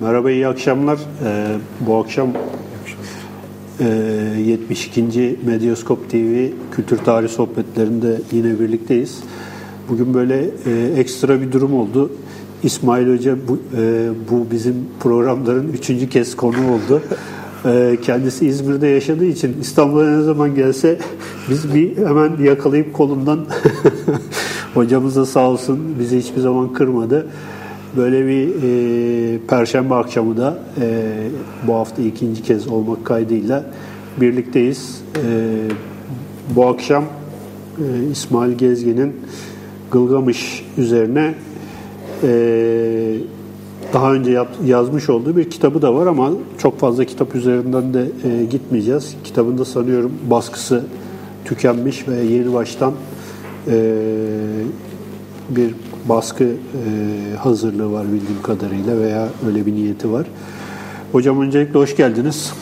Merhaba, 0.00 0.30
iyi 0.30 0.48
akşamlar. 0.48 0.98
Ee, 1.24 1.46
bu 1.80 1.96
akşam 1.96 2.28
e, 3.80 3.84
72. 4.46 5.36
Medyaskop 5.46 6.10
TV 6.10 6.46
Kültür 6.72 6.98
Tarih 6.98 7.28
Sohbetlerinde 7.28 8.20
yine 8.32 8.60
birlikteyiz. 8.60 9.22
Bugün 9.88 10.14
böyle 10.14 10.50
e, 10.66 10.92
ekstra 10.96 11.40
bir 11.40 11.52
durum 11.52 11.74
oldu. 11.74 12.10
İsmail 12.62 13.14
Hoca 13.14 13.36
bu, 13.48 13.58
e, 13.76 14.08
bu 14.30 14.50
bizim 14.50 14.74
programların 15.00 15.72
üçüncü 15.72 16.08
kez 16.08 16.36
konu 16.36 16.56
oldu. 16.56 17.02
E, 17.64 17.98
kendisi 18.02 18.46
İzmir'de 18.46 18.86
yaşadığı 18.86 19.26
için 19.26 19.56
İstanbul'a 19.60 20.16
ne 20.16 20.22
zaman 20.22 20.54
gelse 20.54 20.98
biz 21.50 21.74
bir 21.74 21.96
hemen 21.96 22.36
yakalayıp 22.42 22.94
kolundan 22.94 23.46
hocamız 24.74 25.16
da 25.16 25.26
sağ 25.26 25.50
olsun 25.50 25.78
bizi 26.00 26.18
hiçbir 26.18 26.40
zaman 26.40 26.72
kırmadı. 26.72 27.26
Böyle 27.96 28.26
bir 28.26 28.48
e, 28.62 29.38
perşembe 29.46 29.94
akşamı 29.94 30.36
da 30.36 30.58
e, 30.80 31.04
bu 31.66 31.74
hafta 31.74 32.02
ikinci 32.02 32.42
kez 32.42 32.68
olmak 32.68 33.04
kaydıyla 33.04 33.64
birlikteyiz. 34.20 35.02
E, 35.16 35.30
bu 36.56 36.66
akşam 36.66 37.04
e, 37.78 38.10
İsmail 38.12 38.52
Gezgin'in 38.52 39.16
Gılgamış 39.90 40.64
üzerine 40.78 41.34
e, 42.22 42.28
daha 43.92 44.14
önce 44.14 44.30
yap, 44.30 44.48
yazmış 44.64 45.10
olduğu 45.10 45.36
bir 45.36 45.50
kitabı 45.50 45.82
da 45.82 45.94
var 45.94 46.06
ama 46.06 46.30
çok 46.58 46.78
fazla 46.78 47.04
kitap 47.04 47.34
üzerinden 47.34 47.94
de 47.94 48.06
e, 48.24 48.44
gitmeyeceğiz. 48.44 49.14
Kitabında 49.24 49.64
sanıyorum 49.64 50.12
baskısı 50.30 50.84
tükenmiş 51.44 52.08
ve 52.08 52.16
yeni 52.16 52.54
baştan 52.54 52.92
e, 53.68 53.94
bir 55.50 55.74
baskı 56.08 56.44
e, 56.44 56.50
hazırlığı 57.36 57.92
var 57.92 58.04
bildiğim 58.04 58.42
kadarıyla 58.42 58.98
veya 59.00 59.28
öyle 59.46 59.66
bir 59.66 59.72
niyeti 59.72 60.12
var. 60.12 60.26
Hocam 61.12 61.40
öncelikle 61.40 61.78
hoş 61.78 61.96
geldiniz. 61.96 62.52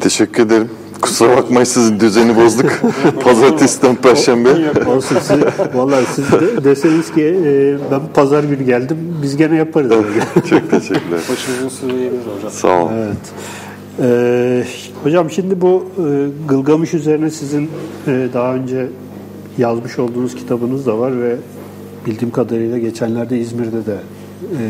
Teşekkür 0.00 0.46
ederim. 0.46 0.70
Kusura 1.00 1.36
bakmayın 1.36 1.64
sizin 1.64 2.00
düzeni 2.00 2.36
bozduk. 2.36 2.70
Pazartesiden 3.24 3.96
Perşembe. 3.96 4.50
Olsun 4.86 5.16
siz, 5.22 5.38
vallahi 5.74 6.04
siz 6.14 6.32
de 6.32 6.64
deseniz 6.64 7.14
ki 7.14 7.40
e, 7.44 7.76
ben 7.90 8.00
pazar 8.14 8.44
günü 8.44 8.64
geldim 8.64 8.98
biz 9.22 9.36
gene 9.36 9.56
yaparız. 9.56 9.92
Çok 10.34 10.70
teşekkürler. 10.70 11.20
Başımızın 11.30 11.68
sürüyebilir 11.68 12.20
hocam. 12.36 12.50
Sağ 12.50 12.82
olun. 12.82 12.92
Evet. 12.92 13.16
Ee, 14.00 14.64
hocam 15.02 15.30
şimdi 15.30 15.60
bu 15.60 15.84
e, 15.98 16.28
Gılgamış 16.48 16.94
üzerine 16.94 17.30
sizin 17.30 17.70
e, 18.06 18.28
daha 18.34 18.54
önce 18.54 18.86
yazmış 19.58 19.98
olduğunuz 19.98 20.34
kitabınız 20.34 20.86
da 20.86 20.98
var 20.98 21.22
ve 21.22 21.36
bildiğim 22.08 22.30
kadarıyla 22.32 22.78
geçenlerde 22.78 23.38
İzmir'de 23.38 23.86
de 23.86 23.96
e, 24.52 24.62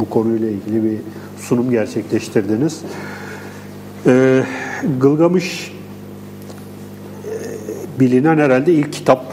bu 0.00 0.10
konuyla 0.10 0.48
ilgili 0.50 0.84
bir 0.84 0.98
sunum 1.38 1.70
gerçekleştirdiniz. 1.70 2.80
E, 4.06 4.42
Gılgamış 5.00 5.72
e, 7.24 7.30
bilinen 8.00 8.38
herhalde 8.38 8.74
ilk 8.74 8.92
kitap 8.92 9.32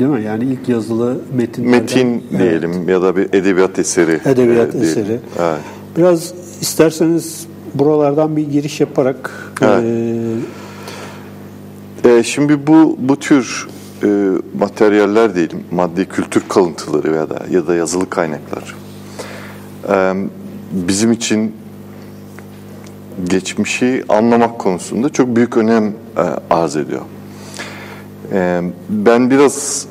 değil 0.00 0.10
mi? 0.10 0.22
Yani 0.22 0.44
ilk 0.44 0.68
yazılı 0.68 1.20
metinlerden. 1.36 1.80
Metin 1.80 2.24
diyelim 2.38 2.88
ya 2.88 3.02
da 3.02 3.16
bir 3.16 3.28
edebiyat 3.32 3.78
eseri. 3.78 4.20
Edebiyat 4.24 4.68
e, 4.68 4.72
diyelim. 4.72 4.88
eseri. 4.90 5.20
Evet. 5.38 5.58
Biraz 5.96 6.34
isterseniz 6.60 7.46
buralardan 7.74 8.36
bir 8.36 8.50
giriş 8.50 8.80
yaparak 8.80 9.30
Evet. 9.62 9.84
e, 9.84 10.18
E, 12.04 12.22
şimdi 12.22 12.66
bu 12.66 12.96
bu 12.98 13.16
tür 13.16 13.68
e, 14.04 14.08
materyaller 14.58 15.34
diyelim, 15.34 15.64
maddi 15.70 16.08
kültür 16.08 16.48
kalıntıları 16.48 17.14
ya 17.14 17.30
da 17.30 17.40
ya 17.50 17.66
da 17.66 17.74
yazılı 17.74 18.10
kaynaklar 18.10 18.74
e, 19.88 20.14
bizim 20.72 21.12
için 21.12 21.56
geçmişi 23.24 24.04
anlamak 24.08 24.58
konusunda 24.58 25.08
çok 25.08 25.36
büyük 25.36 25.56
önem 25.56 25.94
e, 26.16 26.54
arz 26.54 26.76
ediyor. 26.76 27.02
E, 28.32 28.62
ben 28.88 29.30
biraz 29.30 29.86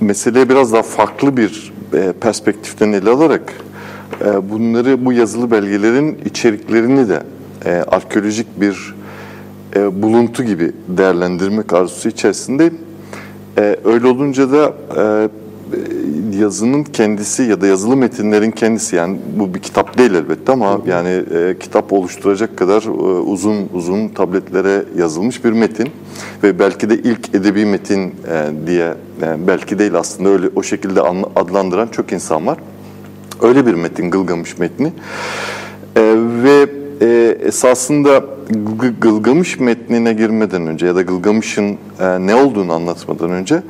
meseleye 0.00 0.48
biraz 0.48 0.72
daha 0.72 0.82
farklı 0.82 1.36
bir 1.36 1.72
e, 1.94 2.12
perspektiften 2.12 2.92
ele 2.92 3.10
alarak 3.10 3.52
e, 4.20 4.50
bunları 4.50 5.04
bu 5.04 5.12
yazılı 5.12 5.50
belgelerin 5.50 6.18
içeriklerini 6.24 7.08
de 7.08 7.22
e, 7.64 7.70
arkeolojik 7.70 8.60
bir 8.60 8.94
e, 9.76 10.02
buluntu 10.02 10.42
gibi 10.42 10.72
değerlendirmek 10.88 11.72
arzusu 11.72 12.08
içerisindeyim. 12.08 12.78
E, 13.58 13.76
öyle 13.84 14.06
olunca 14.06 14.52
da 14.52 14.74
e, 14.96 15.28
yazının 16.38 16.84
kendisi 16.84 17.42
ya 17.42 17.60
da 17.60 17.66
yazılı 17.66 17.96
metinlerin 17.96 18.50
kendisi 18.50 18.96
yani 18.96 19.18
bu 19.36 19.54
bir 19.54 19.58
kitap 19.58 19.98
değil 19.98 20.14
elbette 20.14 20.52
ama 20.52 20.80
yani 20.86 21.22
e, 21.34 21.58
kitap 21.60 21.92
oluşturacak 21.92 22.56
kadar 22.56 22.82
e, 22.82 22.88
uzun 23.20 23.68
uzun 23.74 24.08
tabletlere 24.08 24.84
yazılmış 24.98 25.44
bir 25.44 25.52
metin 25.52 25.88
ve 26.42 26.58
belki 26.58 26.90
de 26.90 26.94
ilk 26.98 27.34
edebi 27.34 27.64
metin 27.64 28.00
e, 28.00 28.66
diye 28.66 28.94
e, 29.22 29.46
belki 29.46 29.78
değil 29.78 29.94
aslında 29.94 30.28
öyle 30.28 30.46
o 30.56 30.62
şekilde 30.62 31.00
adlandıran 31.36 31.88
çok 31.88 32.12
insan 32.12 32.46
var. 32.46 32.58
Öyle 33.42 33.66
bir 33.66 33.74
metin 33.74 34.10
Gılgamış 34.10 34.58
metni. 34.58 34.92
E, 35.96 36.02
ve 36.44 36.83
e, 37.00 37.38
esasında 37.42 38.24
Gı- 38.78 39.00
Gılgamış 39.00 39.60
metnine 39.60 40.12
girmeden 40.12 40.66
önce 40.66 40.86
ya 40.86 40.94
da 40.96 41.02
Gılgamış'ın 41.02 41.78
e, 42.00 42.26
ne 42.26 42.34
olduğunu 42.34 42.72
anlatmadan 42.72 43.30
önce 43.30 43.62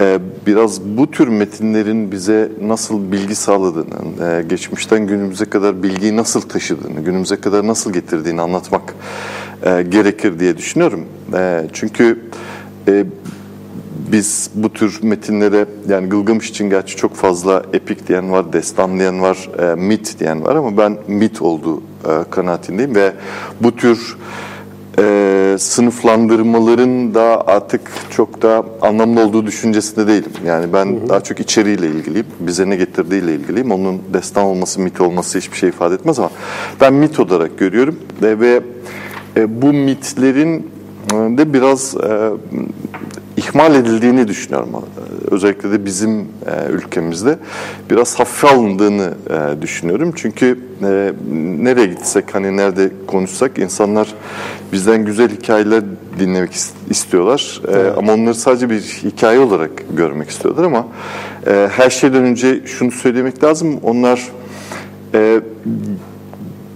e, 0.00 0.18
biraz 0.46 0.80
bu 0.80 1.10
tür 1.10 1.28
metinlerin 1.28 2.12
bize 2.12 2.48
nasıl 2.62 3.12
bilgi 3.12 3.34
sağladığını, 3.34 4.28
e, 4.28 4.42
geçmişten 4.42 5.06
günümüze 5.06 5.44
kadar 5.44 5.82
bilgiyi 5.82 6.16
nasıl 6.16 6.40
taşıdığını, 6.40 7.00
günümüze 7.00 7.36
kadar 7.36 7.66
nasıl 7.66 7.92
getirdiğini 7.92 8.40
anlatmak 8.40 8.94
e, 9.62 9.82
gerekir 9.82 10.38
diye 10.38 10.56
düşünüyorum. 10.56 11.04
E, 11.34 11.62
çünkü 11.72 12.20
e, 12.88 13.04
biz 14.12 14.50
bu 14.54 14.72
tür 14.72 14.98
metinlere 15.02 15.66
yani 15.88 16.08
Gılgamış 16.08 16.50
için 16.50 16.70
gerçi 16.70 16.96
çok 16.96 17.14
fazla 17.14 17.62
epik 17.72 18.08
diyen 18.08 18.32
var, 18.32 18.52
destan 18.52 18.98
diyen 18.98 19.22
var, 19.22 19.50
e, 19.58 19.74
mit 19.74 20.20
diyen 20.20 20.44
var 20.44 20.56
ama 20.56 20.76
ben 20.76 20.98
mit 21.08 21.42
olduğu 21.42 21.80
e, 21.80 22.30
kanaatindeyim 22.30 22.94
ve 22.94 23.12
bu 23.60 23.76
tür 23.76 24.16
e, 24.98 25.56
sınıflandırmaların 25.58 27.14
da 27.14 27.46
artık 27.46 27.80
çok 28.10 28.42
da 28.42 28.64
anlamlı 28.82 29.20
olduğu 29.20 29.46
düşüncesinde 29.46 30.06
değilim. 30.06 30.32
Yani 30.46 30.72
ben 30.72 31.08
daha 31.08 31.20
çok 31.20 31.40
içeriğiyle 31.40 31.88
ilgiliyim, 31.88 32.26
bize 32.40 32.70
ne 32.70 32.76
getirdiğiyle 32.76 33.34
ilgiliyim. 33.34 33.72
Onun 33.72 34.02
destan 34.12 34.44
olması, 34.44 34.80
mit 34.80 35.00
olması 35.00 35.38
hiçbir 35.38 35.56
şey 35.56 35.68
ifade 35.68 35.94
etmez 35.94 36.18
ama 36.18 36.30
ben 36.80 36.94
mit 36.94 37.20
olarak 37.20 37.58
görüyorum 37.58 37.96
ve, 38.22 38.40
ve 38.40 38.62
e, 39.36 39.62
bu 39.62 39.72
mitlerin 39.72 40.70
e, 41.12 41.14
de 41.14 41.52
biraz 41.52 41.94
e, 41.96 42.30
ihmal 43.36 43.74
edildiğini 43.74 44.28
düşünüyorum. 44.28 44.70
Ee, 44.74 45.34
Özellikle 45.34 45.70
de 45.72 45.84
bizim 45.84 46.20
e, 46.20 46.70
ülkemizde 46.70 47.38
biraz 47.90 48.20
hafife 48.20 48.48
alındığını 48.48 49.14
e, 49.30 49.62
düşünüyorum. 49.62 50.12
Çünkü 50.16 50.58
e, 50.82 51.12
nereye 51.64 51.86
gitsek 51.86 52.34
hani 52.34 52.56
nerede 52.56 52.90
konuşsak 53.06 53.58
insanlar 53.58 54.14
bizden 54.72 55.04
güzel 55.04 55.28
hikayeler 55.30 55.82
dinlemek 56.18 56.52
is- 56.52 56.70
istiyorlar. 56.90 57.60
E, 57.68 57.90
ama 57.98 58.12
onları 58.14 58.34
sadece 58.34 58.70
bir 58.70 58.80
hikaye 58.80 59.38
olarak 59.38 59.70
görmek 59.96 60.30
istiyorlar 60.30 60.64
ama 60.64 60.86
e, 61.46 61.68
her 61.72 61.90
şeyden 61.90 62.22
önce 62.24 62.60
şunu 62.66 62.90
söylemek 62.90 63.44
lazım. 63.44 63.80
Onlar 63.82 64.28
e, 65.14 65.40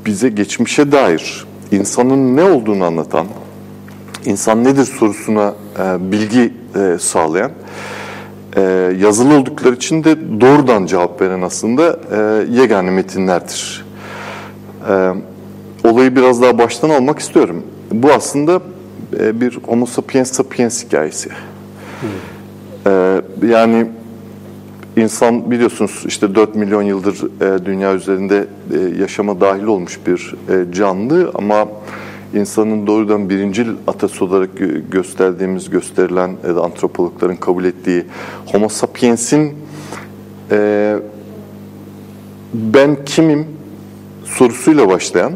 bize 0.07 0.29
geçmişe 0.29 0.93
dair 0.93 1.47
insanın 1.73 2.37
ne 2.37 2.45
olduğunu 2.45 2.85
anlatan, 2.85 3.27
insan 4.25 4.65
nedir 4.65 4.85
sorusuna 4.85 5.55
e, 5.79 6.13
bilgi 6.13 6.55
e, 6.77 6.99
sağlayan, 6.99 7.51
e, 8.57 8.61
yazılı 9.01 9.35
oldukları 9.35 9.75
için 9.75 10.05
de 10.05 10.41
doğrudan 10.41 10.87
cevap 10.87 11.21
veren 11.21 11.43
aslında 11.43 12.01
e, 12.13 12.47
yegane 12.53 12.91
metinlerdir. 12.91 13.85
E, 14.91 15.13
olayı 15.85 16.17
biraz 16.17 16.43
daha 16.43 16.59
baştan 16.59 16.91
almak 16.91 17.19
istiyorum. 17.19 17.63
Bu 17.93 18.13
aslında 18.13 18.61
e, 19.19 19.41
bir 19.41 19.59
Homo 19.67 19.87
sapiens 19.87 20.33
sapiens 20.33 20.85
hikayesi. 20.85 21.31
E, 22.87 23.23
yani 23.47 23.87
insan 24.97 25.51
biliyorsunuz 25.51 26.03
işte 26.07 26.35
4 26.35 26.55
milyon 26.55 26.83
yıldır 26.83 27.17
e, 27.41 27.65
dünya 27.65 27.95
üzerinde 27.95 28.47
e, 28.75 29.01
yaşama 29.01 29.41
dahil 29.41 29.65
olmuş 29.65 29.99
bir 30.07 30.35
e, 30.49 30.73
canlı 30.73 31.31
ama 31.35 31.69
insanın 32.35 32.87
doğrudan 32.87 33.31
birincil 33.31 33.69
atası 33.87 34.25
olarak 34.25 34.51
gö- 34.59 34.91
gösterdiğimiz, 34.91 35.71
gösterilen 35.71 36.37
da 36.57 36.63
antropologların 36.63 37.37
kabul 37.37 37.65
ettiği 37.65 38.05
Homo 38.47 38.69
sapiens'in 38.69 39.55
e, 40.51 40.97
ben 42.55 43.05
kimim 43.07 43.47
sorusuyla 44.25 44.89
başlayan 44.89 45.33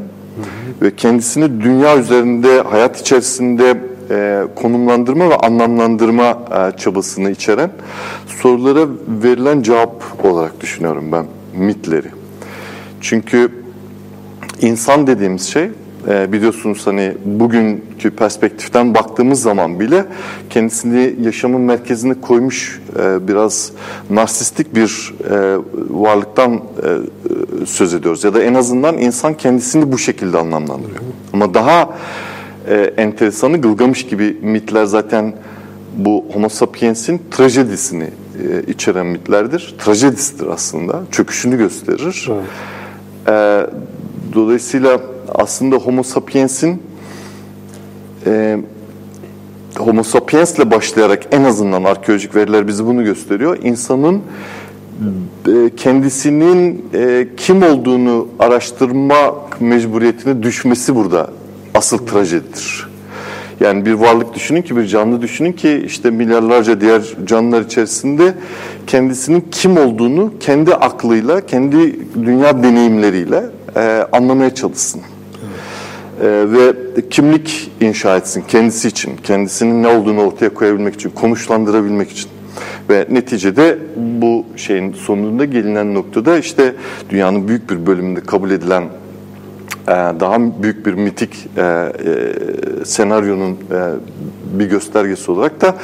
ve 0.82 0.96
kendisini 0.96 1.60
dünya 1.60 1.98
üzerinde, 1.98 2.60
hayat 2.60 3.00
içerisinde 3.00 3.80
e, 4.10 4.42
konumlandırma 4.54 5.30
ve 5.30 5.36
anlamlandırma 5.36 6.38
e, 6.50 6.76
çabasını 6.76 7.30
içeren 7.30 7.70
sorulara 8.26 8.86
verilen 9.22 9.62
cevap 9.62 10.02
olarak 10.24 10.60
düşünüyorum 10.60 11.12
ben 11.12 11.26
mitleri. 11.54 12.08
Çünkü 13.00 13.52
insan 14.60 15.06
dediğimiz 15.06 15.42
şey 15.42 15.70
e, 16.08 16.32
biliyorsunuz 16.32 16.86
hani 16.86 17.12
bugünkü 17.24 18.10
perspektiften 18.10 18.94
baktığımız 18.94 19.42
zaman 19.42 19.80
bile 19.80 20.04
kendisini 20.50 21.14
yaşamın 21.22 21.60
merkezine 21.60 22.14
koymuş 22.20 22.80
e, 22.98 23.28
biraz 23.28 23.72
narsistik 24.10 24.74
bir 24.74 25.14
e, 25.30 25.58
varlıktan 25.90 26.60
söz 27.66 27.94
ediyoruz. 27.94 28.24
Ya 28.24 28.34
da 28.34 28.42
en 28.42 28.54
azından 28.54 28.98
insan 28.98 29.34
kendisini 29.34 29.92
bu 29.92 29.98
şekilde 29.98 30.38
anlamlandırıyor. 30.38 31.00
Ama 31.32 31.54
daha 31.54 31.90
enteresanı 32.96 33.60
Gılgamış 33.60 34.06
gibi 34.06 34.36
mitler 34.42 34.84
zaten 34.84 35.34
bu 35.96 36.24
Homo 36.32 36.48
sapiens'in 36.48 37.22
trajedisini 37.30 38.10
içeren 38.66 39.06
mitlerdir. 39.06 39.74
Trajedisidir 39.84 40.46
aslında. 40.46 41.02
Çöküşünü 41.10 41.56
gösterir. 41.58 42.30
Evet. 43.26 43.70
Dolayısıyla 44.34 45.00
aslında 45.34 45.76
Homo 45.76 46.02
sapiens'in 46.02 46.82
e, 48.26 48.58
Homo 49.78 50.02
sapiens 50.02 50.58
ile 50.58 50.70
başlayarak 50.70 51.22
en 51.32 51.44
azından 51.44 51.84
arkeolojik 51.84 52.36
veriler 52.36 52.68
bizi 52.68 52.86
bunu 52.86 53.04
gösteriyor. 53.04 53.58
İnsanın 53.62 54.22
e, 55.46 55.70
kendisinin 55.76 56.84
e, 56.94 57.26
kim 57.36 57.62
olduğunu 57.62 58.28
araştırmak 58.38 59.60
mecburiyetine 59.60 60.42
düşmesi 60.42 60.94
burada 60.96 61.30
asıl 61.74 61.98
trajedidir. 61.98 62.88
Yani 63.60 63.86
bir 63.86 63.92
varlık 63.92 64.34
düşünün 64.34 64.62
ki, 64.62 64.76
bir 64.76 64.86
canlı 64.86 65.22
düşünün 65.22 65.52
ki 65.52 65.82
işte 65.86 66.10
milyarlarca 66.10 66.80
diğer 66.80 67.02
canlılar 67.24 67.60
içerisinde 67.62 68.34
kendisinin 68.86 69.44
kim 69.50 69.76
olduğunu 69.76 70.32
kendi 70.40 70.74
aklıyla, 70.74 71.46
kendi 71.46 71.98
dünya 72.14 72.62
deneyimleriyle 72.62 73.42
e, 73.76 74.06
anlamaya 74.12 74.54
çalışsın. 74.54 75.00
E, 76.22 76.26
ve 76.26 76.74
kimlik 77.10 77.70
inşa 77.80 78.16
etsin 78.16 78.44
kendisi 78.48 78.88
için, 78.88 79.16
kendisinin 79.16 79.82
ne 79.82 79.88
olduğunu 79.88 80.20
ortaya 80.20 80.54
koyabilmek 80.54 80.94
için, 80.94 81.10
konuşlandırabilmek 81.10 82.10
için. 82.10 82.28
Ve 82.90 83.06
neticede 83.10 83.78
bu 83.96 84.46
şeyin 84.56 84.92
sonunda 84.92 85.44
gelinen 85.44 85.94
noktada 85.94 86.38
işte 86.38 86.74
dünyanın 87.10 87.48
büyük 87.48 87.70
bir 87.70 87.86
bölümünde 87.86 88.20
kabul 88.20 88.50
edilen 88.50 88.82
e, 89.88 89.90
daha 89.90 90.62
büyük 90.62 90.86
bir 90.86 90.94
mitik 90.94 91.46
e, 91.56 91.62
e, 91.62 92.84
senaryonun 92.84 93.58
bir 94.58 94.66
göstergesi 94.66 95.30
olarak 95.30 95.60
da 95.60 95.76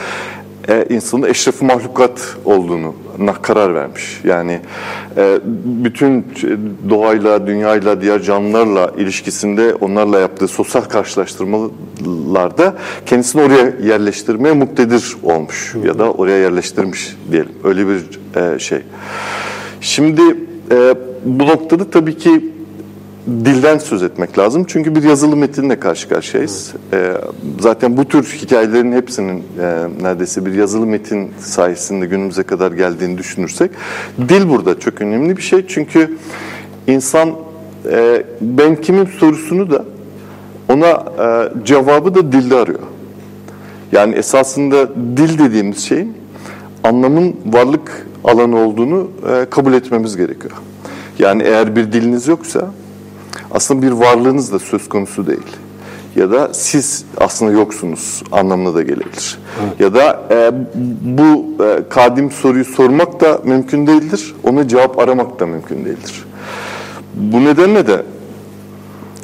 e, 0.70 0.84
insanın 0.90 1.22
eşref 1.22 1.62
mahlukat 1.62 2.36
olduğunu 2.44 2.94
karar 3.42 3.74
vermiş. 3.74 4.20
Yani 4.24 4.60
e, 5.16 5.38
bütün 5.64 6.26
doğayla, 6.90 7.46
dünyayla, 7.46 8.02
diğer 8.02 8.22
canlılarla 8.22 8.92
ilişkisinde 8.98 9.74
onlarla 9.74 10.20
yaptığı 10.20 10.48
sosyal 10.48 10.82
karşılaştırmalarda 10.82 12.74
kendisini 13.06 13.42
oraya 13.42 13.72
yerleştirmeye 13.82 14.54
muktedir 14.54 15.16
olmuş 15.22 15.74
ya 15.84 15.98
da 15.98 16.12
oraya 16.12 16.38
yerleştirmiş 16.38 17.16
diyelim. 17.32 17.52
Öyle 17.64 17.86
bir 17.86 18.20
e, 18.40 18.58
şey. 18.58 18.78
Şimdi 19.80 20.22
e, 20.70 20.94
bu 21.24 21.46
noktada 21.46 21.90
tabii 21.90 22.16
ki 22.16 22.50
dilden 23.30 23.78
söz 23.78 24.02
etmek 24.02 24.38
lazım. 24.38 24.64
Çünkü 24.68 24.94
bir 24.94 25.02
yazılı 25.02 25.36
metinle 25.36 25.80
karşı 25.80 26.08
karşıyayız. 26.08 26.72
Ee, 26.92 27.12
zaten 27.60 27.96
bu 27.96 28.04
tür 28.04 28.24
hikayelerin 28.24 28.92
hepsinin 28.92 29.38
e, 29.38 29.86
neredeyse 30.02 30.46
bir 30.46 30.54
yazılı 30.54 30.86
metin 30.86 31.30
sayesinde 31.38 32.06
günümüze 32.06 32.42
kadar 32.42 32.72
geldiğini 32.72 33.18
düşünürsek 33.18 33.70
dil 34.28 34.48
burada 34.48 34.80
çok 34.80 35.00
önemli 35.00 35.36
bir 35.36 35.42
şey. 35.42 35.66
Çünkü 35.66 36.16
insan 36.86 37.30
e, 37.90 38.22
ben 38.40 38.76
kimim 38.76 39.06
sorusunu 39.06 39.70
da 39.70 39.84
ona 40.68 40.88
e, 40.88 41.48
cevabı 41.64 42.14
da 42.14 42.32
dilde 42.32 42.56
arıyor. 42.56 42.80
Yani 43.92 44.14
esasında 44.14 44.88
dil 45.16 45.38
dediğimiz 45.38 45.78
şeyin 45.78 46.16
anlamın 46.84 47.36
varlık 47.46 48.06
alanı 48.24 48.58
olduğunu 48.58 49.08
e, 49.30 49.46
kabul 49.50 49.72
etmemiz 49.72 50.16
gerekiyor. 50.16 50.52
Yani 51.18 51.42
eğer 51.42 51.76
bir 51.76 51.92
diliniz 51.92 52.28
yoksa 52.28 52.70
aslında 53.50 53.82
bir 53.82 53.92
varlığınız 53.92 54.52
da 54.52 54.58
söz 54.58 54.88
konusu 54.88 55.26
değil. 55.26 55.56
Ya 56.16 56.30
da 56.30 56.54
siz 56.54 57.04
aslında 57.16 57.52
yoksunuz 57.52 58.22
anlamına 58.32 58.74
da 58.74 58.82
gelebilir. 58.82 59.38
Evet. 59.62 59.80
Ya 59.80 59.94
da 59.94 60.22
e, 60.30 60.52
bu 61.00 61.46
e, 61.64 61.88
kadim 61.88 62.30
soruyu 62.30 62.64
sormak 62.64 63.20
da 63.20 63.40
mümkün 63.44 63.86
değildir. 63.86 64.34
Ona 64.42 64.68
cevap 64.68 64.98
aramak 64.98 65.40
da 65.40 65.46
mümkün 65.46 65.84
değildir. 65.84 66.24
Bu 67.14 67.44
nedenle 67.44 67.86
de 67.86 68.02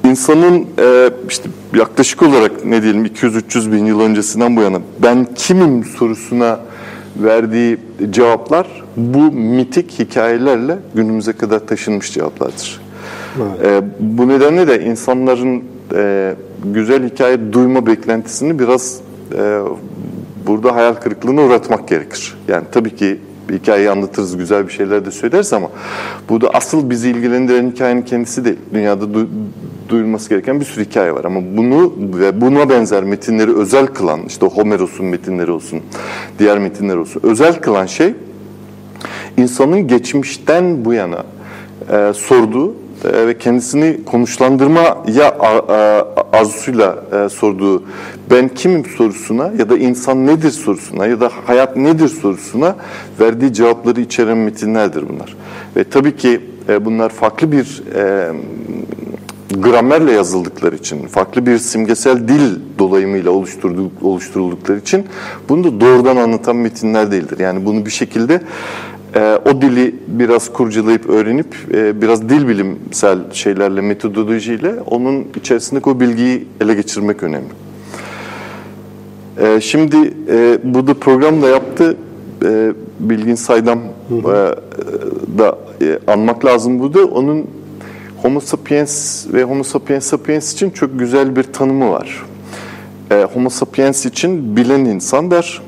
insanın 0.05 0.67
e, 0.79 1.11
işte 1.29 1.49
yaklaşık 1.75 2.23
olarak 2.23 2.64
ne 2.64 2.82
diyelim 2.82 3.06
200-300 3.06 3.73
bin 3.73 3.87
yıl 3.87 4.00
öncesinden 4.00 4.56
bu 4.56 4.62
yana 4.62 4.79
ben 5.02 5.26
kimim 5.35 5.85
sorusuna 5.85 6.61
verdiği 7.17 7.79
cevaplar 8.11 8.67
bu 8.97 9.32
mitik 9.32 9.99
hikayelerle 9.99 10.79
günümüze 10.94 11.32
kadar 11.32 11.67
taşınmış 11.67 12.12
cevaplardır. 12.12 12.86
Evet. 13.43 13.67
E, 13.67 13.83
bu 14.00 14.29
nedenle 14.29 14.69
de 14.69 14.85
insanların 14.85 15.65
e, 15.94 16.35
güzel 16.65 17.11
hikaye 17.11 17.53
duyma 17.53 17.87
beklentisini 17.87 18.59
biraz 18.59 19.00
e, 19.38 19.61
burada 20.47 20.75
hayal 20.75 20.94
kırıklığına 20.94 21.43
uğratmak 21.43 21.88
gerekir. 21.88 22.37
Yani 22.49 22.65
tabii 22.73 22.97
ki 22.97 23.21
bir 23.49 23.55
hikayeyi 23.55 23.91
anlatırız, 23.91 24.37
güzel 24.37 24.69
bir 24.69 24.73
şeyler 24.73 25.05
de 25.06 25.11
söyleriz 25.11 25.53
ama 25.53 25.71
bu 26.29 26.41
da 26.41 26.50
asıl 26.50 26.91
bizi 26.91 27.11
ilgilendiren 27.11 27.71
hikayenin 27.71 28.03
kendisi 28.03 28.44
değil. 28.44 28.59
Dünyada 28.75 29.15
du 29.15 29.29
duyulması 29.88 30.29
gereken 30.29 30.61
bir 30.61 30.65
sürü 30.65 30.85
hikaye 30.85 31.15
var 31.15 31.25
ama 31.25 31.41
bunu 31.56 31.93
ve 31.99 32.41
buna 32.41 32.69
benzer 32.69 33.05
metinleri 33.05 33.56
özel 33.56 33.87
kılan, 33.87 34.21
işte 34.27 34.47
Homeros'un 34.47 35.06
metinleri 35.06 35.50
olsun, 35.50 35.81
diğer 36.38 36.59
metinler 36.59 36.97
olsun, 36.97 37.23
özel 37.25 37.61
kılan 37.61 37.87
şey 37.87 38.15
insanın 39.37 39.88
geçmişten 39.88 40.85
bu 40.85 40.93
yana 40.93 41.25
e, 41.93 42.12
sorduğu 42.15 42.75
ve 43.04 43.38
kendisini 43.38 44.04
konuşlandırmaya 44.04 44.96
arzusuyla 46.32 46.98
e, 47.12 47.28
sorduğu 47.28 47.82
ben 48.31 48.48
kimim 48.48 48.84
sorusuna 48.84 49.52
ya 49.58 49.70
da 49.70 49.78
insan 49.78 50.26
nedir 50.26 50.50
sorusuna 50.50 51.06
ya 51.06 51.20
da 51.20 51.31
hayat 51.46 51.76
nedir 51.76 52.08
sorusuna 52.08 52.76
verdiği 53.20 53.52
cevapları 53.52 54.00
içeren 54.00 54.38
metinlerdir 54.38 55.08
bunlar. 55.08 55.37
Ve 55.76 55.84
tabii 55.84 56.16
ki 56.16 56.40
e, 56.69 56.84
bunlar 56.84 57.08
farklı 57.08 57.52
bir 57.52 57.82
gramerle 59.50 60.12
yazıldıkları 60.12 60.76
için, 60.76 61.07
farklı 61.07 61.47
bir 61.47 61.59
simgesel 61.59 62.29
dil 62.29 62.59
dolayımıyla 62.79 63.31
oluşturuldukları 64.03 64.79
için 64.79 65.07
bunu 65.49 65.65
da 65.65 65.81
doğrudan 65.81 66.17
anlatan 66.17 66.57
metinler 66.57 67.12
değildir. 67.12 67.38
Yani 67.38 67.67
bunu 67.67 67.87
bir 67.87 67.91
şekilde 67.91 68.41
e, 69.15 69.38
o 69.45 69.62
dili 69.62 69.95
biraz 70.07 70.53
kurcalayıp 70.53 71.11
öğrenip 71.11 71.55
e, 71.75 72.03
biraz 72.03 72.29
dil 72.29 72.49
bilimsel 72.49 73.19
şeylerle, 73.33 73.81
metodolojiyle 73.81 74.75
onun 74.87 75.26
içerisindeki 75.37 75.91
o 75.91 76.00
bilgiyi 76.00 76.49
ele 76.61 76.75
geçirmek 76.75 77.23
önemli. 77.23 77.49
E, 79.41 79.61
şimdi 79.61 80.15
e, 80.29 80.59
burada 80.65 80.95
programda 80.95 81.49
yaptı 81.49 81.97
e, 82.45 82.73
Bilgin 83.00 83.35
Saydam 83.35 83.79
e, 84.11 84.25
da 85.38 85.59
e, 85.83 85.99
anmak 86.07 86.45
lazım 86.45 86.79
burada. 86.79 87.05
Onun 87.05 87.47
Homo 88.26 88.40
sapiens 88.40 89.26
ve 89.33 89.45
Homo 89.45 89.62
sapiens 89.62 90.04
sapiens 90.04 90.52
için 90.52 90.71
çok 90.71 90.99
güzel 90.99 91.37
bir 91.37 91.42
tanımı 91.42 91.90
var. 91.90 92.25
E, 93.11 93.26
Homo 93.35 93.49
sapiens 93.49 94.06
için 94.06 94.56
bilen 94.56 94.85
insan 94.85 95.30
der. 95.30 95.62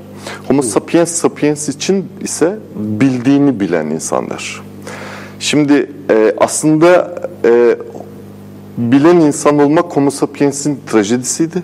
Homo 0.48 0.62
sapiens 0.62 1.10
sapiens 1.10 1.68
için 1.68 2.08
ise 2.20 2.58
bildiğini 2.76 3.60
bilen 3.60 3.86
insanlar. 3.86 4.62
Şimdi 5.40 5.90
e, 6.10 6.34
aslında 6.38 7.14
e, 7.44 7.78
bilen 8.78 9.16
insan 9.16 9.58
olmak 9.58 9.96
Homo 9.96 10.10
sapiens'in 10.10 10.80
trajedisiydi. 10.86 11.62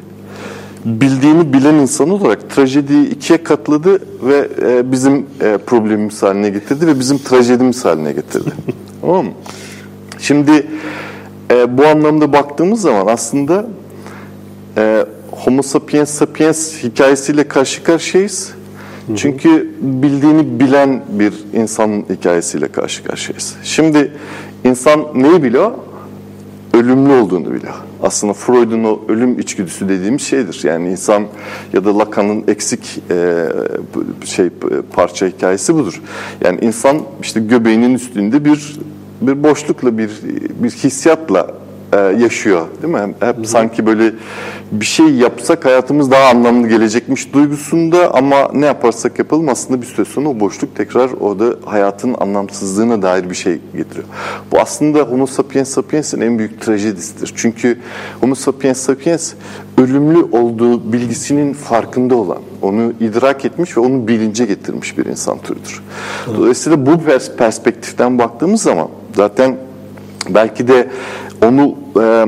Bildiğini 0.85 1.53
bilen 1.53 1.75
insan 1.75 2.11
olarak 2.11 2.51
trajediyi 2.51 3.09
ikiye 3.09 3.43
katladı 3.43 3.99
ve 4.23 4.49
e, 4.63 4.93
bizim 4.93 5.27
e, 5.41 5.59
problemimiz 5.67 6.23
haline 6.23 6.51
getirdi 6.51 6.87
ve 6.87 6.99
bizim 6.99 7.19
trajedimiz 7.19 7.85
haline 7.85 8.13
getirdi. 8.13 8.51
tamam 9.01 9.25
mı? 9.25 9.33
Şimdi 10.25 10.67
e, 11.51 11.79
bu 11.79 11.87
anlamda 11.87 12.33
baktığımız 12.33 12.81
zaman 12.81 13.07
aslında 13.07 13.67
e, 14.77 15.07
Homo 15.31 15.63
sapiens 15.63 16.11
sapiens 16.11 16.83
hikayesiyle 16.83 17.49
karşı 17.49 17.85
karşıyayız. 17.85 18.55
Çünkü 19.17 19.75
bildiğini 19.81 20.61
bilen 20.61 21.03
bir 21.09 21.35
insan 21.53 22.05
hikayesiyle 22.11 22.69
karşı 22.69 23.05
karşıyayız. 23.05 23.57
Şimdi 23.63 24.13
insan 24.65 25.07
neyi 25.15 25.43
biliyor? 25.43 25.73
Ölümlü 26.75 27.13
olduğunu 27.13 27.53
biliyor. 27.53 27.75
Aslında 28.03 28.33
Freud'un 28.33 28.85
o 28.85 29.01
ölüm 29.09 29.39
içgüdüsü 29.39 29.89
dediğimiz 29.89 30.23
şeydir. 30.23 30.61
Yani 30.65 30.91
insan 30.91 31.27
ya 31.73 31.85
da 31.85 31.99
Lacan'ın 31.99 32.45
eksik 32.49 33.03
e, 33.11 33.47
şey 34.25 34.51
parça 34.93 35.27
hikayesi 35.27 35.75
budur. 35.75 36.03
Yani 36.45 36.59
insan 36.61 37.01
işte 37.23 37.41
göbeğinin 37.41 37.95
üstünde 37.95 38.45
bir 38.45 38.79
bir 39.27 39.43
boşlukla 39.43 39.99
bir 39.99 40.11
bir 40.63 40.71
hissiyatla 40.71 41.47
e, 41.95 41.97
yaşıyor 41.97 42.67
değil 42.83 42.95
mi? 42.95 43.15
Hep 43.21 43.37
Hı-hı. 43.37 43.47
sanki 43.47 43.87
böyle 43.87 44.13
bir 44.73 44.85
şey 44.85 45.07
yapsak 45.07 45.65
hayatımız 45.65 46.11
daha 46.11 46.31
anlamlı 46.31 46.69
gelecekmiş 46.69 47.33
duygusunda 47.33 48.15
ama 48.15 48.51
ne 48.55 48.67
yaparsak 48.67 49.19
yapalım 49.19 49.49
aslında 49.49 49.83
bir 49.83 49.87
süre 49.87 50.05
sonra 50.05 50.29
o 50.29 50.41
boşluk 50.41 50.77
tekrar 50.77 51.11
orada 51.21 51.57
hayatın 51.65 52.15
anlamsızlığına 52.21 53.03
dair 53.03 53.31
bir 53.31 53.35
şey 53.35 53.61
getiriyor. 53.77 54.05
Bu 54.53 54.61
aslında 54.61 54.99
Homo 54.99 55.27
sapiens 55.27 55.69
sapiens'in 55.69 56.21
en 56.21 56.39
büyük 56.39 56.61
trajedisidir. 56.61 57.33
Çünkü 57.37 57.79
Homo 58.21 58.35
sapiens 58.35 58.79
sapiens 58.79 59.33
ölümlü 59.79 60.23
olduğu 60.23 60.93
bilgisinin 60.93 61.53
farkında 61.53 62.17
olan, 62.17 62.39
onu 62.63 62.93
idrak 63.01 63.45
etmiş 63.45 63.77
ve 63.77 63.81
onu 63.81 64.09
bilince 64.09 64.45
getirmiş 64.45 64.99
bir 64.99 65.07
insan 65.07 65.39
türüdür. 65.39 65.83
Dolayısıyla 66.27 66.87
bu 66.87 67.01
perspektiften 67.39 68.19
baktığımız 68.19 68.63
zaman 68.63 68.89
zaten 69.15 69.57
belki 70.29 70.69
de 70.69 70.89
onu 71.45 71.75
e, 72.01 72.27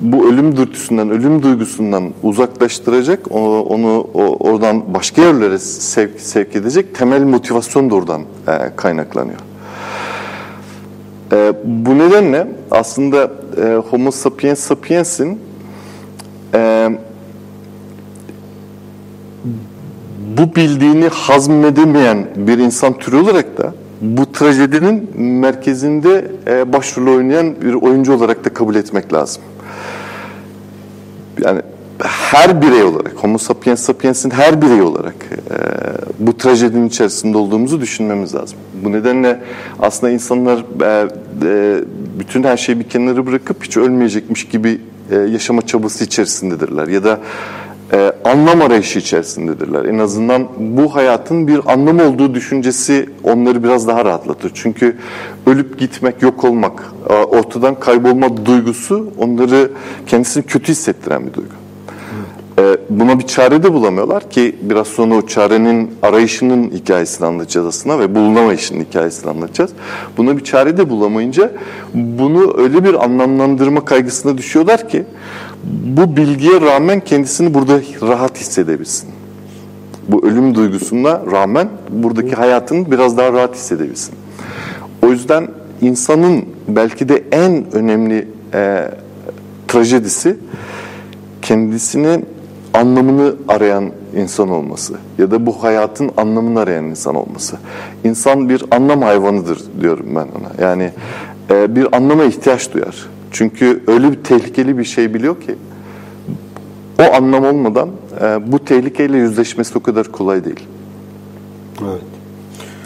bu 0.00 0.28
ölüm 0.28 0.56
dürtüsünden, 0.56 1.10
ölüm 1.10 1.42
duygusundan 1.42 2.04
uzaklaştıracak, 2.22 3.32
onu, 3.32 3.62
onu 3.62 4.06
oradan 4.40 4.94
başka 4.94 5.22
yerlere 5.22 5.58
sevk, 5.58 6.20
sevk 6.20 6.56
edecek 6.56 6.94
temel 6.94 7.22
motivasyon 7.22 7.90
da 7.90 7.94
oradan 7.94 8.22
e, 8.48 8.76
kaynaklanıyor. 8.76 9.38
E, 11.32 11.52
bu 11.64 11.98
nedenle 11.98 12.46
aslında 12.70 13.30
e, 13.62 13.74
Homo 13.90 14.10
sapiens 14.10 14.58
sapiens'in 14.58 15.40
e, 16.54 16.90
bu 20.38 20.56
bildiğini 20.56 21.08
hazmedemeyen 21.08 22.26
bir 22.36 22.58
insan 22.58 22.98
türü 22.98 23.16
olarak 23.16 23.58
da 23.58 23.74
bu 24.04 24.32
trajedinin 24.32 25.20
merkezinde 25.20 26.30
e, 26.46 26.72
başrol 26.72 27.16
oynayan 27.16 27.54
bir 27.60 27.74
oyuncu 27.74 28.12
olarak 28.12 28.44
da 28.44 28.54
kabul 28.54 28.74
etmek 28.74 29.12
lazım. 29.12 29.42
Yani 31.44 31.60
her 32.02 32.62
birey 32.62 32.82
olarak, 32.82 33.12
Homo 33.16 33.38
sapiens 33.38 33.80
sapiens'in 33.80 34.30
her 34.30 34.62
birey 34.62 34.82
olarak 34.82 35.14
e, 35.32 35.56
bu 36.18 36.36
trajedinin 36.36 36.88
içerisinde 36.88 37.38
olduğumuzu 37.38 37.80
düşünmemiz 37.80 38.34
lazım. 38.34 38.58
Bu 38.84 38.92
nedenle 38.92 39.40
aslında 39.80 40.12
insanlar 40.12 40.64
e, 40.82 41.08
e, 41.44 41.80
bütün 42.18 42.42
her 42.42 42.56
şeyi 42.56 42.78
bir 42.78 42.84
kenara 42.84 43.26
bırakıp 43.26 43.64
hiç 43.64 43.76
ölmeyecekmiş 43.76 44.48
gibi 44.48 44.80
e, 45.10 45.16
yaşama 45.16 45.62
çabası 45.62 46.04
içerisindedirler. 46.04 46.88
Ya 46.88 47.04
da 47.04 47.20
e, 47.94 48.12
anlam 48.24 48.62
arayışı 48.62 48.98
içerisindedirler. 48.98 49.84
En 49.84 49.98
azından 49.98 50.48
bu 50.58 50.94
hayatın 50.94 51.48
bir 51.48 51.72
anlam 51.72 52.00
olduğu 52.00 52.34
düşüncesi 52.34 53.10
onları 53.22 53.64
biraz 53.64 53.88
daha 53.88 54.04
rahatlatır. 54.04 54.50
Çünkü 54.54 54.96
ölüp 55.46 55.78
gitmek, 55.78 56.22
yok 56.22 56.44
olmak, 56.44 56.92
e, 57.10 57.12
ortadan 57.12 57.80
kaybolma 57.80 58.46
duygusu 58.46 59.12
onları 59.18 59.70
kendisini 60.06 60.42
kötü 60.42 60.72
hissettiren 60.72 61.26
bir 61.26 61.34
duygu. 61.34 61.54
E, 62.58 62.76
buna 62.90 63.18
bir 63.18 63.26
çare 63.26 63.62
de 63.62 63.72
bulamıyorlar 63.72 64.30
ki 64.30 64.56
biraz 64.62 64.86
sonra 64.86 65.14
o 65.14 65.26
çarenin 65.26 65.90
arayışının 66.02 66.70
hikayesini 66.70 67.26
anlatacağız 67.26 67.66
aslında 67.66 67.98
ve 67.98 68.14
bulunamayışının 68.14 68.84
hikayesini 68.84 69.30
anlatacağız. 69.30 69.70
Buna 70.16 70.36
bir 70.36 70.44
çare 70.44 70.76
de 70.76 70.90
bulamayınca 70.90 71.52
bunu 71.94 72.54
öyle 72.58 72.84
bir 72.84 73.04
anlamlandırma 73.04 73.84
kaygısına 73.84 74.38
düşüyorlar 74.38 74.88
ki 74.88 75.04
bu 75.96 76.16
bilgiye 76.16 76.60
rağmen 76.60 77.00
kendisini 77.00 77.54
burada 77.54 77.80
rahat 78.02 78.38
hissedebilsin. 78.38 79.10
Bu 80.08 80.26
ölüm 80.26 80.54
duygusuna 80.54 81.20
rağmen 81.32 81.68
buradaki 81.90 82.34
hayatını 82.34 82.90
biraz 82.90 83.18
daha 83.18 83.32
rahat 83.32 83.54
hissedebilsin. 83.54 84.14
O 85.02 85.10
yüzden 85.10 85.48
insanın 85.80 86.44
belki 86.68 87.08
de 87.08 87.24
en 87.32 87.74
önemli 87.74 88.28
e, 88.54 88.90
trajedisi 89.68 90.36
kendisini 91.42 92.24
anlamını 92.74 93.34
arayan 93.48 93.90
insan 94.16 94.50
olması 94.50 94.94
ya 95.18 95.30
da 95.30 95.46
bu 95.46 95.62
hayatın 95.62 96.10
anlamını 96.16 96.60
arayan 96.60 96.84
insan 96.84 97.14
olması. 97.14 97.56
İnsan 98.04 98.48
bir 98.48 98.64
anlam 98.70 99.02
hayvanıdır 99.02 99.58
diyorum 99.80 100.06
ben 100.08 100.26
ona. 100.26 100.66
Yani 100.66 100.90
e, 101.50 101.76
bir 101.76 101.96
anlama 101.96 102.24
ihtiyaç 102.24 102.72
duyar. 102.74 103.06
Çünkü 103.34 103.82
öyle 103.86 104.12
bir 104.12 104.16
tehlikeli 104.16 104.78
bir 104.78 104.84
şey 104.84 105.14
biliyor 105.14 105.40
ki 105.40 105.54
o 107.00 107.14
anlam 107.14 107.44
olmadan 107.44 107.90
e, 108.20 108.52
bu 108.52 108.64
tehlikeyle 108.64 109.16
yüzleşmesi 109.16 109.78
o 109.78 109.82
kadar 109.82 110.12
kolay 110.12 110.44
değil. 110.44 110.60
Evet. 111.82 112.02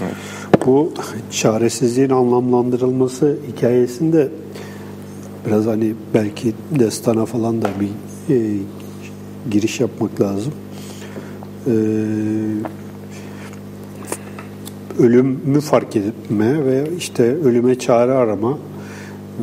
evet. 0.03 0.15
Bu 0.67 0.93
çaresizliğin 1.31 2.11
anlamlandırılması 2.11 3.39
hikayesinde 3.49 4.29
biraz 5.47 5.67
hani 5.67 5.95
belki 6.15 6.55
destana 6.79 7.27
falan 7.27 7.63
da 7.63 7.69
bir 7.81 8.35
e, 8.35 8.57
giriş 9.51 9.81
yapmak 9.81 10.21
lazım. 10.21 10.53
E, 11.67 11.73
ölümü 14.99 15.61
fark 15.61 15.97
etme 15.97 16.65
ve 16.65 16.85
işte 16.99 17.23
ölüme 17.23 17.79
çare 17.79 18.13
arama 18.13 18.59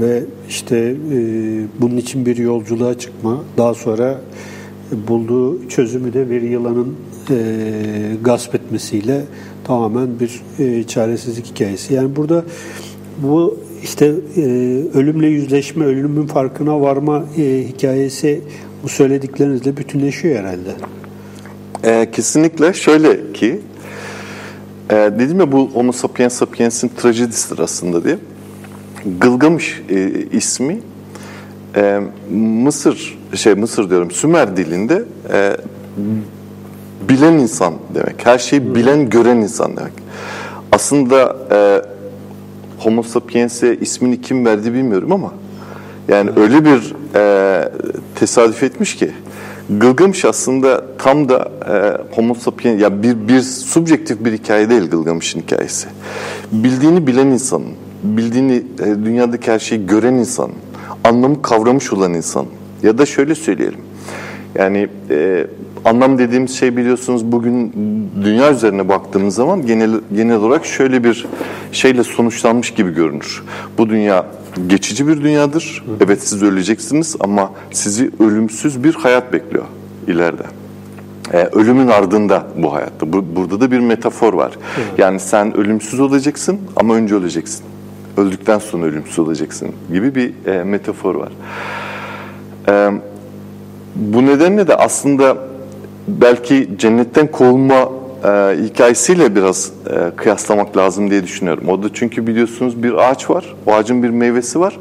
ve 0.02 0.24
işte 0.50 0.96
e, 1.14 1.18
bunun 1.82 1.98
için 1.98 2.26
bir 2.26 2.38
yolculuğa 2.38 2.98
çıkma, 2.98 3.44
daha 3.58 3.74
sonra 3.74 4.22
bulduğu 5.08 5.70
çözümü 5.70 6.14
de 6.14 6.30
bir 6.30 6.42
yılanın 6.42 6.96
e, 7.30 7.36
gasp 8.24 8.56
etmesiyle 8.56 9.22
tamamen 9.64 10.20
bir 10.20 10.42
e, 10.60 10.84
çaresizlik 10.84 11.46
hikayesi. 11.46 11.94
Yani 11.94 12.16
burada 12.16 12.46
bu 13.18 13.58
işte 13.84 14.06
e, 14.38 14.42
ölümle 14.94 15.28
yüzleşme, 15.28 15.86
ölümün 15.86 16.28
farkına 16.28 16.82
varma 16.82 17.26
e, 17.38 17.64
hikayesi 17.68 18.42
bu 18.84 18.90
söylediklerinizle 18.90 19.78
bütünleşiyor 19.78 20.40
herhalde. 20.40 20.76
E, 21.84 22.12
kesinlikle 22.12 22.74
şöyle 22.74 23.34
ki 23.34 23.60
e, 24.90 24.96
dedim 24.96 25.40
ya 25.40 25.52
bu 25.52 25.70
Homo 25.74 25.92
sapiens 25.92 26.34
sapiens'in 26.34 26.92
trajedisidir 26.98 27.60
aslında 27.60 28.04
diye. 28.04 28.18
Gılgamış 29.20 29.82
e, 29.90 30.10
ismi 30.32 30.80
e, 31.76 32.00
Mısır 32.32 33.18
şey 33.34 33.54
Mısır 33.54 33.90
diyorum 33.90 34.12
Sümer 34.12 34.58
dilinde 34.58 35.04
e, 35.34 35.58
bilen 37.10 37.34
insan 37.34 37.74
demek. 37.96 38.26
Her 38.26 38.38
şeyi 38.38 38.76
bilen, 38.76 39.10
gören 39.10 39.38
insan 39.38 39.78
demek. 39.78 39.94
Aslında 40.72 41.38
e, 41.52 41.82
Homo 42.80 43.04
sapiens'e 43.04 43.76
ismini 43.76 44.22
kim 44.22 44.46
verdi 44.46 44.74
bilmiyorum 44.74 45.12
ama 45.12 45.32
yani 46.08 46.30
öyle 46.36 46.66
bir 46.66 46.96
e, 47.16 47.70
tesadüf 48.16 48.64
etmiş 48.64 48.96
ki 48.96 49.12
Gılgamış 49.70 50.26
aslında 50.26 50.84
tam 50.98 51.30
da 51.30 51.52
e, 51.68 52.16
Homo 52.16 52.34
sapiens 52.34 52.82
ya 52.82 53.04
bir 53.04 53.28
bir 53.28 53.42
subjektif 53.42 54.26
bir 54.26 54.34
hikaye 54.34 54.70
değil 54.70 54.90
Gılgamış'ın 54.90 55.40
hikayesi. 55.40 55.88
Bildiğini 56.52 57.08
bilen 57.08 57.28
insanın, 57.28 57.72
bildiğini 58.06 58.64
e, 58.80 59.06
dünyadaki 59.06 59.52
her 59.52 59.60
şeyi 59.60 59.88
gören 59.88 60.14
insanın, 60.14 60.54
anlamı 61.04 61.42
kavramış 61.42 61.94
olan 61.94 62.14
insan 62.14 62.46
ya 62.84 62.98
da 62.98 63.06
şöyle 63.06 63.36
söyleyelim. 63.36 63.80
Yani 64.56 64.88
e, 65.10 65.48
anlam 65.86 66.18
dediğimiz 66.18 66.58
şey 66.58 66.78
biliyorsunuz 66.78 67.32
bugün 67.32 67.74
dünya 68.24 68.52
üzerine 68.52 68.90
baktığımız 68.90 69.36
zaman 69.36 69.66
genel 69.66 69.92
genel 70.16 70.36
olarak 70.36 70.66
şöyle 70.66 71.04
bir 71.04 71.26
şeyle 71.72 72.04
sonuçlanmış 72.04 72.72
gibi 72.72 72.94
görünür. 72.94 73.44
Bu 73.78 73.90
dünya 73.90 74.26
geçici 74.68 75.08
bir 75.08 75.22
dünyadır. 75.22 75.86
Evet 76.06 76.24
siz 76.24 76.44
öleceksiniz 76.44 77.16
ama 77.20 77.52
sizi 77.72 78.12
ölümsüz 78.20 78.84
bir 78.84 78.94
hayat 78.94 79.34
bekliyor 79.34 79.66
ileride. 80.08 80.44
Ee, 81.34 81.38
ölümün 81.38 81.88
ardında 81.88 82.48
bu 82.58 82.74
hayatta. 82.74 83.14
Bu, 83.14 83.26
burada 83.36 83.62
da 83.62 83.72
bir 83.72 83.80
metafor 83.80 84.34
var. 84.34 84.52
Yani 84.98 85.20
sen 85.20 85.58
ölümsüz 85.58 86.00
olacaksın 86.00 86.58
ama 86.76 86.96
önce 86.96 87.16
öleceksin. 87.16 87.66
Öldükten 88.18 88.60
sonra 88.60 88.86
ölümsüz 88.86 89.20
olacaksın 89.20 89.72
gibi 89.94 90.16
bir 90.16 90.34
e, 90.46 90.64
metafor 90.64 91.16
var. 91.16 91.32
E, 92.68 92.92
bu 93.96 94.26
nedenle 94.26 94.68
de 94.68 94.76
aslında 94.76 95.38
belki 96.08 96.70
cennetten 96.78 97.28
kovulma 97.28 97.90
e, 98.26 98.56
hikayesiyle 98.64 99.36
biraz 99.36 99.72
e, 99.90 100.16
kıyaslamak 100.16 100.78
lazım 100.78 101.12
diye 101.12 101.24
düşünüyorum. 101.24 101.70
O 101.70 101.84
da 101.84 101.88
çünkü 101.94 102.28
biliyorsunuz 102.28 102.84
bir 102.84 102.94
ağaç 102.94 103.30
var, 103.30 103.56
o 103.66 103.74
ağacın 103.74 104.04
bir 104.04 104.10
meyvesi 104.10 104.60
var 104.60 104.80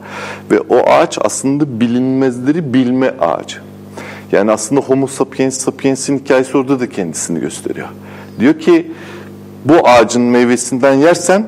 ve 0.51 0.61
o 0.61 0.77
ağaç 0.79 1.19
aslında 1.21 1.81
bilinmezleri 1.81 2.75
bilme 2.75 3.15
ağacı. 3.21 3.57
Yani 4.33 4.51
aslında 4.51 4.81
Homo 4.81 5.07
sapiens 5.07 5.59
sapiens'in 5.59 6.19
hikayesi 6.19 6.59
orada 6.59 6.81
da 6.81 6.89
kendisini 6.89 7.41
gösteriyor. 7.41 7.89
Diyor 8.41 8.59
ki 8.59 8.93
bu 9.65 9.89
ağacın 9.89 10.23
meyvesinden 10.23 10.95
yersen 10.95 11.47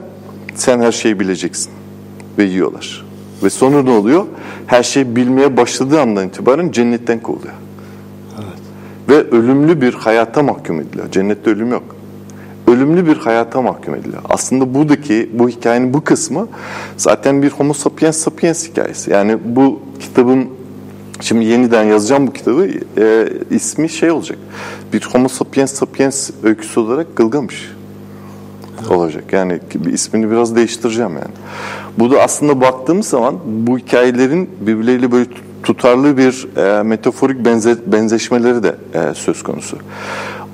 sen 0.56 0.80
her 0.80 0.92
şeyi 0.92 1.20
bileceksin 1.20 1.72
ve 2.38 2.44
yiyorlar. 2.44 3.06
Ve 3.42 3.50
sonra 3.50 3.82
ne 3.82 3.90
oluyor? 3.90 4.24
Her 4.66 4.82
şey 4.82 5.16
bilmeye 5.16 5.56
başladığı 5.56 6.00
andan 6.00 6.28
itibaren 6.28 6.70
cennetten 6.70 7.20
kovuluyor. 7.20 7.54
Evet. 8.34 8.58
Ve 9.08 9.36
ölümlü 9.36 9.80
bir 9.80 9.94
hayata 9.94 10.42
mahkum 10.42 10.80
ediliyor. 10.80 11.10
Cennette 11.10 11.50
ölüm 11.50 11.70
yok. 11.70 11.96
ölümlü 12.66 13.06
bir 13.06 13.16
hayata 13.16 13.62
mahkum 13.62 13.94
ediliyor. 13.94 14.22
Aslında 14.28 14.74
buradaki 14.74 15.30
bu 15.32 15.48
hikayenin 15.48 15.94
bu 15.94 16.04
kısmı 16.04 16.48
zaten 16.96 17.42
bir 17.42 17.50
Homo 17.50 17.72
sapiens 17.72 18.16
sapiens 18.16 18.68
hikayesi. 18.68 19.10
Yani 19.10 19.38
bu 19.44 19.80
kitabın 20.00 20.48
Şimdi 21.20 21.44
yeniden 21.44 21.84
yazacağım 21.84 22.26
bu 22.26 22.32
kitabı. 22.32 22.68
E, 22.98 23.28
ismi 23.50 23.88
şey 23.88 24.10
olacak. 24.10 24.38
Bir 24.92 25.08
Homo 25.12 25.28
sapiens 25.28 25.72
sapiens 25.72 26.30
öyküsü 26.42 26.80
olarak 26.80 27.16
Gılgamış 27.16 27.75
olacak. 28.90 29.24
Yani 29.32 29.60
ismini 29.92 30.30
biraz 30.30 30.56
değiştireceğim 30.56 31.12
yani. 31.12 31.34
Bu 31.98 32.10
da 32.10 32.22
aslında 32.22 32.60
baktığımız 32.60 33.08
zaman 33.08 33.34
bu 33.46 33.78
hikayelerin 33.78 34.50
birbirleriyle 34.60 35.12
böyle 35.12 35.28
tutarlı 35.62 36.16
bir 36.16 36.48
e, 36.56 36.82
metaforik 36.82 37.44
benze, 37.44 37.76
benzeşmeleri 37.86 38.62
de 38.62 38.76
e, 38.94 39.14
söz 39.14 39.42
konusu. 39.42 39.78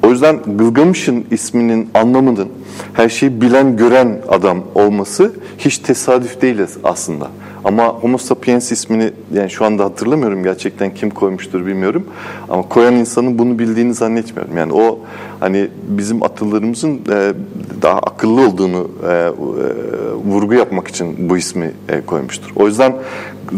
O 0.03 0.11
yüzden 0.11 0.39
Gılgamış'ın 0.47 1.25
isminin 1.31 1.91
anlamının 1.95 2.49
her 2.93 3.09
şeyi 3.09 3.41
bilen, 3.41 3.77
gören 3.77 4.21
adam 4.29 4.65
olması 4.75 5.33
hiç 5.59 5.79
tesadüf 5.79 6.43
değil 6.43 6.61
aslında. 6.85 7.29
Ama 7.65 7.89
Homo 7.89 8.19
sapiens 8.19 8.73
ismini 8.73 9.11
yani 9.35 9.51
şu 9.51 9.65
anda 9.65 9.85
hatırlamıyorum 9.85 10.43
gerçekten 10.43 10.95
kim 10.95 11.11
koymuştur 11.11 11.67
bilmiyorum. 11.67 12.07
Ama 12.49 12.63
koyan 12.63 12.95
insanın 12.95 13.39
bunu 13.39 13.59
bildiğini 13.59 13.95
zannetmiyorum. 13.95 14.57
Yani 14.57 14.73
o 14.73 14.99
hani 15.41 15.69
bizim 15.89 16.23
atalarımızın 16.23 17.01
e, 17.11 17.33
daha 17.83 17.99
akıllı 17.99 18.47
olduğunu 18.47 18.91
e, 19.09 19.13
e, 19.13 19.31
vurgu 20.13 20.55
yapmak 20.55 20.89
için 20.89 21.29
bu 21.31 21.37
ismi 21.37 21.73
e, 21.89 22.01
koymuştur. 22.01 22.51
O 22.57 22.67
yüzden 22.67 22.97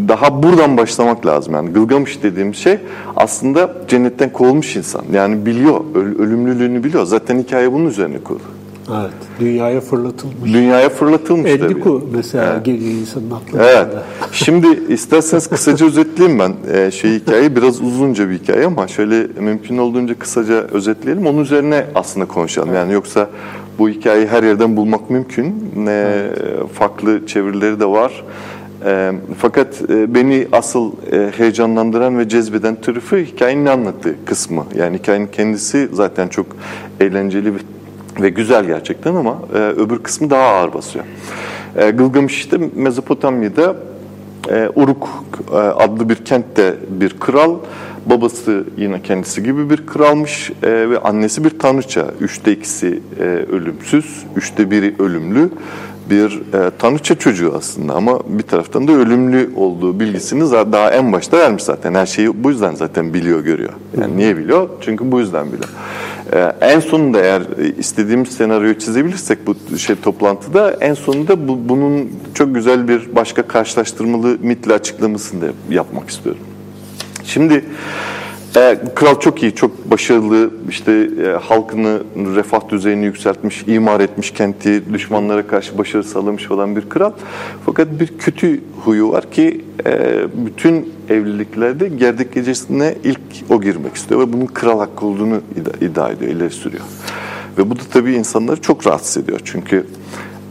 daha 0.09 0.43
buradan 0.43 0.77
başlamak 0.77 1.27
lazım. 1.27 1.55
Yani 1.55 1.71
Gılgamış 1.71 2.23
dediğim 2.23 2.55
şey 2.55 2.79
aslında 3.17 3.75
cennetten 3.89 4.33
kovulmuş 4.33 4.77
insan. 4.77 5.05
Yani 5.13 5.47
biliyor, 5.47 5.81
ölümlülüğünü 5.95 6.85
biliyor. 6.85 7.05
Zaten 7.05 7.39
hikaye 7.39 7.73
bunun 7.73 7.87
üzerine 7.87 8.19
kurulu. 8.19 8.43
Evet, 8.91 9.13
dünyaya 9.41 9.81
fırlatılmış. 9.81 10.53
Dünyaya 10.53 10.89
fırlatılmış 10.89 11.51
Endiku 11.51 12.01
tabii. 12.01 12.17
mesela 12.17 12.53
evet. 12.55 12.65
geliyor 12.65 12.93
insanın 12.93 13.31
aklına. 13.31 13.65
Evet. 13.65 13.87
Şimdi 14.33 14.93
isterseniz 14.93 15.47
kısaca 15.47 15.87
özetleyeyim 15.87 16.39
ben 16.39 16.55
e, 16.73 16.91
şey 16.91 17.11
hikayeyi. 17.11 17.57
Biraz 17.57 17.81
uzunca 17.81 18.31
bir 18.31 18.39
hikaye 18.39 18.67
ama 18.67 18.89
şöyle 18.89 19.27
mümkün 19.41 19.79
olduğunca 19.79 20.19
kısaca 20.19 20.55
özetleyelim. 20.55 21.27
Onun 21.27 21.43
üzerine 21.43 21.87
aslında 21.95 22.27
konuşalım. 22.27 22.75
Yani 22.75 22.93
yoksa 22.93 23.29
bu 23.79 23.89
hikayeyi 23.89 24.27
her 24.27 24.43
yerden 24.43 24.77
bulmak 24.77 25.11
mümkün. 25.11 25.55
E, 25.87 26.27
farklı 26.73 27.27
çevirileri 27.27 27.81
de 27.81 27.87
var. 27.87 28.25
E, 28.85 29.13
fakat 29.39 29.83
e, 29.91 30.15
beni 30.15 30.49
asıl 30.53 30.93
e, 31.13 31.31
heyecanlandıran 31.37 32.19
ve 32.19 32.29
cezbeden 32.29 32.75
tarafı 32.75 33.17
hikayenin 33.17 33.67
anlattığı 33.67 34.25
kısmı. 34.25 34.65
Yani 34.75 34.99
hikayenin 34.99 35.27
kendisi 35.27 35.89
zaten 35.93 36.29
çok 36.29 36.47
eğlenceli 37.01 37.55
ve 37.55 37.59
ve 38.21 38.29
güzel 38.29 38.65
gerçekten 38.65 39.15
ama 39.15 39.39
e, 39.55 39.59
öbür 39.59 39.99
kısmı 39.99 40.31
daha 40.31 40.43
ağır 40.43 40.75
basıyor. 40.75 41.05
E, 41.77 41.91
Gılgamış 41.91 42.39
işte 42.39 42.59
Mezopotamya'da 42.75 43.77
e, 44.51 44.69
Uruk 44.75 45.09
e, 45.53 45.57
adlı 45.57 46.09
bir 46.09 46.17
kentte 46.17 46.75
bir 46.89 47.11
kral, 47.21 47.57
babası 48.07 48.65
yine 48.77 49.03
kendisi 49.03 49.43
gibi 49.43 49.71
bir 49.71 49.87
kralmış 49.87 50.51
e, 50.63 50.91
ve 50.91 50.99
annesi 50.99 51.45
bir 51.45 51.59
tanrıça. 51.59 52.07
Üçte 52.21 52.53
ikisi 52.53 53.01
e, 53.21 53.23
ölümsüz, 53.25 54.25
üçte 54.37 54.71
biri 54.71 54.95
ölümlü 54.99 55.51
bir 56.11 56.43
e, 56.55 56.71
tanrıça 56.79 57.15
çocuğu 57.15 57.55
aslında 57.57 57.95
ama 57.95 58.19
bir 58.27 58.43
taraftan 58.43 58.89
da 58.89 58.93
ölümlü 58.93 59.51
olduğu 59.57 60.01
bilgisini 60.01 60.51
daha 60.73 60.91
en 60.91 61.13
başta 61.13 61.39
vermiş 61.39 61.63
zaten. 61.63 61.95
Her 61.95 62.07
şeyi 62.07 62.45
bu 62.45 62.51
yüzden 62.51 62.75
zaten 62.75 63.15
biliyor, 63.15 63.41
görüyor. 63.41 63.73
Yani 64.01 64.17
niye 64.17 64.37
biliyor? 64.37 64.69
Çünkü 64.81 65.13
bu 65.13 65.21
yüzden 65.21 65.47
biliyor. 65.47 65.69
Ee, 66.33 66.53
en 66.61 66.81
sonunda 66.81 67.21
eğer 67.21 67.43
istediğimiz 67.79 68.29
senaryoyu 68.29 68.79
çizebilirsek 68.79 69.39
bu 69.47 69.79
şey 69.79 69.97
toplantıda 69.97 70.71
en 70.81 70.95
sonunda 70.95 71.49
bu, 71.49 71.69
bunun 71.69 72.11
çok 72.35 72.55
güzel 72.55 72.89
bir 72.89 73.17
başka 73.17 73.43
karşılaştırmalı 73.43 74.37
mitle 74.43 74.75
açıklamasını 74.75 75.43
da 75.43 75.47
yapmak 75.71 76.11
istiyorum. 76.11 76.43
Şimdi 77.25 77.65
e, 78.57 78.79
kral 78.95 79.21
çok 79.21 79.43
iyi, 79.43 79.55
çok 79.55 79.91
başarılı, 79.91 80.51
işte 80.69 80.93
e, 81.25 81.29
halkını, 81.29 82.03
refah 82.37 82.69
düzeyini 82.69 83.05
yükseltmiş, 83.05 83.65
imar 83.67 84.01
etmiş 84.01 84.31
kenti, 84.31 84.93
düşmanlara 84.93 85.47
karşı 85.47 85.79
başarı 85.79 86.05
sağlamış 86.05 86.51
olan 86.51 86.77
bir 86.77 86.89
kral. 86.89 87.13
Fakat 87.67 88.01
bir 88.01 88.19
kötü 88.19 88.61
huyu 88.85 89.11
var 89.11 89.31
ki 89.31 89.65
e, 89.87 90.25
bütün 90.47 90.93
evliliklerde 91.09 91.89
gerdek 91.89 92.35
gecesine 92.35 92.95
ilk 93.05 93.21
o 93.51 93.61
girmek 93.61 93.95
istiyor 93.95 94.21
ve 94.21 94.33
bunun 94.33 94.47
kral 94.47 94.79
hakkı 94.79 95.07
olduğunu 95.07 95.41
iddia 95.81 96.11
ediyor, 96.11 96.33
ileri 96.33 96.51
sürüyor. 96.51 96.85
Ve 97.59 97.71
bu 97.71 97.77
da 97.77 97.83
tabii 97.93 98.15
insanları 98.15 98.61
çok 98.61 98.87
rahatsız 98.87 99.25
ediyor 99.25 99.41
çünkü 99.45 99.87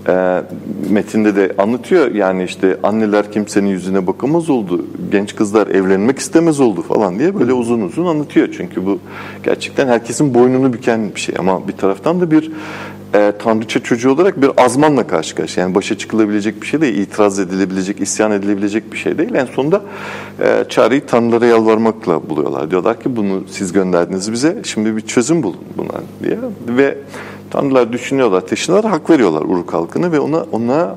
e, 0.07 0.41
metinde 0.89 1.35
de 1.35 1.53
anlatıyor 1.57 2.11
yani 2.11 2.43
işte 2.43 2.77
anneler 2.83 3.31
kimsenin 3.31 3.67
yüzüne 3.67 4.07
bakamaz 4.07 4.49
oldu, 4.49 4.85
genç 5.11 5.35
kızlar 5.35 5.67
evlenmek 5.67 6.19
istemez 6.19 6.59
oldu 6.59 6.81
falan 6.81 7.19
diye 7.19 7.39
böyle 7.39 7.53
uzun 7.53 7.81
uzun 7.81 8.05
anlatıyor. 8.05 8.49
Çünkü 8.57 8.85
bu 8.85 8.99
gerçekten 9.43 9.87
herkesin 9.87 10.33
boynunu 10.33 10.73
büken 10.73 11.15
bir 11.15 11.19
şey 11.19 11.35
ama 11.39 11.67
bir 11.67 11.73
taraftan 11.73 12.21
da 12.21 12.31
bir 12.31 12.51
e, 13.13 13.33
tanrıça 13.39 13.83
çocuğu 13.83 14.11
olarak 14.11 14.41
bir 14.41 14.51
azmanla 14.57 15.07
karşı 15.07 15.35
karşıya. 15.35 15.65
Yani 15.65 15.75
başa 15.75 15.97
çıkılabilecek 15.97 16.61
bir 16.61 16.67
şey 16.67 16.81
değil, 16.81 16.97
itiraz 16.97 17.39
edilebilecek, 17.39 18.01
isyan 18.01 18.31
edilebilecek 18.31 18.93
bir 18.93 18.97
şey 18.97 19.17
değil. 19.17 19.33
En 19.33 19.45
sonunda 19.45 19.81
e, 20.39 20.65
çareyi 20.69 21.01
tanrılara 21.01 21.45
yalvarmakla 21.45 22.29
buluyorlar. 22.29 22.71
Diyorlar 22.71 22.99
ki 22.99 23.15
bunu 23.15 23.43
siz 23.51 23.73
gönderdiniz 23.73 24.31
bize, 24.31 24.57
şimdi 24.63 24.95
bir 24.95 25.01
çözüm 25.01 25.43
bulun 25.43 25.59
buna 25.77 26.01
diye. 26.23 26.37
Ve 26.67 26.97
Tanrılar 27.53 27.93
düşünüyorlar, 27.93 28.41
taşınıyorlar, 28.41 28.91
hak 28.91 29.09
veriyorlar 29.09 29.41
Uruk 29.41 29.73
halkını 29.73 30.11
ve 30.11 30.19
ona 30.19 30.45
ona 30.51 30.95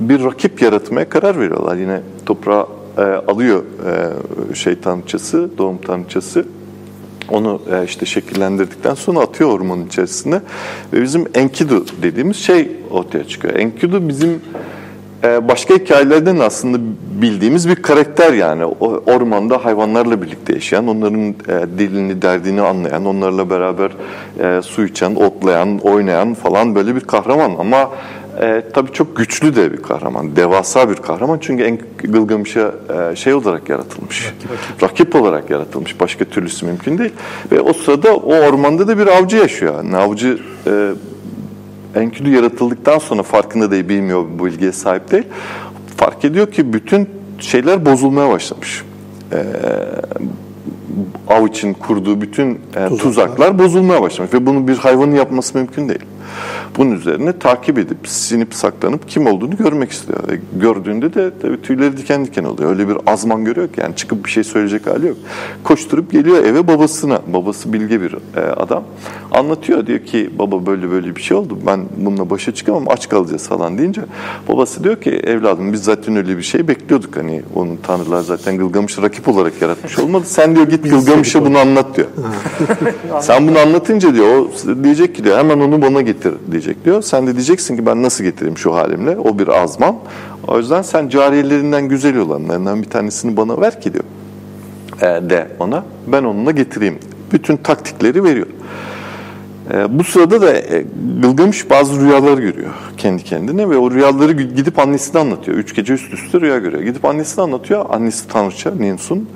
bir 0.00 0.24
rakip 0.24 0.62
yaratmaya 0.62 1.08
karar 1.08 1.40
veriyorlar. 1.40 1.76
Yine 1.76 2.00
toprağa 2.26 2.66
e, 2.98 3.00
alıyor 3.02 3.62
e, 4.50 4.54
şey 4.54 4.80
tanrıçası, 4.80 5.50
doğum 5.58 5.78
tanrıçası. 5.78 6.46
Onu 7.30 7.60
e, 7.72 7.84
işte 7.84 8.06
şekillendirdikten 8.06 8.94
sonra 8.94 9.20
atıyor 9.20 9.50
ormanın 9.50 9.86
içerisine 9.86 10.40
ve 10.92 11.02
bizim 11.02 11.24
Enkidu 11.34 11.84
dediğimiz 12.02 12.36
şey 12.36 12.70
ortaya 12.90 13.24
çıkıyor. 13.28 13.54
Enkidu 13.54 14.08
bizim 14.08 14.40
başka 15.48 15.74
hikayelerden 15.74 16.38
aslında 16.38 16.78
bildiğimiz 17.22 17.68
bir 17.68 17.76
karakter 17.76 18.32
yani. 18.32 18.64
Ormanda 19.06 19.64
hayvanlarla 19.64 20.22
birlikte 20.22 20.52
yaşayan, 20.54 20.88
onların 20.88 21.28
e, 21.28 21.78
dilini, 21.78 22.22
derdini 22.22 22.62
anlayan, 22.62 23.04
onlarla 23.06 23.50
beraber 23.50 23.90
e, 24.40 24.62
su 24.62 24.84
içen, 24.84 25.14
otlayan, 25.14 25.78
oynayan 25.78 26.34
falan 26.34 26.74
böyle 26.74 26.94
bir 26.94 27.00
kahraman. 27.00 27.52
Ama 27.58 27.90
e, 28.40 28.62
tabii 28.72 28.92
çok 28.92 29.16
güçlü 29.16 29.56
de 29.56 29.72
bir 29.72 29.82
kahraman, 29.82 30.36
devasa 30.36 30.90
bir 30.90 30.96
kahraman. 30.96 31.38
Çünkü 31.40 31.62
en 31.64 31.78
Gılgamış'a 31.98 32.74
e, 33.12 33.16
şey 33.16 33.34
olarak 33.34 33.68
yaratılmış, 33.68 34.26
rakip, 34.26 34.50
rakip. 34.50 34.82
rakip 34.82 35.14
olarak 35.22 35.50
yaratılmış. 35.50 36.00
Başka 36.00 36.24
türlüsü 36.24 36.66
mümkün 36.66 36.98
değil. 36.98 37.12
Ve 37.52 37.60
o 37.60 37.72
sırada 37.72 38.16
o 38.16 38.34
ormanda 38.34 38.88
da 38.88 38.98
bir 38.98 39.06
avcı 39.06 39.36
yaşıyor. 39.36 39.74
Yani 39.76 39.96
avcı... 39.96 40.38
E, 40.66 40.90
Enkidu 41.96 42.28
yaratıldıktan 42.30 42.98
sonra 42.98 43.22
farkında 43.22 43.70
değil, 43.70 43.88
bilmiyor, 43.88 44.24
bu 44.38 44.44
bilgiye 44.44 44.72
sahip 44.72 45.10
değil. 45.10 45.24
Fark 45.96 46.24
ediyor 46.24 46.52
ki 46.52 46.72
bütün 46.72 47.10
şeyler 47.38 47.86
bozulmaya 47.86 48.30
başlamış. 48.30 48.82
Ee, 49.32 49.36
av 51.28 51.46
için 51.46 51.72
kurduğu 51.72 52.20
bütün 52.20 52.50
e, 52.50 52.56
tuzaklar. 52.88 52.98
tuzaklar 52.98 53.58
bozulmaya 53.58 54.02
başlamış 54.02 54.34
ve 54.34 54.46
bunu 54.46 54.68
bir 54.68 54.76
hayvanın 54.76 55.14
yapması 55.14 55.58
mümkün 55.58 55.88
değil. 55.88 56.04
Bunun 56.76 56.90
üzerine 56.90 57.38
takip 57.38 57.78
edip, 57.78 58.08
sinip 58.08 58.54
saklanıp 58.54 59.08
kim 59.08 59.26
olduğunu 59.26 59.56
görmek 59.56 59.90
istiyor. 59.92 60.28
E, 60.32 60.40
gördüğünde 60.60 61.14
de 61.14 61.30
tabii 61.42 61.62
tüyleri 61.62 61.96
diken 61.96 62.24
diken 62.24 62.44
oluyor. 62.44 62.70
Öyle 62.70 62.88
bir 62.88 62.96
azman 63.06 63.44
görüyor 63.44 63.68
ki 63.68 63.80
yani 63.80 63.96
çıkıp 63.96 64.24
bir 64.24 64.30
şey 64.30 64.44
söyleyecek 64.44 64.86
hali 64.86 65.06
yok. 65.06 65.16
Koşturup 65.64 66.12
geliyor 66.12 66.44
eve 66.44 66.68
babasına. 66.68 67.20
Babası 67.26 67.72
bilge 67.72 68.00
bir 68.00 68.14
e, 68.36 68.40
adam. 68.40 68.84
Anlatıyor 69.32 69.86
diyor 69.86 69.98
ki 69.98 70.30
baba 70.38 70.66
böyle 70.66 70.90
böyle 70.90 71.16
bir 71.16 71.22
şey 71.22 71.36
oldu. 71.36 71.58
Ben 71.66 71.80
bununla 71.96 72.30
başa 72.30 72.54
çıkamam 72.54 72.84
aç 72.88 73.08
kalacağız 73.08 73.48
falan 73.48 73.78
deyince 73.78 74.02
babası 74.48 74.84
diyor 74.84 75.00
ki 75.00 75.10
evladım 75.10 75.72
biz 75.72 75.84
zaten 75.84 76.16
öyle 76.16 76.38
bir 76.38 76.42
şey 76.42 76.68
bekliyorduk. 76.68 77.16
Hani 77.16 77.42
onun 77.54 77.76
tanrılar 77.76 78.20
zaten 78.22 78.58
Gılgamış'ı 78.58 79.02
rakip 79.02 79.28
olarak 79.28 79.62
yaratmış 79.62 79.98
olmadı. 79.98 80.24
Sen 80.26 80.56
diyor 80.56 80.68
git 80.68 80.84
Gılgamış'a 80.88 81.44
bunu 81.44 81.58
anlat 81.58 81.96
diyor. 81.96 82.08
Sen 83.20 83.48
bunu 83.48 83.58
anlatınca 83.58 84.14
diyor 84.14 84.28
o 84.28 84.84
diyecek 84.84 85.14
ki 85.14 85.24
diyor 85.24 85.38
hemen 85.38 85.60
onu 85.60 85.82
bana 85.82 86.00
getir 86.00 86.34
diyecek 86.50 86.84
diyor. 86.84 87.02
Sen 87.02 87.26
de 87.26 87.34
diyeceksin 87.34 87.76
ki 87.76 87.86
ben 87.86 88.02
nasıl 88.02 88.24
getireyim 88.24 88.58
şu 88.58 88.74
halimle? 88.74 89.18
O 89.18 89.38
bir 89.38 89.48
azman. 89.48 89.96
O 90.46 90.58
yüzden 90.58 90.82
sen 90.82 91.08
cariyelerinden 91.08 91.88
güzel 91.88 92.16
olanlarından 92.16 92.82
bir 92.82 92.90
tanesini 92.90 93.36
bana 93.36 93.60
ver 93.60 93.80
ki 93.80 93.92
diyor. 93.92 94.04
E, 95.00 95.30
de 95.30 95.48
ona. 95.58 95.84
Ben 96.06 96.24
onunla 96.24 96.50
getireyim. 96.50 96.98
Bütün 97.32 97.56
taktikleri 97.56 98.24
veriyor. 98.24 98.46
E, 99.74 99.98
bu 99.98 100.04
sırada 100.04 100.40
da 100.40 100.54
e, 100.54 100.84
Gılgamış 101.22 101.70
bazı 101.70 102.00
rüyalar 102.00 102.38
görüyor 102.38 102.70
kendi 102.96 103.24
kendine 103.24 103.70
ve 103.70 103.76
o 103.76 103.90
rüyaları 103.90 104.32
gidip 104.32 104.78
annesine 104.78 105.20
anlatıyor. 105.20 105.56
Üç 105.56 105.74
gece 105.74 105.92
üst 105.92 106.12
üste 106.12 106.40
rüya 106.40 106.58
görüyor. 106.58 106.82
Gidip 106.82 107.04
annesine 107.04 107.44
anlatıyor. 107.44 107.86
Annesi 107.90 108.28
tanrıça 108.28 108.70
Ninsun. 108.70 109.28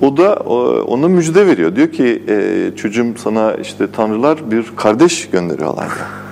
O 0.00 0.16
da 0.16 0.34
ona 0.86 1.08
müjde 1.08 1.46
veriyor. 1.46 1.76
Diyor 1.76 1.88
ki 1.88 2.22
e, 2.28 2.70
çocuğum 2.76 3.14
sana 3.16 3.54
işte 3.54 3.86
tanrılar 3.92 4.50
bir 4.50 4.64
kardeş 4.76 5.30
gönderiyorlar. 5.30 5.88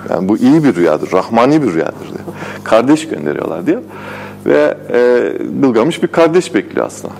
Yani 0.09 0.29
bu 0.29 0.37
iyi 0.37 0.63
bir 0.63 0.75
rüyadır, 0.75 1.11
rahmani 1.11 1.61
bir 1.63 1.73
rüyadır 1.73 2.07
diyor. 2.07 2.19
Kardeş 2.63 3.07
gönderiyorlar 3.07 3.65
diyor. 3.65 3.81
Ve 4.45 4.77
e, 4.93 5.31
Gılgamış 5.61 6.03
bir 6.03 6.07
kardeş 6.07 6.55
bekliyor 6.55 6.85
aslında. 6.85 7.13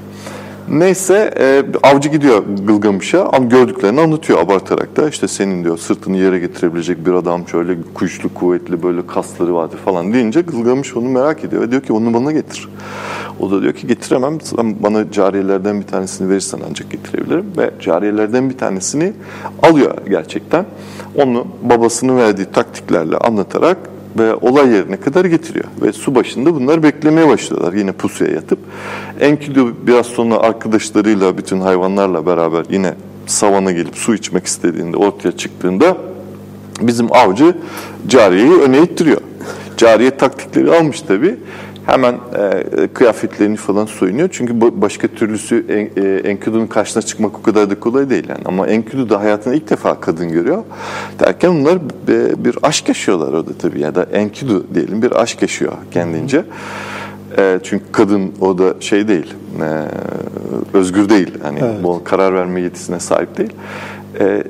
Neyse 0.72 1.34
e, 1.40 1.64
avcı 1.84 2.10
gidiyor 2.10 2.44
Gılgamış'a 2.68 3.30
ama 3.34 3.46
gördüklerini 3.46 4.02
anlatıyor 4.02 4.40
abartarak 4.40 4.98
da 4.98 5.10
işte 5.10 5.28
senin 5.28 5.64
diyor 5.64 5.78
sırtını 5.78 6.18
yere 6.18 6.40
getirebilecek 6.40 7.06
bir 7.06 7.12
adam 7.12 7.48
şöyle 7.48 7.78
güçlü 8.00 8.30
kuvvetli 8.30 8.84
böyle 8.84 9.08
kasları 9.08 9.56
vardı 9.56 9.76
falan 9.86 10.14
deyince 10.14 10.42
Gılgamış 10.42 10.96
onu 10.96 11.10
merak 11.10 11.44
ediyor 11.44 11.62
ve 11.62 11.72
diyor 11.72 11.82
ki 11.82 11.94
onu 11.94 12.14
bana 12.14 12.32
getir. 12.32 12.70
O 13.40 13.52
da 13.52 13.62
diyor 13.62 13.74
ki 13.74 13.88
getiremem 13.88 14.38
bana 14.58 15.12
cariyelerden 15.12 15.82
bir 15.82 15.88
tanesini 15.88 16.30
verirsen 16.30 16.60
ancak 16.70 16.92
getirebilirim 16.92 17.46
ve 17.58 17.72
cariyelerden 17.80 18.50
bir 18.50 18.58
tanesini 18.58 19.14
alıyor 19.64 19.94
gerçekten. 20.10 20.66
Onu 21.16 21.48
babasının 21.62 22.18
verdiği 22.18 22.46
taktiklerle 22.46 23.18
anlatarak 23.18 23.78
ve 24.18 24.36
olay 24.36 24.70
yerine 24.70 24.98
kadar 24.98 25.26
getiriyor. 25.26 25.66
Ve 25.82 25.94
su 25.94 26.16
başında 26.16 26.56
bunlar 26.56 26.84
beklemeye 26.84 27.28
başlıyorlar 27.28 27.74
yine 27.74 27.92
pusuya 27.92 28.32
yatıp. 28.32 28.60
Enkidu 29.20 29.88
biraz 29.88 30.06
sonra 30.06 30.38
arkadaşlarıyla 30.38 31.38
bütün 31.38 31.62
hayvanlarla 31.62 32.26
beraber 32.26 32.66
yine 32.70 32.94
savana 33.26 33.72
gelip 33.72 33.96
su 33.96 34.16
içmek 34.16 34.46
istediğinde 34.46 34.98
ortaya 34.98 35.32
çıktığında 35.32 35.98
bizim 36.82 37.14
avcı 37.14 37.58
cariyeyi 38.08 38.54
öne 38.54 38.82
ittiriyor. 38.82 39.22
Cariye 39.78 40.18
taktikleri 40.18 40.76
almış 40.76 41.02
tabii 41.02 41.36
hemen 41.86 42.14
e, 42.14 42.88
kıyafetlerini 42.88 43.56
falan 43.56 43.86
soyunuyor. 43.86 44.30
Çünkü 44.32 44.62
başka 44.82 45.08
türlüsü 45.08 45.66
en, 45.70 46.04
e, 46.04 46.18
Enkidu'nun 46.18 46.68
karşısına 46.68 47.04
çıkmak 47.04 47.40
o 47.40 47.42
kadar 47.42 47.70
da 47.70 47.80
kolay 47.80 48.10
değil. 48.10 48.30
Yani. 48.30 48.42
Ama 48.46 48.68
Enkidu 48.68 49.10
da 49.10 49.20
hayatında 49.20 49.56
ilk 49.56 49.70
defa 49.70 50.00
kadın 50.00 50.30
görüyor. 50.30 50.64
Derken 51.20 51.50
onlar 51.50 51.80
bir, 52.08 52.46
bir 52.46 52.58
aşk 52.64 52.88
yaşıyorlar 52.88 53.34
orada 53.34 53.54
tabii. 53.54 53.80
Ya 53.80 53.96
da 53.96 54.04
Enkidu 54.04 54.66
diyelim 54.74 55.02
bir 55.02 55.22
aşk 55.22 55.42
yaşıyor 55.42 55.74
kendince. 55.92 56.44
E, 57.38 57.60
çünkü 57.64 57.86
kadın 57.92 58.32
o 58.42 58.58
da 58.58 58.74
şey 58.80 59.08
değil, 59.08 59.34
e, 59.62 60.78
özgür 60.78 61.10
değil. 61.10 61.34
Yani 61.44 61.60
evet. 61.62 61.84
bu 61.84 62.04
karar 62.04 62.34
verme 62.34 62.62
yetisine 62.62 63.00
sahip 63.00 63.38
değil. 63.38 63.54
E, 64.20 64.44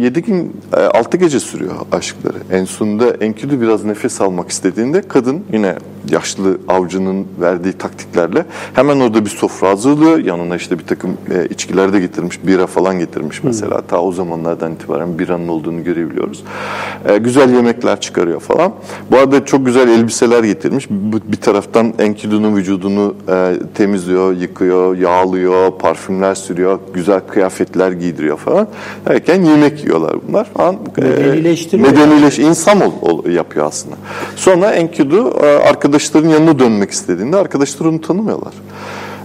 7 0.00 0.22
gün, 0.22 0.56
6 0.94 1.16
e, 1.16 1.20
gece 1.20 1.40
sürüyor 1.40 1.74
aşkları. 1.92 2.36
En 2.52 2.64
sonunda 2.64 3.10
Enkidu 3.10 3.60
biraz 3.60 3.84
nefes 3.84 4.20
almak 4.20 4.50
istediğinde 4.50 5.02
kadın 5.02 5.44
yine 5.52 5.76
yaşlı 6.10 6.58
avcının 6.68 7.26
verdiği 7.40 7.72
taktiklerle 7.72 8.46
hemen 8.74 9.00
orada 9.00 9.24
bir 9.24 9.30
sofra 9.30 9.68
hazırlıyor. 9.68 10.18
Yanına 10.18 10.56
işte 10.56 10.78
bir 10.78 10.86
takım 10.86 11.16
e, 11.34 11.46
içkiler 11.46 11.92
de 11.92 12.00
getirmiş, 12.00 12.46
bira 12.46 12.66
falan 12.66 12.98
getirmiş 12.98 13.44
mesela. 13.44 13.78
Hmm. 13.78 13.86
Ta 13.86 14.00
o 14.00 14.12
zamanlardan 14.12 14.72
itibaren 14.72 15.18
biranın 15.18 15.48
olduğunu 15.48 15.84
görebiliyoruz. 15.84 16.44
E, 17.04 17.18
güzel 17.18 17.54
yemekler 17.54 18.00
çıkarıyor 18.00 18.40
falan. 18.40 18.72
Bu 19.10 19.16
arada 19.16 19.44
çok 19.44 19.66
güzel 19.66 19.88
elbiseler 19.88 20.44
getirmiş. 20.44 20.86
Bir 20.90 21.36
taraftan 21.36 21.94
Enkidu'nun 21.98 22.56
vücudunu 22.56 23.14
e, 23.28 23.54
temizliyor, 23.74 24.36
yıkıyor, 24.36 24.96
yağlıyor, 24.96 25.78
parfümler 25.78 26.34
sürüyor, 26.34 26.78
güzel 26.94 27.20
kıyafetler 27.20 27.92
giydiriyor 27.92 28.36
falan. 28.36 28.68
Derken 29.08 29.42
yemek 29.42 29.84
yiyorlar 29.84 30.16
bunlar 30.28 30.44
falan. 30.44 30.76
Medenileştiriyor. 30.96 31.88
Medenileş, 31.88 32.38
insan 32.38 32.80
ol, 32.80 32.92
ol, 33.02 33.26
yapıyor 33.26 33.66
aslında. 33.66 33.96
Sonra 34.36 34.70
Enkidu 34.70 35.30
e, 35.42 35.46
arkadaşların 35.46 36.28
yanına 36.28 36.58
dönmek 36.58 36.90
istediğinde 36.90 37.36
arkadaşlar 37.36 37.86
onu 37.86 38.00
tanımıyorlar. 38.00 38.52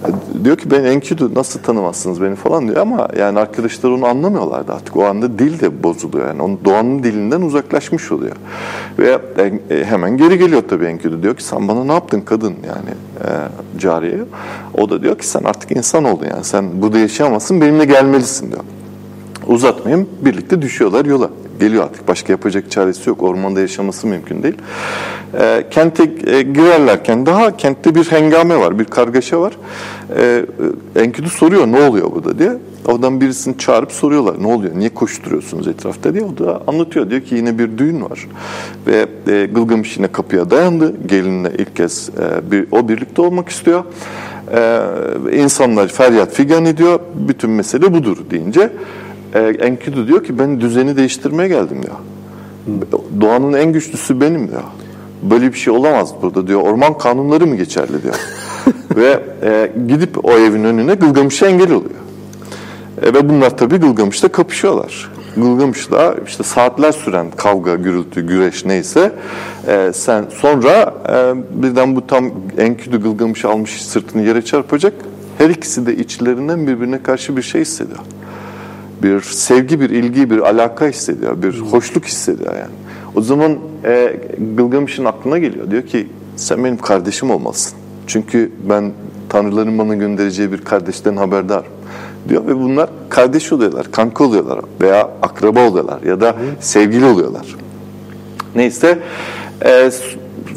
E, 0.05 0.09
diyor 0.45 0.57
ki 0.57 0.71
ben 0.71 0.83
Enkidu 0.83 1.35
nasıl 1.35 1.59
tanımazsınız 1.59 2.21
beni 2.21 2.35
falan 2.35 2.67
diyor 2.67 2.77
ama 2.77 3.07
yani 3.19 3.39
arkadaşlar 3.39 3.89
onu 3.89 4.05
anlamıyorlardı 4.05 4.73
artık. 4.73 4.97
O 4.97 5.05
anda 5.05 5.39
dil 5.39 5.59
de 5.59 5.83
bozuluyor 5.83 6.27
yani. 6.27 6.41
Onun 6.41 6.59
doğanın 6.65 7.03
dilinden 7.03 7.41
uzaklaşmış 7.41 8.11
oluyor. 8.11 8.35
Ve 8.99 9.19
e, 9.69 9.85
hemen 9.85 10.17
geri 10.17 10.37
geliyor 10.37 10.63
tabii 10.69 10.85
Enkidu. 10.85 11.23
Diyor 11.23 11.35
ki 11.35 11.43
sen 11.43 11.67
bana 11.67 11.83
ne 11.83 11.93
yaptın 11.93 12.21
kadın 12.21 12.53
yani 12.67 12.89
e, 13.23 13.29
cariye. 13.79 14.19
O 14.77 14.89
da 14.89 15.01
diyor 15.01 15.17
ki 15.17 15.27
sen 15.27 15.43
artık 15.43 15.71
insan 15.71 16.03
oldun 16.03 16.25
yani. 16.25 16.43
Sen 16.43 16.81
burada 16.81 16.99
yaşayamazsın 16.99 17.61
benimle 17.61 17.85
gelmelisin 17.85 18.51
diyor 18.51 18.63
uzatmayayım. 19.49 20.09
Birlikte 20.21 20.61
düşüyorlar 20.61 21.05
yola. 21.05 21.29
Geliyor 21.59 21.83
artık. 21.83 22.07
Başka 22.07 22.33
yapacak 22.33 22.71
çaresi 22.71 23.09
yok. 23.09 23.23
Ormanda 23.23 23.59
yaşaması 23.59 24.07
mümkün 24.07 24.43
değil. 24.43 24.57
E, 25.39 25.63
kente 25.71 26.03
e, 26.03 26.41
girerlerken 26.41 27.25
daha 27.25 27.57
kentte 27.57 27.95
bir 27.95 28.03
hengame 28.03 28.57
var, 28.57 28.79
bir 28.79 28.85
kargaşa 28.85 29.41
var. 29.41 29.53
E, 30.17 30.45
Enkidu 30.95 31.29
soruyor 31.29 31.67
ne 31.67 31.81
oluyor 31.81 32.11
burada 32.11 32.39
diye. 32.39 32.57
Oradan 32.85 33.21
birisini 33.21 33.57
çağırıp 33.57 33.91
soruyorlar 33.91 34.43
ne 34.43 34.47
oluyor, 34.47 34.71
niye 34.75 34.89
koşturuyorsunuz 34.89 35.67
etrafta 35.67 36.13
diye. 36.13 36.23
O 36.23 36.37
da 36.37 36.61
anlatıyor. 36.67 37.09
Diyor 37.09 37.21
ki 37.21 37.35
yine 37.35 37.59
bir 37.59 37.77
düğün 37.77 38.01
var. 38.01 38.27
Ve 38.87 39.05
e, 39.27 39.45
Gılgamış 39.45 39.97
yine 39.97 40.07
kapıya 40.07 40.51
dayandı. 40.51 40.93
Gelinle 41.07 41.51
ilk 41.57 41.75
kez 41.75 42.09
e, 42.09 42.51
bir, 42.51 42.65
o 42.71 42.89
birlikte 42.89 43.21
olmak 43.21 43.49
istiyor. 43.49 43.83
E, 44.53 45.37
insanlar 45.37 45.87
feryat 45.87 46.33
figan 46.33 46.65
ediyor. 46.65 46.99
Bütün 47.27 47.49
mesele 47.49 47.93
budur 47.93 48.17
deyince 48.31 48.71
e, 49.33 49.39
Enkidu 49.39 50.07
diyor 50.07 50.23
ki 50.23 50.39
ben 50.39 50.61
düzeni 50.61 50.97
değiştirmeye 50.97 51.49
geldim 51.49 51.83
diyor. 51.83 51.95
Doğanın 53.21 53.53
en 53.53 53.73
güçlüsü 53.73 54.21
benim 54.21 54.47
diyor. 54.47 54.63
Böyle 55.23 55.53
bir 55.53 55.57
şey 55.57 55.73
olamaz 55.73 56.13
burada 56.21 56.47
diyor. 56.47 56.61
Orman 56.61 56.97
kanunları 56.97 57.47
mı 57.47 57.55
geçerli 57.55 58.03
diyor. 58.03 58.15
ve 58.95 59.23
e, 59.43 59.71
gidip 59.87 60.25
o 60.25 60.31
evin 60.31 60.63
önüne 60.63 60.93
Gılgamış'a 60.93 61.47
engel 61.47 61.71
oluyor. 61.71 61.99
E, 63.01 63.13
ve 63.13 63.29
bunlar 63.29 63.57
tabii 63.57 63.77
Gılgamış'ta 63.77 64.27
kapışıyorlar. 64.27 65.11
Gılgamış'la 65.35 66.15
işte 66.27 66.43
saatler 66.43 66.91
süren 66.91 67.31
kavga, 67.35 67.75
gürültü, 67.75 68.27
güreş 68.27 68.65
neyse 68.65 69.11
e, 69.67 69.91
sen 69.93 70.25
sonra 70.29 70.93
e, 71.09 71.33
birden 71.63 71.95
bu 71.95 72.07
tam 72.07 72.31
Enkidu 72.57 73.01
Gılgamış'ı 73.01 73.49
almış 73.49 73.81
sırtını 73.81 74.21
yere 74.21 74.41
çarpacak. 74.41 74.93
Her 75.37 75.49
ikisi 75.49 75.85
de 75.85 75.95
içlerinden 75.95 76.67
birbirine 76.67 77.03
karşı 77.03 77.37
bir 77.37 77.41
şey 77.41 77.61
hissediyor 77.61 77.99
bir 79.03 79.21
sevgi, 79.21 79.79
bir 79.79 79.89
ilgi, 79.89 80.29
bir 80.29 80.39
alaka 80.39 80.87
hissediyor, 80.87 81.43
bir 81.43 81.59
hoşluk 81.59 82.05
hissediyor 82.05 82.53
yani. 82.53 82.71
O 83.15 83.21
zaman 83.21 83.57
e, 83.85 84.15
Gılgamış'ın 84.57 85.05
aklına 85.05 85.37
geliyor. 85.37 85.71
Diyor 85.71 85.83
ki 85.83 86.07
sen 86.35 86.63
benim 86.63 86.77
kardeşim 86.77 87.31
olmalısın. 87.31 87.77
Çünkü 88.07 88.51
ben 88.69 88.91
Tanrıların 89.29 89.77
bana 89.77 89.95
göndereceği 89.95 90.51
bir 90.51 90.61
kardeşten 90.61 91.15
haberdar 91.15 91.65
diyor 92.29 92.47
ve 92.47 92.55
bunlar 92.55 92.89
kardeş 93.09 93.53
oluyorlar, 93.53 93.91
kanka 93.91 94.23
oluyorlar 94.23 94.59
veya 94.81 95.09
akraba 95.21 95.69
oluyorlar 95.69 96.01
ya 96.01 96.21
da 96.21 96.35
sevgili 96.59 97.05
oluyorlar. 97.05 97.55
Neyse 98.55 98.99
e, 99.65 99.91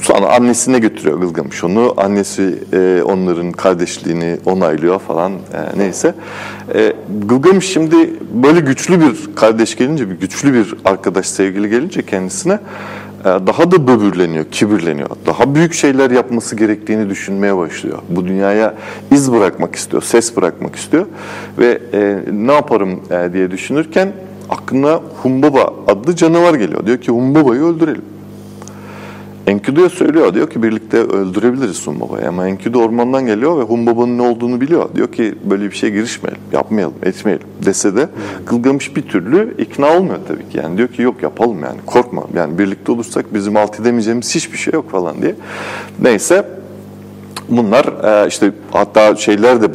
Sonra 0.02 0.34
annesine 0.34 0.78
götürüyor 0.78 1.18
Gılgamış 1.18 1.64
onu. 1.64 1.94
Annesi 1.96 2.58
e, 2.72 3.02
onların 3.04 3.52
kardeşliğini 3.52 4.36
onaylıyor 4.44 4.98
falan 4.98 5.32
e, 5.32 5.78
neyse. 5.78 6.14
E, 6.74 6.92
Gılgamış 7.24 7.72
şimdi 7.72 7.96
böyle 8.42 8.60
güçlü 8.60 9.00
bir 9.00 9.34
kardeş 9.34 9.76
gelince, 9.76 10.04
güçlü 10.04 10.54
bir 10.54 10.74
arkadaş 10.84 11.26
sevgili 11.26 11.70
gelince 11.70 12.06
kendisine 12.06 12.52
e, 12.52 13.24
daha 13.24 13.70
da 13.70 13.88
böbürleniyor, 13.88 14.44
kibirleniyor. 14.44 15.08
Daha 15.26 15.54
büyük 15.54 15.74
şeyler 15.74 16.10
yapması 16.10 16.56
gerektiğini 16.56 17.10
düşünmeye 17.10 17.56
başlıyor. 17.56 17.98
Bu 18.08 18.26
dünyaya 18.26 18.74
iz 19.10 19.32
bırakmak 19.32 19.76
istiyor, 19.76 20.02
ses 20.02 20.36
bırakmak 20.36 20.76
istiyor. 20.76 21.06
Ve 21.58 21.78
e, 21.92 22.18
ne 22.32 22.52
yaparım 22.52 23.00
e, 23.10 23.32
diye 23.32 23.50
düşünürken 23.50 24.12
aklına 24.50 25.00
Humbaba 25.22 25.74
adlı 25.86 26.16
canavar 26.16 26.54
geliyor. 26.54 26.86
Diyor 26.86 26.98
ki 26.98 27.12
Humbaba'yı 27.12 27.62
öldürelim. 27.62 28.11
Enkidu'ya 29.46 29.88
söylüyor. 29.88 30.34
Diyor 30.34 30.50
ki 30.50 30.62
birlikte 30.62 30.98
öldürebiliriz 30.98 31.86
Humbaba'yı. 31.86 32.28
Ama 32.28 32.48
Enkidu 32.48 32.78
ormandan 32.78 33.26
geliyor 33.26 33.58
ve 33.58 33.62
Humbaba'nın 33.62 34.18
ne 34.18 34.22
olduğunu 34.22 34.60
biliyor. 34.60 34.88
Diyor 34.94 35.12
ki 35.12 35.34
böyle 35.44 35.64
bir 35.70 35.76
şey 35.76 35.90
girişmeyelim, 35.90 36.42
yapmayalım, 36.52 36.94
etmeyelim 37.02 37.46
dese 37.64 37.96
de 37.96 38.08
Gılgamış 38.46 38.96
bir 38.96 39.02
türlü 39.02 39.54
ikna 39.58 39.96
olmuyor 39.96 40.18
tabii 40.28 40.48
ki. 40.48 40.58
Yani 40.58 40.78
diyor 40.78 40.88
ki 40.88 41.02
yok 41.02 41.22
yapalım 41.22 41.62
yani 41.62 41.78
korkma. 41.86 42.24
Yani 42.34 42.58
birlikte 42.58 42.92
olursak 42.92 43.34
bizim 43.34 43.56
alt 43.56 43.80
edemeyeceğimiz 43.80 44.34
hiçbir 44.34 44.58
şey 44.58 44.74
yok 44.74 44.90
falan 44.90 45.22
diye. 45.22 45.34
Neyse 46.02 46.44
Bunlar 47.48 47.84
e, 48.24 48.28
işte 48.28 48.52
hatta 48.70 49.16
şeyler 49.16 49.62
de 49.62 49.66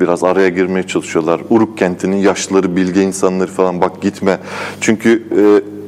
biraz 0.00 0.24
araya 0.24 0.48
girmeye 0.48 0.82
çalışıyorlar. 0.82 1.40
Uruk 1.50 1.78
kentinin 1.78 2.16
yaşlıları, 2.16 2.76
bilge 2.76 3.02
insanları 3.02 3.50
falan 3.50 3.80
bak 3.80 4.02
gitme. 4.02 4.38
Çünkü 4.80 5.22
e, 5.36 5.79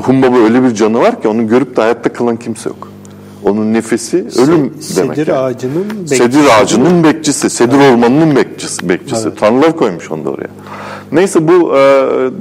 Humbaba 0.00 0.36
öyle 0.36 0.62
bir 0.62 0.74
canı 0.74 0.98
var 0.98 1.22
ki 1.22 1.28
onu 1.28 1.48
görüp 1.48 1.76
de 1.76 1.80
hayatta 1.80 2.12
kalan 2.12 2.36
kimse 2.36 2.68
yok. 2.68 2.89
Onun 3.44 3.72
nefesi 3.72 4.16
ölüm 4.16 4.74
Se, 4.80 5.02
demek. 5.02 5.16
Sedir 5.16 5.26
yani. 5.26 5.38
ağacının 5.38 5.88
bekçisi. 5.90 6.16
Sedir 6.16 6.44
ağacının 6.60 7.04
bekçisi, 7.04 7.50
sedir 7.50 7.76
evet. 7.76 7.92
ormanının 7.92 8.36
bekçisi. 8.36 8.88
bekçisi. 8.88 9.28
Evet. 9.28 9.38
Tanrılar 9.40 9.76
koymuş 9.76 10.10
onu 10.10 10.24
da 10.24 10.30
oraya. 10.30 10.48
Neyse 11.12 11.48
bu 11.48 11.76
e, 11.76 11.80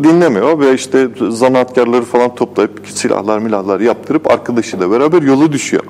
dinlemiyor 0.04 0.60
ve 0.60 0.74
işte 0.74 1.08
zanaatkarları 1.30 2.02
falan 2.02 2.36
toplayıp 2.36 2.72
silahlar 2.86 3.40
milahlar 3.40 3.80
yaptırıp 3.80 4.32
arkadaşıyla 4.32 4.92
beraber 4.92 5.22
yola 5.22 5.52
düşüyor. 5.52 5.84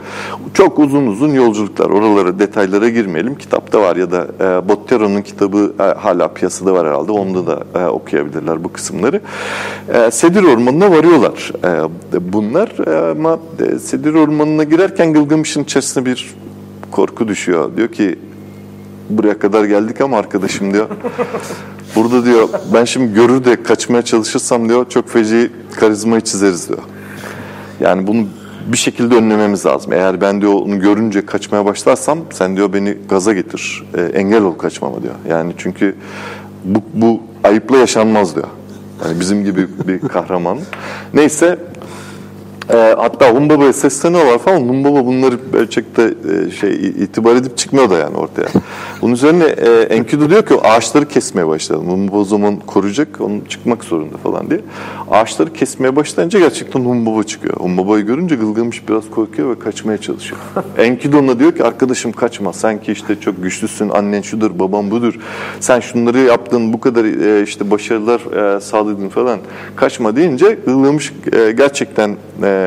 Çok 0.53 0.79
uzun 0.79 1.07
uzun 1.07 1.29
yolculuklar. 1.29 1.89
Oralara 1.89 2.39
detaylara 2.39 2.89
girmeyelim. 2.89 3.35
Kitapta 3.35 3.81
var 3.81 3.95
ya 3.95 4.11
da 4.11 4.27
e, 4.39 4.69
Bottero'nun 4.69 5.21
kitabı 5.21 5.73
e, 5.79 5.83
hala 5.83 6.27
piyasada 6.27 6.73
var 6.73 6.87
herhalde. 6.87 7.11
Onda 7.11 7.47
da 7.47 7.63
e, 7.79 7.85
okuyabilirler 7.85 8.63
bu 8.63 8.73
kısımları. 8.73 9.21
E, 9.93 10.11
Sedir 10.11 10.43
Ormanı'na 10.43 10.91
varıyorlar 10.91 11.51
e, 12.13 12.33
bunlar. 12.33 12.87
E, 12.87 13.11
ama 13.11 13.39
e, 13.59 13.79
Sedir 13.79 14.13
Ormanı'na 14.13 14.63
girerken 14.63 14.98
Gılgamış'ın 15.07 15.63
içerisine 15.63 16.05
bir 16.05 16.35
korku 16.91 17.27
düşüyor. 17.27 17.77
Diyor 17.77 17.87
ki 17.87 18.19
buraya 19.09 19.39
kadar 19.39 19.63
geldik 19.63 20.01
ama 20.01 20.17
arkadaşım 20.17 20.73
diyor. 20.73 20.87
Burada 21.95 22.25
diyor 22.25 22.49
ben 22.73 22.85
şimdi 22.85 23.13
görür 23.13 23.45
de 23.45 23.63
kaçmaya 23.63 24.01
çalışırsam 24.01 24.69
diyor 24.69 24.89
çok 24.89 25.09
feci 25.09 25.51
karizmayı 25.79 26.21
çizeriz 26.21 26.69
diyor. 26.69 26.81
Yani 27.79 28.07
bunu 28.07 28.25
bir 28.67 28.77
şekilde 28.77 29.15
önlememiz 29.15 29.65
lazım. 29.65 29.93
Eğer 29.93 30.21
ben 30.21 30.41
diyor 30.41 30.53
onu 30.53 30.79
görünce 30.79 31.25
kaçmaya 31.25 31.65
başlarsam 31.65 32.19
sen 32.33 32.55
diyor 32.55 32.73
beni 32.73 32.97
gaza 33.09 33.33
getir. 33.33 33.83
E, 33.97 34.01
engel 34.01 34.43
ol 34.43 34.53
kaçmama 34.53 35.03
diyor. 35.03 35.15
Yani 35.29 35.53
çünkü 35.57 35.95
bu, 36.63 36.79
bu 36.93 37.21
ayıpla 37.43 37.77
yaşanmaz 37.77 38.35
diyor. 38.35 38.47
Yani 39.05 39.19
bizim 39.19 39.45
gibi 39.45 39.67
bir 39.87 39.99
kahraman. 39.99 40.57
Neyse 41.13 41.59
e, 42.73 42.95
hatta 42.97 43.29
Humbaba'ya 43.29 43.73
sesleniyorlar 43.73 44.37
falan. 44.37 44.59
Humbaba 44.59 45.05
bunları 45.05 45.37
gerçekte 45.53 46.03
e, 46.03 46.51
şey 46.51 46.73
itibar 46.75 47.35
edip 47.35 47.57
çıkmıyor 47.57 47.89
da 47.89 47.97
yani 47.97 48.17
ortaya. 48.17 48.47
Bunun 49.01 49.13
üzerine 49.13 49.43
e, 49.43 49.69
Enkidu 49.69 50.29
diyor 50.29 50.45
ki 50.45 50.55
ağaçları 50.63 51.07
kesmeye 51.07 51.47
başladım. 51.47 51.87
Humbaba 51.87 52.17
o 52.17 52.23
zaman 52.23 52.59
koruyacak, 52.59 53.21
onu 53.21 53.41
çıkmak 53.49 53.83
zorunda 53.83 54.17
falan 54.17 54.49
diye. 54.49 54.59
Ağaçları 55.11 55.53
kesmeye 55.53 55.95
başlayınca 55.95 56.39
gerçekten 56.39 56.79
Humbaba 56.79 57.23
çıkıyor. 57.23 57.57
Humbaba'yı 57.57 58.05
görünce 58.05 58.35
Gılgamış 58.35 58.87
biraz 58.89 59.09
korkuyor 59.09 59.49
ve 59.49 59.59
kaçmaya 59.59 59.97
çalışıyor. 59.97 60.41
Enkidu 60.77 61.17
ona 61.17 61.39
diyor 61.39 61.55
ki 61.55 61.63
arkadaşım 61.63 62.11
kaçma. 62.11 62.53
Sen 62.53 62.81
ki 62.81 62.91
işte 62.91 63.19
çok 63.19 63.43
güçlüsün, 63.43 63.89
annen 63.89 64.21
şudur, 64.21 64.59
babam 64.59 64.91
budur. 64.91 65.19
Sen 65.59 65.79
şunları 65.79 66.19
yaptın, 66.19 66.73
bu 66.73 66.79
kadar 66.79 67.05
e, 67.05 67.43
işte 67.43 67.71
başarılar 67.71 68.55
e, 68.55 68.61
sağladın 68.61 69.09
falan. 69.09 69.39
Kaçma 69.75 70.15
deyince 70.15 70.57
Gılgamış 70.65 71.13
e, 71.33 71.51
gerçekten 71.51 72.15
e, 72.43 72.58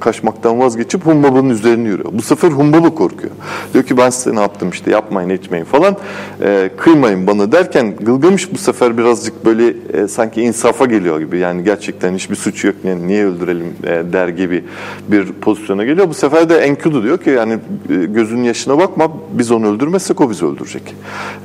kaçmaktan 0.00 0.60
vazgeçip 0.60 1.06
Humbaba'nın 1.06 1.50
üzerine 1.50 1.88
yürüyor. 1.88 2.10
Bu 2.12 2.22
sefer 2.22 2.48
Humbaba 2.48 2.94
korkuyor. 2.94 3.32
Diyor 3.74 3.84
ki 3.84 3.96
ben 3.96 4.10
size 4.10 4.36
ne 4.36 4.40
yaptım 4.40 4.70
işte 4.70 4.90
yapmayın 4.90 5.28
etmeyin 5.28 5.64
falan. 5.64 5.96
E, 6.42 6.70
kıymayın 6.76 7.26
bana 7.26 7.52
derken 7.52 7.96
Gılgamış 7.96 8.52
bu 8.52 8.58
sefer 8.58 8.98
birazcık 8.98 9.44
böyle 9.44 9.74
e, 9.92 10.08
sanki 10.08 10.42
insafa 10.42 10.84
geliyor 10.84 11.20
gibi. 11.20 11.38
Yani 11.38 11.64
gerçekten 11.64 12.14
hiçbir 12.14 12.36
suçu 12.36 12.66
yok 12.66 12.76
niye, 12.84 12.98
niye 12.98 13.26
öldürelim 13.26 13.74
e, 13.84 14.12
der 14.12 14.28
gibi 14.28 14.64
bir 15.08 15.32
pozisyona 15.32 15.84
geliyor. 15.84 16.08
Bu 16.08 16.14
sefer 16.14 16.48
de 16.48 16.58
Enkidu 16.58 17.02
diyor 17.02 17.18
ki 17.18 17.30
yani 17.30 17.52
e, 17.90 17.94
gözünün 17.94 18.42
yaşına 18.42 18.78
bakma 18.78 19.12
biz 19.32 19.50
onu 19.50 19.66
öldürmezsek 19.66 20.20
o 20.20 20.30
bizi 20.30 20.46
öldürecek. 20.46 20.94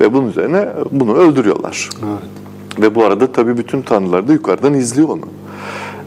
Ve 0.00 0.12
bunun 0.12 0.28
üzerine 0.28 0.68
bunu 0.90 1.14
öldürüyorlar. 1.14 1.88
Evet. 2.02 2.44
Ve 2.78 2.94
bu 2.94 3.04
arada 3.04 3.32
tabii 3.32 3.58
bütün 3.58 3.82
tanrılar 3.82 4.28
da 4.28 4.32
yukarıdan 4.32 4.74
izliyor 4.74 5.08
onu. 5.08 5.24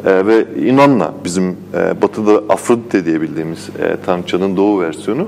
E, 0.07 0.25
ve 0.25 0.45
İnan'la 0.65 1.13
bizim 1.23 1.55
e, 1.73 2.01
batıda 2.01 2.43
Afrodite 2.49 3.05
diye 3.05 3.21
bildiğimiz 3.21 3.69
e, 3.69 4.05
tanrıçanın 4.05 4.57
doğu 4.57 4.81
versiyonu 4.81 5.27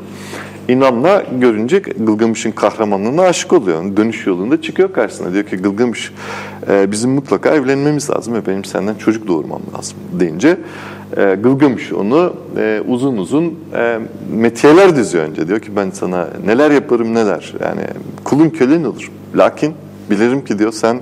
İnan'la 0.67 1.23
görünce 1.39 1.79
Gılgamış'ın 1.79 2.51
kahramanlığına 2.51 3.21
aşık 3.21 3.53
oluyor. 3.53 3.97
Dönüş 3.97 4.27
yolunda 4.27 4.61
çıkıyor 4.61 4.93
karşısına. 4.93 5.33
Diyor 5.33 5.43
ki 5.43 5.57
Gılgamış 5.57 6.11
e, 6.69 6.91
bizim 6.91 7.11
mutlaka 7.11 7.49
evlenmemiz 7.49 8.09
lazım 8.09 8.33
ve 8.33 8.45
benim 8.45 8.65
senden 8.65 8.95
çocuk 8.95 9.27
doğurmam 9.27 9.61
lazım 9.77 9.97
deyince 10.19 10.57
e, 11.17 11.35
Gılgamış 11.43 11.93
onu 11.93 12.33
e, 12.57 12.81
uzun 12.87 13.17
uzun 13.17 13.59
e, 13.75 13.99
metiyeler 14.33 14.95
diziyor 14.95 15.23
önce. 15.23 15.47
Diyor 15.47 15.59
ki 15.59 15.75
ben 15.75 15.89
sana 15.89 16.27
neler 16.45 16.71
yaparım 16.71 17.13
neler. 17.13 17.53
Yani 17.63 17.81
kulun 18.23 18.49
kölen 18.49 18.83
olur. 18.83 19.11
Lakin 19.35 19.73
bilirim 20.09 20.45
ki 20.45 20.59
diyor 20.59 20.71
sen 20.71 20.99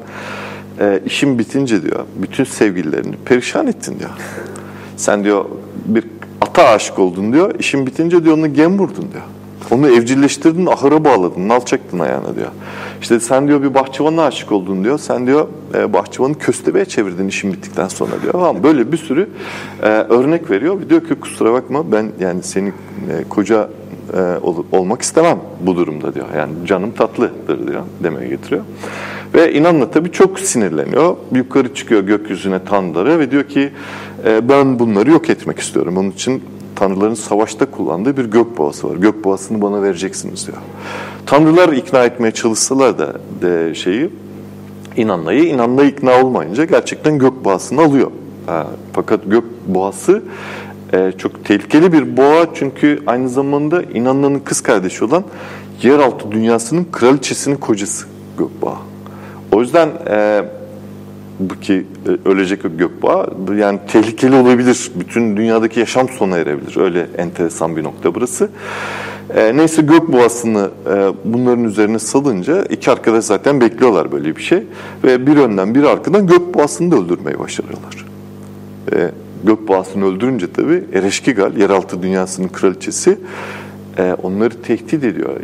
e, 0.79 0.99
işin 1.05 1.39
bitince 1.39 1.81
diyor 1.83 2.05
bütün 2.15 2.43
sevgililerini 2.43 3.15
perişan 3.25 3.67
ettin 3.67 3.99
diyor. 3.99 4.09
Sen 4.97 5.23
diyor 5.23 5.45
bir 5.85 6.03
ata 6.41 6.67
aşık 6.67 6.99
oldun 6.99 7.33
diyor. 7.33 7.55
İşin 7.59 7.87
bitince 7.87 8.23
diyor 8.23 8.37
onu 8.37 8.53
gem 8.53 8.79
vurdun 8.79 9.05
diyor. 9.13 9.23
Onu 9.71 9.87
evcilleştirdin, 9.87 10.65
ahıra 10.65 11.05
bağladın, 11.05 11.49
nal 11.49 11.65
çektin 11.65 11.99
ayağına 11.99 12.35
diyor. 12.35 12.47
İşte 13.01 13.19
sen 13.19 13.47
diyor 13.47 13.63
bir 13.63 13.73
bahçıvana 13.73 14.23
aşık 14.23 14.51
oldun 14.51 14.83
diyor. 14.83 14.99
Sen 14.99 15.27
diyor 15.27 15.47
e, 15.73 15.93
bahçıvanı 15.93 16.37
köstebeğe 16.39 16.85
çevirdin 16.85 17.27
işin 17.27 17.53
bittikten 17.53 17.87
sonra 17.87 18.11
diyor. 18.21 18.31
Tamam 18.31 18.63
böyle 18.63 18.91
bir 18.91 18.97
sürü 18.97 19.29
e, 19.83 19.87
örnek 19.87 20.51
veriyor. 20.51 20.89
Diyor 20.89 21.01
ki 21.01 21.15
kusura 21.15 21.53
bakma 21.53 21.91
ben 21.91 22.11
yani 22.19 22.43
senin 22.43 22.69
e, 22.69 22.73
koca 23.29 23.69
e, 24.13 24.19
ol, 24.41 24.63
olmak 24.71 25.01
istemem 25.01 25.39
bu 25.61 25.75
durumda 25.75 26.13
diyor. 26.15 26.25
Yani 26.37 26.51
canım 26.65 26.91
tatlıdır 26.91 27.67
diyor 27.67 27.81
demeye 28.03 28.27
getiriyor. 28.27 28.63
Ve 29.33 29.53
inanla 29.53 29.91
tabii 29.91 30.11
çok 30.11 30.39
sinirleniyor. 30.39 31.15
Yukarı 31.35 31.73
çıkıyor 31.73 32.01
gökyüzüne 32.01 32.63
tanrılara 32.63 33.19
ve 33.19 33.31
diyor 33.31 33.43
ki 33.43 33.69
e, 34.25 34.49
ben 34.49 34.79
bunları 34.79 35.11
yok 35.11 35.29
etmek 35.29 35.59
istiyorum. 35.59 35.97
Onun 35.97 36.11
için 36.11 36.43
tanrıların 36.75 37.13
savaşta 37.13 37.65
kullandığı 37.65 38.17
bir 38.17 38.25
gök 38.25 38.57
boğası 38.57 38.89
var. 38.89 38.95
Gök 38.95 39.23
boğasını 39.23 39.61
bana 39.61 39.81
vereceksiniz 39.81 40.47
diyor. 40.47 40.57
Tanrılar 41.25 41.69
ikna 41.69 42.03
etmeye 42.03 42.31
çalışsalar 42.31 42.99
da 42.99 43.13
de 43.41 43.75
şeyi 43.75 44.09
inanlayı, 44.97 45.43
inanlayı 45.43 45.89
ikna 45.89 46.23
olmayınca 46.23 46.65
gerçekten 46.65 47.19
gök 47.19 47.45
boğasını 47.45 47.81
alıyor. 47.81 48.11
Ha, 48.45 48.67
fakat 48.93 49.19
gök 49.25 49.43
boğası 49.67 50.23
e, 50.93 51.11
çok 51.17 51.45
tehlikeli 51.45 51.93
bir 51.93 52.17
boğa 52.17 52.47
çünkü 52.53 53.03
aynı 53.07 53.29
zamanda 53.29 53.83
inanlanın 53.83 54.39
kız 54.39 54.61
kardeşi 54.61 55.05
olan 55.05 55.23
yeraltı 55.81 56.31
dünyasının 56.31 56.87
kraliçesinin 56.91 57.55
kocası 57.55 58.05
gökboğa. 58.37 58.77
O 59.51 59.61
yüzden 59.61 59.89
e, 60.09 60.43
bu 61.39 61.59
ki 61.59 61.85
e, 62.05 62.29
ölecek 62.29 62.61
gökboğa 62.77 63.27
yani 63.57 63.79
tehlikeli 63.87 64.35
olabilir. 64.35 64.91
Bütün 64.95 65.37
dünyadaki 65.37 65.79
yaşam 65.79 66.09
sona 66.09 66.37
erebilir. 66.37 66.77
Öyle 66.77 67.07
enteresan 67.17 67.75
bir 67.75 67.83
nokta 67.83 68.15
burası. 68.15 68.49
E, 69.35 69.57
neyse 69.57 69.81
gökboğasını 69.81 70.69
e, 70.93 71.11
bunların 71.25 71.63
üzerine 71.63 71.99
salınca 71.99 72.63
iki 72.63 72.91
arkadaş 72.91 73.25
zaten 73.25 73.61
bekliyorlar 73.61 74.11
böyle 74.11 74.35
bir 74.35 74.41
şey. 74.41 74.63
Ve 75.03 75.27
bir 75.27 75.37
önden 75.37 75.75
bir 75.75 75.83
arkadan 75.83 76.27
gökboğasını 76.27 76.91
da 76.91 76.95
öldürmeyi 76.95 77.39
başarıyorlar. 77.39 78.05
E, 78.93 79.11
gökboğasını 79.47 80.05
öldürünce 80.05 80.53
tabii 80.53 80.83
Ereşkigal, 80.93 81.57
yeraltı 81.57 82.03
dünyasının 82.03 82.47
kraliçesi 82.47 83.17
e, 83.97 84.15
onları 84.23 84.61
tehdit 84.61 85.03
ediyor. 85.03 85.39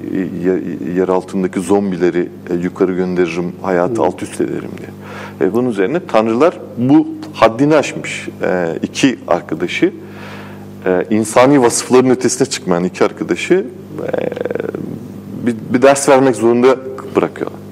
Yer 0.95 1.07
altındaki 1.07 1.59
zombileri 1.59 2.29
e, 2.49 2.53
yukarı 2.53 2.93
gönderirim, 2.93 3.51
hayatı 3.61 4.01
alt 4.01 4.23
üst 4.23 4.41
ederim 4.41 4.71
diye. 4.77 4.89
E, 5.49 5.53
bunun 5.53 5.69
üzerine 5.69 5.99
tanrılar 6.07 6.59
bu 6.77 7.07
haddini 7.33 7.75
aşmış 7.75 8.29
e, 8.41 8.79
iki 8.83 9.19
arkadaşı 9.27 9.93
e, 10.85 11.05
insani 11.09 11.61
vasıfların 11.61 12.09
ötesine 12.09 12.47
çıkmayan 12.47 12.83
iki 12.83 13.03
arkadaşı 13.03 13.53
e, 13.53 14.11
bir, 15.47 15.55
bir 15.73 15.81
ders 15.81 16.09
vermek 16.09 16.35
zorunda 16.35 16.77
bırakıyorlar. 17.15 17.62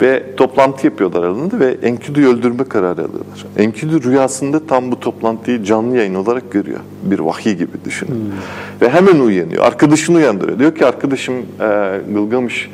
Ve 0.00 0.36
toplantı 0.36 0.86
yapıyorlar 0.86 1.22
aralarında 1.22 1.60
ve 1.60 1.76
Enkidu'yu 1.82 2.28
öldürme 2.28 2.64
kararı 2.64 3.00
alıyorlar. 3.00 3.46
Enkidu 3.56 4.02
rüyasında 4.02 4.66
tam 4.66 4.92
bu 4.92 5.00
toplantıyı 5.00 5.64
canlı 5.64 5.96
yayın 5.96 6.14
olarak 6.14 6.52
görüyor. 6.52 6.80
Bir 7.02 7.18
vahiy 7.18 7.54
gibi 7.54 7.84
düşünün. 7.84 8.10
Hmm. 8.10 8.80
Ve 8.80 8.90
hemen 8.90 9.20
uyanıyor. 9.20 9.64
Arkadaşını 9.64 10.16
uyandırıyor. 10.16 10.58
Diyor 10.58 10.74
ki 10.74 10.86
arkadaşım 10.86 11.34
e, 11.34 12.00
Gılgamış 12.14 12.70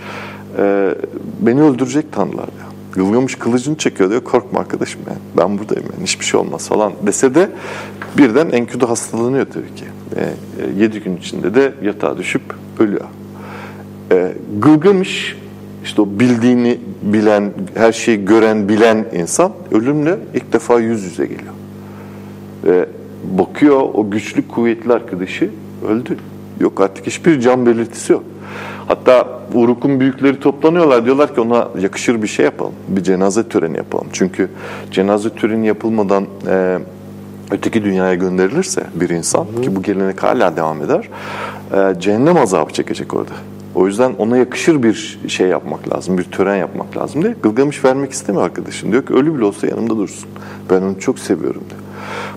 e, 0.59 0.95
beni 1.41 1.63
öldürecek 1.63 2.13
tanrılar 2.13 2.47
diyor. 2.47 2.73
Gılgamış 2.93 3.35
kılıcını 3.35 3.77
çekiyor 3.77 4.11
diyor. 4.11 4.25
Korkma 4.25 4.61
arkadaşım 4.61 5.01
yani. 5.09 5.19
Ben 5.37 5.59
buradayım 5.59 5.89
yani. 5.93 6.03
Hiçbir 6.03 6.25
şey 6.25 6.41
olmaz 6.41 6.69
falan 6.69 6.93
dese 7.07 7.35
de 7.35 7.49
birden 8.19 8.51
Enkidu 8.51 8.89
hastalanıyor 8.89 9.47
tabii 9.47 9.75
ki. 9.75 9.85
E, 10.17 10.21
e, 10.21 10.83
yedi 10.83 11.01
gün 11.01 11.17
içinde 11.17 11.55
de 11.55 11.73
yatağa 11.83 12.19
düşüp 12.19 12.43
ölüyor. 12.79 13.05
E, 14.13 14.33
Gılgamış 14.61 15.37
işte 15.85 16.03
o 16.03 16.09
bildiğini 16.11 16.79
bilen, 17.03 17.53
her 17.75 17.93
şeyi 17.93 18.25
gören, 18.25 18.69
bilen 18.69 19.07
insan 19.13 19.53
ölümle 19.73 20.19
ilk 20.35 20.53
defa 20.53 20.81
yüz 20.81 21.05
yüze 21.05 21.27
geliyor. 21.27 21.55
Ve 22.65 22.87
bakıyor 23.25 23.81
o 23.95 24.11
güçlü, 24.11 24.49
kuvvetli 24.49 24.93
arkadaşı 24.93 25.51
öldü. 25.89 26.17
Yok 26.61 26.81
artık 26.81 27.07
hiçbir 27.07 27.41
can 27.41 27.67
belirtisi 27.67 28.13
yok. 28.13 28.25
Hatta 28.89 29.41
Uruk'un 29.55 30.01
büyükleri 30.01 30.41
toplanıyorlar. 30.41 31.05
Diyorlar 31.05 31.35
ki 31.35 31.41
ona 31.41 31.69
yakışır 31.81 32.23
bir 32.23 32.29
şey 32.29 32.45
yapalım. 32.45 32.73
Bir 32.89 33.03
cenaze 33.03 33.49
töreni 33.49 33.77
yapalım. 33.77 34.07
Çünkü 34.13 34.49
cenaze 34.91 35.31
töreni 35.31 35.67
yapılmadan 35.67 36.27
e, 36.49 36.79
öteki 37.51 37.85
dünyaya 37.85 38.15
gönderilirse 38.15 38.83
bir 38.95 39.11
insan 39.11 39.45
hı 39.45 39.57
hı. 39.57 39.63
ki 39.63 39.77
bu 39.77 39.83
gelenek 39.83 40.23
hala 40.23 40.57
devam 40.57 40.83
eder. 40.83 41.09
E, 41.73 42.01
cehennem 42.01 42.37
azabı 42.37 42.73
çekecek 42.73 43.15
orada. 43.15 43.33
O 43.75 43.87
yüzden 43.87 44.13
ona 44.19 44.37
yakışır 44.37 44.83
bir 44.83 45.21
şey 45.29 45.49
yapmak 45.49 45.95
lazım, 45.95 46.19
bir 46.19 46.25
tören 46.25 46.57
yapmak 46.57 46.97
lazım 46.97 47.23
diye. 47.23 47.35
Gılgamış 47.43 47.85
vermek 47.85 48.13
istemiyor 48.13 48.45
arkadaşım. 48.45 48.93
Diyor 48.93 49.07
ki 49.07 49.15
ölü 49.15 49.35
bile 49.35 49.45
olsa 49.45 49.67
yanımda 49.67 49.97
dursun. 49.97 50.29
Ben 50.71 50.83
onu 50.83 51.01
çok 51.01 51.19
seviyorum 51.19 51.63
diyor. 51.71 51.81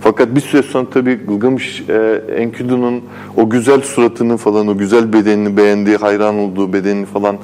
Fakat 0.01 0.35
bir 0.35 0.41
süre 0.41 0.63
sonra 0.63 0.89
tabii 0.89 1.15
Gılgamış 1.15 1.83
e, 1.89 2.21
Enkidu'nun 2.37 3.01
o 3.37 3.49
güzel 3.49 3.81
suratını 3.81 4.37
falan, 4.37 4.67
o 4.67 4.77
güzel 4.77 5.13
bedenini 5.13 5.57
beğendiği, 5.57 5.97
hayran 5.97 6.35
olduğu 6.35 6.73
bedenini 6.73 7.05
falan 7.05 7.37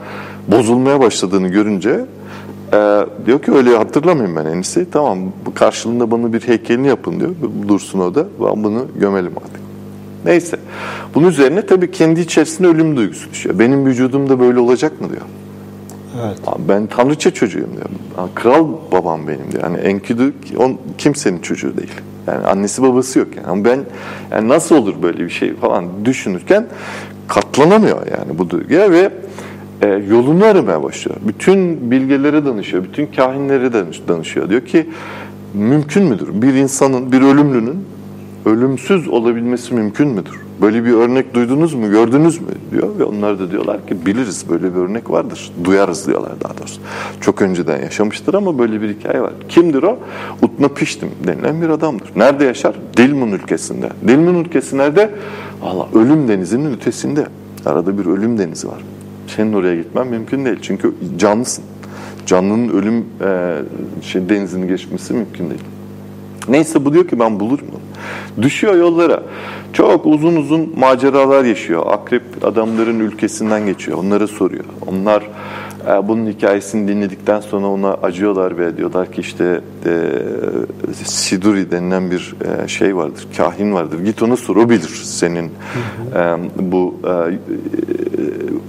bozulmaya 0.47 0.99
başladığını 0.99 1.47
görünce 1.47 2.05
e, 2.73 3.05
diyor 3.25 3.41
ki 3.41 3.51
öyle 3.51 3.77
hatırlamayayım 3.77 4.35
ben 4.35 4.45
en. 4.45 4.85
Tamam 4.91 5.19
karşılığında 5.55 6.11
bana 6.11 6.33
bir 6.33 6.41
heykelini 6.41 6.87
yapın 6.87 7.19
diyor. 7.19 7.31
Dursun 7.67 7.99
o 7.99 8.15
da. 8.15 8.27
Ben 8.39 8.63
bunu 8.63 8.87
gömelim 8.99 9.33
artık. 9.37 9.60
Neyse. 10.25 10.57
Bunun 11.15 11.27
üzerine 11.27 11.65
tabii 11.65 11.91
kendi 11.91 12.19
içerisinde 12.19 12.67
ölüm 12.67 12.97
duygusu 12.97 13.31
düşüyor. 13.31 13.59
Benim 13.59 13.85
vücudumda 13.85 14.39
böyle 14.39 14.59
olacak 14.59 15.01
mı 15.01 15.09
diyor. 15.09 15.21
Evet. 16.25 16.37
Ben 16.67 16.87
tanrıça 16.87 17.33
çocuğuyum 17.33 17.69
diyor. 17.71 18.29
Kral 18.35 18.67
babam 18.91 19.27
benim 19.27 19.51
diyor. 19.51 19.63
Yani 19.63 19.77
Enkidu 19.77 20.33
on, 20.57 20.77
kimsenin 20.97 21.39
çocuğu 21.39 21.77
değil. 21.77 21.91
Yani 22.27 22.45
annesi 22.45 22.83
babası 22.83 23.19
yok 23.19 23.27
yani. 23.37 23.47
Ama 23.47 23.65
ben 23.65 23.79
yani 24.31 24.49
nasıl 24.49 24.75
olur 24.75 24.95
böyle 25.03 25.19
bir 25.19 25.29
şey 25.29 25.55
falan 25.55 25.85
düşünürken 26.05 26.67
katlanamıyor 27.27 28.07
yani 28.07 28.37
bu 28.37 28.49
duyguya 28.49 28.91
ve 28.91 29.11
e, 29.81 29.87
yolunu 29.87 30.45
aramaya 30.45 30.83
başlıyor. 30.83 31.17
Bütün 31.27 31.91
bilgelere 31.91 32.45
danışıyor, 32.45 32.83
bütün 32.83 33.05
kahinlere 33.05 33.73
danış, 33.73 34.01
danışıyor. 34.07 34.49
Diyor 34.49 34.65
ki 34.65 34.89
mümkün 35.53 36.03
müdür? 36.03 36.41
Bir 36.41 36.53
insanın, 36.53 37.11
bir 37.11 37.21
ölümlünün 37.21 37.85
ölümsüz 38.45 39.07
olabilmesi 39.07 39.73
mümkün 39.73 40.07
müdür? 40.07 40.39
Böyle 40.61 40.85
bir 40.85 40.93
örnek 40.93 41.33
duydunuz 41.33 41.73
mu, 41.73 41.89
gördünüz 41.89 42.41
mü 42.41 42.47
diyor 42.71 42.99
ve 42.99 43.03
onlar 43.03 43.39
da 43.39 43.51
diyorlar 43.51 43.87
ki 43.87 44.05
biliriz 44.05 44.45
böyle 44.49 44.75
bir 44.75 44.79
örnek 44.79 45.09
vardır. 45.09 45.51
Duyarız 45.63 46.07
diyorlar 46.07 46.31
daha 46.43 46.57
doğrusu. 46.57 46.81
Çok 47.21 47.41
önceden 47.41 47.81
yaşamıştır 47.81 48.33
ama 48.33 48.59
böyle 48.59 48.81
bir 48.81 48.89
hikaye 48.89 49.21
var. 49.21 49.33
Kimdir 49.49 49.83
o? 49.83 49.99
Utnapiştim 50.41 51.09
denilen 51.27 51.61
bir 51.61 51.69
adamdır. 51.69 52.09
Nerede 52.15 52.45
yaşar? 52.45 52.75
Dilmun 52.97 53.31
ülkesinde. 53.31 53.89
Dilmun 54.07 54.35
ülkesi 54.35 54.77
nerede? 54.77 55.09
Allah 55.63 55.87
ölüm 55.95 56.27
denizinin 56.27 56.73
ötesinde. 56.73 57.27
Arada 57.65 57.97
bir 57.97 58.05
ölüm 58.05 58.37
denizi 58.37 58.67
var. 58.67 58.81
Senin 59.27 59.53
oraya 59.53 59.75
gitmen 59.75 60.07
mümkün 60.07 60.45
değil. 60.45 60.57
Çünkü 60.61 60.93
canlısın. 61.17 61.63
Canlının 62.25 62.69
ölüm 62.69 63.05
e, 63.21 63.57
şey, 64.01 64.29
denizini 64.29 64.67
geçmesi 64.67 65.13
mümkün 65.13 65.49
değil. 65.49 65.61
Neyse 66.47 66.85
bu 66.85 66.93
diyor 66.93 67.07
ki 67.07 67.19
ben 67.19 67.39
bulurum 67.39 67.67
onu. 67.71 67.90
Düşüyor 68.41 68.75
yollara. 68.75 69.23
Çok 69.73 70.05
uzun 70.05 70.35
uzun 70.35 70.73
maceralar 70.79 71.43
yaşıyor. 71.43 71.83
Akrep 71.87 72.23
adamların 72.43 72.99
ülkesinden 72.99 73.65
geçiyor. 73.65 73.97
Onlara 73.97 74.27
soruyor. 74.27 74.65
Onlar 74.87 75.23
e, 75.87 76.07
bunun 76.07 76.27
hikayesini 76.27 76.87
dinledikten 76.87 77.39
sonra 77.39 77.67
ona 77.67 77.93
acıyorlar 77.93 78.57
ve 78.57 78.77
diyorlar 78.77 79.11
ki 79.11 79.21
işte 79.21 79.61
e, 79.85 79.91
Siduri 81.03 81.71
denilen 81.71 82.11
bir 82.11 82.35
e, 82.63 82.67
şey 82.67 82.95
vardır, 82.95 83.27
kahin 83.37 83.73
vardır. 83.73 83.99
Git 83.99 84.21
ona 84.23 84.37
sor, 84.37 84.55
o 84.55 84.69
bilir 84.69 85.01
senin 85.03 85.45
e, 86.15 86.37
bu 86.59 86.95
e, 87.07 87.37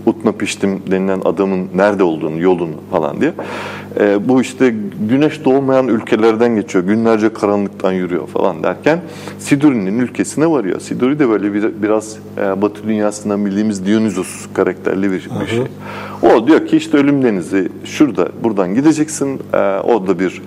Utnapiştim 0.06 0.82
denilen 0.90 1.20
adamın 1.24 1.68
nerede 1.74 2.02
olduğunu, 2.02 2.40
yolunu 2.40 2.74
falan 2.90 3.20
diye. 3.20 3.32
E, 4.00 4.28
bu 4.28 4.40
işte 4.40 4.74
güneş 5.08 5.44
doğmayan 5.44 5.88
ülkelerden 5.88 6.56
geçiyor, 6.56 6.84
günlerce 6.84 7.32
karanlıktan 7.32 7.92
yürüyor 7.92 8.26
falan 8.26 8.62
derken 8.62 9.00
Siduri'nin 9.38 9.98
ülkesine 9.98 10.50
varıyor. 10.50 10.80
Siduri 10.80 11.18
de 11.18 11.28
böyle 11.28 11.54
bir, 11.54 11.82
biraz 11.82 12.16
e, 12.38 12.62
Batı 12.62 12.82
dünyasından 12.88 13.46
bildiğimiz 13.46 13.86
Dionysos 13.86 14.46
karakterli 14.54 15.12
bir, 15.12 15.28
bir 15.40 15.46
şey. 15.46 15.66
O 16.22 16.46
diyor 16.46 16.66
ki 16.66 16.76
işte 16.76 16.96
ölüm 16.96 17.24
denizi 17.24 17.68
şurada, 17.84 18.28
buradan 18.42 18.74
gideceksin. 18.74 19.40
E, 19.52 19.56
o 19.78 20.06
da 20.06 20.18
bir 20.18 20.42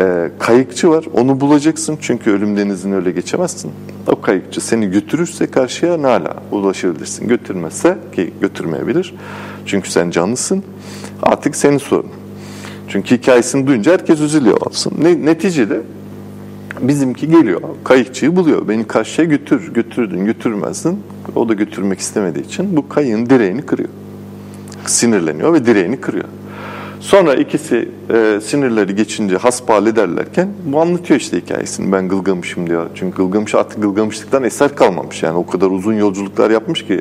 e, 0.00 0.30
kayıkçı 0.38 0.90
var. 0.90 1.04
Onu 1.14 1.40
bulacaksın 1.40 1.98
çünkü 2.00 2.30
ölüm 2.30 2.56
denizini 2.56 2.96
öyle 2.96 3.10
geçemezsin. 3.10 3.72
O 4.06 4.20
kayıkçı 4.20 4.60
seni 4.60 4.90
götürürse 4.90 5.46
karşıya 5.46 6.02
nala 6.02 6.34
ulaşabilirsin. 6.52 7.28
Götürmezse 7.28 7.98
ki 8.14 8.32
götürmeyebilir. 8.40 9.14
Çünkü 9.66 9.90
sen 9.90 10.10
canlısın. 10.10 10.62
Artık 11.22 11.56
senin 11.56 11.78
sorun. 11.78 12.10
Çünkü 12.90 13.16
hikayesini 13.16 13.66
duyunca 13.66 13.92
herkes 13.92 14.20
üzülüyor 14.20 14.60
olsun. 14.60 14.92
Ne, 15.02 15.26
neticede 15.26 15.80
bizimki 16.80 17.30
geliyor. 17.30 17.60
Kayıkçıyı 17.84 18.36
buluyor. 18.36 18.68
Beni 18.68 18.86
karşıya 18.86 19.28
götür. 19.28 19.74
Götürdün 19.74 20.24
götürmezsin. 20.24 21.02
O 21.34 21.48
da 21.48 21.54
götürmek 21.54 22.00
istemediği 22.00 22.44
için 22.44 22.76
bu 22.76 22.88
kayığın 22.88 23.26
direğini 23.26 23.62
kırıyor. 23.62 23.88
Sinirleniyor 24.86 25.52
ve 25.52 25.66
direğini 25.66 26.00
kırıyor. 26.00 26.24
Sonra 27.00 27.34
ikisi 27.34 27.88
e, 28.10 28.40
sinirleri 28.40 28.94
geçince 28.94 29.36
hasbihal 29.36 29.86
ederlerken 29.86 30.48
bu 30.64 30.80
anlatıyor 30.80 31.20
işte 31.20 31.36
hikayesini. 31.40 31.92
Ben 31.92 32.08
Gılgamış'ım 32.08 32.66
diyor. 32.66 32.86
Çünkü 32.94 33.16
Gılgamış 33.16 33.54
artık 33.54 33.82
Gılgamışlıktan 33.82 34.44
eser 34.44 34.74
kalmamış. 34.76 35.22
Yani 35.22 35.38
o 35.38 35.46
kadar 35.46 35.66
uzun 35.66 35.92
yolculuklar 35.94 36.50
yapmış 36.50 36.86
ki 36.86 37.00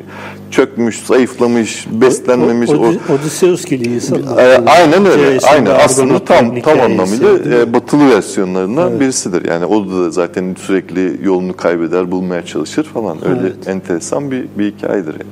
çökmüş, 0.52 1.00
zayıflamış, 1.00 1.88
beslenmemiş. 1.92 2.70
O, 2.70 2.74
o, 2.74 2.88
o, 2.88 3.14
Odysseus 3.14 3.66
gibi 3.66 3.86
insan. 3.86 4.18
E, 4.38 4.42
aynen 4.66 5.06
öyle. 5.06 5.22
Hikayesinde 5.22 5.50
Aynen 5.50 5.86
aslında 5.86 6.26
tam 6.26 6.62
tam 6.62 6.80
anlamıyla 6.80 7.30
e, 7.30 7.74
batılı 7.74 8.10
versiyonlarından 8.16 8.90
Evet. 8.90 9.00
birisidir. 9.00 9.50
Yani 9.50 9.66
o 9.66 9.92
da 9.92 10.12
zaten 10.12 10.56
sürekli 10.60 11.20
yolunu 11.24 11.58
kaybeder, 11.58 12.12
bulmaya 12.12 12.46
çalışır 12.46 12.84
falan. 12.84 13.18
Öyle 13.30 13.40
Evet. 13.42 13.68
enteresan 13.68 14.32
bir, 14.32 14.46
bir 14.58 14.72
hikayedir. 14.72 15.14
yani. 15.14 15.24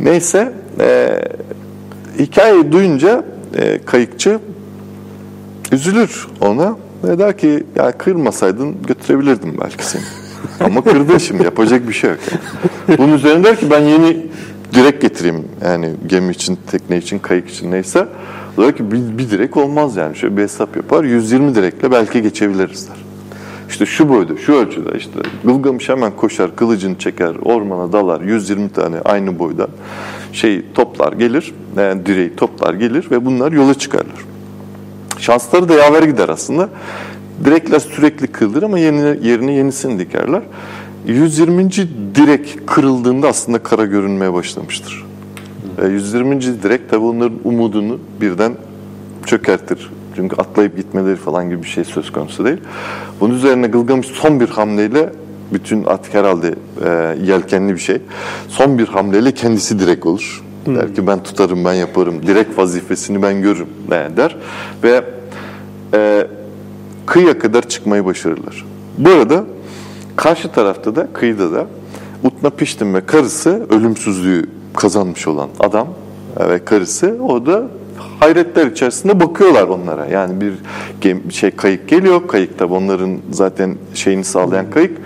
Neyse, 0.00 0.52
e, 0.80 1.20
hikayeyi 2.18 2.72
duyunca 2.72 3.24
e, 3.56 3.80
kayıkçı 3.84 4.38
üzülür 5.72 6.28
ona 6.40 6.76
ve 7.04 7.18
der 7.18 7.38
ki 7.38 7.64
ya 7.76 7.92
kırmasaydın 7.92 8.74
götürebilirdim 8.86 9.54
belki 9.60 9.86
seni. 9.86 10.02
Ama 10.60 10.84
kırdın 10.84 11.18
şimdi 11.18 11.42
yapacak 11.44 11.88
bir 11.88 11.94
şey 11.94 12.10
yok. 12.10 12.18
yani. 12.88 12.98
Bunun 12.98 13.12
üzerine 13.12 13.44
der 13.44 13.60
ki 13.60 13.70
ben 13.70 13.80
yeni 13.80 14.26
direk 14.74 15.02
getireyim 15.02 15.44
yani 15.64 15.90
gemi 16.06 16.32
için, 16.32 16.58
tekne 16.70 16.98
için, 16.98 17.18
kayık 17.18 17.48
için 17.48 17.70
neyse. 17.70 18.08
Der 18.58 18.76
ki 18.76 18.92
bir, 18.92 19.18
bir 19.18 19.30
direk 19.30 19.56
olmaz 19.56 19.96
yani 19.96 20.16
şöyle 20.16 20.36
bir 20.36 20.42
hesap 20.42 20.76
yapar 20.76 21.04
120 21.04 21.54
direkle 21.54 21.90
belki 21.90 22.22
geçebiliriz 22.22 22.88
der. 22.88 22.96
İşte 23.68 23.86
şu 23.86 24.08
boyda, 24.08 24.36
şu 24.36 24.52
ölçüde 24.52 24.98
işte 24.98 25.18
Gılgamış 25.44 25.88
hemen 25.88 26.16
koşar, 26.16 26.56
kılıcını 26.56 26.98
çeker, 26.98 27.34
ormana 27.44 27.92
dalar 27.92 28.20
120 28.20 28.68
tane 28.68 29.00
aynı 29.04 29.38
boyda 29.38 29.68
şey 30.34 30.62
toplar 30.74 31.12
gelir, 31.12 31.54
yani 31.76 32.06
direği 32.06 32.36
toplar 32.36 32.74
gelir 32.74 33.10
ve 33.10 33.24
bunlar 33.24 33.52
yola 33.52 33.74
çıkarlar. 33.74 34.24
Şansları 35.18 35.68
da 35.68 35.74
yaver 35.74 36.02
gider 36.02 36.28
aslında. 36.28 36.68
Direkler 37.44 37.78
sürekli 37.78 38.26
kırılır 38.26 38.62
ama 38.62 38.78
yerine, 38.78 39.28
yerine 39.28 39.52
yenisini 39.52 39.98
dikerler. 39.98 40.42
120. 41.06 41.70
direk 42.14 42.66
kırıldığında 42.66 43.28
aslında 43.28 43.58
kara 43.58 43.84
görünmeye 43.84 44.32
başlamıştır. 44.32 45.04
E, 45.82 45.86
120. 45.86 46.40
direk 46.40 46.90
tabi 46.90 47.04
onların 47.04 47.38
umudunu 47.44 47.98
birden 48.20 48.52
çökertir. 49.26 49.90
Çünkü 50.16 50.36
atlayıp 50.36 50.76
gitmeleri 50.76 51.16
falan 51.16 51.50
gibi 51.50 51.62
bir 51.62 51.68
şey 51.68 51.84
söz 51.84 52.12
konusu 52.12 52.44
değil. 52.44 52.58
Bunun 53.20 53.34
üzerine 53.34 53.66
Gılgamış 53.66 54.06
son 54.06 54.40
bir 54.40 54.48
hamleyle 54.48 55.12
bütün 55.54 55.84
artık 55.84 56.14
herhalde 56.14 56.54
e, 56.84 57.16
yelkenli 57.24 57.72
bir 57.72 57.78
şey. 57.78 57.98
Son 58.48 58.78
bir 58.78 58.88
hamleyle 58.88 59.32
kendisi 59.32 59.78
direk 59.78 60.06
olur. 60.06 60.44
Der 60.66 60.94
ki 60.94 61.06
ben 61.06 61.22
tutarım, 61.22 61.64
ben 61.64 61.72
yaparım. 61.72 62.26
Direkt 62.26 62.58
vazifesini 62.58 63.22
ben 63.22 63.42
görürüm 63.42 63.68
der. 63.90 64.36
Ve 64.82 65.04
e, 65.94 66.26
kıyıya 67.06 67.38
kadar 67.38 67.68
çıkmayı 67.68 68.04
başarırlar. 68.04 68.64
Bu 68.98 69.10
arada 69.10 69.44
karşı 70.16 70.52
tarafta 70.52 70.96
da 70.96 71.08
kıyıda 71.12 71.52
da 71.52 71.66
Utnapiştim 72.24 72.94
ve 72.94 73.06
karısı 73.06 73.66
ölümsüzlüğü 73.70 74.46
kazanmış 74.74 75.28
olan 75.28 75.48
adam 75.60 75.88
e, 76.40 76.48
ve 76.48 76.64
karısı 76.64 77.16
o 77.28 77.46
da 77.46 77.68
hayretler 78.20 78.66
içerisinde 78.66 79.20
bakıyorlar 79.20 79.62
onlara. 79.62 80.06
Yani 80.06 80.40
bir 80.40 80.54
şey 81.32 81.50
kayık 81.50 81.88
geliyor. 81.88 82.28
Kayık 82.28 82.58
tabi 82.58 82.74
onların 82.74 83.18
zaten 83.30 83.76
şeyini 83.94 84.24
sağlayan 84.24 84.70
kayık, 84.70 84.98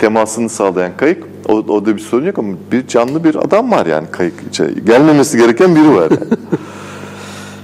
temasını 0.00 0.48
sağlayan 0.48 0.92
kayık. 0.96 1.24
O, 1.48 1.52
o 1.52 1.86
da 1.86 1.96
bir 1.96 2.00
sorun 2.00 2.26
yok 2.26 2.38
ama 2.38 2.54
bir 2.72 2.86
canlı 2.86 3.24
bir 3.24 3.34
adam 3.34 3.70
var 3.70 3.86
yani 3.86 4.06
kayık 4.10 4.34
içe. 4.48 4.70
Gelmemesi 4.86 5.38
gereken 5.38 5.76
biri 5.76 5.94
var 5.94 6.10
yani. 6.10 6.20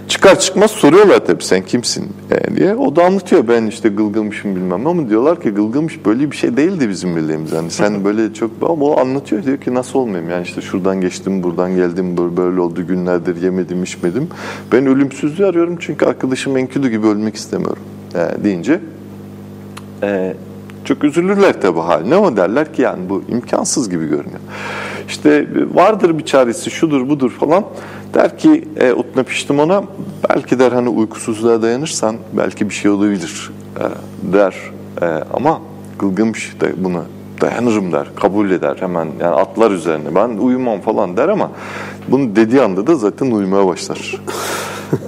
Çıkar 0.09 0.39
çıkmaz 0.39 0.71
soruyorlar 0.71 1.27
tabii 1.27 1.45
sen 1.45 1.63
kimsin 1.63 2.09
e, 2.31 2.57
diye. 2.57 2.75
O 2.75 2.97
da 2.97 3.05
anlatıyor 3.05 3.49
ben 3.49 3.67
işte 3.67 3.89
Gılgamış'ım 3.89 4.57
bilmem 4.57 4.87
ama 4.87 5.09
diyorlar 5.09 5.43
ki 5.43 5.51
Gılgamış 5.51 6.05
böyle 6.07 6.31
bir 6.31 6.37
şey 6.37 6.57
değildi 6.57 6.89
bizim 6.89 7.17
bildiğimiz. 7.17 7.53
Yani 7.53 7.71
sen 7.71 8.05
böyle 8.05 8.35
çok 8.35 8.51
ama 8.63 8.85
o 8.85 9.01
anlatıyor 9.01 9.45
diyor 9.45 9.59
ki 9.59 9.75
nasıl 9.75 9.99
olmayayım 9.99 10.31
yani 10.31 10.43
işte 10.43 10.61
şuradan 10.61 11.01
geçtim 11.01 11.43
buradan 11.43 11.77
geldim 11.77 12.17
böyle, 12.37 12.61
oldu 12.61 12.87
günlerdir 12.87 13.43
yemedim 13.43 13.83
içmedim. 13.83 14.29
Ben 14.73 14.87
ölümsüzlüğü 14.87 15.47
arıyorum 15.47 15.77
çünkü 15.81 16.07
arkadaşım 16.07 16.57
Enkidu 16.57 16.89
gibi 16.89 17.07
ölmek 17.07 17.35
istemiyorum 17.35 17.83
e, 18.15 18.45
deyince 18.45 18.81
e, 20.03 20.35
Çok 20.87 21.05
üzülürler 21.05 21.61
tabii 21.61 21.81
haline 21.81 22.15
ama 22.15 22.37
derler 22.37 22.75
ki 22.75 22.83
yani 22.83 23.09
bu 23.09 23.23
imkansız 23.29 23.91
gibi 23.91 24.07
görünüyor. 24.07 24.41
İşte 25.09 25.47
vardır 25.75 26.19
bir 26.19 26.25
çaresi 26.25 26.71
şudur 26.71 27.09
budur 27.09 27.31
falan. 27.31 27.65
Der 28.15 28.39
ki 28.39 28.69
e, 28.77 28.93
Utna 28.93 29.23
Piştimon'a 29.23 29.85
belki 30.29 30.59
der 30.59 30.73
hani 30.73 30.89
uykusuzluğa 30.89 31.63
dayanırsan 31.63 32.17
belki 32.33 32.69
bir 32.69 32.75
şey 32.75 32.91
olabilir 32.91 33.51
e, 33.77 33.85
der. 34.33 34.55
E, 35.03 35.07
ama 35.07 35.61
Gılgınmış 35.99 36.61
da 36.61 36.67
bunu 36.77 37.03
dayanırım 37.41 37.93
der, 37.93 38.07
kabul 38.17 38.51
eder 38.51 38.77
hemen 38.81 39.09
yani 39.21 39.35
atlar 39.35 39.71
üzerine 39.71 40.15
ben 40.15 40.29
uyumam 40.29 40.81
falan 40.81 41.17
der 41.17 41.29
ama 41.29 41.51
bunu 42.09 42.37
dediği 42.37 42.63
anda 42.63 42.87
da 42.87 42.95
zaten 42.95 43.31
uyumaya 43.31 43.67
başlar. 43.67 44.21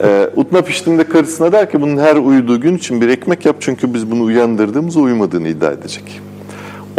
Ee, 0.03 0.31
Utna 0.37 0.63
piştiğinde 0.63 1.05
karısına 1.05 1.53
der 1.53 1.71
ki 1.71 1.81
bunun 1.81 1.99
her 1.99 2.17
uyuduğu 2.17 2.61
gün 2.61 2.77
için 2.77 3.01
bir 3.01 3.09
ekmek 3.09 3.47
yap 3.47 3.57
çünkü 3.61 3.95
biz 3.95 4.11
bunu 4.11 4.23
uyandırdığımızda 4.23 5.01
uyumadığını 5.01 5.49
iddia 5.49 5.73
edecek. 5.73 6.21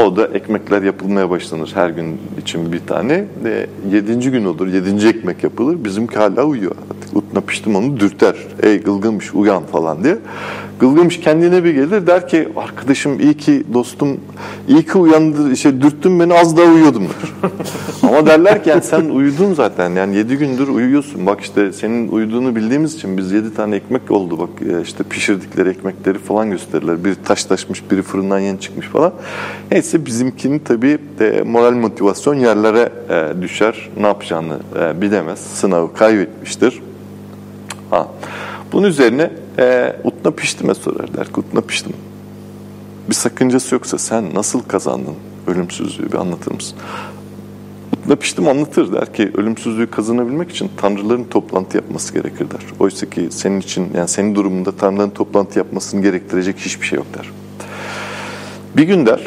O 0.03 0.15
da 0.15 0.27
ekmekler 0.27 0.81
yapılmaya 0.81 1.29
başlanır 1.29 1.71
her 1.73 1.89
gün 1.89 2.17
için 2.41 2.71
bir 2.71 2.79
tane. 2.79 3.25
Ve 3.43 3.67
yedinci 3.91 4.31
gün 4.31 4.45
olur, 4.45 4.67
yedinci 4.67 5.07
ekmek 5.07 5.43
yapılır. 5.43 5.83
Bizimki 5.83 6.15
hala 6.15 6.43
uyuyor. 6.43 6.71
Artık 6.71 7.17
Utna 7.17 7.41
piştim 7.41 7.75
onu 7.75 7.99
dürter. 7.99 8.35
Ey 8.63 8.81
gılgınmış 8.81 9.35
uyan 9.35 9.63
falan 9.63 10.03
diye. 10.03 10.17
Gılgınmış 10.79 11.19
kendine 11.19 11.63
bir 11.63 11.73
gelir 11.73 12.07
der 12.07 12.27
ki 12.27 12.49
arkadaşım 12.55 13.19
iyi 13.19 13.33
ki 13.33 13.63
dostum 13.73 14.19
iyi 14.67 14.85
ki 14.85 14.97
uyandı, 14.97 15.57
şey, 15.57 15.81
dürttün 15.81 16.19
beni 16.19 16.33
az 16.33 16.57
daha 16.57 16.65
uyuyordum 16.65 17.03
der. 17.03 17.49
Ama 18.09 18.25
derler 18.25 18.63
ki 18.63 18.69
yani 18.69 18.81
sen 18.81 19.09
uyudun 19.09 19.53
zaten 19.53 19.89
yani 19.89 20.15
yedi 20.15 20.37
gündür 20.37 20.67
uyuyorsun. 20.67 21.25
Bak 21.25 21.41
işte 21.41 21.73
senin 21.73 22.07
uyuduğunu 22.07 22.55
bildiğimiz 22.55 22.95
için 22.95 23.17
biz 23.17 23.31
yedi 23.31 23.53
tane 23.53 23.75
ekmek 23.75 24.11
oldu 24.11 24.39
bak 24.39 24.49
işte 24.83 25.03
pişirdikleri 25.03 25.69
ekmekleri 25.69 26.17
falan 26.17 26.51
gösterirler. 26.51 27.05
Biri 27.05 27.15
taşlaşmış 27.23 27.91
biri 27.91 28.01
fırından 28.01 28.39
yeni 28.39 28.59
çıkmış 28.59 28.87
falan. 28.87 29.13
Neyse 29.71 30.05
bizimkinin 30.05 30.59
tabii 30.59 30.97
e, 31.19 31.41
moral 31.41 31.73
motivasyon 31.73 32.35
yerlere 32.35 32.89
e, 33.09 33.41
düşer. 33.41 33.89
Ne 33.99 34.07
yapacağını 34.07 34.59
e, 34.79 35.01
bilemez. 35.01 35.39
Sınavı 35.39 35.93
kaybetmiştir. 35.93 36.81
Ha. 37.89 38.07
Bunun 38.71 38.87
üzerine 38.87 39.31
e, 39.59 39.95
Utna 40.03 40.31
Piştim'e 40.31 40.73
sorar. 40.73 41.13
Der 41.17 41.25
ki 41.25 41.39
Utna 41.39 41.61
Piştim 41.61 41.93
bir 43.09 43.13
sakıncası 43.13 43.75
yoksa 43.75 43.97
sen 43.97 44.33
nasıl 44.33 44.63
kazandın 44.63 45.15
ölümsüzlüğü 45.47 46.11
bir 46.11 46.17
anlatır 46.17 46.51
mısın? 46.51 46.77
Utna 47.93 48.15
Piştim 48.15 48.47
anlatır 48.47 48.93
der 48.93 49.13
ki 49.13 49.31
ölümsüzlüğü 49.37 49.91
kazanabilmek 49.91 50.51
için 50.51 50.71
tanrıların 50.77 51.23
toplantı 51.23 51.77
yapması 51.77 52.13
gerekir 52.13 52.51
der. 52.51 52.61
Oysa 52.79 53.09
ki 53.09 53.27
senin 53.31 53.59
için 53.59 53.87
yani 53.95 54.07
senin 54.07 54.35
durumunda 54.35 54.71
tanrıların 54.71 55.09
toplantı 55.09 55.59
yapmasını 55.59 56.01
gerektirecek 56.01 56.57
hiçbir 56.57 56.85
şey 56.85 56.97
yok 56.97 57.07
der. 57.17 57.29
Bir 58.77 58.83
gün 58.83 59.05
der 59.05 59.21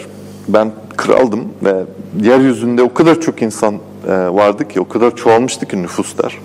ben 0.48 0.72
kraldım 0.96 1.48
ve 1.64 1.84
yeryüzünde 2.22 2.82
o 2.82 2.94
kadar 2.94 3.20
çok 3.20 3.42
insan 3.42 3.74
e, 3.74 4.10
vardı 4.10 4.68
ki 4.68 4.80
o 4.80 4.88
kadar 4.88 5.16
çoğalmıştı 5.16 5.68
ki 5.68 5.82
nüfus 5.82 6.18
der. 6.18 6.38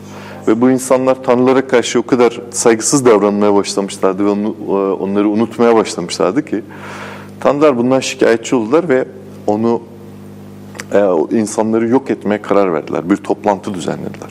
Ve 0.48 0.62
bu 0.62 0.72
insanlar 0.72 1.24
tanrılara 1.24 1.68
karşı 1.68 2.00
o 2.00 2.04
kadar 2.04 2.42
saygısız 2.52 3.06
davranmaya 3.06 3.54
başlamışlardı 3.54 4.26
ve 4.26 4.30
onu, 4.30 4.56
e, 4.68 4.72
onları 5.04 5.30
unutmaya 5.30 5.76
başlamışlardı 5.76 6.46
ki 6.46 6.64
tanrılar 7.40 7.78
bundan 7.78 8.00
şikayetçi 8.00 8.56
oldular 8.56 8.90
ve 8.90 9.06
onu 9.48 9.82
e, 10.94 11.06
insanları 11.32 11.88
yok 11.88 12.12
etmeye 12.12 12.42
karar 12.42 12.74
verdiler. 12.74 13.10
Bir 13.10 13.16
toplantı 13.16 13.74
düzenlediler. 13.74 14.30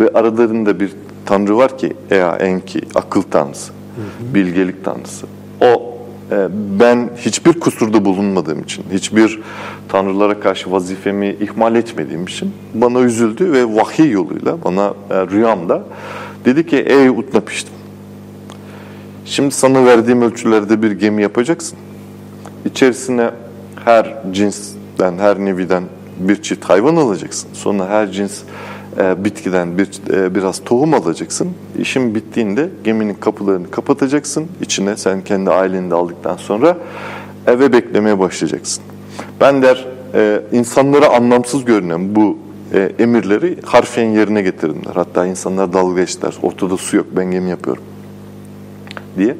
Ve 0.00 0.08
aralarında 0.14 0.80
bir 0.80 0.92
tanrı 1.26 1.56
var 1.56 1.78
ki 1.78 1.92
Ea 2.10 2.36
Enki, 2.36 2.80
akıl 2.94 3.22
tanrısı, 3.22 3.72
hı 3.72 4.00
hı. 4.00 4.34
bilgelik 4.34 4.84
tanrısı. 4.84 5.26
O 5.60 5.97
ben 6.80 7.10
hiçbir 7.16 7.60
kusurda 7.60 8.04
bulunmadığım 8.04 8.62
için, 8.62 8.84
hiçbir 8.92 9.40
tanrılara 9.88 10.40
karşı 10.40 10.72
vazifemi 10.72 11.36
ihmal 11.40 11.74
etmediğim 11.74 12.24
için 12.24 12.52
bana 12.74 13.00
üzüldü 13.00 13.52
ve 13.52 13.64
vahiy 13.64 14.10
yoluyla 14.10 14.64
bana 14.64 14.94
e, 15.10 15.14
rüyamda 15.14 15.82
dedi 16.44 16.66
ki 16.66 16.76
ey 16.76 17.08
Utna 17.08 17.40
piştim. 17.40 17.74
Şimdi 19.24 19.54
sana 19.54 19.84
verdiğim 19.84 20.22
ölçülerde 20.22 20.82
bir 20.82 20.90
gemi 20.90 21.22
yapacaksın. 21.22 21.78
İçerisine 22.64 23.30
her 23.84 24.14
cinsten, 24.32 25.18
her 25.18 25.38
neviden 25.38 25.84
bir 26.18 26.42
çift 26.42 26.64
hayvan 26.64 26.96
alacaksın. 26.96 27.48
Sonra 27.52 27.88
her 27.88 28.12
cins 28.12 28.42
bitkiden 29.24 29.78
bir 29.78 29.88
e, 30.12 30.34
biraz 30.34 30.64
tohum 30.64 30.94
alacaksın. 30.94 31.48
İşin 31.78 32.14
bittiğinde 32.14 32.68
geminin 32.84 33.14
kapılarını 33.14 33.70
kapatacaksın. 33.70 34.46
İçine 34.62 34.96
sen 34.96 35.24
kendi 35.24 35.50
aileni 35.50 35.90
de 35.90 35.94
aldıktan 35.94 36.36
sonra 36.36 36.76
eve 37.46 37.72
beklemeye 37.72 38.18
başlayacaksın. 38.18 38.84
Ben 39.40 39.62
der 39.62 39.86
e, 40.14 40.40
insanlara 40.52 41.08
anlamsız 41.08 41.64
görünen 41.64 42.14
bu 42.14 42.38
e, 42.74 42.92
emirleri 42.98 43.56
harfiyen 43.64 44.08
yerine 44.08 44.42
getirinler. 44.42 44.94
Hatta 44.94 45.26
insanlar 45.26 45.72
dalga 45.72 46.00
geçtiler. 46.00 46.34
Ortada 46.42 46.76
su 46.76 46.96
yok 46.96 47.06
ben 47.16 47.30
gemi 47.30 47.50
yapıyorum 47.50 47.82
diye. 49.18 49.36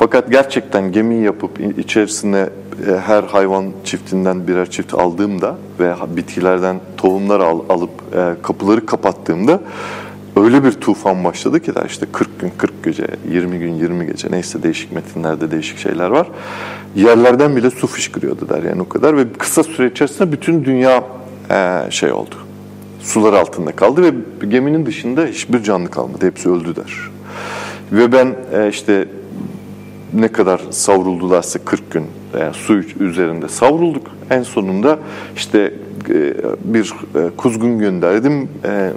Fakat 0.00 0.30
gerçekten 0.30 0.92
gemi 0.92 1.24
yapıp 1.24 1.78
içerisine 1.78 2.48
e, 2.88 2.98
her 3.06 3.22
hayvan 3.22 3.72
çiftinden 3.84 4.48
birer 4.48 4.70
çift 4.70 4.94
aldığımda 4.94 5.56
ve 5.80 5.94
bitkilerden 6.16 6.80
tohumlar 6.96 7.40
al, 7.40 7.60
alıp 7.68 7.90
e, 7.90 8.42
kapıları 8.42 8.86
kapattığımda 8.86 9.60
öyle 10.36 10.64
bir 10.64 10.72
tufan 10.72 11.24
başladı 11.24 11.60
ki 11.60 11.74
der 11.74 11.84
işte 11.86 12.06
40 12.12 12.40
gün 12.40 12.52
40 12.58 12.84
gece, 12.84 13.06
20 13.30 13.58
gün 13.58 13.72
20 13.72 14.06
gece 14.06 14.28
neyse 14.30 14.62
değişik 14.62 14.92
metinlerde 14.92 15.50
değişik 15.50 15.78
şeyler 15.78 16.10
var. 16.10 16.28
Yerlerden 16.94 17.56
bile 17.56 17.70
su 17.70 17.86
fışkırıyordu 17.86 18.48
der 18.48 18.62
yani 18.62 18.82
o 18.82 18.88
kadar 18.88 19.16
ve 19.16 19.32
kısa 19.38 19.62
süre 19.62 19.86
içerisinde 19.86 20.32
bütün 20.32 20.64
dünya 20.64 21.04
e, 21.50 21.90
şey 21.90 22.12
oldu. 22.12 22.34
Sular 23.00 23.32
altında 23.32 23.72
kaldı 23.72 24.02
ve 24.02 24.12
geminin 24.48 24.86
dışında 24.86 25.26
hiçbir 25.26 25.62
canlı 25.62 25.90
kalmadı. 25.90 26.26
Hepsi 26.26 26.48
öldü 26.48 26.76
der. 26.76 27.10
Ve 27.92 28.12
ben 28.12 28.34
işte 28.68 29.08
ne 30.14 30.28
kadar 30.28 30.60
savruldularsa 30.70 31.58
40 31.58 31.90
gün 31.90 32.06
yani 32.40 32.54
su 32.54 32.74
üzerinde 33.00 33.48
savrulduk. 33.48 34.06
En 34.30 34.42
sonunda 34.42 34.98
işte 35.36 35.74
e, 36.08 36.34
bir 36.64 36.94
e, 37.14 37.30
kuzgun 37.36 37.78
gönderdim 37.78 38.48
e, 38.64 38.90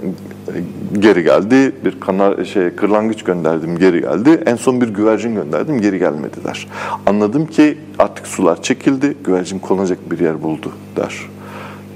geri 0.98 1.22
geldi. 1.22 1.72
Bir 1.84 2.00
kana, 2.00 2.44
şey 2.44 2.70
kırlangıç 2.70 3.24
gönderdim 3.24 3.78
geri 3.78 4.00
geldi. 4.00 4.42
En 4.46 4.56
son 4.56 4.80
bir 4.80 4.88
güvercin 4.88 5.34
gönderdim 5.34 5.80
geri 5.80 5.98
gelmediler. 5.98 6.68
Anladım 7.06 7.46
ki 7.46 7.78
artık 7.98 8.26
sular 8.26 8.62
çekildi. 8.62 9.16
Güvercin 9.24 9.58
konacak 9.58 10.10
bir 10.10 10.18
yer 10.18 10.42
buldu 10.42 10.72
der. 10.96 11.14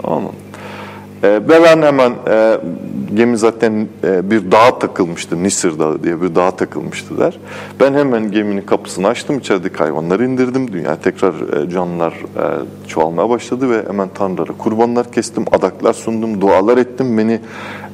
Tamam 0.02 0.32
e, 1.22 1.40
hemen 1.82 2.12
e, 2.30 2.60
gemi 3.14 3.38
zaten 3.38 3.88
e, 4.04 4.30
bir 4.30 4.52
dağa 4.52 4.78
takılmıştı, 4.78 5.42
Nisir 5.42 5.78
Dağı 5.78 6.02
diye 6.02 6.22
bir 6.22 6.34
dağa 6.34 6.50
takılmıştı 6.50 7.18
der. 7.18 7.38
Ben 7.80 7.94
hemen 7.94 8.30
geminin 8.30 8.62
kapısını 8.62 9.08
açtım, 9.08 9.38
içerideki 9.38 9.76
hayvanları 9.76 10.26
indirdim. 10.26 10.72
Dünya 10.72 10.96
tekrar 10.96 11.62
e, 11.62 11.70
canlılar 11.70 12.12
e, 12.12 12.44
çoğalmaya 12.88 13.28
başladı 13.28 13.70
ve 13.70 13.88
hemen 13.88 14.08
tanrılara 14.08 14.52
kurbanlar 14.58 15.12
kestim, 15.12 15.44
adaklar 15.52 15.92
sundum, 15.92 16.40
dualar 16.40 16.78
ettim. 16.78 17.18
Beni 17.18 17.40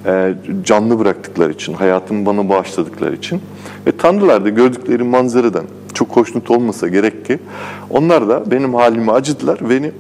e, 0.07 0.35
canlı 0.65 0.99
bıraktıkları 0.99 1.53
için, 1.53 1.75
hayatımı 1.75 2.27
bana 2.27 2.49
bağışladıkları 2.49 3.15
için. 3.15 3.41
Ve 3.87 3.93
tanrılar 3.93 4.45
da 4.45 4.49
gördükleri 4.49 5.03
manzaradan 5.03 5.65
çok 5.95 6.09
hoşnut 6.09 6.51
olmasa 6.51 6.89
gerek 6.89 7.27
ki 7.27 7.39
onlar 7.91 8.29
da 8.29 8.51
benim 8.51 8.75
halimi 8.75 9.13
acıdılar, 9.13 9.59
beni 9.71 9.93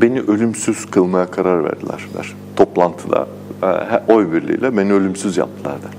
beni 0.00 0.20
ölümsüz 0.20 0.86
kılmaya 0.86 1.30
karar 1.30 1.64
verdiler 1.64 2.06
der. 2.18 2.34
Toplantıda 2.56 3.26
e, 3.62 4.12
oy 4.12 4.32
birliğiyle 4.32 4.76
beni 4.76 4.92
ölümsüz 4.92 5.36
yaptılar 5.36 5.74
der. 5.82 5.90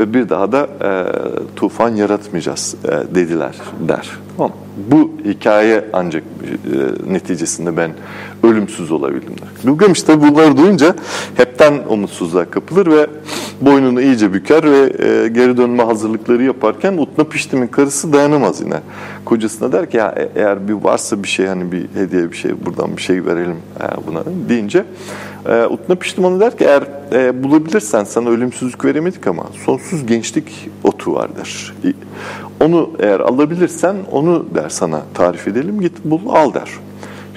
Ve 0.00 0.14
bir 0.14 0.28
daha 0.28 0.52
da 0.52 0.68
e, 0.82 0.90
tufan 1.56 1.96
yaratmayacağız 1.96 2.74
e, 2.84 3.14
dediler 3.14 3.54
der. 3.88 4.10
Tamam. 4.36 4.52
Bu 4.90 5.10
hikaye 5.24 5.84
ancak 5.92 6.22
e, 6.22 7.12
neticesinde 7.12 7.76
ben 7.76 7.90
ölümsüz 8.42 8.90
olabildim 8.90 9.28
der. 9.40 9.48
Gılgamış 9.64 10.02
tabi 10.02 10.28
bunları 10.28 10.56
duyunca 10.56 10.94
hepten 11.36 11.74
umutsuzluğa 11.88 12.44
kapılır 12.44 12.86
ve 12.86 13.06
boynunu 13.60 14.00
iyice 14.00 14.32
büker 14.32 14.64
ve 14.64 14.78
e, 14.78 15.28
geri 15.28 15.56
dönme 15.56 15.82
hazırlıkları 15.82 16.42
yaparken 16.42 16.96
Utna 16.96 17.24
Piştim'in 17.24 17.66
karısı 17.66 18.12
dayanamaz 18.12 18.60
yine. 18.60 18.80
Kocasına 19.24 19.72
der 19.72 19.90
ki 19.90 19.96
ya 19.96 20.14
e, 20.16 20.28
eğer 20.40 20.68
bir 20.68 20.72
varsa 20.72 21.22
bir 21.22 21.28
şey 21.28 21.46
hani 21.46 21.72
bir 21.72 21.86
hediye 21.94 22.32
bir 22.32 22.36
şey 22.36 22.66
buradan 22.66 22.96
bir 22.96 23.02
şey 23.02 23.26
verelim 23.26 23.56
e, 23.80 24.06
buna 24.06 24.22
deyince 24.48 24.84
e, 25.48 25.66
Utna 25.66 25.94
Piştim 25.94 26.24
onu 26.24 26.40
der 26.40 26.58
ki 26.58 26.64
eğer 26.64 26.82
e, 27.12 27.42
bulabilirsen 27.42 28.04
sana 28.04 28.28
ölümsüzlük 28.28 28.84
veremedik 28.84 29.26
ama 29.26 29.44
sonsuz 29.64 30.06
gençlik 30.06 30.70
otu 30.84 31.14
var 31.14 31.30
der. 31.36 31.72
Onu 32.60 32.90
eğer 32.98 33.20
alabilirsen 33.20 33.96
onu 34.12 34.21
der 34.54 34.68
sana 34.70 35.02
tarif 35.14 35.48
edelim 35.48 35.80
git 35.80 36.04
bul 36.04 36.30
al 36.36 36.54
der. 36.54 36.68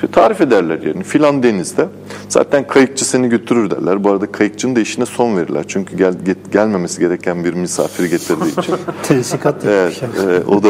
İşte 0.05 0.21
tarif 0.21 0.41
ederler 0.41 0.79
yerini. 0.81 1.03
Filan 1.03 1.43
denizde. 1.43 1.87
Zaten 2.29 2.67
kayıkçı 2.67 3.05
seni 3.05 3.29
götürür 3.29 3.71
derler. 3.71 4.03
Bu 4.03 4.11
arada 4.11 4.31
kayıkçının 4.31 4.75
da 4.75 4.79
işine 4.79 5.05
son 5.05 5.37
verirler. 5.37 5.65
Çünkü 5.67 5.97
gel, 5.97 6.13
get- 6.13 6.51
gelmemesi 6.51 6.99
gereken 6.99 7.43
bir 7.43 7.53
misafiri 7.53 8.09
getirdiği 8.09 8.59
için. 8.59 8.75
Tensikat 9.03 9.65
Evet, 9.65 10.03
e, 10.03 10.49
o 10.51 10.63
da 10.63 10.69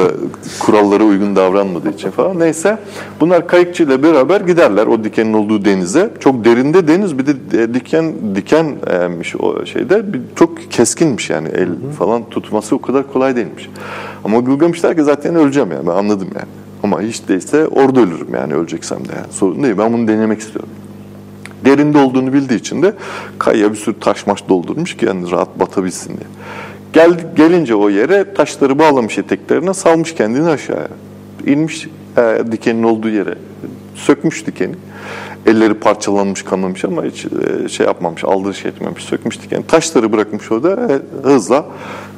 kurallara 0.59 1.03
uygun 1.03 1.35
davranmadığı 1.35 1.89
için 1.89 2.11
falan. 2.11 2.39
Neyse 2.39 2.77
bunlar 3.19 3.47
kayıkçıyla 3.47 4.03
beraber 4.03 4.41
giderler 4.41 4.87
o 4.87 5.03
dikenin 5.03 5.33
olduğu 5.33 5.65
denize. 5.65 6.09
Çok 6.19 6.45
derinde 6.45 6.87
deniz 6.87 7.17
bir 7.17 7.25
de 7.25 7.63
e, 7.63 7.73
diken 7.73 8.13
dikenmiş 8.35 9.35
o 9.35 9.65
şeyde 9.65 10.13
bir, 10.13 10.21
çok 10.35 10.71
keskinmiş 10.71 11.29
yani 11.29 11.47
el 11.47 11.69
falan 11.99 12.29
tutması 12.29 12.75
o 12.75 12.81
kadar 12.81 13.13
kolay 13.13 13.35
değilmiş. 13.35 13.69
Ama 14.23 14.39
Gılgamış 14.39 14.83
der 14.83 14.95
ki 14.95 15.03
zaten 15.03 15.35
öleceğim 15.35 15.71
yani 15.71 15.87
ben 15.87 15.91
anladım 15.91 16.27
yani. 16.35 16.64
Ama 16.83 17.01
hiç 17.01 17.27
değilse 17.27 17.67
orada 17.67 17.99
ölürüm 17.99 18.33
yani 18.33 18.53
öleceksem 18.53 18.99
de 18.99 19.11
yani. 19.15 19.33
Sorun 19.33 19.63
değil 19.63 19.77
ben 19.77 19.93
bunu 19.93 20.07
denemek 20.07 20.39
istiyorum. 20.39 20.69
Derinde 21.65 21.97
olduğunu 21.97 22.33
bildiği 22.33 22.59
için 22.59 22.81
de 22.81 22.93
kayaya 23.39 23.71
bir 23.71 23.77
sürü 23.77 23.99
taş 23.99 24.27
maş 24.27 24.49
doldurmuş 24.49 24.97
ki 24.97 25.05
yani 25.05 25.31
rahat 25.31 25.59
batabilsin 25.59 26.09
diye. 26.09 26.27
Gel, 26.93 27.35
gelince 27.35 27.75
o 27.75 27.89
yere 27.89 28.33
taşları 28.33 28.79
bağlamış 28.79 29.17
eteklerine 29.17 29.73
salmış 29.73 30.15
kendini 30.15 30.49
aşağıya. 30.49 30.87
İnmiş 31.45 31.87
e, 32.17 32.43
dikenin 32.51 32.83
olduğu 32.83 33.09
yere. 33.09 33.35
Sökmüş 33.95 34.47
dikeni. 34.47 34.75
Elleri 35.45 35.73
parçalanmış 35.73 36.43
kanamış 36.43 36.85
ama 36.85 37.03
hiç 37.03 37.25
e, 37.25 37.69
şey 37.69 37.85
yapmamış, 37.85 38.23
aldırış 38.23 38.65
etmemiş. 38.65 39.03
Sökmüş 39.03 39.41
dikeni. 39.41 39.67
Taşları 39.67 40.11
bırakmış 40.11 40.51
orada 40.51 40.71
e, 40.71 41.01
hızla 41.27 41.65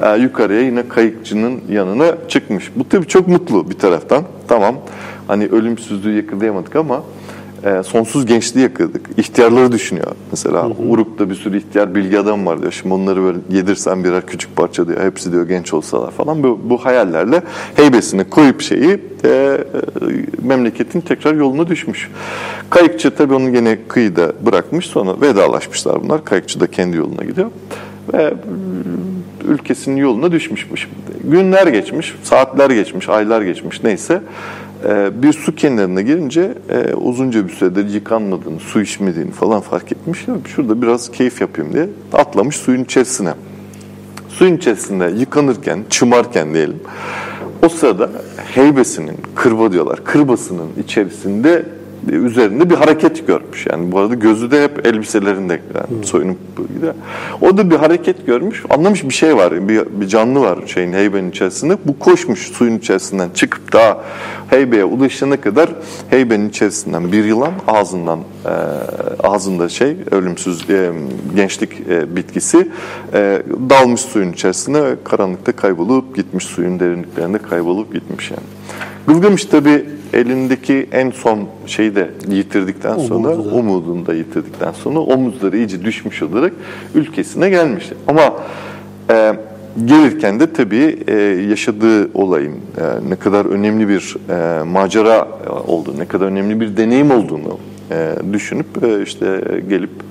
e, 0.02 0.18
yukarıya 0.18 0.62
yine 0.62 0.88
kayıkçının 0.88 1.62
yanına 1.70 2.28
çıkmış. 2.28 2.72
Bu 2.76 2.90
tabii 2.90 3.08
çok 3.08 3.28
mutlu 3.28 3.70
bir 3.70 3.78
taraftan. 3.80 4.24
Tamam 4.48 4.76
hani 5.28 5.46
ölümsüzlüğü 5.46 6.16
yakalayamadık 6.16 6.76
ama 6.76 7.04
e, 7.64 7.84
sonsuz 7.84 8.26
gençliği 8.26 8.64
yakaladık. 8.64 9.02
İhtiyarları 9.18 9.72
düşünüyor. 9.72 10.08
Mesela 10.32 10.70
Uruk'ta 10.90 11.30
bir 11.30 11.36
sürü 11.36 11.58
ihtiyar 11.58 11.96
bilgi 11.96 12.20
adam 12.20 12.46
var 12.46 12.62
diyor. 12.62 12.72
Şimdi 12.72 12.94
onları 12.94 13.24
böyle 13.24 13.38
yedirsen 13.50 14.04
birer 14.04 14.26
küçük 14.26 14.56
parça 14.56 14.88
diyor. 14.88 15.04
Hepsi 15.04 15.32
diyor 15.32 15.48
genç 15.48 15.74
olsalar 15.74 16.12
falan. 16.12 16.44
Bu, 16.44 16.60
bu 16.64 16.86
hayallerle 16.86 17.42
heybesini 17.76 18.24
koyup 18.24 18.62
şeyi 18.62 19.02
e, 19.24 19.30
e, 19.30 19.60
memleketin 20.42 21.02
tekrar 21.02 21.34
yoluna 21.34 21.68
düşmüş. 21.68 22.12
Kayıkçı 22.70 23.16
tabii 23.16 23.34
onu 23.34 23.52
gene 23.54 23.78
kıyıda 23.88 24.34
bırakmış. 24.46 24.86
Sonra 24.86 25.22
vedalaşmışlar 25.22 26.04
bunlar. 26.04 26.26
Kayıkçı 26.26 26.60
da 26.60 26.68
kendi 26.68 26.98
yoluna 26.98 27.24
gidiyor. 27.24 27.52
Ve 28.14 28.30
mm, 28.30 29.52
ülkesinin 29.54 29.96
yoluna 29.96 30.32
düşmüşmüş. 30.32 30.88
Günler 31.24 31.68
geçmiş, 31.68 32.16
saatler 32.24 32.70
geçmiş, 32.70 33.10
aylar 33.10 33.42
geçmiş 33.42 33.84
neyse. 33.84 34.22
Ee, 34.86 35.10
bir 35.24 35.34
su 35.34 35.56
kenarına 35.56 36.02
girince 36.02 36.54
e, 36.70 36.94
uzunca 36.94 37.48
bir 37.48 37.54
süredir 37.54 37.90
yıkanmadığını, 37.90 38.60
su 38.60 38.82
içmediğini 38.82 39.32
falan 39.32 39.62
fark 39.62 39.92
etmiş. 39.92 40.26
Şurada 40.56 40.82
biraz 40.82 41.12
keyif 41.12 41.42
yapayım 41.42 41.74
diye 41.74 41.90
atlamış 42.14 42.56
suyun 42.56 42.84
içerisine. 42.84 43.34
Suyun 44.30 44.58
içerisinde 44.58 45.14
yıkanırken, 45.20 45.80
çımarken 45.90 46.54
diyelim. 46.54 46.80
O 47.66 47.70
sırada 47.70 48.10
heybesinin, 48.54 49.18
kırba 49.36 49.72
diyorlar, 49.72 50.04
kırbasının 50.04 50.70
içerisinde 50.84 51.66
üzerinde 52.12 52.70
bir 52.70 52.76
hareket 52.76 53.28
görmüş. 53.28 53.66
Yani 53.72 53.92
bu 53.92 54.00
arada 54.00 54.14
gözü 54.14 54.52
de 54.52 54.64
hep 54.64 54.86
elbiselerinde 54.86 55.62
yani 55.76 56.06
soyunup 56.06 56.38
gidiyor. 56.76 56.94
O 57.42 57.58
da 57.58 57.72
bir 57.72 57.76
hareket 57.76 58.28
görmüş. 58.28 58.64
Anlamış 58.70 59.04
bir 59.04 59.14
şey 59.14 59.38
var. 59.38 59.68
Bir, 59.68 59.82
bir 60.02 60.08
canlı 60.08 60.40
var 60.40 60.60
şeyin 60.66 60.94
heybenin 60.94 61.30
içerisinde. 61.30 61.78
Bu 61.86 62.00
koşmuş 62.00 62.40
suyun 62.40 62.78
içerisinden 62.78 63.30
çıkıp 63.30 63.74
daha 63.74 64.04
heybeye 64.50 64.84
ulaşana 64.84 65.42
kadar 65.42 65.70
heybenin 66.10 66.50
içerisinden 66.50 67.12
bir 67.12 67.24
yılan 67.24 67.54
ağzından 67.68 68.20
e, 68.20 68.50
ağzında 69.24 69.70
şey 69.70 69.98
ölümsüz 70.12 70.70
e, 70.70 70.92
gençlik 71.36 71.72
e, 71.90 72.16
bitkisi 72.16 72.68
e, 73.14 73.42
dalmış 73.70 74.02
suyun 74.02 74.32
içerisine 74.32 74.82
karanlıkta 75.04 75.52
kaybolup 75.52 76.16
gitmiş 76.16 76.46
suyun 76.46 76.80
derinliklerinde 76.80 77.38
kaybolup 77.38 77.94
gitmiş 77.94 78.32
yani. 78.32 78.57
Gılgamış 79.08 79.46
tabi 79.46 79.86
elindeki 80.14 80.88
en 80.92 81.12
son 81.12 81.40
şeyi 81.66 81.96
de 81.96 82.10
yitirdikten 82.30 82.98
sonra 82.98 83.30
Umudu 83.30 83.52
da. 83.52 83.56
umudunu 83.56 84.06
da 84.06 84.14
yitirdikten 84.14 84.72
sonra 84.72 85.00
omuzları 85.00 85.58
iyice 85.58 85.86
düşmüş 85.86 86.24
olarak 86.24 86.54
ülkesine 86.96 87.50
gelmiş. 87.50 87.90
Ama 88.08 88.34
e, 89.12 89.34
gelirken 89.86 90.40
de 90.40 90.54
tabii 90.54 91.00
e, 91.08 91.14
yaşadığı 91.50 92.14
olayın 92.14 92.54
e, 92.54 93.10
ne 93.10 93.16
kadar 93.16 93.46
önemli 93.46 93.90
bir 93.90 94.16
e, 94.30 94.64
macera 94.64 95.28
olduğunu, 95.68 96.00
ne 96.00 96.06
kadar 96.06 96.26
önemli 96.26 96.62
bir 96.62 96.78
deneyim 96.78 97.12
olduğunu 97.12 97.58
e, 97.92 98.16
düşünüp 98.34 98.84
e, 98.84 99.04
işte 99.04 99.42
gelip 99.70 99.90
e, 99.90 100.07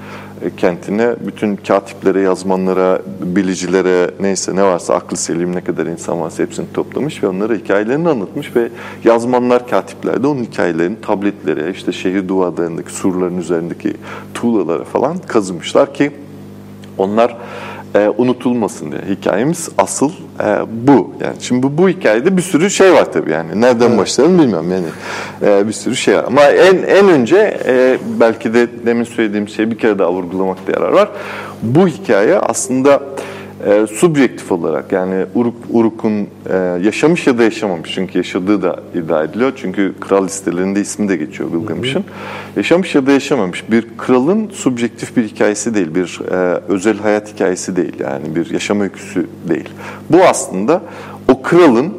kentine 0.57 1.17
bütün 1.27 1.57
katiplere, 1.57 2.21
yazmanlara, 2.21 3.03
bilicilere 3.21 4.11
neyse 4.21 4.57
ne 4.57 4.63
varsa 4.63 4.95
aklı 4.95 5.17
selim 5.17 5.57
ne 5.57 5.61
kadar 5.61 5.87
insan 5.87 6.21
varsa 6.21 6.43
hepsini 6.43 6.67
toplamış 6.75 7.23
ve 7.23 7.29
onlara 7.29 7.55
hikayelerini 7.55 8.09
anlatmış 8.09 8.57
ve 8.57 8.69
yazmanlar, 9.05 9.69
katipler 9.69 10.23
de 10.23 10.27
onun 10.27 10.45
hikayelerini 10.45 11.01
tabletlere, 11.01 11.71
işte 11.71 11.93
şehir 11.93 12.29
duvarlarındaki 12.29 12.93
surların 12.93 13.39
üzerindeki 13.39 13.95
tuğlalara 14.35 14.85
falan 14.85 15.19
kazımışlar 15.19 15.95
ki 15.95 16.11
onlar 16.99 17.37
e, 17.97 18.09
unutulmasın 18.19 18.93
diye. 18.93 19.17
Hikayemiz 19.17 19.69
asıl 19.79 20.11
e, 20.41 20.59
bu. 20.87 21.11
Yani 21.25 21.37
şimdi 21.41 21.63
bu, 21.63 21.79
bu 21.79 21.89
hikayede 21.89 22.37
bir 22.37 22.43
sürü 22.43 22.71
şey 22.71 22.93
var 22.93 23.13
tabii 23.13 23.31
yani. 23.31 23.61
Nereden 23.61 23.99
başlayalım 23.99 24.39
bilmiyorum 24.39 24.73
yani. 24.73 24.87
E, 25.43 25.69
bir 25.69 25.73
sürü 25.73 25.97
şey 25.97 26.17
var. 26.17 26.25
Ama 26.27 26.43
en 26.43 26.77
en 26.77 27.09
önce 27.09 27.61
e, 27.67 27.99
belki 28.21 28.55
de 28.55 28.69
demin 28.87 29.05
söylediğim 29.05 29.49
şeyi 29.49 29.71
bir 29.71 29.79
kere 29.79 29.99
daha 29.99 30.13
vurgulamakta 30.13 30.73
yarar 30.73 30.93
var. 30.93 31.09
Bu 31.63 31.89
hikaye 31.89 32.39
aslında 32.39 33.01
e, 33.67 33.87
subjektif 33.87 34.53
olarak 34.53 34.93
yani 34.93 35.25
Uruk, 35.35 35.55
Uruk'un 35.71 36.29
e, 36.51 36.57
yaşamış 36.85 37.27
ya 37.27 37.39
da 37.39 37.43
yaşamamış 37.43 37.91
çünkü 37.95 38.19
yaşadığı 38.19 38.63
da 38.63 38.81
iddia 38.95 39.25
ediliyor. 39.25 39.53
Çünkü 39.57 39.95
kral 40.01 40.25
listelerinde 40.25 40.81
ismi 40.81 41.09
de 41.09 41.17
geçiyor 41.17 41.51
Gılgamış'ın. 41.51 42.05
Yaşamış 42.57 42.95
ya 42.95 43.07
da 43.07 43.13
yaşamamış 43.13 43.71
bir 43.71 43.87
kralın 43.99 44.49
subjektif 44.49 45.17
bir 45.17 45.25
hikayesi 45.25 45.75
değil, 45.75 45.95
bir 45.95 46.21
e, 46.31 46.61
özel 46.69 46.99
hayat 46.99 47.35
hikayesi 47.35 47.77
değil 47.77 47.95
yani 48.01 48.37
bir 48.37 48.51
yaşam 48.51 48.81
öyküsü 48.81 49.27
değil. 49.49 49.69
Bu 50.11 50.23
aslında 50.23 50.83
o 51.29 51.43
kralın 51.43 51.95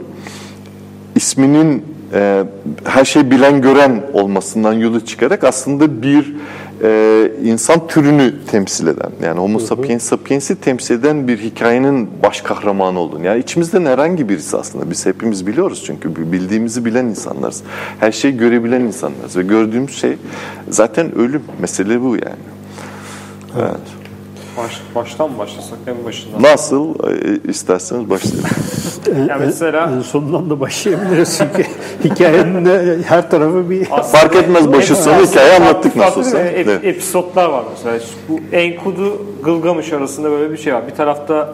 isminin 1.15 1.85
e, 2.13 2.43
her 2.83 3.05
şey 3.05 3.31
bilen 3.31 3.61
gören 3.61 4.03
olmasından 4.13 4.73
yola 4.73 5.05
çıkarak 5.05 5.43
aslında 5.43 6.01
bir 6.01 6.35
e, 6.83 7.31
insan 7.43 7.87
türünü 7.87 8.33
temsil 8.51 8.87
eden 8.87 9.11
yani 9.23 9.39
Homo 9.39 9.59
sapiens 9.59 10.03
sapiens'i 10.03 10.55
temsil 10.55 10.95
eden 10.95 11.27
bir 11.27 11.37
hikayenin 11.37 12.09
baş 12.23 12.41
kahramanı 12.41 12.99
olduğunu. 12.99 13.25
Yani 13.25 13.39
içimizden 13.39 13.85
herhangi 13.85 14.29
birisi 14.29 14.57
aslında. 14.57 14.91
Biz 14.91 15.05
hepimiz 15.05 15.47
biliyoruz 15.47 15.83
çünkü 15.85 16.31
bildiğimizi 16.31 16.85
bilen 16.85 17.05
insanlarız. 17.05 17.63
Her 17.99 18.11
şeyi 18.11 18.37
görebilen 18.37 18.81
insanlarız 18.81 19.37
ve 19.37 19.43
gördüğümüz 19.43 19.97
şey 19.97 20.17
zaten 20.69 21.15
ölüm. 21.15 21.43
Mesele 21.59 22.01
bu 22.01 22.15
yani. 22.15 22.43
Evet. 23.59 23.96
Baş, 24.57 24.81
baştan 24.95 25.31
mı 25.31 25.37
başlasak 25.37 25.79
en 25.87 26.05
başından? 26.05 26.43
Nasıl 26.43 26.95
e, 26.95 27.49
isterseniz 27.49 28.09
başlayalım. 28.09 28.49
Ya 29.29 29.37
mesela 29.39 29.91
En 29.97 30.01
sonundan 30.01 30.49
da 30.49 30.59
başlayabiliriz 30.59 31.37
çünkü 31.37 31.69
hikayenin 32.03 33.03
her 33.03 33.29
tarafı 33.31 33.69
bir 33.69 33.85
Fark 33.85 34.35
etmez 34.35 34.71
başı 34.73 34.95
sonu 34.95 35.25
hikaye 35.25 35.59
anlattık 35.59 35.95
nasıl 35.95 36.19
olsa. 36.19 36.37
Ep- 36.39 36.67
Evet. 36.67 36.85
episodlar 36.85 37.49
var 37.49 37.63
mesela. 37.71 37.99
Bu 38.29 38.39
Enkudu 38.55 39.21
Gılgamış 39.43 39.93
arasında 39.93 40.31
böyle 40.31 40.51
bir 40.51 40.57
şey 40.57 40.73
var. 40.73 40.87
Bir 40.87 40.95
tarafta 40.95 41.53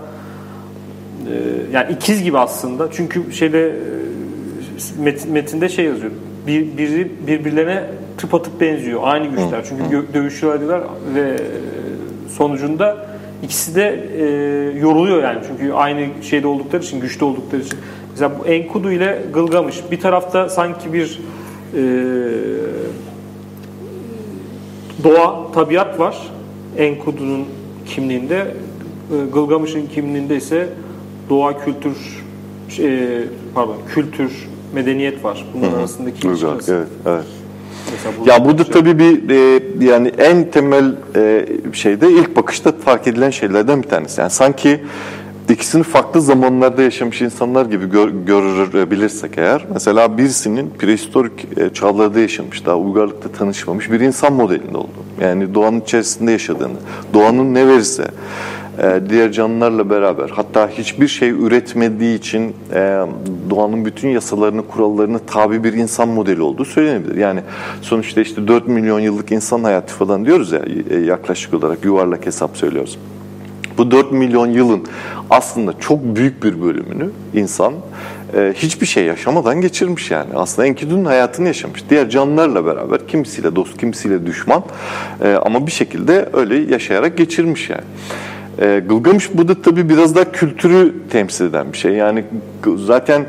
e, 1.30 1.34
yani 1.74 1.91
ikiz 1.91 2.24
gibi 2.24 2.38
aslında. 2.39 2.88
Çünkü 2.91 3.34
şeyde 3.34 3.70
e, 3.70 5.04
met- 5.04 5.30
metinde 5.30 5.70
şey 5.70 5.86
yazıyor. 5.86 6.12
Bir, 6.47 6.78
biri 6.78 7.12
birbirlerine 7.28 7.84
tıpatıp 8.18 8.62
benziyor. 8.62 8.99
Aynı 9.04 9.28
güçler. 9.28 9.66
Çünkü 9.70 10.14
dövüşüyorlar 10.14 10.60
diyorlar 10.62 10.82
ve 11.16 11.22
e, 11.22 11.36
sonucunda 12.30 13.05
ikisi 13.43 13.76
de 13.76 14.09
e, 14.17 14.26
yoruluyor 14.80 15.24
yani. 15.24 15.39
Çünkü 15.47 15.74
aynı 15.74 16.24
şeyde 16.24 16.47
oldukları 16.47 16.84
için, 16.84 16.99
güçlü 16.99 17.26
oldukları 17.26 17.61
için. 17.61 17.80
Mesela 18.11 18.32
bu 18.39 18.45
Enkudu 18.45 18.91
ile 18.91 19.21
Gılgamış 19.34 19.84
bir 19.91 19.99
tarafta 19.99 20.49
sanki 20.49 20.93
bir 20.93 21.19
e, 21.74 21.84
doğa, 25.03 25.51
tabiat 25.51 25.99
var. 25.99 26.17
Enkudu'nun 26.78 27.45
kimliğinde, 27.86 28.38
e, 28.38 29.26
Gılgamış'ın 29.34 29.88
kimliğinde 29.88 30.36
ise 30.36 30.69
doğa, 31.30 31.65
kültür, 31.65 32.24
e, 32.80 33.19
pardon, 33.55 33.78
kültür, 33.93 34.49
medeniyet 34.74 35.24
var. 35.24 35.45
Bunların 35.53 35.78
arasındaki 35.80 36.28
ilişki 36.28 36.47
evet, 36.47 36.88
evet. 37.05 37.26
Ya 38.26 38.46
burada 38.46 38.64
tabii 38.64 39.00
bir 39.00 39.30
e, 39.30 39.64
yani 39.86 40.08
en 40.18 40.52
temel 40.52 40.96
e, 41.16 41.46
şeyde 41.74 42.12
ilk 42.12 42.36
bakışta 42.36 42.72
fark 42.72 43.08
edilen 43.08 43.30
şeylerden 43.30 43.84
bir 43.84 43.88
tanesi. 43.88 44.22
Yani 44.22 44.32
sanki 44.32 44.84
ikisini 45.50 45.84
farklı 45.84 46.22
zamanlarda 46.22 46.82
yaşamış 46.84 47.22
insanlar 47.22 47.66
gibi 47.66 47.90
gör, 47.90 48.10
görebilirsek 48.10 49.38
eğer 49.38 49.66
mesela 49.74 50.18
birisinin 50.18 50.70
prehistorik 50.80 51.58
e, 51.58 51.74
çağlarda 51.74 52.20
yaşamış, 52.20 52.66
daha 52.66 52.78
uygarlıkta 52.78 53.30
tanışmamış 53.30 53.92
bir 53.92 54.00
insan 54.00 54.34
modelinde 54.34 54.78
oldu. 54.78 55.04
Yani 55.22 55.56
doğanın 55.56 55.82
içerisinde 55.82 56.32
yaşadığını, 56.32 56.78
doğanın 57.14 57.54
ne 57.54 57.68
verirse 57.68 58.08
diğer 59.09 59.32
canlılarla 59.32 59.89
beraber 59.89 60.30
hatta 60.30 60.69
hiçbir 60.69 61.07
şey 61.07 61.30
üretmediği 61.30 62.17
için 62.17 62.55
e, 62.74 63.05
doğanın 63.49 63.86
bütün 63.86 64.09
yasalarını, 64.09 64.67
kurallarını 64.67 65.19
tabi 65.19 65.63
bir 65.63 65.74
insan 65.74 66.07
modeli 66.07 66.41
olduğu 66.41 66.65
söylenebilir. 66.65 67.15
Yani 67.15 67.39
sonuçta 67.82 68.21
işte 68.21 68.47
4 68.47 68.67
milyon 68.67 68.99
yıllık 68.99 69.32
insan 69.32 69.63
hayatı 69.63 69.93
falan 69.93 70.26
diyoruz 70.26 70.51
ya 70.51 70.61
yaklaşık 71.05 71.53
olarak 71.53 71.86
yuvarlak 71.86 72.26
hesap 72.26 72.57
söylüyoruz. 72.57 72.97
Bu 73.78 73.91
4 73.91 74.11
milyon 74.11 74.47
yılın 74.47 74.84
aslında 75.30 75.80
çok 75.80 76.15
büyük 76.15 76.43
bir 76.43 76.61
bölümünü 76.61 77.09
insan 77.34 77.74
e, 78.36 78.53
hiçbir 78.55 78.86
şey 78.86 79.05
yaşamadan 79.05 79.61
geçirmiş 79.61 80.11
yani. 80.11 80.30
Aslında 80.36 80.67
Enkidu'nun 80.67 81.05
hayatını 81.05 81.47
yaşamış. 81.47 81.84
Diğer 81.89 82.09
canlılarla 82.09 82.65
beraber 82.65 83.07
kimisiyle 83.07 83.55
dost, 83.55 83.78
kimisiyle 83.78 84.26
düşman 84.26 84.63
e, 85.24 85.34
ama 85.34 85.67
bir 85.67 85.71
şekilde 85.71 86.30
öyle 86.34 86.55
yaşayarak 86.74 87.17
geçirmiş 87.17 87.69
yani. 87.69 87.84
E, 88.62 88.82
Gılgamış 88.89 89.30
bu 89.34 89.47
da 89.47 89.62
tabii 89.62 89.89
biraz 89.89 90.16
daha 90.16 90.32
kültürü 90.32 90.93
temsil 91.10 91.45
eden 91.45 91.74
bir 91.74 91.78
şey. 91.78 91.93
Yani 91.93 92.24
zaten 92.86 93.26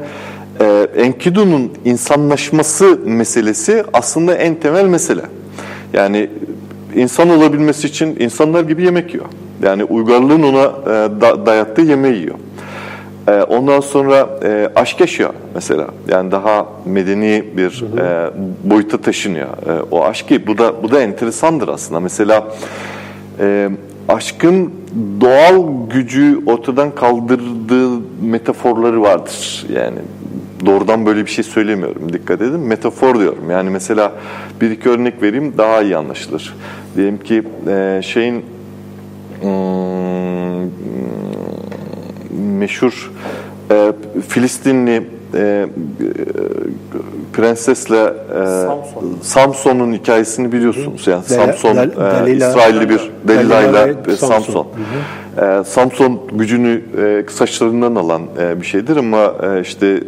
e, 0.60 0.86
Enkidu'nun 0.96 1.72
insanlaşması 1.84 2.98
meselesi 3.04 3.84
aslında 3.92 4.34
en 4.34 4.54
temel 4.54 4.84
mesele. 4.84 5.22
Yani 5.92 6.30
insan 6.94 7.30
olabilmesi 7.30 7.86
için 7.86 8.16
insanlar 8.20 8.64
gibi 8.64 8.84
yemek 8.84 9.14
yiyor. 9.14 9.26
Yani 9.62 9.84
uygarlığın 9.84 10.42
ona 10.42 10.64
e, 10.64 11.20
da, 11.20 11.46
dayattığı 11.46 11.82
yemeği 11.82 12.16
yiyor. 12.16 12.34
E, 13.28 13.42
ondan 13.42 13.80
sonra 13.80 14.28
e, 14.44 14.70
aşk 14.76 15.00
yaşıyor 15.00 15.30
mesela. 15.54 15.86
Yani 16.08 16.30
daha 16.30 16.66
medeni 16.84 17.44
bir 17.56 17.84
e, 17.98 18.30
boyuta 18.64 18.98
taşınıyor. 18.98 19.48
E, 19.48 19.82
o 19.90 20.04
aşkı 20.04 20.46
bu 20.46 20.58
da 20.58 20.82
bu 20.82 20.90
da 20.90 21.00
enteresandır 21.00 21.68
aslında. 21.68 22.00
Mesela 22.00 22.48
e, 23.40 23.68
aşkın 24.08 24.72
doğal 25.20 25.88
gücü 25.90 26.40
ortadan 26.46 26.94
kaldırdığı 26.94 27.90
metaforları 28.22 29.02
vardır. 29.02 29.66
Yani 29.72 29.98
doğrudan 30.66 31.06
böyle 31.06 31.26
bir 31.26 31.30
şey 31.30 31.44
söylemiyorum. 31.44 32.12
Dikkat 32.12 32.40
edin. 32.40 32.60
Metafor 32.60 33.20
diyorum. 33.20 33.50
Yani 33.50 33.70
mesela 33.70 34.12
bir 34.60 34.70
iki 34.70 34.88
örnek 34.88 35.22
vereyim 35.22 35.54
daha 35.58 35.82
iyi 35.82 35.96
anlaşılır. 35.96 36.56
Diyelim 36.96 37.18
ki 37.18 37.42
e, 37.68 38.00
şeyin 38.04 38.44
Hmm, 39.44 40.70
meşhur 42.58 43.12
e, 43.70 43.92
Filistinli 44.28 45.02
e, 45.34 45.66
prensesle 47.32 47.96
e, 47.96 48.12
Samson'un 49.22 49.92
hikayesini 49.92 50.52
biliyorsunuz. 50.52 51.06
Yani 51.06 51.22
Del, 51.30 51.36
Samson 51.36 51.76
Del, 51.76 52.26
e, 52.26 52.36
İsrailli 52.36 52.88
bir 52.88 53.10
Delila 53.28 53.62
ile 53.62 53.94
Samson. 54.16 54.26
Samson. 54.28 54.66
E, 55.42 55.64
Samson 55.64 56.20
gücünü 56.32 56.82
e, 56.98 57.24
saçlarından 57.30 57.94
alan 57.94 58.22
e, 58.40 58.60
bir 58.60 58.66
şeydir 58.66 58.96
ama 58.96 59.34
e, 59.42 59.60
işte 59.60 59.86
e, 59.86 60.00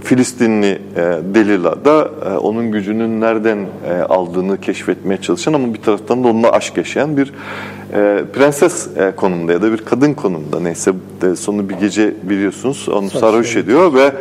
Filistinli 0.00 0.78
e, 0.96 1.00
Delila 1.34 1.84
da 1.84 2.10
e, 2.26 2.36
onun 2.36 2.70
gücünün 2.70 3.20
nereden 3.20 3.58
e, 3.58 4.02
aldığını 4.02 4.60
keşfetmeye 4.60 5.20
çalışan 5.20 5.52
ama 5.52 5.74
bir 5.74 5.82
taraftan 5.82 6.24
da 6.24 6.28
onunla 6.28 6.52
aşk 6.52 6.76
yaşayan 6.76 7.16
bir 7.16 7.32
e, 7.92 8.24
prenses 8.32 8.96
e, 8.96 9.12
konumda 9.16 9.52
ya 9.52 9.62
da 9.62 9.72
bir 9.72 9.78
kadın 9.78 10.14
konumda 10.14 10.60
neyse 10.60 10.92
de 11.20 11.36
sonu 11.36 11.68
bir 11.68 11.74
gece 11.74 12.14
biliyorsunuz 12.22 12.88
onu 12.88 13.10
sarhoş 13.10 13.56
ediyor 13.56 13.94
ve 13.94 14.12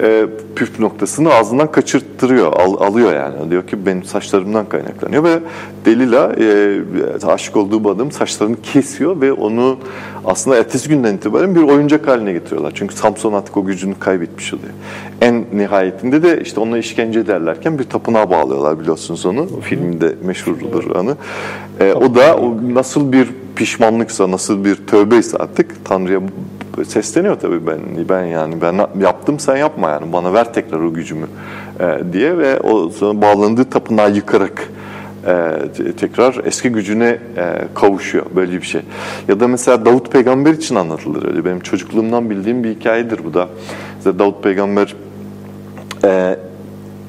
e, 0.00 0.26
püf 0.56 0.80
noktasını 0.80 1.34
ağzından 1.34 1.72
kaçırttırıyor, 1.72 2.52
al, 2.52 2.74
alıyor 2.74 3.14
yani. 3.14 3.50
Diyor 3.50 3.66
ki 3.66 3.86
benim 3.86 4.04
saçlarımdan 4.04 4.68
kaynaklanıyor. 4.68 5.24
Ve 5.24 5.38
Delila 5.84 6.32
e, 6.38 7.26
aşık 7.26 7.56
olduğu 7.56 7.84
bu 7.84 7.90
adam 7.90 8.12
saçlarını 8.12 8.56
kesiyor 8.62 9.20
onu 9.32 9.78
aslında 10.24 10.56
ertesi 10.56 10.88
günden 10.88 11.14
itibaren 11.14 11.54
bir 11.54 11.62
oyuncak 11.62 12.08
haline 12.08 12.32
getiriyorlar. 12.32 12.72
Çünkü 12.74 12.94
Samson 12.94 13.32
artık 13.32 13.56
o 13.56 13.64
gücünü 13.64 13.94
kaybetmiş 13.98 14.54
oluyor. 14.54 14.72
En 15.20 15.44
nihayetinde 15.52 16.22
de 16.22 16.40
işte 16.40 16.60
ona 16.60 16.78
işkence 16.78 17.20
ederlerken 17.20 17.78
bir 17.78 17.84
tapınağa 17.84 18.30
bağlıyorlar 18.30 18.80
biliyorsunuz 18.80 19.26
onu. 19.26 19.46
O 19.58 19.60
filminde 19.60 20.14
meşhurdur 20.24 20.96
anı. 20.96 21.16
E, 21.80 21.92
o 21.92 22.14
da 22.14 22.36
o 22.36 22.56
nasıl 22.74 23.12
bir 23.12 23.28
pişmanlıksa, 23.56 24.30
nasıl 24.30 24.64
bir 24.64 24.74
tövbeyse 24.74 25.36
artık 25.36 25.84
Tanrı'ya 25.84 26.20
sesleniyor 26.88 27.40
tabii 27.40 27.66
ben 27.66 28.08
ben 28.08 28.24
yani 28.24 28.54
ben 28.62 28.86
yaptım 29.00 29.38
sen 29.38 29.56
yapma 29.56 29.90
yani 29.90 30.12
bana 30.12 30.32
ver 30.32 30.54
tekrar 30.54 30.80
o 30.80 30.94
gücümü 30.94 31.26
e, 31.80 31.98
diye 32.12 32.38
ve 32.38 32.60
o 32.60 32.88
sonra 32.88 33.22
bağlandığı 33.22 33.64
tapınağı 33.64 34.10
yıkarak 34.10 34.68
e, 35.26 35.92
tekrar 35.96 36.40
eski 36.44 36.68
gücüne 36.68 37.18
e, 37.36 37.68
kavuşuyor 37.74 38.26
böyle 38.36 38.52
bir 38.52 38.66
şey. 38.66 38.80
Ya 39.28 39.40
da 39.40 39.48
mesela 39.48 39.84
Davut 39.84 40.12
peygamber 40.12 40.52
için 40.52 40.74
anlatılır 40.74 41.28
öyle. 41.28 41.44
Benim 41.44 41.60
çocukluğumdan 41.60 42.30
bildiğim 42.30 42.64
bir 42.64 42.70
hikayedir 42.70 43.24
bu 43.24 43.34
da. 43.34 43.48
Mesela 43.96 44.18
Davut 44.18 44.42
peygamber 44.42 44.94
e, 46.04 46.38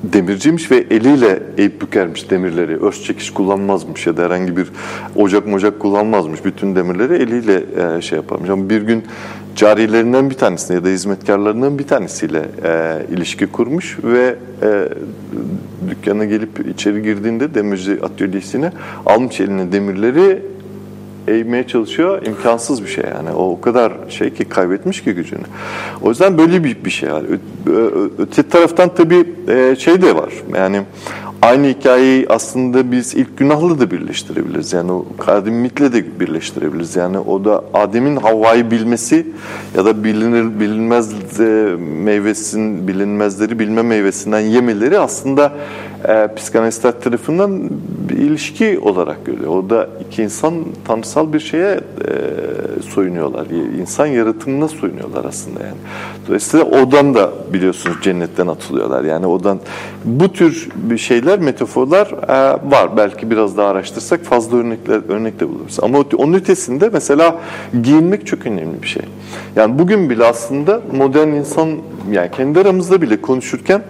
demirciymiş 0.04 0.72
ve 0.72 0.78
eliyle 0.78 1.39
eğip 1.58 1.82
bükermiş 1.82 2.30
demirleri. 2.30 2.78
Örs 2.78 3.04
çekiş 3.04 3.32
kullanmazmış 3.32 4.08
ya 4.08 4.18
da 4.18 4.24
herhangi 4.24 4.58
bir 4.58 4.68
ocak 5.16 5.47
mocak 5.47 5.80
kullanmazmış. 5.80 6.45
Bütün 6.45 6.76
demirleri 6.76 7.14
eliyle 7.14 7.64
e, 7.97 8.01
şey 8.01 8.16
yaparmış. 8.18 8.49
Ama 8.49 8.70
bir 8.70 8.82
gün 8.82 9.04
carilerinden 9.56 10.30
bir 10.30 10.36
tanesine 10.36 10.76
ya 10.76 10.84
da 10.84 10.88
hizmetkarlarından 10.88 11.80
bir 11.80 11.88
tanesiyle 11.88 12.45
e, 12.64 13.01
ilişki 13.12 13.47
kurmuş 13.47 13.97
ve 14.04 14.36
e, 14.62 14.89
dükkana 15.89 16.26
gelip 16.26 16.68
içeri 16.74 17.04
girdiğinde 17.04 17.56
demirci 17.56 17.99
atölyesine 18.04 18.72
almış 19.06 19.39
eline 19.39 19.72
demirleri 19.72 20.53
eğmeye 21.28 21.67
çalışıyor. 21.67 22.26
imkansız 22.26 22.84
bir 22.84 22.88
şey 22.88 23.03
yani. 23.17 23.30
O 23.30 23.53
o 23.53 23.61
kadar 23.61 23.93
şey 24.09 24.34
ki 24.34 24.45
kaybetmiş 24.45 25.03
ki 25.03 25.13
gücünü. 25.13 25.41
O 26.01 26.09
yüzden 26.09 26.38
böyle 26.38 26.63
bir, 26.63 26.86
bir 26.86 26.89
şey 26.89 27.11
var. 27.11 27.24
Öte 28.17 28.43
taraftan 28.43 28.95
tabii 28.95 29.26
e, 29.47 29.76
şey 29.76 30.01
de 30.01 30.15
var. 30.15 30.34
Yani 30.55 30.82
aynı 31.41 31.67
hikayeyi 31.67 32.26
aslında 32.30 32.91
biz 32.91 33.15
ilk 33.15 33.38
günahla 33.38 33.80
da 33.80 33.91
birleştirebiliriz. 33.91 34.74
Yani 34.74 34.91
o 34.91 35.05
kadim 35.19 35.53
mitle 35.53 35.93
de 35.93 36.19
birleştirebiliriz. 36.19 36.95
Yani 36.95 37.19
o 37.19 37.45
da 37.45 37.63
Adem'in 37.74 38.15
Havva'yı 38.15 38.71
bilmesi 38.71 39.28
ya 39.78 39.86
da 39.86 40.03
bilinir 40.03 40.59
bilinmez 40.59 41.39
meyvesin 41.80 42.88
bilinmezleri 42.88 43.59
bilme 43.59 43.82
meyvesinden 43.82 44.39
yemeleri 44.39 44.99
aslında 44.99 45.53
e, 46.08 46.36
psikanalistler 46.36 47.01
tarafından 47.01 47.70
bir 48.10 48.18
ilişki 48.18 48.80
olarak 48.80 49.26
görüyor. 49.26 49.51
O 49.51 49.70
da 49.70 49.89
iki 50.08 50.24
insan 50.24 50.54
tanrısal 50.88 51.34
bir 51.34 51.39
şeye 51.39 51.72
e, 51.72 51.82
soyunuyorlar. 52.89 53.45
İnsan 53.80 54.06
yaratımına 54.06 54.68
soyunuyorlar 54.68 55.26
aslında 55.26 55.60
yani. 55.60 55.78
Dolayısıyla 56.28 56.66
odan 56.66 57.16
da 57.16 57.32
biliyorsunuz 57.54 57.97
cennetten 58.01 58.47
atılıyorlar. 58.47 59.04
Yani 59.04 59.26
odan 59.26 59.60
bu 60.06 60.34
tür 60.34 60.70
bir 60.76 60.97
şeyler, 60.97 61.39
metaforlar 61.39 62.08
e, 62.08 62.72
var. 62.72 62.97
Belki 62.97 63.32
biraz 63.32 63.58
daha 63.58 63.68
araştırsak 63.68 64.24
fazla 64.24 64.58
örnekler 64.58 65.01
örnek 65.10 65.39
de 65.39 65.49
buluruz. 65.49 65.78
Ama 65.82 66.04
onun 66.18 66.34
ötesinde 66.34 66.89
mesela 66.93 67.39
giyinmek 67.84 68.28
çok 68.28 68.45
önemli 68.45 68.82
bir 68.82 68.88
şey. 68.88 69.04
Yani 69.56 69.80
bugün 69.80 70.10
bile 70.10 70.26
aslında 70.26 70.82
modern 70.97 71.28
insan 71.28 71.70
yani 72.12 72.32
kendi 72.32 72.60
aramızda 72.60 73.01
bile 73.01 73.22
konuşurken 73.22 73.82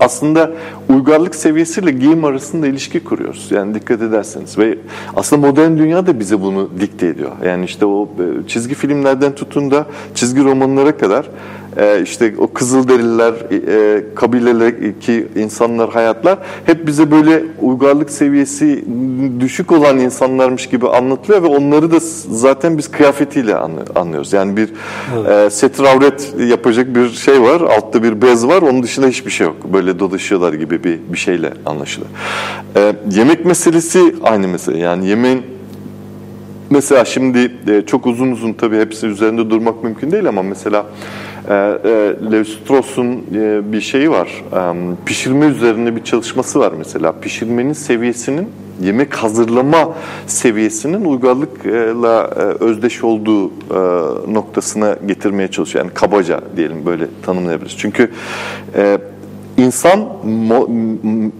aslında 0.00 0.50
uygarlık 0.88 1.34
seviyesiyle 1.34 1.90
giyim 1.90 2.24
arasında 2.24 2.66
ilişki 2.66 3.04
kuruyoruz. 3.04 3.48
Yani 3.50 3.74
dikkat 3.74 4.02
ederseniz 4.02 4.58
ve 4.58 4.78
aslında 5.16 5.46
modern 5.46 5.78
dünya 5.78 6.06
da 6.06 6.20
bize 6.20 6.40
bunu 6.40 6.70
dikte 6.80 7.06
ediyor. 7.06 7.32
Yani 7.44 7.64
işte 7.64 7.86
o 7.86 8.04
e, 8.04 8.48
çizgi 8.48 8.74
filmlerden 8.74 9.34
tutun 9.34 9.70
da 9.70 9.86
çizgi 10.14 10.44
romanlara 10.44 10.96
kadar 10.96 11.26
e, 11.76 12.02
işte 12.02 12.34
o 12.38 12.46
Kızılderililer, 12.52 13.32
e, 13.32 14.04
kabiledeki 14.14 15.26
insanlar, 15.36 15.90
hayatlar 15.90 16.38
hep 16.66 16.86
bize 16.86 17.10
böyle 17.10 17.42
uygarlık 17.60 18.10
seviyesi 18.10 18.84
düşük 19.40 19.72
olan 19.72 19.98
insanlarmış 19.98 20.66
gibi 20.66 20.88
anlatılıyor 20.88 21.42
ve 21.42 21.46
onları 21.46 21.90
da 21.92 21.98
zaten 22.30 22.78
biz 22.78 22.90
kıyafetiyle 22.90 23.56
anlıyoruz. 23.94 24.32
Yani 24.32 24.56
bir 24.56 24.68
evet. 25.16 25.30
e, 25.30 25.50
setir 25.50 25.84
avret 25.84 26.34
yapacak 26.38 26.94
bir 26.94 27.10
şey 27.10 27.42
var, 27.42 27.60
altta 27.60 28.02
bir 28.02 28.22
bez 28.22 28.46
var, 28.46 28.62
onun 28.62 28.82
dışında 28.82 29.06
hiçbir 29.06 29.30
şey 29.30 29.46
yok. 29.46 29.56
Böyle 29.72 29.98
dolaşıyorlar 29.98 30.52
gibi 30.52 30.84
bir, 30.84 30.98
bir 31.12 31.18
şeyle 31.18 31.52
anlaşılıyor. 31.66 32.10
E, 32.76 32.92
yemek 33.10 33.44
meselesi 33.44 34.14
aynı 34.22 34.48
mesele. 34.48 34.78
Yani 34.78 35.08
yemeğin 35.08 35.56
Mesela 36.70 37.04
şimdi 37.04 37.52
e, 37.68 37.82
çok 37.86 38.06
uzun 38.06 38.32
uzun 38.32 38.52
tabii 38.52 38.78
hepsi 38.78 39.06
üzerinde 39.06 39.50
durmak 39.50 39.84
mümkün 39.84 40.10
değil 40.10 40.28
ama 40.28 40.42
mesela 40.42 40.86
e, 41.48 41.54
e, 41.54 42.32
Levi 42.32 42.44
Strauss'un 42.44 43.24
bir 43.72 43.80
şeyi 43.80 44.10
var. 44.10 44.44
Pişirme 45.06 45.46
üzerine 45.46 45.96
bir 45.96 46.04
çalışması 46.04 46.60
var 46.60 46.72
mesela. 46.78 47.12
Pişirmenin 47.20 47.72
seviyesinin 47.72 48.48
yemek 48.82 49.14
hazırlama 49.14 49.94
seviyesinin 50.26 51.04
uygarlıkla 51.04 52.30
e, 52.36 52.64
özdeş 52.64 53.04
olduğu 53.04 53.48
e, 53.48 53.52
noktasına 54.32 54.96
getirmeye 55.06 55.48
çalışıyor. 55.48 55.84
Yani 55.84 55.94
kabaca 55.94 56.40
diyelim 56.56 56.86
böyle 56.86 57.06
tanımlayabiliriz. 57.22 57.78
Çünkü 57.78 58.10
e, 58.76 58.98
insan, 59.56 60.08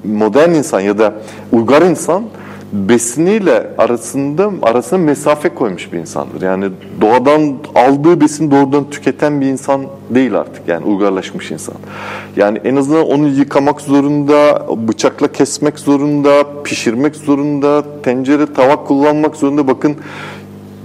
modern 0.04 0.50
insan 0.50 0.80
ya 0.80 0.98
da 0.98 1.14
uygar 1.52 1.82
insan 1.82 2.22
besiniyle 2.88 3.66
arasında 3.78 4.50
arasına 4.62 4.98
mesafe 4.98 5.48
koymuş 5.48 5.92
bir 5.92 5.98
insandır. 5.98 6.42
Yani 6.42 6.70
doğadan 7.00 7.54
aldığı 7.74 8.20
besin 8.20 8.50
doğrudan 8.50 8.90
tüketen 8.90 9.40
bir 9.40 9.46
insan 9.46 9.84
değil 10.10 10.34
artık. 10.34 10.68
Yani 10.68 10.84
uygarlaşmış 10.84 11.50
insan. 11.50 11.74
Yani 12.36 12.60
en 12.64 12.76
azından 12.76 13.06
onu 13.06 13.28
yıkamak 13.28 13.80
zorunda, 13.80 14.66
bıçakla 14.88 15.32
kesmek 15.32 15.78
zorunda, 15.78 16.62
pişirmek 16.64 17.16
zorunda, 17.16 17.84
tencere, 18.02 18.52
tava 18.52 18.84
kullanmak 18.84 19.36
zorunda. 19.36 19.68
Bakın 19.68 19.96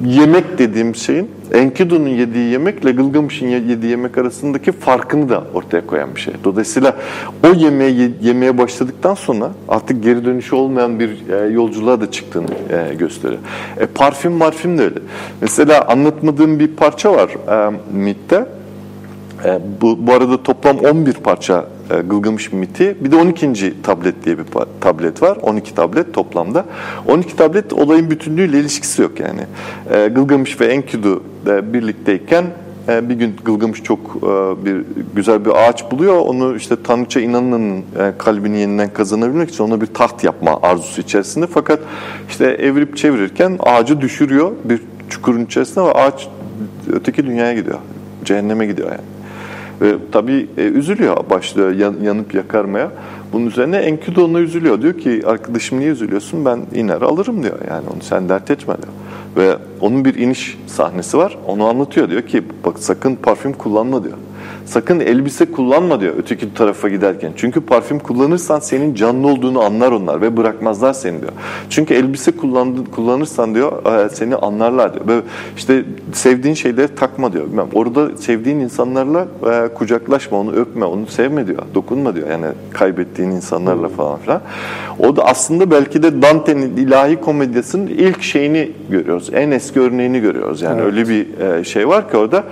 yemek 0.06 0.58
dediğim 0.58 0.96
şeyin 0.96 1.32
Enkidu'nun 1.54 2.10
yediği 2.10 2.52
yemekle 2.52 2.92
Gılgamış'ın 2.92 3.48
yediği 3.48 3.92
yemek 3.92 4.18
arasındaki 4.18 4.72
farkını 4.72 5.30
da 5.30 5.44
ortaya 5.54 5.88
koyan 5.88 6.16
bir 6.16 6.20
şey. 6.20 6.34
Dolayısıyla 6.44 6.96
o 7.44 7.54
yemeği 7.54 8.12
yemeye 8.22 8.58
başladıktan 8.58 9.14
sonra 9.14 9.52
artık 9.70 10.04
geri 10.04 10.26
dönüşü 10.26 10.56
olmayan 10.56 11.00
bir 11.00 11.30
e, 11.30 11.54
yolculuğa 11.54 12.02
da 12.02 12.12
çıktığını 12.12 12.48
e, 12.70 12.94
gösteriyor. 12.94 13.40
E, 13.80 13.86
parfüm 13.86 14.32
marfüm 14.32 14.78
de 14.78 14.84
öyle. 14.84 15.00
Mesela 15.42 15.88
anlatmadığım 15.88 16.60
bir 16.60 16.68
parça 16.68 17.14
var 17.14 17.30
e, 17.68 17.72
MIT'te. 17.94 18.46
E, 19.46 19.60
bu, 19.82 20.08
bu 20.08 20.14
arada 20.14 20.44
toplam 20.44 20.78
11 20.78 21.14
parça 21.14 21.66
Gılgamış 22.00 22.54
miti. 22.54 22.96
Bir 23.02 23.12
de 23.12 23.16
12. 23.16 23.82
tablet 23.84 24.26
diye 24.26 24.38
bir 24.38 24.46
tablet 24.82 25.22
var. 25.22 25.38
12 25.42 25.76
tablet 25.76 26.14
toplamda. 26.14 26.66
12 27.08 27.36
tablet 27.36 27.74
olayın 27.74 28.12
bütünlüğüyle 28.12 28.60
ilişkisi 28.60 29.02
yok 29.02 29.20
yani. 29.20 29.42
E, 29.90 30.08
Gılgamış 30.08 30.62
ve 30.62 30.66
Enkidu 30.66 31.24
e, 31.48 31.74
birlikteyken 31.74 32.46
e, 32.90 33.10
bir 33.10 33.16
gün 33.16 33.36
Gılgamış 33.46 33.84
çok 33.84 34.00
e, 34.00 34.66
bir 34.66 34.82
güzel 35.16 35.46
bir 35.46 35.52
ağaç 35.52 35.92
buluyor. 35.92 36.16
Onu 36.16 36.56
işte 36.56 36.76
Tanrıça 36.84 37.20
inananın 37.20 37.78
e, 37.78 38.14
kalbini 38.18 38.60
yeniden 38.60 38.94
kazanabilmek 38.94 39.50
için 39.50 39.64
ona 39.64 39.82
bir 39.82 39.88
taht 39.88 40.24
yapma 40.24 40.60
arzusu 40.62 41.02
içerisinde. 41.02 41.48
Fakat 41.48 41.80
işte 42.30 42.46
evirip 42.46 42.98
çevirirken 42.98 43.58
ağacı 43.60 44.02
düşürüyor 44.02 44.52
bir 44.64 44.82
çukurun 45.10 45.46
içerisinde 45.46 45.86
ve 45.86 45.92
ağaç 45.92 46.28
öteki 46.94 47.26
dünyaya 47.26 47.54
gidiyor. 47.54 47.80
Cehenneme 48.26 48.66
gidiyor 48.66 48.92
yani. 48.92 49.21
Ve 49.82 49.96
tabii 50.12 50.48
e, 50.58 50.62
üzülüyor, 50.62 51.30
başlıyor 51.30 51.72
yan, 51.72 51.96
yanıp 52.04 52.34
yakarmaya. 52.34 52.92
Bunun 53.34 53.46
üzerine 53.46 53.78
Enkidu 53.78 54.26
ona 54.26 54.40
üzülüyor. 54.40 54.82
Diyor 54.82 54.98
ki 54.98 55.22
arkadaşım 55.26 55.80
niye 55.80 55.90
üzülüyorsun? 55.90 56.46
Ben 56.46 56.62
iner 56.74 57.02
alırım 57.02 57.44
diyor. 57.44 57.60
Yani 57.70 57.84
onu 57.94 58.02
sen 58.02 58.30
dert 58.30 58.52
etme 58.52 58.76
diyor. 58.78 58.94
Ve 59.38 59.58
onun 59.82 60.06
bir 60.06 60.16
iniş 60.16 60.58
sahnesi 60.68 61.18
var. 61.18 61.38
Onu 61.48 61.66
anlatıyor. 61.66 62.10
Diyor 62.10 62.22
ki 62.22 62.44
bak 62.66 62.80
sakın 62.80 63.16
parfüm 63.16 63.54
kullanma 63.54 64.04
diyor. 64.04 64.18
Sakın 64.66 65.00
elbise 65.00 65.46
kullanma 65.46 66.02
diyor 66.02 66.14
öteki 66.18 66.54
tarafa 66.54 66.90
giderken. 66.90 67.32
Çünkü 67.36 67.62
parfüm 67.62 68.00
kullanırsan 68.00 68.60
senin 68.60 68.96
canlı 68.96 69.28
olduğunu 69.28 69.62
anlar 69.62 69.92
onlar 69.92 70.22
ve 70.22 70.38
bırakmazlar 70.38 70.94
seni 70.94 71.22
diyor. 71.22 71.32
Çünkü 71.70 71.94
elbise 71.94 72.32
kullandın, 72.32 72.86
kullanırsan 72.86 73.56
diyor 73.56 73.86
e, 74.06 74.10
seni 74.10 74.36
anlarlar 74.36 74.94
diyor. 74.94 75.08
Ve 75.08 75.22
işte 75.58 75.84
sevdiğin 76.14 76.56
şeyleri 76.56 76.96
takma 76.96 77.34
diyor. 77.34 77.48
Bilmem, 77.48 77.68
orada 77.74 78.18
sevdiğin 78.18 78.60
insanlarla 78.60 79.28
e, 79.52 79.74
kucaklaşma, 79.74 80.40
onu 80.40 80.52
öpme, 80.52 80.86
onu 80.86 81.08
sevme 81.08 81.48
diyor. 81.48 81.62
Dokunma 81.76 82.16
diyor. 82.16 82.30
Yani 82.30 82.46
kaybettiğin 82.74 83.32
insanlarla 83.32 83.90
falan 83.90 84.20
filan. 84.20 84.42
O 85.00 85.16
da 85.16 85.26
aslında 85.26 85.72
belki 85.72 86.04
de 86.04 86.22
Dante'nin 86.22 86.78
ilahi 86.78 87.16
komedyasının 87.16 87.88
ilk 87.88 88.22
şeyini 88.24 88.72
görüyoruz. 88.90 89.30
En 89.34 89.52
eski 89.52 89.80
örneğini 89.80 90.20
görüyoruz. 90.20 90.62
Yani 90.62 90.82
evet. 90.82 90.94
öyle 90.94 91.10
bir 91.10 91.40
e, 91.40 91.64
şey 91.64 91.88
var 91.88 92.12
ki 92.12 92.18
orada 92.18 92.44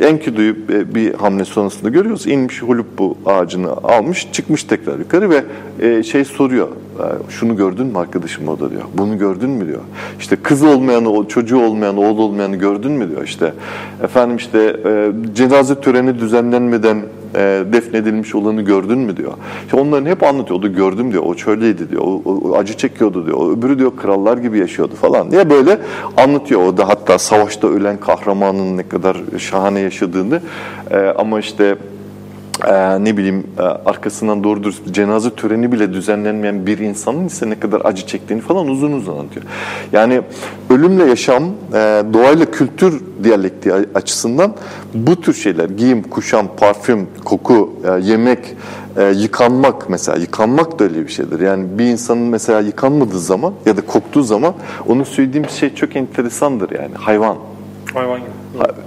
Enkidu'yu 0.00 0.56
bir 0.68 1.07
hamle 1.12 1.44
sonrasında 1.44 1.90
görüyoruz. 1.90 2.26
İnmiş 2.26 2.62
bu 2.98 3.18
ağacını 3.26 3.70
almış, 3.70 4.28
çıkmış 4.32 4.64
tekrar 4.64 4.98
yukarı 4.98 5.30
ve 5.30 5.44
e, 5.80 6.02
şey 6.02 6.24
soruyor. 6.24 6.68
E, 6.68 7.30
şunu 7.30 7.56
gördün 7.56 7.86
mü 7.86 7.98
arkadaşım 7.98 8.48
o 8.48 8.60
da 8.60 8.70
diyor. 8.70 8.82
Bunu 8.94 9.18
gördün 9.18 9.50
mü 9.50 9.66
diyor. 9.66 9.80
İşte 10.20 10.36
kız 10.36 10.62
olmayanı, 10.62 11.28
çocuğu 11.28 11.60
olmayanı, 11.60 12.00
oğlu 12.00 12.22
olmayanı 12.22 12.56
gördün 12.56 12.92
mü 12.92 13.08
diyor. 13.10 13.24
İşte 13.24 13.52
efendim 14.02 14.36
işte 14.36 14.76
e, 14.84 15.12
cenaze 15.34 15.80
töreni 15.80 16.18
düzenlenmeden 16.18 17.02
e, 17.38 17.64
defnedilmiş 17.72 18.34
olanı 18.34 18.62
gördün 18.62 18.98
mü 18.98 19.16
diyor. 19.16 19.32
İşte 19.64 19.76
onların 19.76 20.06
hep 20.06 20.22
anlatıyor. 20.22 20.58
O 20.58 20.62
da 20.62 20.66
gördüm 20.66 21.12
diyor. 21.12 21.22
O 21.26 21.36
şöyleydi 21.36 21.90
diyor. 21.90 22.02
O, 22.02 22.22
o, 22.24 22.56
acı 22.56 22.76
çekiyordu 22.76 23.26
diyor. 23.26 23.58
Öbürü 23.58 23.78
diyor 23.78 23.92
krallar 23.96 24.38
gibi 24.38 24.58
yaşıyordu 24.58 24.94
falan 24.94 25.30
diye 25.30 25.50
böyle 25.50 25.78
anlatıyor. 26.16 26.60
O 26.66 26.76
da 26.76 26.88
hatta 26.88 27.18
savaşta 27.18 27.68
ölen 27.68 27.96
kahramanın 27.96 28.76
ne 28.76 28.88
kadar 28.88 29.16
şahane 29.38 29.80
yaşadığını 29.80 30.40
e, 30.90 30.96
ama 30.98 31.40
işte 31.40 31.76
ee, 32.66 33.04
ne 33.04 33.16
bileyim 33.16 33.46
e, 33.58 33.62
arkasından 33.62 34.44
doğru 34.44 34.62
dürüst 34.62 34.92
cenaze 34.92 35.30
töreni 35.30 35.72
bile 35.72 35.92
düzenlenmeyen 35.92 36.66
bir 36.66 36.78
insanın 36.78 37.26
ise 37.26 37.50
ne 37.50 37.60
kadar 37.60 37.80
acı 37.84 38.06
çektiğini 38.06 38.42
falan 38.42 38.68
uzun 38.68 38.92
uzun 38.92 39.12
anlatıyor. 39.12 39.46
Yani 39.92 40.20
ölümle 40.70 41.04
yaşam, 41.04 41.42
e, 41.44 42.02
doğayla 42.12 42.50
kültür 42.50 43.02
diyalektiği 43.24 43.74
açısından 43.94 44.54
bu 44.94 45.20
tür 45.20 45.34
şeyler, 45.34 45.68
giyim, 45.68 46.02
kuşam, 46.02 46.48
parfüm, 46.56 47.06
koku, 47.24 47.72
e, 47.84 48.04
yemek, 48.04 48.56
yıkanmak 49.14 49.90
mesela, 49.90 50.18
yıkanmak 50.18 50.78
da 50.78 50.84
öyle 50.84 51.06
bir 51.06 51.12
şeydir. 51.12 51.40
Yani 51.40 51.78
bir 51.78 51.84
insanın 51.84 52.22
mesela 52.22 52.60
yıkanmadığı 52.60 53.20
zaman 53.20 53.52
ya 53.66 53.76
da 53.76 53.80
koktuğu 53.80 54.22
zaman 54.22 54.54
onun 54.88 55.04
söylediğim 55.04 55.48
şey 55.48 55.74
çok 55.74 55.96
enteresandır 55.96 56.70
yani 56.70 56.94
hayvan. 56.94 57.36
Hayvan 57.94 58.20
gibi. 58.20 58.30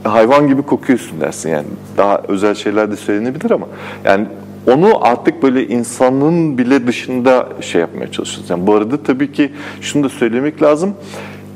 Hayvan 0.04 0.48
gibi 0.48 0.62
kokuyorsun 0.62 1.22
dersin 1.22 1.50
yani. 1.50 1.68
Daha 1.98 2.22
özel 2.28 2.56
şeyler 2.56 2.92
de 2.92 2.96
söylenebilir 2.96 3.52
ama 3.52 3.68
yani 4.04 4.28
onu 4.68 5.06
artık 5.06 5.44
böyle 5.44 5.68
insanın 5.68 6.58
bile 6.58 6.88
dışında 6.88 7.50
şey 7.62 7.82
yapmaya 7.82 8.12
çalışıyoruz. 8.12 8.50
Yani 8.50 8.68
bu 8.68 8.74
arada 8.74 9.04
tabii 9.04 9.32
ki 9.32 9.52
şunu 9.82 10.04
da 10.04 10.10
söylemek 10.10 10.62
lazım. 10.62 10.94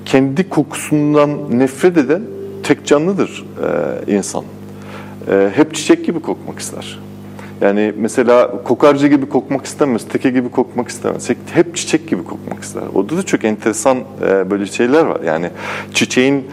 Kendi 0.05 0.49
kokusundan 0.49 1.59
nefret 1.59 1.97
eden 1.97 2.21
tek 2.63 2.85
canlıdır 2.85 3.45
e, 4.07 4.15
insan. 4.15 4.43
E, 5.31 5.49
hep 5.55 5.75
çiçek 5.75 6.05
gibi 6.05 6.19
kokmak 6.19 6.59
ister. 6.59 6.99
Yani 7.61 7.93
mesela 7.97 8.63
kokarca 8.63 9.07
gibi 9.07 9.29
kokmak 9.29 9.65
istemez, 9.65 10.07
teke 10.07 10.29
gibi 10.29 10.51
kokmak 10.51 10.87
istemez. 10.87 11.29
Hep 11.53 11.75
çiçek 11.75 12.07
gibi 12.07 12.23
kokmak 12.23 12.63
ister. 12.63 12.83
Orada 12.93 13.17
da 13.17 13.23
çok 13.23 13.45
enteresan 13.45 13.97
e, 13.97 14.49
böyle 14.51 14.65
şeyler 14.65 15.05
var. 15.05 15.21
Yani 15.25 15.49
çiçeğin 15.93 16.45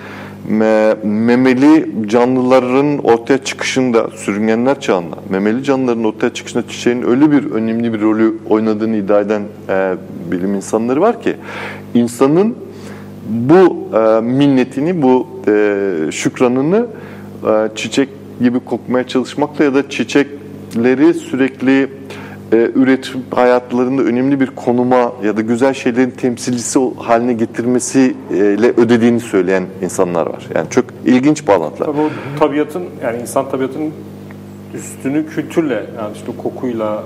memeli 1.04 1.90
canlıların 2.06 2.98
ortaya 2.98 3.38
çıkışında, 3.38 4.10
sürüngenler 4.16 4.80
çağında, 4.80 5.16
memeli 5.30 5.64
canlıların 5.64 6.04
ortaya 6.04 6.34
çıkışında 6.34 6.68
çiçeğin 6.68 7.02
öyle 7.02 7.30
bir 7.30 7.50
önemli 7.50 7.92
bir 7.92 8.00
rolü 8.00 8.34
oynadığını 8.48 8.96
iddia 8.96 9.20
eden 9.20 9.42
e, 9.68 9.94
bilim 10.30 10.54
insanları 10.54 11.00
var 11.00 11.22
ki, 11.22 11.36
insanın 11.94 12.56
bu 13.28 13.88
e, 13.96 14.20
minnetini, 14.20 15.02
bu 15.02 15.26
e, 15.48 16.12
şükranını 16.12 16.86
e, 17.46 17.68
çiçek 17.74 18.08
gibi 18.40 18.60
kokmaya 18.60 19.06
çalışmakla 19.06 19.64
ya 19.64 19.74
da 19.74 19.90
çiçekleri 19.90 21.14
sürekli 21.14 21.88
e, 22.52 22.70
üretim 22.74 23.22
hayatlarında 23.30 24.02
önemli 24.02 24.40
bir 24.40 24.46
konuma 24.46 25.12
ya 25.24 25.36
da 25.36 25.40
güzel 25.40 25.74
şeylerin 25.74 26.10
temsilcisi 26.10 26.78
haline 26.98 27.32
getirmesiyle 27.32 28.72
ödediğini 28.76 29.20
söyleyen 29.20 29.64
insanlar 29.82 30.26
var. 30.26 30.46
Yani 30.54 30.70
çok 30.70 30.84
ilginç 31.04 31.46
bağlantılar. 31.46 31.86
Tabii 31.86 32.00
o 32.00 32.10
tabiatın 32.38 32.84
yani 33.02 33.20
insan 33.20 33.50
tabiatının 33.50 33.92
üstünü 34.74 35.26
kültürle 35.26 35.74
yani 35.74 36.12
işte 36.16 36.32
kokuyla 36.42 37.04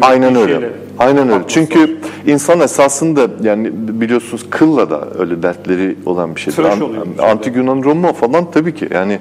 Aynen 0.00 0.34
öyle. 0.36 0.70
Aynen 0.98 1.28
öyle. 1.28 1.44
Çünkü 1.48 1.96
insan 2.26 2.60
esasında 2.60 3.26
yani 3.42 3.70
biliyorsunuz 3.72 4.46
kılla 4.50 4.90
da 4.90 5.08
öyle 5.18 5.42
dertleri 5.42 5.96
olan 6.06 6.34
bir 6.34 6.40
şey. 6.40 6.54
Tıraş 6.54 6.80
oluyor. 6.80 7.06
Antik 7.18 7.56
Yunan 7.56 7.82
Roma 7.82 8.12
falan 8.12 8.50
tabii 8.50 8.74
ki 8.74 8.88
yani 8.94 9.18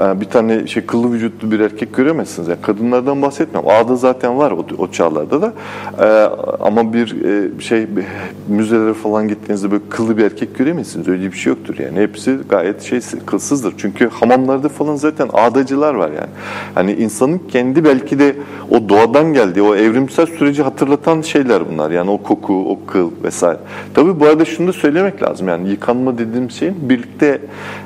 ee, 0.00 0.20
bir 0.20 0.26
tane 0.26 0.66
şey 0.66 0.86
kıllı 0.86 1.12
vücutlu 1.12 1.50
bir 1.50 1.60
erkek 1.60 1.96
göremezsiniz. 1.96 2.48
Yani 2.48 2.60
kadınlardan 2.62 3.22
bahsetmiyorum. 3.22 3.70
Ağda 3.70 3.96
zaten 3.96 4.38
var 4.38 4.50
o, 4.50 4.66
o 4.78 4.90
çağlarda 4.90 5.42
da. 5.42 5.52
Ee, 6.00 6.04
ama 6.60 6.92
bir 6.92 7.24
e, 7.24 7.60
şey 7.60 7.96
bir, 7.96 8.04
müzelere 8.48 8.94
falan 8.94 9.28
gittiğinizde 9.28 9.70
böyle 9.70 9.82
kıllı 9.90 10.18
bir 10.18 10.24
erkek 10.24 10.58
göremezsiniz. 10.58 11.08
Öyle 11.08 11.32
bir 11.32 11.36
şey 11.36 11.50
yoktur 11.50 11.78
yani. 11.78 12.00
Hepsi 12.00 12.38
gayet 12.48 12.82
şey 12.82 13.00
kılsızdır. 13.26 13.74
Çünkü 13.78 14.08
hamamlarda 14.08 14.68
falan 14.68 14.96
zaten 14.96 15.28
ağdacılar 15.32 15.94
var 15.94 16.08
yani. 16.08 16.30
Hani 16.74 16.92
insanın 16.92 17.38
kendi 17.38 17.84
belki 17.84 18.18
de 18.18 18.36
o 18.70 18.88
doğadan 18.88 19.32
geldiği 19.32 19.62
o 19.62 19.74
evrimsel 19.74 20.26
süreci 20.26 20.62
hatırlatan 20.62 21.05
şeyler 21.14 21.70
bunlar. 21.70 21.90
Yani 21.90 22.10
o 22.10 22.22
koku, 22.22 22.70
o 22.70 22.86
kıl 22.86 23.10
vesaire. 23.24 23.58
Tabii 23.94 24.20
bu 24.20 24.26
arada 24.26 24.44
şunu 24.44 24.68
da 24.68 24.72
söylemek 24.72 25.22
lazım. 25.22 25.48
Yani 25.48 25.68
yıkanma 25.68 26.18
dediğim 26.18 26.50
şeyin 26.50 26.76
birlikte 26.88 27.40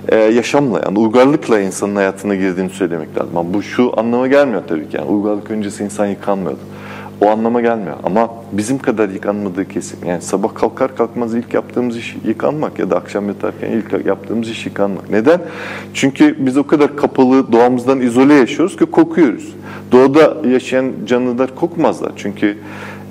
e, 0.09 0.17
yaşamla 0.17 0.81
yani 0.85 0.99
uygarlıkla 0.99 1.61
insanın 1.61 1.97
hayatına 1.97 2.35
girdiğini 2.35 2.71
söylemek 2.71 3.19
lazım. 3.19 3.37
Ama 3.37 3.55
bu 3.55 3.63
şu 3.63 3.93
anlama 3.97 4.27
gelmiyor 4.27 4.63
tabii 4.69 4.89
ki. 4.89 4.97
Yani 4.97 5.11
uygarlık 5.11 5.51
öncesi 5.51 5.85
insan 5.85 6.07
yıkanmıyordu. 6.07 6.61
o 7.21 7.29
anlama 7.29 7.61
gelmiyor. 7.61 7.97
Ama 8.05 8.31
bizim 8.53 8.79
kadar 8.79 9.09
yıkanmadığı 9.09 9.69
kesin. 9.69 9.99
Yani 10.07 10.23
sabah 10.23 10.55
kalkar 10.55 10.97
kalkmaz 10.97 11.35
ilk 11.35 11.55
yaptığımız 11.55 11.97
iş 11.97 12.17
yıkanmak 12.25 12.79
ya 12.79 12.91
da 12.91 12.97
akşam 12.97 13.29
yatarken 13.29 13.71
ilk 13.71 14.07
yaptığımız 14.07 14.49
iş 14.51 14.67
yıkanmak. 14.67 15.11
Neden? 15.11 15.41
Çünkü 15.95 16.37
biz 16.39 16.57
o 16.57 16.67
kadar 16.67 16.97
kapalı, 16.97 17.53
doğamızdan 17.53 18.01
izole 18.01 18.35
yaşıyoruz 18.35 18.77
ki 18.77 18.87
kokuyoruz. 18.87 19.55
Doğada 19.93 20.49
yaşayan 20.49 20.93
canlılar 21.07 21.55
kokmazlar. 21.55 22.13
Çünkü 22.17 22.59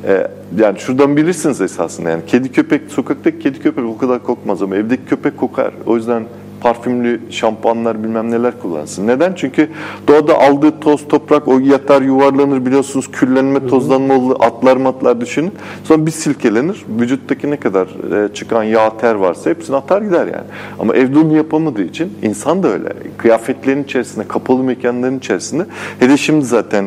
e, 0.08 0.28
yani 0.58 0.80
şuradan 0.80 1.18
bilirsiniz 1.18 1.62
esasında 1.62 2.10
yani 2.10 2.26
kedi 2.28 2.52
köpek, 2.52 2.82
sokaktaki 2.92 3.40
kedi 3.40 3.60
köpek 3.60 3.86
o 3.86 3.98
kadar 3.98 4.24
kokmaz 4.24 4.62
ama 4.62 4.76
evdeki 4.76 5.06
köpek 5.06 5.38
kokar. 5.38 5.74
O 5.86 5.96
yüzden 5.96 6.24
parfümlü 6.62 7.20
şampuanlar 7.30 8.04
bilmem 8.04 8.32
neler 8.32 8.60
kullansın. 8.62 9.08
Neden? 9.08 9.34
Çünkü 9.36 9.70
doğada 10.08 10.40
aldığı 10.40 10.80
toz, 10.80 11.08
toprak 11.08 11.48
o 11.48 11.60
yatar 11.60 12.02
yuvarlanır 12.02 12.66
biliyorsunuz 12.66 13.12
küllenme, 13.12 13.68
tozlanma 13.68 14.14
olur, 14.14 14.36
atlar 14.40 14.78
matlar 14.78 15.22
düşünün. 15.22 15.52
Sonra 15.84 16.06
bir 16.06 16.12
silkelenir. 16.12 16.86
Vücuttaki 17.00 17.52
ne 17.52 17.58
kadar 17.58 17.88
e, 18.26 18.34
çıkan 18.34 18.64
yağ, 18.64 18.98
ter 18.98 19.16
varsa 19.16 19.50
hepsini 19.50 19.76
atar 19.76 20.02
gider 20.02 20.28
yani. 20.28 20.48
Ama 20.80 20.96
evde 20.96 21.20
onu 21.20 21.36
yapamadığı 21.36 21.84
için 21.84 22.14
insan 22.22 22.64
da 22.64 22.68
öyle. 22.68 22.94
Kıyafetlerin 23.18 23.84
içerisinde, 23.84 24.28
kapalı 24.28 24.64
mekanların 24.64 25.18
içerisinde. 25.18 25.66
Hele 26.00 26.18
şimdi 26.18 26.46
zaten 26.46 26.86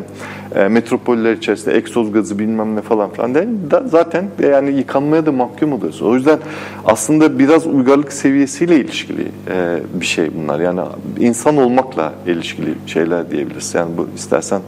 e, 0.55 0.69
metropoller 0.69 1.33
içerisinde 1.33 1.77
egzoz 1.77 2.13
gazı 2.13 2.39
bilmem 2.39 2.77
ne 2.77 2.81
falan 2.81 3.11
filan 3.11 3.35
de, 3.35 3.49
da 3.71 3.85
zaten 3.89 4.25
yani 4.43 4.71
yıkanmaya 4.71 5.27
da 5.27 5.33
mahkum 5.33 5.73
oluyorsun. 5.73 6.07
O 6.07 6.15
yüzden 6.15 6.39
aslında 6.85 7.39
biraz 7.39 7.67
uygarlık 7.67 8.13
seviyesiyle 8.13 8.81
ilişkili 8.81 9.29
e, 9.51 9.79
bir 9.95 10.07
şey 10.07 10.31
bunlar. 10.35 10.61
Yani 10.61 10.81
insan 11.19 11.57
olmakla 11.57 12.13
ilişkili 12.27 12.75
şeyler 12.87 13.31
diyebiliriz. 13.31 13.75
Yani 13.75 13.97
bu 13.97 14.09
istersen 14.17 14.61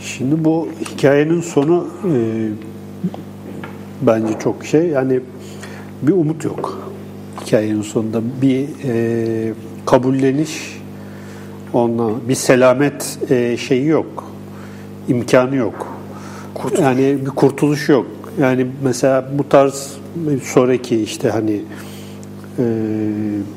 Şimdi 0.00 0.44
bu 0.44 0.68
hikayenin 0.80 1.40
sonu 1.40 1.86
e, 2.04 2.14
bence 4.02 4.38
çok 4.38 4.64
şey 4.64 4.86
yani 4.86 5.20
bir 6.02 6.12
umut 6.12 6.44
yok 6.44 6.90
hikayenin 7.40 7.82
sonunda 7.82 8.20
bir 8.42 8.68
e, 8.84 9.52
kabulleniş 9.86 10.80
ondan 11.72 12.28
bir 12.28 12.34
selamet 12.34 13.18
e, 13.30 13.56
şeyi 13.56 13.86
yok 13.86 14.24
imkanı 15.08 15.56
yok 15.56 15.86
Kurtuluş. 16.54 16.80
yani 16.80 17.18
bir 17.20 17.30
kurtuluş 17.30 17.88
yok 17.88 18.06
yani 18.40 18.66
mesela 18.82 19.28
bu 19.38 19.48
tarz 19.48 19.92
sonraki 20.42 21.02
işte 21.02 21.30
hani 21.30 21.60
e, 22.58 22.64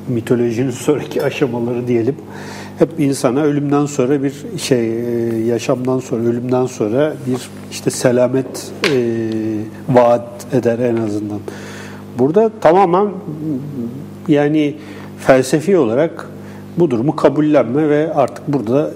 mitolojinin 0.08 0.72
sonraki 0.86 1.24
aşamaları 1.24 1.88
diyelim 1.88 2.16
hep 2.80 2.90
insana 3.00 3.42
ölümden 3.42 3.86
sonra 3.86 4.24
bir 4.24 4.34
şey 4.58 4.80
e, 4.80 5.38
yaşamdan 5.46 6.00
sonra 6.00 6.24
ölümden 6.24 6.66
sonra 6.66 7.14
bir 7.28 7.50
işte 7.72 7.90
selamet 7.90 8.72
e, 8.94 8.98
vaat 9.90 10.48
eder 10.54 10.80
en 10.80 10.98
azından. 10.98 11.40
Burada 12.20 12.52
tamamen 12.62 13.08
yani 14.28 14.76
felsefi 15.20 15.78
olarak 15.78 16.30
bu 16.78 16.92
durumu 16.92 17.16
kabullenme 17.16 17.90
ve 17.90 18.14
artık 18.14 18.48
burada 18.48 18.92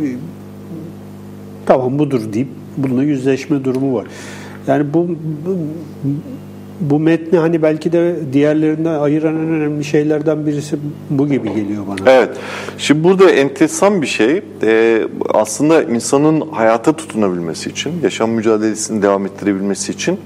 e, 0.00 0.04
tamam 1.66 1.98
budur 1.98 2.32
deyip 2.32 2.48
bununla 2.76 3.02
yüzleşme 3.02 3.64
durumu 3.64 3.94
var. 3.94 4.06
Yani 4.66 4.94
bu, 4.94 5.08
bu 5.46 5.58
bu 6.80 6.98
metni 6.98 7.38
hani 7.38 7.62
belki 7.62 7.92
de 7.92 8.16
diğerlerinden 8.32 8.94
ayıran 8.94 9.34
en 9.34 9.48
önemli 9.48 9.84
şeylerden 9.84 10.46
birisi 10.46 10.76
bu 11.10 11.28
gibi 11.28 11.54
geliyor 11.54 11.84
bana. 11.88 12.10
Evet. 12.10 12.30
Şimdi 12.78 13.04
burada 13.04 13.30
enteresan 13.30 14.02
bir 14.02 14.06
şey. 14.06 14.42
Ee, 14.62 15.02
aslında 15.28 15.82
insanın 15.82 16.40
hayata 16.50 16.92
tutunabilmesi 16.92 17.70
için, 17.70 17.92
yaşam 18.02 18.30
mücadelesini 18.30 19.02
devam 19.02 19.26
ettirebilmesi 19.26 19.92
için 19.92 20.18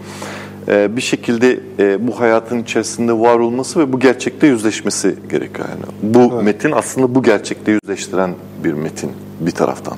e, 0.69 0.97
bir 0.97 1.03
şekilde 1.03 1.61
e, 1.79 2.07
bu 2.09 2.21
hayatın 2.21 2.63
içerisinde 2.63 3.13
var 3.13 3.39
olması 3.39 3.81
ve 3.81 3.93
bu 3.93 4.01
gerçekte 4.01 4.47
yüzleşmesi 4.47 5.15
gerekiyor. 5.31 5.69
Yani 5.69 6.15
bu 6.15 6.33
Evet. 6.35 6.45
metin 6.45 6.73
aslında 6.73 7.15
bu 7.15 7.23
gerçekte 7.23 7.73
yüzleştiren 7.73 8.31
bir 8.65 8.73
metin 8.73 9.11
bir 9.41 9.51
taraftan. 9.51 9.97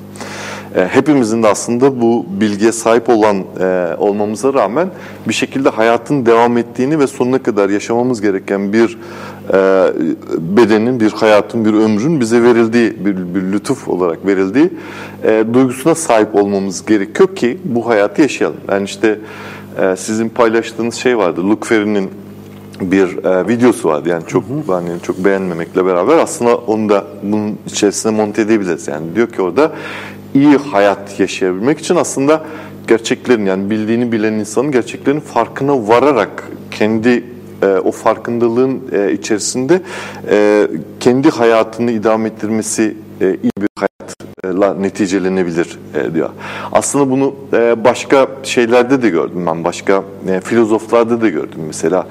E, 0.75 0.87
hepimizin 0.87 1.43
de 1.43 1.47
aslında 1.47 2.01
bu 2.01 2.25
bilgiye 2.29 2.71
sahip 2.71 3.09
olan 3.09 3.37
e, 3.59 3.95
olmamıza 3.97 4.53
rağmen 4.53 4.89
bir 5.27 5.33
şekilde 5.33 5.69
hayatın 5.69 6.25
devam 6.25 6.57
ettiğini 6.57 6.99
ve 6.99 7.07
sonuna 7.07 7.43
kadar 7.43 7.69
yaşamamız 7.69 8.21
gereken 8.21 8.73
bir 8.73 8.97
e, 9.53 9.57
bedenin, 10.39 10.99
bir 10.99 11.11
hayatın, 11.11 11.65
bir 11.65 11.73
ömrün 11.73 12.19
bize 12.19 12.43
verildiği, 12.43 13.05
bir, 13.05 13.35
bir 13.35 13.51
lütuf 13.53 13.87
olarak 13.87 14.25
verildiği 14.25 14.69
e, 15.23 15.45
duygusuna 15.53 15.95
sahip 15.95 16.35
olmamız 16.35 16.85
gerekiyor 16.85 17.35
ki 17.35 17.57
bu 17.63 17.89
hayatı 17.89 18.21
yaşayalım. 18.21 18.57
Yani 18.69 18.85
işte 18.85 19.19
e, 19.81 19.95
sizin 19.95 20.29
paylaştığınız 20.29 20.95
şey 20.95 21.17
vardı, 21.17 21.43
Luke 21.49 21.67
Ferry'nin 21.67 22.09
bir 22.81 23.25
e, 23.25 23.47
videosu 23.47 23.89
vardı. 23.89 24.09
Yani 24.09 24.23
çok 24.27 24.43
hani 24.67 24.89
çok 25.03 25.17
beğenmemekle 25.17 25.85
beraber 25.85 26.17
aslında 26.17 26.55
onu 26.55 26.89
da 26.89 27.05
bunun 27.23 27.57
içerisine 27.67 28.11
monte 28.11 28.41
edebiliriz. 28.41 28.87
Yani 28.87 29.15
diyor 29.15 29.27
ki 29.27 29.41
orada 29.41 29.71
iyi 30.35 30.57
hayat 30.57 31.19
yaşayabilmek 31.19 31.79
için 31.79 31.95
aslında 31.95 32.43
gerçeklerin 32.87 33.45
yani 33.45 33.69
bildiğini 33.69 34.11
bilen 34.11 34.33
insanın 34.33 34.71
gerçeklerin 34.71 35.19
farkına 35.19 35.87
vararak 35.87 36.47
kendi 36.71 37.23
e, 37.61 37.65
o 37.65 37.91
farkındalığın 37.91 38.81
e, 38.91 39.11
içerisinde 39.11 39.81
e, 40.29 40.67
kendi 40.99 41.29
hayatını 41.29 41.91
idame 41.91 42.27
ettirmesi 42.27 42.97
e, 43.21 43.25
iyi 43.43 43.51
bir 43.61 43.69
hayatla 43.75 44.73
neticelenebilir 44.73 45.79
e, 45.95 46.13
diyor. 46.13 46.29
Aslında 46.71 47.11
bunu 47.11 47.35
e, 47.53 47.83
başka 47.83 48.27
şeylerde 48.43 49.01
de 49.01 49.09
gördüm 49.09 49.45
ben, 49.47 49.63
başka 49.63 50.03
e, 50.29 50.41
filozoflarda 50.41 51.21
da 51.21 51.29
gördüm. 51.29 51.59
Mesela 51.67 52.07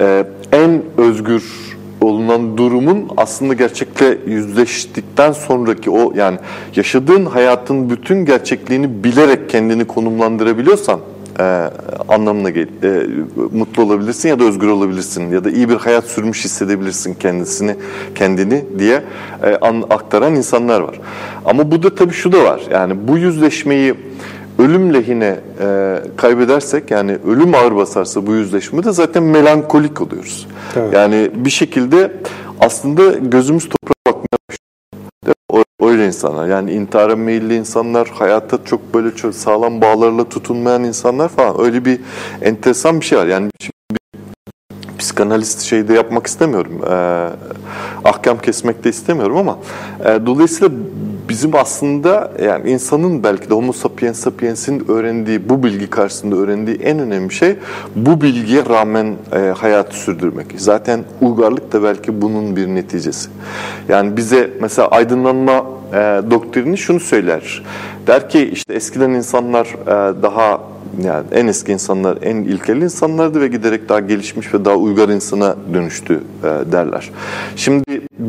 e, 0.00 0.24
en 0.52 0.82
özgür 0.98 1.65
olunan 2.00 2.58
durumun 2.58 3.08
aslında 3.16 3.54
gerçekle 3.54 4.18
yüzleştikten 4.26 5.32
sonraki 5.32 5.90
o 5.90 6.12
yani 6.16 6.38
yaşadığın 6.76 7.26
hayatın 7.26 7.90
bütün 7.90 8.24
gerçekliğini 8.24 9.04
bilerek 9.04 9.50
kendini 9.50 9.84
konumlandırabiliyorsan 9.84 11.00
e, 11.40 11.70
anlamına 12.08 12.50
gel 12.50 12.66
e, 12.82 13.06
mutlu 13.52 13.82
olabilirsin 13.82 14.28
ya 14.28 14.38
da 14.38 14.44
özgür 14.44 14.68
olabilirsin 14.68 15.30
ya 15.30 15.44
da 15.44 15.50
iyi 15.50 15.68
bir 15.68 15.76
hayat 15.76 16.04
sürmüş 16.04 16.44
hissedebilirsin 16.44 17.14
kendisini 17.14 17.76
kendini 18.14 18.64
diye 18.78 19.02
e, 19.42 19.56
an, 19.56 19.84
aktaran 19.90 20.34
insanlar 20.34 20.80
var. 20.80 21.00
Ama 21.44 21.70
bu 21.70 21.82
da 21.82 21.94
tabii 21.94 22.14
şu 22.14 22.32
da 22.32 22.44
var. 22.44 22.62
Yani 22.70 23.08
bu 23.08 23.18
yüzleşmeyi 23.18 23.94
ölüm 24.58 24.94
lehine 24.94 25.40
e, 25.60 26.00
kaybedersek 26.16 26.90
yani 26.90 27.18
ölüm 27.26 27.54
ağır 27.54 27.76
basarsa 27.76 28.26
bu 28.26 28.34
yüzleşmede 28.34 28.92
zaten 28.92 29.22
melankolik 29.22 30.00
oluyoruz. 30.00 30.46
Evet. 30.76 30.94
Yani 30.94 31.30
bir 31.34 31.50
şekilde 31.50 32.12
aslında 32.60 33.10
gözümüz 33.12 33.68
toprağa 33.68 33.94
bakmaya 34.06 34.38
başlıyor. 34.50 35.64
Öyle 35.80 36.06
insanlar 36.06 36.46
yani 36.46 36.72
intihara 36.72 37.16
meyilli 37.16 37.54
insanlar, 37.54 38.08
hayatta 38.08 38.58
çok 38.64 38.94
böyle 38.94 39.16
çok 39.16 39.34
sağlam 39.34 39.80
bağlarla 39.80 40.28
tutunmayan 40.28 40.84
insanlar 40.84 41.28
falan 41.28 41.60
öyle 41.60 41.84
bir 41.84 42.00
enteresan 42.42 43.00
bir 43.00 43.04
şey 43.04 43.18
var. 43.18 43.26
Yani 43.26 43.50
psikanalist 44.98 45.60
şeyde 45.60 45.94
yapmak 45.94 46.26
istemiyorum. 46.26 46.80
Ee, 46.90 47.28
ahkam 48.04 48.38
kesmek 48.38 48.84
de 48.84 48.88
istemiyorum 48.88 49.36
ama 49.36 49.58
e, 50.04 50.26
dolayısıyla 50.26 50.70
bizim 51.28 51.54
aslında 51.54 52.32
yani 52.42 52.70
insanın 52.70 53.22
belki 53.22 53.50
de 53.50 53.54
homo 53.54 53.72
sapiens 53.72 54.18
sapiens'in 54.18 54.84
öğrendiği 54.88 55.48
bu 55.48 55.62
bilgi 55.62 55.90
karşısında 55.90 56.36
öğrendiği 56.36 56.76
en 56.76 56.98
önemli 56.98 57.32
şey 57.32 57.56
bu 57.96 58.20
bilgiye 58.20 58.64
rağmen 58.66 59.14
e, 59.32 59.38
hayatı 59.38 59.96
sürdürmek. 59.96 60.46
Zaten 60.56 61.04
uygarlık 61.20 61.72
da 61.72 61.82
belki 61.82 62.22
bunun 62.22 62.56
bir 62.56 62.66
neticesi. 62.66 63.30
Yani 63.88 64.16
bize 64.16 64.50
mesela 64.60 64.88
aydınlanma 64.88 65.66
e, 65.92 65.96
doktrini 66.30 66.78
şunu 66.78 67.00
söyler. 67.00 67.62
Der 68.06 68.28
ki 68.28 68.50
işte 68.52 68.74
eskiden 68.74 69.10
insanlar 69.10 69.66
e, 69.66 70.22
daha 70.22 70.60
yani 71.04 71.24
en 71.32 71.46
eski 71.46 71.72
insanlar 71.72 72.18
en 72.22 72.36
ilkel 72.36 72.76
insanlardı 72.76 73.40
ve 73.40 73.48
giderek 73.48 73.88
daha 73.88 74.00
gelişmiş 74.00 74.54
ve 74.54 74.64
daha 74.64 74.76
uygar 74.76 75.08
insana 75.08 75.56
dönüştü 75.74 76.20
e, 76.44 76.72
derler. 76.72 77.10
Şimdi 77.56 77.84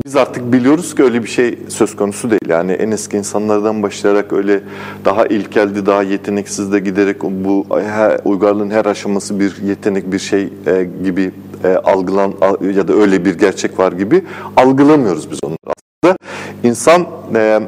biz 0.05 0.15
artık 0.15 0.53
biliyoruz 0.53 0.95
ki 0.95 1.03
öyle 1.03 1.24
bir 1.24 1.28
şey 1.28 1.59
söz 1.68 1.95
konusu 1.95 2.30
değil. 2.30 2.41
Yani 2.47 2.72
en 2.72 2.91
eski 2.91 3.18
insanlardan 3.18 3.84
başlayarak 3.84 4.34
öyle 4.34 4.61
daha 5.05 5.26
ilkeldi, 5.26 5.86
daha 5.86 6.03
yeteneksiz 6.03 6.72
de 6.72 6.80
giderek 6.80 7.24
bu 7.24 7.65
her, 7.84 8.20
uygarlığın 8.26 8.70
her 8.70 8.86
aşaması 8.86 9.39
bir 9.39 9.61
yetenek, 9.68 10.11
bir 10.11 10.20
şey 10.20 10.49
e, 10.68 10.88
gibi 11.03 11.32
e, 11.63 11.68
algılan 11.76 12.34
al- 12.41 12.61
ya 12.76 12.88
da 12.88 12.93
öyle 12.93 13.26
bir 13.26 13.38
gerçek 13.38 13.80
var 13.80 13.91
gibi 13.91 14.24
algılamıyoruz 14.55 15.32
biz 15.32 15.39
onu. 15.43 15.55
Aslında 15.65 16.18
insan 16.63 17.07
e, 17.36 17.59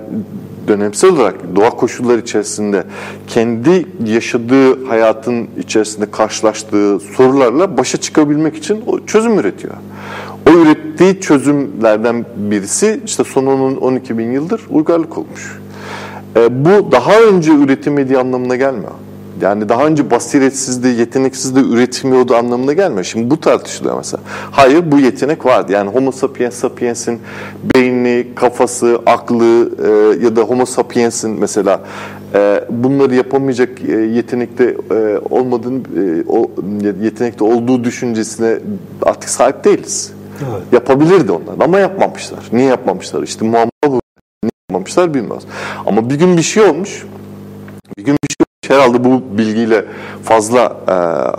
dönemsel 0.69 1.09
olarak 1.09 1.35
doğa 1.55 1.69
koşulları 1.69 2.19
içerisinde 2.19 2.83
kendi 3.27 3.85
yaşadığı 4.05 4.85
hayatın 4.85 5.47
içerisinde 5.59 6.11
karşılaştığı 6.11 6.99
sorularla 6.99 7.77
başa 7.77 7.97
çıkabilmek 7.97 8.55
için 8.55 8.83
o 8.87 9.05
çözüm 9.05 9.39
üretiyor. 9.39 9.73
O 10.49 10.51
ürettiği 10.51 11.21
çözümlerden 11.21 12.25
birisi 12.35 13.01
işte 13.05 13.23
son 13.23 13.45
10-12 13.45 14.17
bin 14.17 14.31
yıldır 14.31 14.61
uygarlık 14.69 15.17
olmuş. 15.17 15.59
E, 16.35 16.65
bu 16.65 16.91
daha 16.91 17.19
önce 17.21 17.51
üretilmediği 17.51 18.19
anlamına 18.19 18.55
gelmiyor. 18.55 18.91
Yani 19.41 19.69
daha 19.69 19.85
önce 19.85 20.11
basiretsizdi, 20.11 20.87
yeteneksizdi, 20.87 21.59
üretilmiyordu 21.59 22.35
anlamına 22.35 22.73
gelmiyor. 22.73 23.03
Şimdi 23.03 23.29
bu 23.29 23.39
tartışılıyor 23.39 23.97
mesela. 23.97 24.23
Hayır 24.51 24.91
bu 24.91 24.99
yetenek 24.99 25.45
vardı. 25.45 25.71
Yani 25.71 25.91
homo 25.91 26.11
sapiens 26.11 26.53
sapiens'in 26.53 27.19
beyni, 27.75 28.27
kafası, 28.35 28.99
aklı 29.05 29.69
e, 29.85 30.25
ya 30.25 30.35
da 30.35 30.41
homo 30.41 30.65
sapiens'in 30.65 31.31
mesela 31.39 31.81
e, 32.33 32.63
bunları 32.69 33.15
yapamayacak 33.15 33.81
e, 33.83 33.91
yetenekte 33.91 34.75
e, 34.91 35.17
olmadığını, 35.29 35.79
e, 35.79 36.23
o 36.27 36.51
yetenekte 37.01 37.43
olduğu 37.43 37.83
düşüncesine 37.83 38.59
artık 39.03 39.29
sahip 39.29 39.63
değiliz. 39.63 40.13
Evet. 40.51 40.63
Yapabilirdi 40.71 41.31
onlar 41.31 41.65
ama 41.65 41.79
yapmamışlar. 41.79 42.39
Niye 42.53 42.67
yapmamışlar? 42.67 43.23
İşte 43.23 43.45
muamma 43.45 43.71
bu. 43.87 44.01
Niye 44.43 44.51
yapmamışlar 44.69 45.13
bilmez. 45.13 45.43
Ama 45.85 46.09
bir 46.09 46.15
gün 46.15 46.37
bir 46.37 46.41
şey 46.41 46.63
olmuş. 46.63 47.05
Bir 47.97 48.03
gün 48.03 48.17
bir 48.23 48.29
şey. 48.29 48.48
Herhalde 48.69 49.03
bu 49.03 49.23
bilgiyle 49.37 49.85
fazla 50.23 50.77
e, 50.87 50.91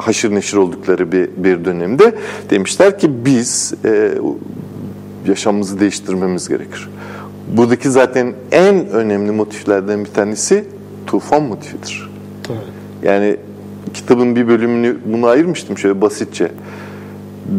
haşır 0.03 0.35
neşir 0.35 0.57
oldukları 0.57 1.12
bir, 1.12 1.28
bir 1.37 1.64
dönemde 1.64 2.14
demişler 2.51 2.99
ki 2.99 3.24
biz 3.24 3.74
e, 3.85 4.14
yaşamımızı 5.26 5.81
değiştirmemiz 5.81 6.49
gerekir. 6.49 6.89
Buradaki 7.57 7.91
zaten 7.91 8.35
en 8.53 8.89
önemli 8.89 9.33
motiflerden 9.33 10.05
bir 10.05 10.11
tanesi 10.11 10.64
tufan 11.07 11.43
motifidir. 11.43 12.11
Evet. 12.49 12.59
Yani 13.03 13.37
kitabın 13.95 14.37
bir 14.37 14.49
bölümünü 14.49 14.97
buna 15.05 15.28
ayırmıştım 15.28 15.78
şöyle 15.78 16.01
basitçe. 16.01 16.53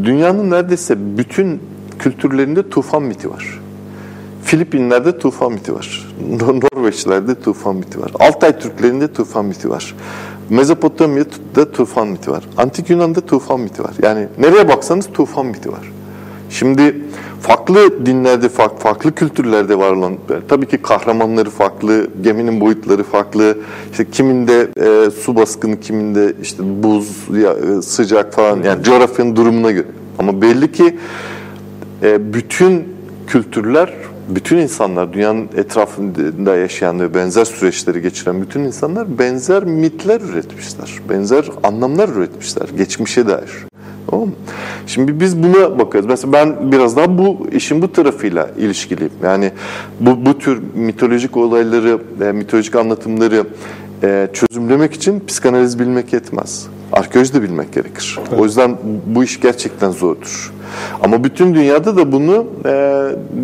Dünyanın 0.04 0.52
neredeyse 0.52 0.96
bütün 1.18 1.60
kültürlerinde 2.00 2.70
tufan 2.70 3.04
miti 3.04 3.30
var. 3.30 3.61
Filipinler'de 4.52 5.18
tufan 5.18 5.52
miti 5.52 5.76
var. 5.76 6.08
Norveçlerde 6.40 7.36
tufan 7.36 7.76
miti 7.76 8.02
var. 8.02 8.12
Altay 8.20 8.60
Türklerinde 8.60 9.14
tufan 9.14 9.46
miti 9.46 9.70
var. 9.70 9.96
Mezopotamya'da 10.50 11.72
tufan 11.72 12.08
miti 12.08 12.32
var. 12.32 12.44
Antik 12.58 12.90
Yunan'da 12.90 13.22
tufan 13.22 13.60
miti 13.60 13.84
var. 13.84 13.92
Yani 14.02 14.28
nereye 14.40 14.68
baksanız 14.68 15.08
tufan 15.14 15.46
miti 15.46 15.72
var. 15.72 15.92
Şimdi 16.50 16.96
farklı 17.42 18.06
dinlerde, 18.06 18.50
farklı 18.50 19.16
kültürlerde 19.16 19.78
var 19.78 19.92
olan, 19.92 20.18
tabii 20.48 20.68
ki 20.68 20.78
kahramanları 20.78 21.50
farklı, 21.50 22.08
geminin 22.22 22.62
boyutları 22.62 23.04
farklı, 23.04 23.58
işte 23.92 24.10
kiminde 24.12 24.68
e, 24.78 25.12
su 25.12 25.36
baskını, 25.36 25.80
kiminde 25.80 26.34
işte 26.42 26.64
buz, 26.84 27.28
ya, 27.44 27.54
e, 27.54 27.82
sıcak 27.82 28.34
falan, 28.34 28.64
yani 28.64 28.84
coğrafyanın 28.84 29.36
durumuna 29.36 29.72
göre. 29.72 29.88
Ama 30.20 30.42
belli 30.42 30.72
ki 30.72 30.98
e, 32.04 32.34
bütün 32.34 32.88
kültürler, 33.28 33.94
bütün 34.36 34.58
insanlar, 34.58 35.14
dünyanın 35.14 35.50
etrafında 35.58 36.56
yaşayan 36.56 37.00
ve 37.00 37.14
benzer 37.14 37.46
süreçleri 37.46 38.02
geçiren 38.02 38.42
bütün 38.42 38.60
insanlar 38.60 39.20
benzer 39.20 39.64
mitler 39.64 40.22
üretmişler, 40.22 41.00
benzer 41.10 41.46
anlamlar 41.64 42.10
üretmişler, 42.10 42.70
geçmişe 42.78 43.28
dair. 43.28 43.52
Tamam? 44.10 44.30
Şimdi 44.88 45.20
biz 45.20 45.44
buna 45.44 45.80
bakıyoruz. 45.80 46.10
Mesela 46.10 46.34
ben 46.34 46.72
biraz 46.72 46.98
daha 46.98 47.18
bu 47.18 47.48
işin 47.52 47.82
bu 47.82 47.92
tarafıyla 47.92 48.50
ilişkiliyim. 48.58 49.14
Yani 49.24 49.52
bu, 50.00 50.26
bu 50.26 50.38
tür 50.38 50.62
mitolojik 50.76 51.38
olayları, 51.38 52.00
e, 52.22 52.32
mitolojik 52.32 52.76
anlatımları 52.76 53.46
e, 54.04 54.28
çözümlemek 54.34 54.94
için 54.94 55.24
psikanaliz 55.28 55.80
bilmek 55.80 56.14
yetmez. 56.14 56.68
Arkeoloji 56.94 57.34
de 57.34 57.42
bilmek 57.42 57.74
gerekir. 57.74 58.20
Evet. 58.30 58.40
O 58.40 58.44
yüzden 58.46 58.78
bu 59.06 59.24
iş 59.24 59.40
gerçekten 59.40 59.92
zordur. 59.92 60.54
Ama 61.04 61.24
bütün 61.24 61.56
dünyada 61.56 61.98
da 61.98 62.12
bunu 62.12 62.48
e, 62.66 62.72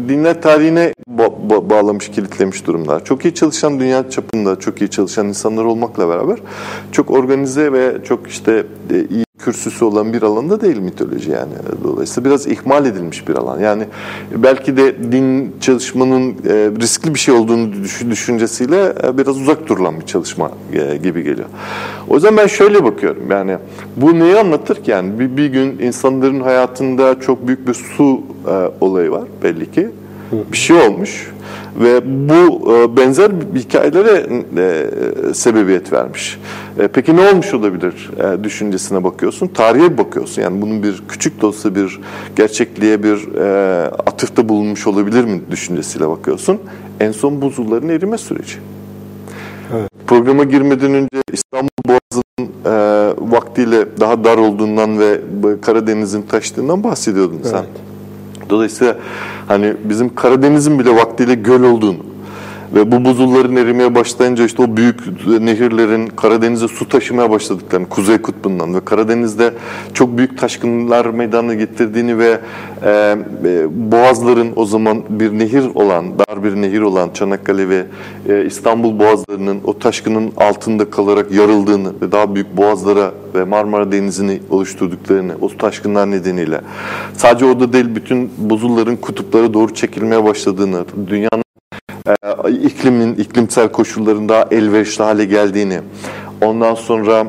dinler 0.09 0.41
tarihine 0.41 0.93
ba- 1.17 1.49
ba- 1.49 1.69
bağlamış, 1.69 2.11
kilitlemiş 2.11 2.67
durumlar. 2.67 3.05
Çok 3.05 3.25
iyi 3.25 3.33
çalışan 3.33 3.79
dünya 3.79 4.09
çapında, 4.09 4.59
çok 4.59 4.81
iyi 4.81 4.89
çalışan 4.89 5.27
insanlar 5.27 5.63
olmakla 5.63 6.09
beraber 6.09 6.39
çok 6.91 7.11
organize 7.11 7.73
ve 7.73 7.97
çok 8.03 8.27
işte 8.27 8.63
e, 8.93 9.05
iyi 9.09 9.26
kürsüsü 9.47 9.85
olan 9.85 10.13
bir 10.13 10.21
alanda 10.21 10.61
değil 10.61 10.77
mitoloji 10.77 11.31
yani. 11.31 11.53
Dolayısıyla 11.83 12.29
biraz 12.29 12.47
ihmal 12.47 12.85
edilmiş 12.85 13.27
bir 13.27 13.35
alan. 13.35 13.59
Yani 13.59 13.83
belki 14.35 14.77
de 14.77 15.11
din 15.11 15.55
çalışmanın 15.61 16.31
e, 16.31 16.71
riskli 16.81 17.13
bir 17.13 17.19
şey 17.19 17.33
olduğunu 17.33 17.73
düşüncesiyle 18.09 18.93
e, 19.03 19.17
biraz 19.17 19.41
uzak 19.41 19.67
durulan 19.67 19.99
bir 19.99 20.05
çalışma 20.05 20.51
e, 20.73 20.97
gibi 20.97 21.23
geliyor. 21.23 21.47
O 22.09 22.15
yüzden 22.15 22.37
ben 22.37 22.47
şöyle 22.47 22.83
bakıyorum 22.83 23.23
yani 23.31 23.57
bu 23.95 24.19
neyi 24.19 24.37
anlatır 24.37 24.83
ki 24.83 24.91
yani 24.91 25.19
bir, 25.19 25.37
bir 25.37 25.47
gün 25.47 25.79
insanların 25.79 26.41
hayatında 26.41 27.19
çok 27.19 27.47
büyük 27.47 27.67
bir 27.67 27.73
su 27.73 28.21
olayı 28.81 29.11
var 29.11 29.23
belli 29.43 29.71
ki. 29.71 29.89
Bir 30.31 30.57
şey 30.57 30.77
olmuş 30.77 31.31
ve 31.79 32.01
bu 32.29 32.73
e, 32.73 32.97
benzer 32.97 33.31
hikayelere 33.55 34.25
e, 34.57 35.33
sebebiyet 35.33 35.93
vermiş. 35.93 36.39
E, 36.79 36.87
peki 36.87 37.15
ne 37.15 37.29
olmuş 37.29 37.53
olabilir 37.53 38.11
düşüncesine 38.43 39.03
bakıyorsun. 39.03 39.47
Tarihe 39.47 39.97
bakıyorsun. 39.97 40.41
Yani 40.41 40.61
bunun 40.61 40.83
bir 40.83 41.03
küçük 41.07 41.41
de 41.41 41.45
olsa 41.45 41.75
bir 41.75 41.99
gerçekliğe 42.35 43.03
bir 43.03 43.27
atıfta 44.05 44.49
bulunmuş 44.49 44.87
olabilir 44.87 45.23
mi 45.23 45.41
düşüncesiyle 45.51 46.09
bakıyorsun. 46.09 46.59
En 46.99 47.11
son 47.11 47.41
buzulların 47.41 47.89
erime 47.89 48.17
süreci. 48.17 48.57
Evet. 49.73 49.89
Programa 50.07 50.43
girmeden 50.43 50.93
önce 50.93 51.21
İstanbul 51.33 51.69
Boğazı'nın 51.87 52.49
e, 52.65 53.13
vaktiyle 53.31 53.85
daha 53.99 54.23
dar 54.23 54.37
olduğundan 54.37 54.99
ve 54.99 55.21
Karadeniz'in 55.61 56.21
taştığından 56.21 56.83
bahsediyordun 56.83 57.39
evet. 57.41 57.51
sen. 57.51 57.65
Dolayısıyla 58.49 58.95
hani 59.47 59.73
bizim 59.83 60.15
Karadeniz'in 60.15 60.79
bile 60.79 60.95
vaktiyle 60.95 61.35
göl 61.35 61.63
olduğunu 61.63 61.97
ve 62.75 62.91
bu 62.91 63.05
buzulların 63.05 63.55
erimeye 63.55 63.95
başlayınca 63.95 64.45
işte 64.45 64.63
o 64.63 64.77
büyük 64.77 65.27
nehirlerin 65.27 66.07
Karadeniz'e 66.07 66.67
su 66.67 66.89
taşımaya 66.89 67.29
başladıklarını 67.29 67.89
Kuzey 67.89 68.17
Kutbu'ndan 68.17 68.75
ve 68.75 68.85
Karadeniz'de 68.85 69.53
çok 69.93 70.17
büyük 70.17 70.37
taşkınlar 70.37 71.05
meydana 71.05 71.53
getirdiğini 71.53 72.17
ve 72.17 72.39
e, 72.83 72.89
e, 72.89 73.67
boğazların 73.91 74.53
o 74.55 74.65
zaman 74.65 75.03
bir 75.09 75.39
nehir 75.39 75.65
olan, 75.75 76.19
dar 76.19 76.43
bir 76.43 76.55
nehir 76.55 76.81
olan 76.81 77.09
Çanakkale 77.13 77.69
ve 77.69 77.85
e, 78.29 78.45
İstanbul 78.45 78.99
boğazlarının 78.99 79.59
o 79.63 79.79
taşkının 79.79 80.31
altında 80.37 80.89
kalarak 80.89 81.31
yarıldığını 81.31 81.91
ve 82.01 82.11
daha 82.11 82.35
büyük 82.35 82.57
boğazlara 82.57 83.11
ve 83.35 83.43
Marmara 83.43 83.91
Denizi'ni 83.91 84.39
oluşturduklarını 84.49 85.33
o 85.41 85.57
taşkınlar 85.57 86.11
nedeniyle. 86.11 86.61
Sadece 87.13 87.45
orada 87.45 87.73
değil 87.73 87.95
bütün 87.95 88.31
buzulların 88.37 88.95
kutuplara 88.95 89.53
doğru 89.53 89.73
çekilmeye 89.73 90.23
başladığını, 90.23 90.85
dünyanın 91.07 91.46
iklimin, 92.49 93.15
iklimsel 93.15 93.71
koşulların 93.71 94.29
daha 94.29 94.47
elverişli 94.51 95.03
hale 95.03 95.25
geldiğini, 95.25 95.79
ondan 96.41 96.75
sonra 96.75 97.27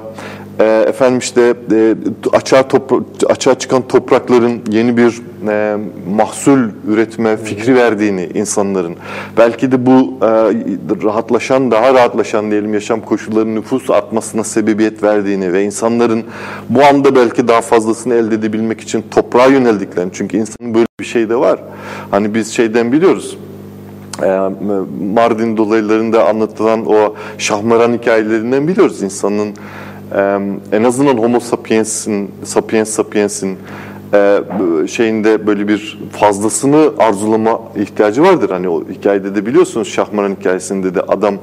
e, 0.60 0.64
efendim 0.64 1.18
işte 1.18 1.54
e, 1.72 1.94
açığa, 2.32 2.60
topra- 2.60 3.26
açığa 3.26 3.58
çıkan 3.58 3.88
toprakların 3.88 4.60
yeni 4.70 4.96
bir 4.96 5.20
e, 5.48 5.76
mahsul 6.16 6.58
üretme 6.88 7.36
fikri 7.36 7.74
verdiğini 7.74 8.28
insanların, 8.34 8.96
belki 9.36 9.72
de 9.72 9.86
bu 9.86 10.18
e, 10.22 10.26
rahatlaşan, 11.04 11.70
daha 11.70 11.94
rahatlaşan 11.94 12.50
diyelim 12.50 12.74
yaşam 12.74 13.00
koşullarının 13.00 13.54
nüfus 13.54 13.90
artmasına 13.90 14.44
sebebiyet 14.44 15.02
verdiğini 15.02 15.52
ve 15.52 15.62
insanların 15.62 16.24
bu 16.68 16.84
anda 16.84 17.14
belki 17.14 17.48
daha 17.48 17.60
fazlasını 17.60 18.14
elde 18.14 18.34
edebilmek 18.34 18.80
için 18.80 19.04
toprağa 19.10 19.46
yöneldiklerini, 19.46 20.10
çünkü 20.14 20.36
insanın 20.36 20.74
böyle 20.74 20.86
bir 21.00 21.04
şey 21.04 21.28
de 21.28 21.36
var. 21.36 21.60
Hani 22.10 22.34
biz 22.34 22.52
şeyden 22.52 22.92
biliyoruz, 22.92 23.38
ee, 23.38 23.47
Mardin 25.14 25.56
dolaylarında 25.56 26.28
anlatılan 26.28 26.86
o 26.86 27.14
Şahmaran 27.38 27.92
hikayelerinden 27.92 28.68
biliyoruz 28.68 29.02
insanın 29.02 29.54
en 30.72 30.84
azından 30.84 31.16
Homo 31.16 31.40
sapiens'in 31.40 32.30
sapiens 32.44 32.88
sapiens'in 32.88 33.58
e, 34.14 34.40
şeyinde 34.88 35.46
böyle 35.46 35.68
bir 35.68 35.98
fazlasını 36.12 36.90
arzulama 36.98 37.60
ihtiyacı 37.76 38.22
vardır. 38.22 38.50
Hani 38.50 38.68
o 38.68 38.88
hikayede 38.88 39.34
de 39.34 39.46
biliyorsunuz 39.46 39.88
Şahmaran 39.88 40.36
hikayesinde 40.40 40.94
de 40.94 41.00
adam 41.00 41.34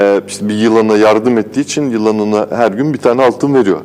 e, 0.00 0.20
işte 0.28 0.48
bir 0.48 0.54
yılana 0.54 0.96
yardım 0.96 1.38
ettiği 1.38 1.60
için 1.60 1.90
yılan 1.90 2.20
ona 2.20 2.46
her 2.50 2.72
gün 2.72 2.92
bir 2.92 2.98
tane 2.98 3.24
altın 3.24 3.54
veriyor. 3.54 3.80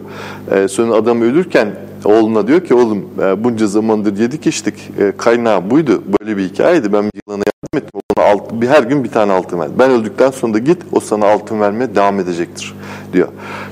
E, 0.52 0.68
sonra 0.68 0.94
adam 0.94 1.22
ölürken 1.22 1.68
oğluna 2.06 2.48
diyor 2.48 2.62
ki 2.62 2.74
oğlum 2.74 3.06
bunca 3.38 3.68
zamandır 3.68 4.18
yedik 4.18 4.48
içtik 4.48 4.92
kaynağı 5.18 5.70
buydu. 5.70 6.04
Böyle 6.20 6.38
bir 6.38 6.44
hikayeydi. 6.44 6.94
Ben 6.94 7.04
bir 7.04 7.22
yılana 7.28 7.44
yardım 7.48 7.88
ettim. 7.88 8.09
Ona 8.20 8.28
altın, 8.28 8.62
bir, 8.62 8.68
her 8.68 8.84
gün 8.84 9.04
bir 9.04 9.10
tane 9.10 9.32
altın 9.32 9.60
verdi. 9.60 9.72
Ben 9.80 9.92
öldükten 9.92 10.32
sonra 10.32 10.54
da 10.54 10.60
git 10.60 10.78
o 10.92 11.00
sana 11.00 11.26
altın 11.26 11.62
vermeye 11.62 11.96
devam 11.96 12.20
edecektir 12.20 12.76
diyor. 13.14 13.28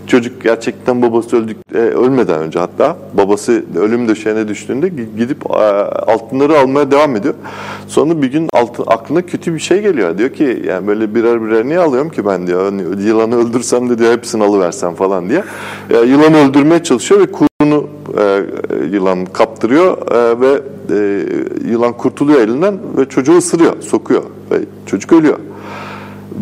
Çocuk 0.08 0.43
gerçekten 0.43 1.02
babası 1.02 1.38
öldük, 1.38 1.58
e, 1.76 1.78
ölmeden 1.78 2.39
önce 2.39 2.60
hatta 2.60 2.98
babası 3.14 3.64
ölüm 3.76 4.08
döşeğine 4.08 4.48
düştüğünde 4.48 4.89
gidip 5.18 5.45
e, 5.52 5.54
altınları 6.14 6.60
almaya 6.60 6.91
devam 6.91 7.16
ediyor. 7.16 7.34
Sonra 7.88 8.22
bir 8.22 8.32
gün 8.32 8.50
altın, 8.54 8.84
aklına 8.88 9.22
kötü 9.22 9.54
bir 9.54 9.60
şey 9.60 9.82
geliyor. 9.82 10.18
Diyor 10.18 10.30
ki 10.30 10.64
yani 10.68 10.88
böyle 10.88 11.16
birer 11.16 11.45
birer 11.45 11.66
niye 11.66 11.80
alıyorum 11.80 12.10
ki 12.10 12.26
ben 12.26 12.48
diyor. 12.48 12.66
Hani 12.66 13.04
yılanı 13.04 13.36
öldürsem 13.36 13.89
de 13.89 13.98
diyor 13.98 14.12
hepsini 14.12 14.43
alıversem 14.43 14.95
falan 14.95 15.30
diye. 15.30 15.43
E, 15.89 15.98
yılanı 15.98 16.38
öldürmeye 16.50 16.84
çalışıyor 16.84 17.22
ve 17.22 17.32
kuyruğunu 17.32 17.88
e, 18.18 18.41
yılan 18.91 19.26
kaptırıyor 19.26 20.12
e, 20.12 20.41
ve 20.41 20.62
e, 20.89 21.26
yılan 21.70 21.93
kurtuluyor 21.93 22.41
elinden 22.41 22.78
ve 22.98 23.06
çocuğu 23.06 23.38
ısırıyor, 23.38 23.82
sokuyor 23.82 24.24
ve 24.52 24.60
çocuk 24.86 25.14
ölüyor. 25.14 25.39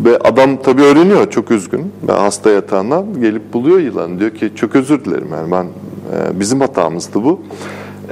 Ve 0.04 0.18
adam 0.18 0.62
tabii 0.62 0.82
öğreniyor 0.82 1.30
çok 1.30 1.50
üzgün. 1.50 1.92
Ve 2.08 2.12
hasta 2.12 2.50
yatağından 2.50 3.20
gelip 3.20 3.52
buluyor 3.52 3.78
yılan. 3.78 4.18
Diyor 4.18 4.30
ki 4.30 4.52
çok 4.56 4.76
özür 4.76 5.04
dilerim 5.04 5.28
yani 5.32 5.52
ben 5.52 5.64
e, 5.64 6.40
bizim 6.40 6.60
hatamızdı 6.60 7.24
bu. 7.24 7.40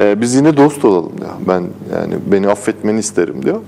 E, 0.01 0.20
biz 0.20 0.34
yine 0.34 0.57
dost 0.57 0.84
olalım 0.84 1.12
diyor. 1.18 1.30
Ben 1.49 1.61
yani 1.95 2.14
beni 2.32 2.49
affetmeni 2.49 2.99
isterim 2.99 3.42
diyor. 3.42 3.61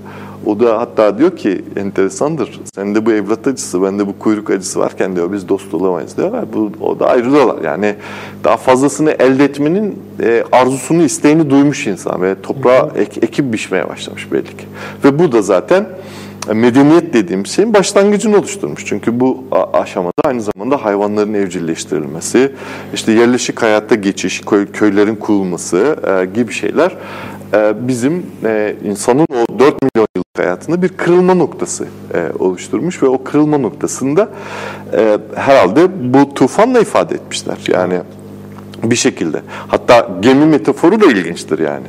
O 0.47 0.59
da 0.59 0.79
hatta 0.79 1.17
diyor 1.17 1.37
ki 1.37 1.65
enteresandır. 1.75 2.59
Sende 2.75 3.05
bu 3.05 3.11
evlat 3.11 3.47
acısı, 3.47 3.83
bende 3.83 4.07
bu 4.07 4.19
kuyruk 4.19 4.49
acısı 4.49 4.79
varken 4.79 5.15
diyor 5.15 5.33
biz 5.33 5.49
dost 5.49 5.73
olamayız 5.73 6.17
diyor. 6.17 6.33
Ve 6.33 6.53
bu, 6.53 6.71
o 6.81 6.99
da 6.99 7.07
ayrılıyorlar. 7.07 7.63
Yani 7.63 7.95
daha 8.43 8.57
fazlasını 8.57 9.11
elde 9.11 9.43
etmenin 9.43 9.99
e, 10.23 10.43
arzusunu, 10.51 11.03
isteğini 11.03 11.49
duymuş 11.49 11.87
insan 11.87 12.21
ve 12.21 12.41
toprağa 12.41 12.89
ek, 12.95 13.19
ekip 13.21 13.53
biçmeye 13.53 13.89
başlamış 13.89 14.31
belli 14.31 14.43
ki. 14.43 14.65
Ve 15.03 15.19
bu 15.19 15.31
da 15.31 15.41
zaten 15.41 15.87
medeniyet 16.53 17.13
dediğim 17.13 17.45
şeyin 17.45 17.73
başlangıcını 17.73 18.37
oluşturmuş. 18.37 18.85
Çünkü 18.85 19.19
bu 19.19 19.43
aşamada 19.73 20.13
aynı 20.23 20.41
zamanda 20.41 20.85
hayvanların 20.85 21.33
evcilleştirilmesi, 21.33 22.51
işte 22.93 23.11
yerleşik 23.11 23.61
hayatta 23.61 23.95
geçiş, 23.95 24.41
köy, 24.41 24.65
köylerin 24.65 25.15
kurulması 25.15 25.95
e, 26.07 26.25
gibi 26.25 26.53
şeyler 26.53 26.91
e, 26.91 26.95
bizim 27.87 28.25
e, 28.45 28.75
insanın 28.85 29.27
o 29.31 29.59
4 29.59 29.81
milyon 29.81 30.07
yıllık 30.15 30.37
hayatında 30.37 30.81
bir 30.81 30.89
kırılma 30.89 31.33
noktası 31.33 31.87
e, 32.13 32.29
oluşturmuş 32.39 33.03
ve 33.03 33.07
o 33.07 33.23
kırılma 33.23 33.57
noktasında 33.57 34.29
e, 34.93 35.17
herhalde 35.35 36.13
bu 36.13 36.33
tufanla 36.33 36.79
ifade 36.79 37.15
etmişler. 37.15 37.57
Yani 37.67 37.99
bir 38.83 38.95
şekilde. 38.95 39.41
Hatta 39.67 40.09
gemi 40.19 40.45
metaforu 40.45 41.01
da 41.01 41.05
ilginçtir 41.05 41.59
yani. 41.59 41.87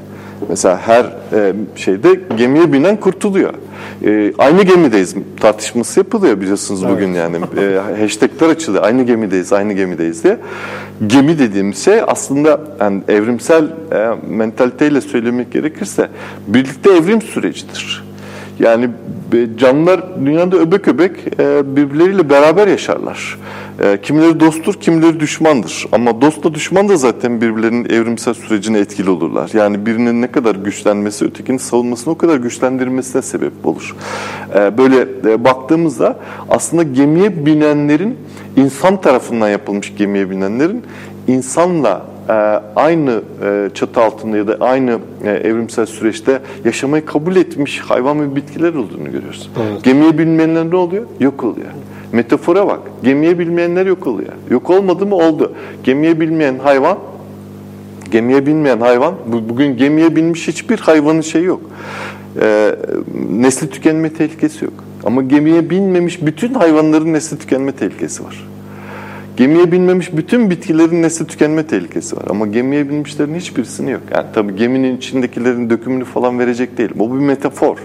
Mesela 0.48 0.78
her 0.86 1.04
e, 1.04 1.52
şeyde 1.76 2.20
gemiye 2.36 2.72
binen 2.72 2.96
kurtuluyor. 2.96 3.52
E, 4.04 4.32
aynı 4.38 4.62
gemideyiz 4.62 5.14
tartışması 5.40 6.00
yapılıyor 6.00 6.40
biliyorsunuz 6.40 6.82
evet. 6.84 6.92
bugün 6.92 7.12
yani. 7.14 7.36
E, 7.58 8.00
hashtagler 8.00 8.48
açılıyor. 8.48 8.84
Aynı 8.84 9.02
gemideyiz, 9.02 9.52
aynı 9.52 9.72
gemideyiz 9.72 10.24
diye. 10.24 10.36
Gemi 11.06 11.38
dediğimiz 11.38 11.84
şey 11.84 12.00
aslında 12.06 12.60
yani 12.80 13.02
evrimsel 13.08 13.64
e, 13.64 14.08
mentaliteyle 14.28 15.00
söylemek 15.00 15.52
gerekirse 15.52 16.08
birlikte 16.46 16.90
evrim 16.90 17.22
sürecidir. 17.22 18.04
Yani 18.58 18.90
canlılar 19.56 20.00
dünyada 20.26 20.56
öbek 20.56 20.88
öbek 20.88 21.38
birbirleriyle 21.76 22.30
beraber 22.30 22.66
yaşarlar. 22.68 23.38
E, 23.82 23.98
kimileri 24.02 24.40
dosttur, 24.40 24.74
kimileri 24.74 25.20
düşmandır. 25.20 25.86
Ama 25.92 26.20
dostla 26.20 26.54
düşman 26.54 26.88
da 26.88 26.96
zaten 26.96 27.40
birbirlerinin 27.40 27.84
evrimsel 27.84 28.34
sürecine 28.34 28.78
etkili 28.78 29.10
olurlar. 29.10 29.50
Yani 29.54 29.86
birinin 29.86 30.22
ne 30.22 30.26
kadar 30.26 30.54
güçlenmesi 30.54 31.24
ötekinin 31.24 31.58
savunmasını 31.58 32.14
o 32.14 32.18
kadar 32.18 32.36
güçlendirmesine 32.36 33.22
sebep 33.22 33.66
olur. 33.66 33.96
E, 34.54 34.78
böyle 34.78 35.08
baktığımızda 35.44 36.18
aslında 36.48 36.82
gemiye 36.82 37.46
binenlerin 37.46 38.16
insan 38.56 39.00
tarafından 39.00 39.48
yapılmış 39.48 39.96
gemiye 39.96 40.30
binenlerin 40.30 40.82
insanla 41.28 42.06
e, 42.28 42.32
aynı 42.76 43.20
e, 43.44 43.70
çatı 43.74 44.00
altında 44.00 44.36
ya 44.36 44.48
da 44.48 44.56
aynı 44.60 44.98
e, 45.24 45.30
evrimsel 45.30 45.86
süreçte 45.86 46.40
yaşamayı 46.64 47.06
kabul 47.06 47.36
etmiş 47.36 47.80
hayvan 47.80 48.20
ve 48.20 48.36
bitkiler 48.36 48.74
olduğunu 48.74 49.04
görüyoruz. 49.04 49.50
Evet. 49.62 49.84
Gemiye 49.84 50.18
binmeyenler 50.18 50.70
ne 50.70 50.76
oluyor? 50.76 51.04
Yok 51.20 51.44
oluyor. 51.44 51.68
Metafora 52.12 52.66
bak. 52.66 52.80
Gemiye 53.02 53.38
bilmeyenler 53.38 53.86
yok 53.86 54.06
oluyor. 54.06 54.32
Yok 54.50 54.70
olmadı 54.70 55.06
mı? 55.06 55.14
Oldu. 55.14 55.52
Gemiye 55.84 56.20
bilmeyen 56.20 56.58
hayvan 56.58 56.98
Gemiye 58.10 58.46
binmeyen 58.46 58.80
hayvan, 58.80 59.14
bugün 59.48 59.76
gemiye 59.76 60.16
binmiş 60.16 60.48
hiçbir 60.48 60.78
hayvanın 60.78 61.20
şeyi 61.20 61.44
yok. 61.44 61.60
E, 62.40 62.74
nesli 63.30 63.70
tükenme 63.70 64.12
tehlikesi 64.12 64.64
yok. 64.64 64.74
Ama 65.04 65.22
gemiye 65.22 65.70
binmemiş 65.70 66.26
bütün 66.26 66.54
hayvanların 66.54 67.12
nesli 67.12 67.38
tükenme 67.38 67.72
tehlikesi 67.72 68.24
var. 68.24 68.48
Gemiye 69.36 69.72
binmemiş 69.72 70.16
bütün 70.16 70.50
bitkilerin 70.50 71.02
nesli 71.02 71.26
tükenme 71.26 71.66
tehlikesi 71.66 72.16
var. 72.16 72.24
Ama 72.30 72.46
gemiye 72.46 72.88
binmişlerin 72.88 73.34
hiçbirisini 73.34 73.90
yok. 73.90 74.02
Yani 74.14 74.26
tabii 74.34 74.56
geminin 74.56 74.96
içindekilerin 74.96 75.70
dökümünü 75.70 76.04
falan 76.04 76.38
verecek 76.38 76.78
değilim. 76.78 76.96
O 76.98 77.14
bir 77.14 77.18
metafor. 77.18 77.78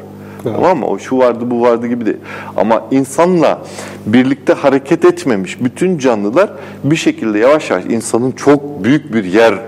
Evet. 0.46 0.56
Tamam 0.56 0.80
mı? 0.80 0.86
O 0.86 1.00
şu 1.00 1.18
vardı 1.18 1.44
bu 1.48 1.62
vardı 1.62 1.88
gibi 1.88 2.06
değil. 2.06 2.18
Ama 2.58 2.84
insanla 2.92 3.62
birlikte 4.06 4.54
hareket 4.54 5.06
etmemiş 5.06 5.64
bütün 5.64 5.98
canlılar 5.98 6.50
bir 6.84 6.96
şekilde 6.96 7.40
yavaş 7.40 7.70
yavaş 7.70 7.86
insanın 7.86 8.32
çok 8.32 8.84
büyük 8.84 9.14
bir 9.14 9.24
yer 9.24 9.60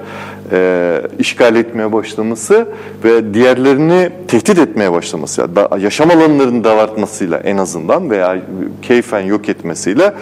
e, 0.51 1.01
işgal 1.19 1.55
etmeye 1.55 1.93
başlaması 1.93 2.67
ve 3.03 3.33
diğerlerini 3.33 4.09
tehdit 4.27 4.59
etmeye 4.59 4.91
başlaması, 4.91 5.41
yani 5.41 5.83
yaşam 5.83 6.11
alanlarını 6.11 6.63
dağıtmasıyla 6.63 7.37
en 7.37 7.57
azından 7.57 8.09
veya 8.09 8.37
keyfen 8.81 9.21
yok 9.21 9.49
etmesiyle 9.49 10.13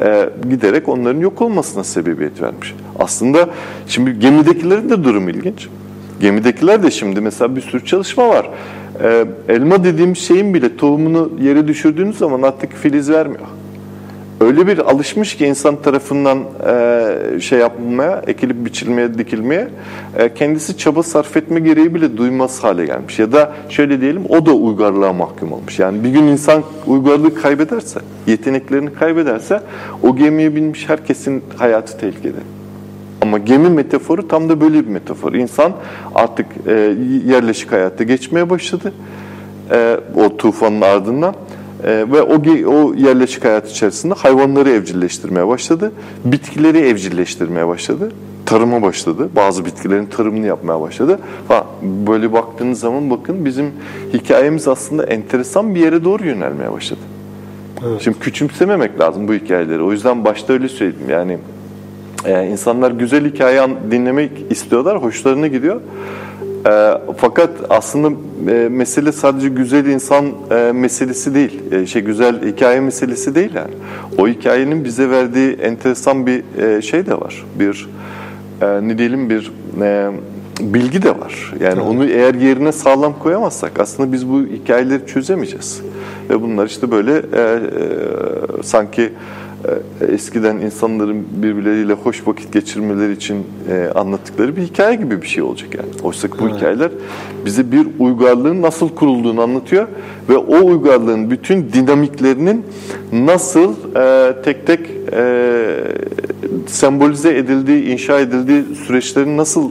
e, 0.00 0.28
giderek 0.50 0.88
onların 0.88 1.20
yok 1.20 1.42
olmasına 1.42 1.84
sebebiyet 1.84 2.42
vermiş. 2.42 2.74
Aslında 2.98 3.48
şimdi 3.86 4.18
gemidekilerin 4.18 4.90
de 4.90 5.04
durum 5.04 5.28
ilginç. 5.28 5.68
Gemidekiler 6.20 6.82
de 6.82 6.90
şimdi 6.90 7.20
mesela 7.20 7.56
bir 7.56 7.60
sürü 7.60 7.84
çalışma 7.84 8.28
var. 8.28 8.50
E, 9.02 9.24
elma 9.48 9.84
dediğim 9.84 10.16
şeyin 10.16 10.54
bile 10.54 10.76
tohumunu 10.76 11.30
yere 11.40 11.68
düşürdüğünüz 11.68 12.18
zaman 12.18 12.42
artık 12.42 12.72
filiz 12.72 13.10
vermiyor 13.10 13.46
öyle 14.42 14.66
bir 14.66 14.78
alışmış 14.78 15.36
ki 15.36 15.46
insan 15.46 15.82
tarafından 15.82 16.38
e, 16.66 17.40
şey 17.40 17.58
yapmaya, 17.58 18.22
ekilip 18.26 18.64
biçilmeye, 18.64 19.18
dikilmeye 19.18 19.68
e, 20.16 20.34
kendisi 20.34 20.78
çaba 20.78 21.02
sarf 21.02 21.36
etme 21.36 21.60
gereği 21.60 21.94
bile 21.94 22.16
duymaz 22.16 22.64
hale 22.64 22.86
gelmiş. 22.86 23.18
Ya 23.18 23.32
da 23.32 23.52
şöyle 23.68 24.00
diyelim 24.00 24.22
o 24.28 24.46
da 24.46 24.52
uygarlığa 24.52 25.12
mahkum 25.12 25.52
olmuş. 25.52 25.78
Yani 25.78 26.04
bir 26.04 26.08
gün 26.08 26.22
insan 26.22 26.62
uygarlığı 26.86 27.34
kaybederse, 27.34 28.00
yeteneklerini 28.26 28.92
kaybederse 28.92 29.60
o 30.02 30.16
gemiye 30.16 30.56
binmiş 30.56 30.88
herkesin 30.88 31.42
hayatı 31.56 31.98
tehlikede. 31.98 32.61
Ama 33.32 33.38
gemi 33.38 33.68
metaforu 33.68 34.28
tam 34.28 34.48
da 34.48 34.60
böyle 34.60 34.84
bir 34.84 34.90
metafor. 34.90 35.32
İnsan 35.32 35.72
artık 36.14 36.46
e, 36.66 36.72
yerleşik 37.26 37.72
hayatta 37.72 38.04
geçmeye 38.04 38.50
başladı. 38.50 38.92
E, 39.70 40.00
o 40.16 40.36
tufanın 40.36 40.80
ardından. 40.80 41.34
E, 41.84 41.88
ve 41.88 42.22
o, 42.22 42.42
o 42.74 42.94
yerleşik 42.94 43.44
hayat 43.44 43.70
içerisinde 43.70 44.14
hayvanları 44.14 44.70
evcilleştirmeye 44.70 45.48
başladı. 45.48 45.92
Bitkileri 46.24 46.78
evcilleştirmeye 46.78 47.68
başladı. 47.68 48.12
Tarıma 48.46 48.82
başladı. 48.82 49.28
Bazı 49.36 49.64
bitkilerin 49.64 50.06
tarımını 50.06 50.46
yapmaya 50.46 50.80
başladı. 50.80 51.18
Ha, 51.48 51.66
böyle 52.06 52.32
baktığınız 52.32 52.80
zaman 52.80 53.10
bakın 53.10 53.44
bizim 53.44 53.66
hikayemiz 54.12 54.68
aslında 54.68 55.04
enteresan 55.04 55.74
bir 55.74 55.80
yere 55.80 56.04
doğru 56.04 56.26
yönelmeye 56.26 56.72
başladı. 56.72 57.00
Evet. 57.86 58.00
Şimdi 58.00 58.18
küçümsememek 58.18 59.00
lazım 59.00 59.28
bu 59.28 59.34
hikayeleri. 59.34 59.82
O 59.82 59.92
yüzden 59.92 60.24
başta 60.24 60.52
öyle 60.52 60.68
söyledim. 60.68 61.10
Yani 61.10 61.38
e, 62.24 62.46
insanlar 62.46 62.90
güzel 62.90 63.32
hikaye 63.32 63.62
dinlemek 63.90 64.32
istiyorlar, 64.50 65.02
hoşlarına 65.02 65.46
gidiyor. 65.46 65.80
E, 66.66 66.98
fakat 67.16 67.50
aslında 67.70 68.10
e, 68.50 68.68
mesele 68.68 69.12
sadece 69.12 69.48
güzel 69.48 69.86
insan 69.86 70.26
e, 70.50 70.72
meselesi 70.72 71.34
değil, 71.34 71.72
e, 71.72 71.86
şey 71.86 72.02
güzel 72.02 72.52
hikaye 72.52 72.80
meselesi 72.80 73.34
değil 73.34 73.54
yani. 73.54 73.74
O 74.18 74.28
hikayenin 74.28 74.84
bize 74.84 75.10
verdiği 75.10 75.52
enteresan 75.52 76.26
bir 76.26 76.42
e, 76.62 76.82
şey 76.82 77.06
de 77.06 77.20
var, 77.20 77.44
bir 77.58 77.88
e, 78.60 78.88
ne 78.88 78.98
diyelim 78.98 79.30
bir 79.30 79.52
e, 79.80 80.10
bilgi 80.60 81.02
de 81.02 81.10
var. 81.10 81.52
Yani 81.60 81.74
evet. 81.74 81.86
onu 81.88 82.04
eğer 82.04 82.34
yerine 82.34 82.72
sağlam 82.72 83.18
koyamazsak 83.18 83.80
aslında 83.80 84.12
biz 84.12 84.28
bu 84.28 84.40
hikayeleri 84.40 85.06
çözemeyeceğiz. 85.06 85.82
Ve 86.30 86.42
bunlar 86.42 86.66
işte 86.66 86.90
böyle 86.90 87.12
e, 87.12 87.40
e, 87.40 88.62
sanki 88.62 89.12
eskiden 90.08 90.56
insanların 90.56 91.26
birbirleriyle 91.42 91.92
hoş 91.92 92.26
vakit 92.26 92.52
geçirmeleri 92.52 93.12
için 93.12 93.46
e, 93.70 93.90
anlattıkları 93.94 94.56
bir 94.56 94.62
hikaye 94.62 94.96
gibi 94.96 95.22
bir 95.22 95.26
şey 95.26 95.42
olacak 95.42 95.74
yani. 95.74 95.88
Oysa 96.02 96.28
bu 96.40 96.44
evet. 96.48 96.56
hikayeler 96.56 96.90
bize 97.44 97.72
bir 97.72 97.86
uygarlığın 97.98 98.62
nasıl 98.62 98.88
kurulduğunu 98.88 99.42
anlatıyor 99.42 99.86
ve 100.28 100.36
o 100.36 100.66
uygarlığın 100.66 101.30
bütün 101.30 101.72
dinamiklerinin 101.72 102.66
nasıl 103.12 103.74
e, 103.96 104.42
tek 104.42 104.66
tek 104.66 104.80
sembolize 106.66 107.36
edildiği, 107.38 107.84
inşa 107.84 108.20
edildiği 108.20 108.64
süreçlerin 108.86 109.36
nasıl 109.36 109.70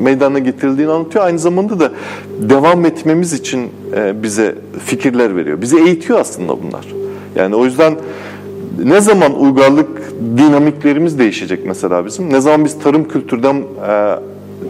meydana 0.00 0.38
getirildiğini 0.38 0.92
anlatıyor. 0.92 1.24
Aynı 1.24 1.38
zamanda 1.38 1.80
da 1.80 1.92
devam 2.40 2.84
etmemiz 2.84 3.32
için 3.32 3.70
bize 4.22 4.54
fikirler 4.86 5.36
veriyor. 5.36 5.60
Bizi 5.62 5.78
eğitiyor 5.78 6.20
aslında 6.20 6.62
bunlar. 6.62 6.86
Yani 7.36 7.54
o 7.54 7.64
yüzden 7.64 7.96
ne 8.84 9.00
zaman 9.00 9.40
uygarlık 9.40 9.88
dinamiklerimiz 10.36 11.18
değişecek 11.18 11.60
mesela 11.66 12.06
bizim? 12.06 12.32
Ne 12.32 12.40
zaman 12.40 12.64
biz 12.64 12.78
tarım 12.78 13.08
kültürden 13.08 13.56
e, 13.88 14.16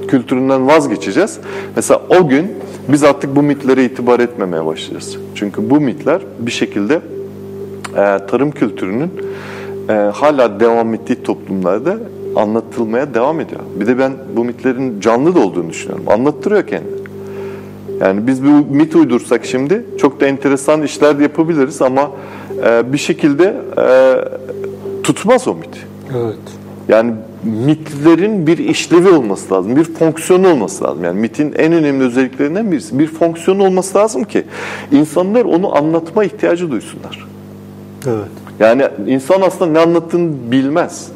kültüründen 0.09 0.67
vazgeçeceğiz? 0.67 1.39
Mesela 1.77 2.03
o 2.21 2.29
gün 2.29 2.53
biz 2.89 3.05
artık 3.05 3.37
bu 3.37 3.43
mitlere 3.43 3.85
itibar 3.85 4.21
etmemeye 4.21 4.67
başlayacağız. 4.67 5.17
Çünkü 5.35 5.71
bu 5.71 5.81
mitler 5.81 6.21
bir 6.39 6.51
şekilde 6.51 6.95
e, 7.97 8.27
tarım 8.27 8.51
kültürünün 8.51 9.11
e, 9.89 9.93
hala 9.93 10.61
devam 10.61 10.95
ettiği 10.95 11.23
toplumlarda 11.23 11.97
anlatılmaya 12.37 13.15
devam 13.15 13.41
ediyor. 13.41 13.61
Bir 13.81 13.87
de 13.87 13.99
ben 13.99 14.13
bu 14.37 14.45
mitlerin 14.45 15.01
canlı 15.01 15.35
da 15.35 15.41
olduğunu 15.41 15.71
düşünüyorum. 15.71 16.05
Anlattırıyor 16.09 16.67
kendini. 16.67 16.95
Yani 18.01 18.27
biz 18.27 18.45
bu 18.45 18.75
mit 18.75 18.97
uydursak 18.97 19.45
şimdi 19.45 19.85
çok 19.99 20.21
da 20.21 20.27
enteresan 20.27 20.83
işler 20.83 21.19
de 21.19 21.23
yapabiliriz 21.23 21.83
ama 21.83 22.11
e, 22.67 22.93
bir 22.93 22.99
şekilde 22.99 23.55
e, 23.79 23.85
tutmaz 25.03 25.49
o 25.49 25.55
mit. 25.55 25.87
Evet. 26.17 26.39
Yani 26.89 27.13
mitlerin 27.45 28.47
bir 28.47 28.59
işlevi 28.59 29.09
olması 29.09 29.55
lazım, 29.55 29.77
bir 29.77 29.85
fonksiyonu 29.85 30.49
olması 30.49 30.85
lazım. 30.85 31.05
Yani 31.05 31.21
mitin 31.21 31.53
en 31.53 31.73
önemli 31.73 32.05
özelliklerinden 32.05 32.73
birisi 32.73 32.99
bir 32.99 33.07
fonksiyonu 33.07 33.65
olması 33.65 33.99
lazım 33.99 34.25
ki 34.25 34.45
insanlar 34.93 35.45
onu 35.45 35.77
anlatma 35.77 36.25
ihtiyacı 36.25 36.71
duysunlar. 36.71 37.27
Evet. 38.07 38.31
Yani 38.61 38.89
insan 39.07 39.41
aslında 39.41 39.71
ne 39.71 39.79
anlattığını 39.79 40.33
bilmez. 40.51 41.09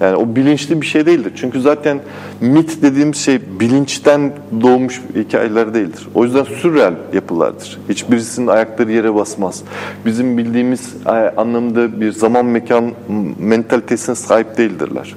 Yani 0.00 0.16
o 0.16 0.36
bilinçli 0.36 0.80
bir 0.80 0.86
şey 0.86 1.06
değildir. 1.06 1.32
Çünkü 1.36 1.60
zaten 1.60 2.00
mit 2.40 2.82
dediğim 2.82 3.14
şey 3.14 3.40
bilinçten 3.60 4.32
doğmuş 4.60 5.02
hikayeler 5.16 5.74
değildir. 5.74 6.08
O 6.14 6.24
yüzden 6.24 6.44
sürreal 6.44 6.94
yapılardır. 7.12 7.78
Hiçbirisinin 7.88 8.46
ayakları 8.46 8.92
yere 8.92 9.14
basmaz. 9.14 9.62
Bizim 10.06 10.38
bildiğimiz 10.38 10.94
e, 11.06 11.10
anlamda 11.10 12.00
bir 12.00 12.12
zaman 12.12 12.46
mekan 12.46 12.92
mentalitesine 13.38 14.14
sahip 14.14 14.58
değildirler. 14.58 15.14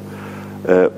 E, 0.70 0.90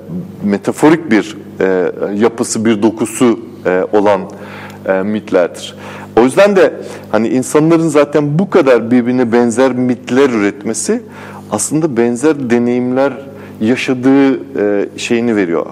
metaforik 0.44 1.10
bir 1.10 1.36
e, 1.60 1.92
yapısı, 2.14 2.64
bir 2.64 2.82
dokusu 2.82 3.40
e, 3.66 3.84
olan 3.92 4.20
e, 4.86 4.92
mitlerdir. 4.92 5.76
O 6.18 6.22
yüzden 6.22 6.56
de 6.56 6.72
hani 7.12 7.28
insanların 7.28 7.88
zaten 7.88 8.38
bu 8.38 8.50
kadar 8.50 8.90
birbirine 8.90 9.32
benzer 9.32 9.72
mitler 9.72 10.30
üretmesi 10.30 11.02
aslında 11.50 11.96
benzer 11.96 12.50
deneyimler 12.50 13.12
yaşadığı 13.60 14.34
e, 14.34 14.88
şeyini 14.96 15.36
veriyor. 15.36 15.66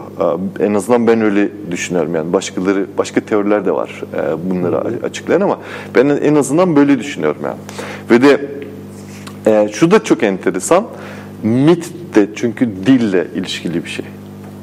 E, 0.61 0.65
en 0.65 0.75
azından 0.75 1.07
ben 1.07 1.21
öyle 1.21 1.49
düşünüyorum 1.71 2.15
yani 2.15 2.33
başkaları 2.33 2.87
başka 2.99 3.21
teoriler 3.21 3.67
de 3.67 3.73
var 3.73 4.03
e, 4.15 4.51
bunları 4.51 4.79
açıklayan 5.05 5.41
ama 5.41 5.59
ben 5.95 6.09
en 6.09 6.35
azından 6.35 6.77
böyle 6.77 6.99
düşünüyorum 6.99 7.43
yani. 7.45 7.59
Ve 8.11 8.23
de 8.23 8.41
e, 9.47 9.69
şu 9.73 9.91
da 9.91 10.05
çok 10.05 10.23
enteresan. 10.23 10.87
Mit 11.43 11.93
de 12.15 12.29
çünkü 12.37 12.71
dille 12.87 13.27
ilişkili 13.35 13.85
bir 13.85 13.91
şey. 13.91 14.05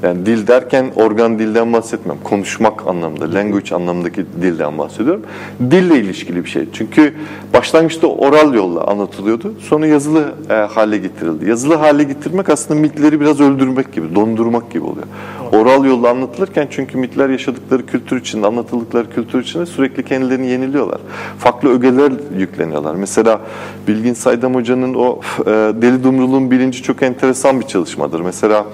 Yani 0.05 0.25
dil 0.25 0.47
derken 0.47 0.91
organ 0.95 1.39
dilden 1.39 1.73
bahsetmem. 1.73 2.17
Konuşmak 2.23 2.87
anlamında, 2.87 3.33
language 3.33 3.75
anlamındaki 3.75 4.25
dilden 4.41 4.77
bahsediyorum. 4.77 5.21
Dille 5.59 5.99
ilişkili 5.99 6.45
bir 6.45 6.49
şey. 6.49 6.65
Çünkü 6.73 7.13
başlangıçta 7.53 8.07
oral 8.07 8.53
yolla 8.53 8.87
anlatılıyordu. 8.87 9.53
Sonra 9.59 9.87
yazılı 9.87 10.33
e, 10.49 10.53
hale 10.53 10.97
getirildi. 10.97 11.49
Yazılı 11.49 11.75
hale 11.75 12.03
getirmek 12.03 12.49
aslında 12.49 12.79
mitleri 12.79 13.21
biraz 13.21 13.41
öldürmek 13.41 13.93
gibi, 13.93 14.15
dondurmak 14.15 14.71
gibi 14.71 14.83
oluyor. 14.83 15.07
Oral 15.51 15.85
yolla 15.85 16.09
anlatılırken 16.09 16.67
çünkü 16.71 16.97
mitler 16.97 17.29
yaşadıkları 17.29 17.85
kültür 17.85 18.21
içinde, 18.21 18.47
anlatıldıkları 18.47 19.09
kültür 19.09 19.41
içinde 19.41 19.65
sürekli 19.65 20.05
kendilerini 20.05 20.47
yeniliyorlar. 20.47 20.99
Farklı 21.39 21.69
ögeler 21.69 22.11
yükleniyorlar. 22.37 22.95
Mesela 22.95 23.41
Bilgin 23.87 24.13
Saydam 24.13 24.55
Hoca'nın 24.55 24.93
o 24.93 25.19
e, 25.41 25.51
Deli 25.81 26.03
Dumrul'un 26.03 26.51
bilinci 26.51 26.83
çok 26.83 27.03
enteresan 27.03 27.59
bir 27.59 27.67
çalışmadır. 27.67 28.21
Mesela 28.21 28.65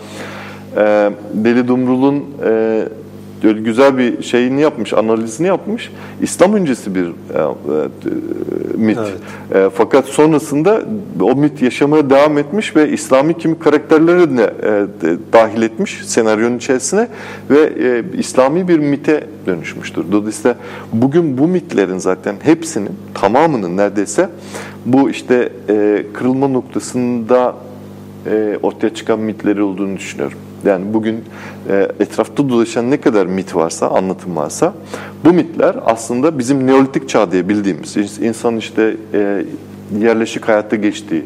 e, 0.78 1.12
Deli 1.34 1.68
Dumrul'un 1.68 2.26
e, 2.46 2.88
güzel 3.50 3.98
bir 3.98 4.24
şeyini 4.24 4.62
yapmış, 4.62 4.94
analizini 4.94 5.48
yapmış. 5.48 5.92
İslam 6.22 6.54
öncesi 6.54 6.96
bir 6.96 7.06
e, 7.06 7.08
e, 7.08 7.48
mit. 8.76 8.98
Evet. 8.98 9.66
E, 9.66 9.70
fakat 9.76 10.06
sonrasında 10.06 10.82
o 11.22 11.36
mit 11.36 11.62
yaşamaya 11.62 12.10
devam 12.10 12.38
etmiş 12.38 12.76
ve 12.76 12.90
İslami 12.90 13.38
kimi 13.38 13.60
karakterleri 13.60 14.38
de 14.38 14.54
e, 14.64 15.34
dahil 15.34 15.62
etmiş 15.62 16.02
senaryonun 16.06 16.58
içerisine 16.58 17.08
ve 17.50 17.60
e, 17.60 18.18
İslami 18.18 18.68
bir 18.68 18.80
mite 18.80 19.24
dönüşmüştür. 19.46 20.06
Dolayısıyla 20.12 20.58
bugün 20.94 21.38
bu 21.38 21.48
mitlerin 21.48 21.98
zaten 21.98 22.36
hepsinin, 22.44 22.90
tamamının 23.14 23.78
neredeyse 23.78 24.30
bu 24.86 25.10
işte 25.10 25.50
e, 25.70 26.04
kırılma 26.14 26.48
noktasında 26.48 27.56
e, 28.32 28.58
ortaya 28.64 28.94
çıkan 28.94 29.20
mitleri 29.20 29.62
olduğunu 29.62 29.98
düşünüyorum. 29.98 30.38
Yani 30.66 30.94
bugün 30.94 31.24
e, 31.70 31.88
etrafta 32.00 32.50
dolaşan 32.50 32.92
ne 32.92 33.02
kadar 33.02 33.26
mit 33.26 33.56
varsa, 33.56 33.88
anlatım 33.88 34.36
varsa 34.36 34.74
bu 35.26 35.34
mitler 35.34 35.76
aslında 35.86 36.40
bizim 36.40 36.68
neolitik 36.68 37.10
çağ 37.10 37.32
diye 37.32 37.50
bildiğimiz 37.50 37.98
insan 38.22 38.58
işte 38.58 38.96
e, 39.14 39.46
yerleşik 40.00 40.48
hayatta 40.48 40.76
geçtiği, 40.76 41.26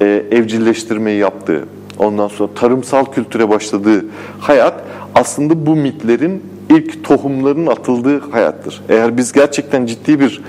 e, 0.00 0.24
evcilleştirmeyi 0.30 1.18
yaptığı, 1.18 1.64
ondan 1.98 2.28
sonra 2.28 2.54
tarımsal 2.54 3.04
kültüre 3.04 3.48
başladığı 3.48 4.04
hayat 4.40 4.74
aslında 5.14 5.66
bu 5.66 5.76
mitlerin 5.76 6.42
ilk 6.70 7.04
tohumların 7.04 7.66
atıldığı 7.66 8.30
hayattır. 8.30 8.82
Eğer 8.88 9.16
biz 9.16 9.32
gerçekten 9.32 9.86
ciddi 9.86 10.20
bir 10.20 10.42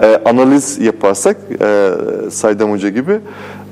e, 0.00 0.20
analiz 0.24 0.78
yaparsak 0.78 1.36
e, 1.60 1.90
Saydam 2.30 2.70
Hoca 2.70 2.88
gibi 2.88 3.20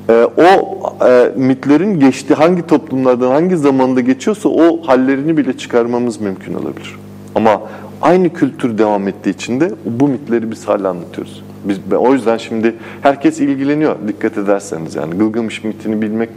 e, 0.08 0.28
o 0.36 0.78
e, 1.06 1.32
mitlerin 1.36 2.00
geçtiği 2.00 2.34
hangi 2.34 2.66
toplumlardan 2.66 3.30
hangi 3.30 3.56
zamanda 3.56 4.00
geçiyorsa 4.00 4.48
o 4.48 4.86
hallerini 4.86 5.36
bile 5.36 5.56
çıkarmamız 5.56 6.20
mümkün 6.20 6.54
olabilir. 6.54 6.96
Ama 7.34 7.62
aynı 8.02 8.32
kültür 8.32 8.78
devam 8.78 9.08
ettiği 9.08 9.30
için 9.30 9.60
de 9.60 9.70
bu 9.84 10.08
mitleri 10.08 10.50
biz 10.50 10.68
hala 10.68 10.88
anlatıyoruz. 10.88 11.42
Biz, 11.64 11.78
o 11.98 12.12
yüzden 12.12 12.36
şimdi 12.36 12.74
herkes 13.02 13.40
ilgileniyor 13.40 13.96
dikkat 14.08 14.38
ederseniz 14.38 14.94
yani 14.94 15.14
Gılgamış 15.14 15.64
mitini 15.64 16.02
bilmek 16.02 16.28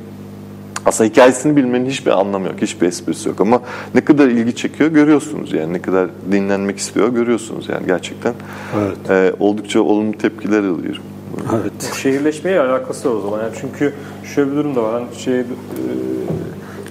aslında 0.85 1.09
hikayesini 1.09 1.55
bilmenin 1.55 1.89
hiçbir 1.89 2.19
anlamı 2.19 2.47
yok, 2.47 2.55
hiçbir 2.61 2.87
esprisi 2.87 3.29
yok 3.29 3.41
ama 3.41 3.61
ne 3.95 4.01
kadar 4.01 4.27
ilgi 4.27 4.55
çekiyor 4.55 4.89
görüyorsunuz 4.89 5.53
yani 5.53 5.73
ne 5.73 5.81
kadar 5.81 6.09
dinlenmek 6.31 6.77
istiyor 6.77 7.09
görüyorsunuz 7.09 7.69
yani 7.69 7.85
gerçekten 7.85 8.33
evet. 8.77 9.09
e, 9.09 9.33
oldukça 9.39 9.81
olumlu 9.81 10.17
tepkiler 10.17 10.59
alıyorum. 10.59 11.03
Evet. 11.53 11.93
Şehirleşmeye 12.01 12.59
alakası 12.59 13.09
var 13.09 13.15
o 13.15 13.21
zaman. 13.21 13.43
Yani 13.43 13.53
çünkü 13.61 13.93
şöyle 14.35 14.51
bir 14.51 14.55
durum 14.55 14.75
da 14.75 14.83
var. 14.83 14.93
Hani 14.93 15.15
şey, 15.15 15.39
e, 15.39 15.45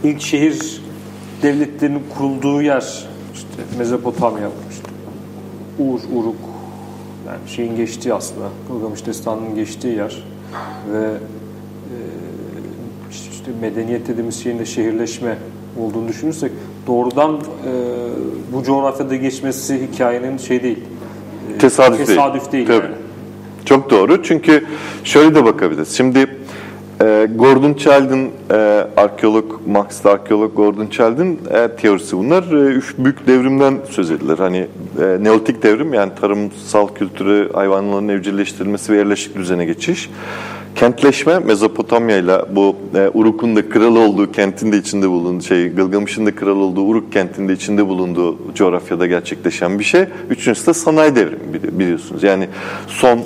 ilk 0.05 0.20
şehir 0.20 0.83
devletlerinin 1.43 2.03
kurulduğu 2.16 2.62
yer 2.62 3.09
işte 3.35 3.79
Mezopotamya, 3.79 4.51
işte 4.70 4.89
Ur, 5.79 6.01
Uruk 6.15 6.37
yani 7.27 7.39
şeyin 7.47 7.77
geçtiği 7.77 8.15
aslında 8.15 8.47
Gılgamış 8.69 9.07
Destanı'nın 9.07 9.55
geçtiği 9.55 9.97
yer 9.97 10.25
ve 10.93 11.05
e, 11.05 11.97
işte 13.20 13.51
medeniyet 13.61 14.09
dediğimiz 14.09 14.43
şeyin 14.43 14.59
de 14.59 14.66
şehirleşme 14.66 15.39
olduğunu 15.79 16.09
düşünürsek 16.09 16.53
doğrudan 16.87 17.37
e, 17.37 17.41
bu 18.53 18.62
coğrafyada 18.62 19.16
geçmesi 19.16 19.89
hikayenin 19.89 20.39
şey 20.39 20.62
değil. 20.62 20.79
Tesadüf, 21.59 22.07
tesadüf 22.07 22.53
değil. 22.53 22.69
değil 22.69 22.81
Tabii. 22.81 22.93
Yani. 22.93 23.08
Çok 23.69 23.90
doğru. 23.90 24.23
Çünkü 24.23 24.65
şöyle 25.05 25.35
de 25.35 25.45
bakabiliriz. 25.45 25.97
Şimdi 25.97 26.27
e, 27.01 27.28
Gordon 27.35 27.74
Child'in 27.74 28.31
e, 28.51 28.55
arkeolog, 28.97 29.61
Marxist 29.66 30.07
arkeolog 30.07 30.57
Gordon 30.57 30.86
Child'in 30.86 31.40
e, 31.51 31.69
teorisi 31.77 32.16
bunlar. 32.16 32.43
E, 32.43 32.73
üç 32.73 32.99
büyük 32.99 33.27
devrimden 33.27 33.78
söz 33.90 34.11
edilir. 34.11 34.39
Hani 34.39 34.66
e, 35.01 35.24
Neolitik 35.24 35.62
devrim 35.62 35.95
yani 35.95 36.12
tarımsal 36.20 36.89
kültürü, 36.89 37.51
hayvanların 37.53 38.09
evcilleştirilmesi 38.09 38.93
ve 38.93 38.97
yerleşik 38.97 39.36
düzene 39.36 39.65
geçiş. 39.65 40.11
Kentleşme 40.74 41.39
Mezopotamya 41.39 42.16
ile 42.16 42.36
bu 42.51 42.77
e, 42.95 43.11
Uruk'un 43.15 43.57
da 43.57 43.69
kral 43.69 43.97
olduğu 43.97 44.32
kentin 44.32 44.73
de 44.73 44.77
içinde 44.77 45.09
bulunduğu 45.09 45.45
şey, 45.45 45.69
Gılgamış'ın 45.69 46.27
da 46.27 46.35
kral 46.35 46.57
olduğu 46.57 46.82
Uruk 46.82 47.12
kentinde 47.12 47.53
içinde 47.53 47.86
bulunduğu 47.86 48.55
coğrafyada 48.55 49.07
gerçekleşen 49.07 49.78
bir 49.78 49.85
şey. 49.85 50.05
Üçüncüsü 50.31 50.66
de 50.66 50.74
sanayi 50.74 51.16
devrimi 51.16 51.78
biliyorsunuz. 51.78 52.23
Yani 52.23 52.49
son 52.89 53.20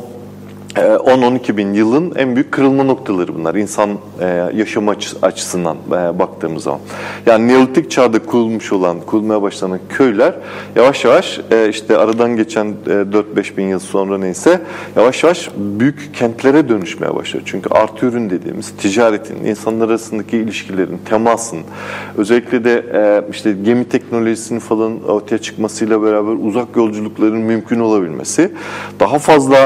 10-12 0.74 1.52
ee, 1.52 1.56
bin 1.56 1.72
yılın 1.72 2.12
en 2.16 2.34
büyük 2.34 2.52
kırılma 2.52 2.84
noktaları 2.84 3.34
bunlar. 3.34 3.54
İnsan 3.54 3.90
e, 4.20 4.26
yaşam 4.54 4.88
açısından 5.22 5.76
e, 5.86 6.18
baktığımız 6.18 6.62
zaman. 6.62 6.80
Yani 7.26 7.48
Neolitik 7.48 7.90
çağda 7.90 8.18
kurulmuş 8.18 8.72
olan, 8.72 9.00
kurulmaya 9.00 9.42
başlanan 9.42 9.80
köyler 9.88 10.34
yavaş 10.76 11.04
yavaş 11.04 11.40
e, 11.50 11.68
işte 11.68 11.96
aradan 11.96 12.36
geçen 12.36 12.74
4-5 12.86 13.56
bin 13.56 13.68
yıl 13.68 13.78
sonra 13.78 14.18
neyse 14.18 14.60
yavaş 14.96 15.24
yavaş 15.24 15.50
büyük 15.56 16.14
kentlere 16.14 16.68
dönüşmeye 16.68 17.14
başlıyor. 17.14 17.42
Çünkü 17.46 17.68
artı 17.70 18.06
ürün 18.06 18.30
dediğimiz 18.30 18.70
ticaretin, 18.70 19.44
insanlar 19.44 19.88
arasındaki 19.88 20.36
ilişkilerin, 20.36 20.98
temasın, 21.04 21.60
özellikle 22.16 22.64
de 22.64 22.82
işte 23.30 23.52
gemi 23.64 23.84
teknolojisinin 23.84 24.60
falan 24.60 25.04
ortaya 25.04 25.38
çıkmasıyla 25.38 26.02
beraber 26.02 26.32
uzak 26.32 26.76
yolculukların 26.76 27.38
mümkün 27.38 27.80
olabilmesi, 27.80 28.52
daha 29.00 29.18
fazla 29.18 29.58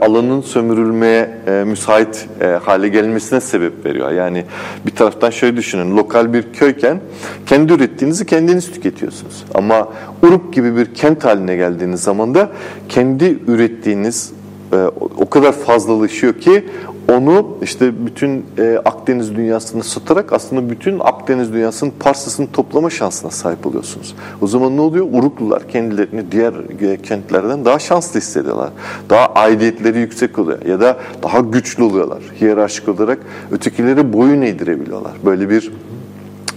alanın 0.00 0.45
sömürülmeye 0.46 1.30
e, 1.46 1.64
müsait 1.66 2.28
e, 2.40 2.46
hale 2.46 2.88
gelmesine 2.88 3.40
sebep 3.40 3.84
veriyor. 3.84 4.10
Yani 4.10 4.44
bir 4.86 4.90
taraftan 4.90 5.30
şöyle 5.30 5.56
düşünün, 5.56 5.96
lokal 5.96 6.32
bir 6.32 6.52
köyken 6.52 7.00
kendi 7.46 7.72
ürettiğinizi 7.72 8.26
kendiniz 8.26 8.72
tüketiyorsunuz. 8.72 9.44
Ama 9.54 9.88
Uruk 10.22 10.52
gibi 10.54 10.76
bir 10.76 10.94
kent 10.94 11.24
haline 11.24 11.56
geldiğiniz 11.56 12.00
zaman 12.00 12.34
da 12.34 12.50
kendi 12.88 13.38
ürettiğiniz 13.46 14.32
e, 14.72 14.76
o 15.18 15.30
kadar 15.30 15.52
fazlalaşıyor 15.52 16.34
ki 16.34 16.64
onu 17.08 17.46
işte 17.62 18.06
bütün 18.06 18.46
e, 18.58 18.78
Akdeniz 18.84 19.36
dünyasını 19.36 19.84
satarak 19.84 20.32
aslında 20.32 20.70
bütün 20.70 21.00
Akdeniz 21.00 21.52
dünyasının 21.52 21.92
parsasını 22.00 22.52
toplama 22.52 22.90
şansına 22.90 23.30
sahip 23.30 23.66
oluyorsunuz. 23.66 24.14
O 24.40 24.46
zaman 24.46 24.76
ne 24.76 24.80
oluyor? 24.80 25.06
Uruklular 25.12 25.68
kendilerini 25.68 26.32
diğer 26.32 26.54
e, 26.92 27.02
kentlerden 27.02 27.64
daha 27.64 27.78
şanslı 27.78 28.20
hissediyorlar. 28.20 28.70
Daha 29.10 29.26
aidiyetleri 29.26 29.98
yüksek 29.98 30.38
oluyor 30.38 30.62
ya 30.66 30.80
da 30.80 30.96
daha 31.22 31.40
güçlü 31.40 31.82
oluyorlar. 31.82 32.22
Hiyerarşik 32.40 32.88
olarak 32.88 33.18
ötekilere 33.52 34.12
boyun 34.12 34.42
eğdirebiliyorlar. 34.42 35.12
Böyle 35.24 35.50
bir 35.50 35.72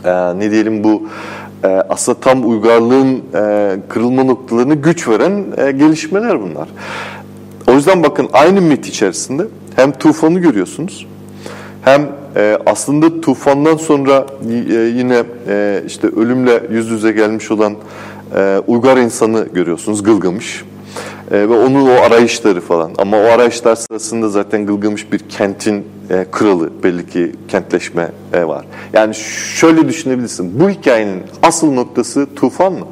e, 0.06 0.40
ne 0.40 0.52
diyelim 0.52 0.84
bu 0.84 1.04
e, 1.64 1.68
aslında 1.68 2.20
tam 2.20 2.50
uygarlığın 2.50 3.22
e, 3.36 3.76
kırılma 3.90 4.24
noktalarını 4.24 4.76
güç 4.76 5.08
veren 5.08 5.46
e, 5.58 5.72
gelişmeler 5.72 6.42
bunlar. 6.42 6.70
O 7.70 7.74
yüzden 7.74 8.04
bakın 8.04 8.30
aynı 8.34 8.62
mit 8.62 8.88
içerisinde 8.88 9.48
hem 9.76 9.92
tufanı 9.92 10.40
görüyorsunuz 10.40 11.08
hem 11.82 12.10
e, 12.36 12.58
aslında 12.66 13.22
tufandan 13.22 13.78
sonra 13.78 14.26
e, 14.50 14.76
yine 14.76 15.24
e, 15.48 15.84
işte 15.88 16.08
ölümle 16.08 16.64
yüz 16.72 16.90
yüze 16.90 17.12
gelmiş 17.12 17.52
olan 17.52 17.76
e, 18.36 18.62
uygar 18.68 18.98
insanı 18.98 19.48
görüyorsunuz 19.54 20.04
Gılgamış. 20.04 20.64
E, 21.32 21.50
ve 21.50 21.54
onun 21.54 21.88
o 21.88 21.92
arayışları 21.92 22.62
falan. 22.62 22.92
Ama 22.98 23.18
o 23.18 23.24
arayışlar 23.24 23.76
sırasında 23.76 24.30
zaten 24.30 24.66
Gılgamış 24.66 25.12
bir 25.12 25.20
kentin 25.20 25.86
e, 26.10 26.26
kralı 26.32 26.70
belli 26.84 27.08
ki 27.08 27.32
kentleşme 27.48 28.12
e, 28.34 28.48
var. 28.48 28.66
Yani 28.94 29.16
şöyle 29.56 29.88
düşünebilirsin. 29.88 30.60
Bu 30.60 30.70
hikayenin 30.70 31.24
asıl 31.44 31.74
noktası 31.74 32.28
tufan 32.36 32.74
mı? 32.74 32.86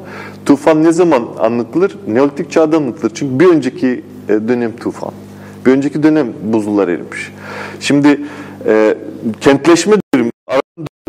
Tufan 0.46 0.84
ne 0.84 0.92
zaman 0.92 1.28
anlatılır? 1.40 1.96
Neolitik 2.08 2.50
çağda 2.50 2.76
anlatılır. 2.76 3.12
Çünkü 3.14 3.40
bir 3.40 3.48
önceki 3.48 4.04
dönem 4.28 4.76
tufan. 4.76 5.12
Bir 5.66 5.72
önceki 5.72 6.02
dönem 6.02 6.32
buzullar 6.42 6.88
erimiş. 6.88 7.32
Şimdi 7.80 8.20
e, 8.66 8.94
kentleşme 9.40 9.96
devrimi, 10.14 10.30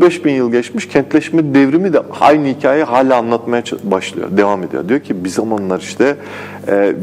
5000 0.02 0.34
yıl 0.34 0.52
geçmiş 0.52 0.88
kentleşme 0.88 1.54
devrimi 1.54 1.94
de 1.94 2.02
aynı 2.20 2.48
hikayeyi 2.48 2.84
hala 2.84 3.18
anlatmaya 3.18 3.64
başlıyor, 3.84 4.28
devam 4.38 4.64
ediyor. 4.64 4.90
Diyor 4.90 5.00
ki 5.00 5.24
bir 5.24 5.30
zamanlar 5.30 5.80
işte 5.80 6.16
e, 6.68 6.96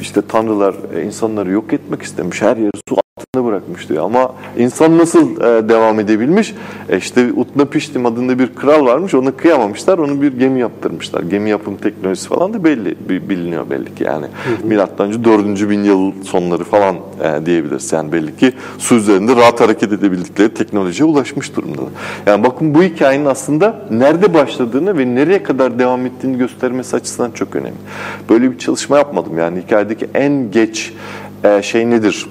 işte 0.00 0.22
tanrılar 0.28 0.74
e, 0.96 1.02
insanları 1.02 1.50
yok 1.50 1.72
etmek 1.72 2.02
istemiş, 2.02 2.42
her 2.42 2.56
yeri 2.56 2.70
su 2.88 2.96
altında 3.18 3.44
bırakmış 3.44 3.88
diyor. 3.88 4.04
Ama 4.04 4.34
insan 4.58 4.98
nasıl 4.98 5.40
e, 5.40 5.68
devam 5.68 6.00
edebilmiş? 6.00 6.54
E 6.88 6.96
işte 6.96 7.32
Utnapiştim 7.32 8.06
adında 8.06 8.38
bir 8.38 8.54
kral 8.54 8.86
varmış, 8.86 9.14
ona 9.14 9.30
kıyamamışlar, 9.30 9.98
onu 9.98 10.22
bir 10.22 10.38
gemi 10.38 10.60
yaptırmışlar. 10.60 11.22
Gemi 11.22 11.50
yapım 11.50 11.76
teknolojisi 11.76 12.28
falan 12.28 12.54
da 12.54 12.64
belli, 12.64 12.96
biliniyor 13.08 13.70
belli 13.70 13.94
ki 13.94 14.04
yani. 14.04 14.26
Hı 14.26 14.62
hı. 14.62 14.66
Milattan 14.66 15.08
önce 15.08 15.24
4. 15.24 15.70
bin 15.70 15.84
yıl 15.84 16.12
sonları 16.24 16.64
falan 16.64 16.96
e, 17.22 17.46
diyebiliriz. 17.46 17.92
Yani 17.92 18.12
belli 18.12 18.36
ki 18.36 18.52
su 18.78 18.94
üzerinde 18.94 19.36
rahat 19.36 19.60
hareket 19.60 19.92
edebildikleri 19.92 20.54
teknolojiye 20.54 21.08
ulaşmış 21.08 21.56
durumda. 21.56 21.80
Yani 22.26 22.43
bakın 22.44 22.74
bu 22.74 22.82
hikayenin 22.82 23.24
aslında 23.24 23.76
nerede 23.90 24.34
başladığını 24.34 24.98
ve 24.98 25.14
nereye 25.14 25.42
kadar 25.42 25.78
devam 25.78 26.06
ettiğini 26.06 26.38
göstermesi 26.38 26.96
açısından 26.96 27.30
çok 27.30 27.56
önemli. 27.56 27.78
Böyle 28.28 28.52
bir 28.52 28.58
çalışma 28.58 28.98
yapmadım 28.98 29.38
yani 29.38 29.60
hikayedeki 29.60 30.08
en 30.14 30.50
geç 30.50 30.92
e, 31.44 31.62
şey 31.62 31.90
nedir? 31.90 32.26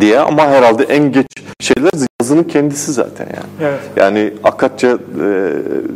diye 0.00 0.18
ama 0.18 0.46
herhalde 0.46 0.84
en 0.84 1.12
geç 1.12 1.26
şeyler 1.60 1.90
yazının 2.20 2.42
kendisi 2.44 2.92
zaten 2.92 3.26
yani. 3.26 3.70
Evet. 3.70 3.80
Yani 3.96 4.34
Akatça 4.44 4.88
e, 4.88 4.94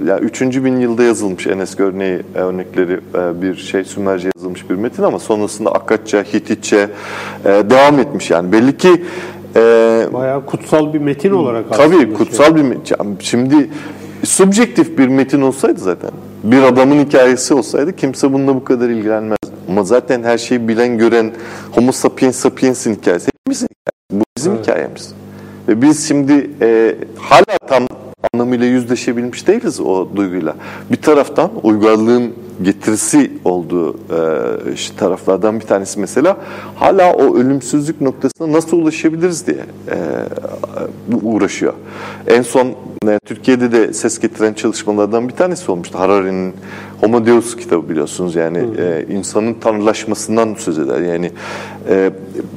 yani 0.07 0.21
3. 0.21 0.41
bin 0.43 0.77
yılda 0.77 1.03
yazılmış 1.03 1.47
Enes 1.47 1.81
örneği 1.81 2.23
e, 2.35 2.39
örnekleri 2.39 2.93
e, 2.93 3.43
bir 3.43 3.57
şey 3.57 3.85
Sümerce 3.85 4.31
yazılmış 4.37 4.71
bir 4.71 4.75
metin 4.75 5.03
ama 5.03 5.19
sonrasında 5.19 5.73
Akatça, 5.73 6.23
Hititçe 6.23 6.89
e, 7.45 7.49
devam 7.49 7.99
etmiş 7.99 8.31
yani. 8.31 8.53
Belli 8.53 8.77
ki 8.77 9.05
e, 9.57 9.61
bayağı 10.13 10.47
kutsal 10.47 10.95
bir 10.95 10.99
metin 10.99 11.31
olarak 11.31 11.65
Tabii 11.73 12.15
kutsal 12.15 12.45
şey. 12.45 12.55
bir 12.55 12.63
metin. 12.63 12.97
Şimdi 13.21 13.71
subjektif 14.25 14.99
bir 14.99 15.09
metin 15.09 15.41
olsaydı 15.41 15.81
zaten 15.81 16.11
bir 16.45 16.63
adamın 16.63 17.05
hikayesi 17.05 17.55
olsaydı 17.55 17.97
kimse 17.97 18.33
bununla 18.33 18.55
bu 18.55 18.65
kadar 18.65 18.89
ilgilenmez. 18.89 19.39
Ama 19.69 19.85
zaten 19.85 20.23
her 20.23 20.39
şeyi 20.39 20.69
bilen 20.69 20.99
gören 20.99 21.33
Homo 21.73 21.93
sapiens 21.93 22.37
sapiens'in 22.37 22.95
hikayesi 22.95 23.31
hepimizin 23.39 23.67
hikayesi. 23.67 24.11
Bu 24.13 24.25
bizim 24.37 24.53
evet. 24.53 24.63
hikayemiz. 24.63 25.15
Ve 25.69 25.83
biz 25.83 26.09
şimdi 26.09 26.51
e, 26.61 26.97
hala 27.19 27.59
tam 27.69 27.87
anlamıyla 28.35 28.67
yüzleşebilmiş 28.67 29.47
değiliz 29.47 29.81
o 29.81 30.09
duyguyla. 30.17 30.57
Bir 30.91 30.97
taraftan 30.97 31.51
uygarlığın 31.63 32.33
getirisi 32.63 33.33
olduğu 33.45 33.95
e, 33.95 34.73
işte 34.75 34.97
taraflardan 34.97 35.61
bir 35.61 35.67
tanesi 35.67 36.01
mesela 36.01 36.37
hala 36.77 37.13
o 37.13 37.37
ölümsüzlük 37.37 38.01
noktasına 38.01 38.53
nasıl 38.53 38.77
ulaşabiliriz 38.77 39.47
diye 39.47 39.65
e, 39.91 39.97
uğraşıyor. 41.23 41.73
En 42.27 42.43
son 42.43 42.75
Türkiye'de 43.25 43.73
de 43.73 43.93
ses 43.93 44.19
getiren 44.19 44.53
çalışmalardan 44.53 45.29
bir 45.29 45.33
tanesi 45.35 45.73
olmuştu. 45.73 45.99
Harari'nin 45.99 46.55
Homo 47.01 47.27
Deus 47.27 47.57
kitabı 47.57 47.89
biliyorsunuz 47.89 48.35
yani 48.35 48.59
e, 48.59 49.07
insanın 49.15 49.55
tanrılaşmasından 49.55 50.55
söz 50.55 50.79
eder. 50.79 51.01
Yani 51.01 51.31
e, 51.89 52.11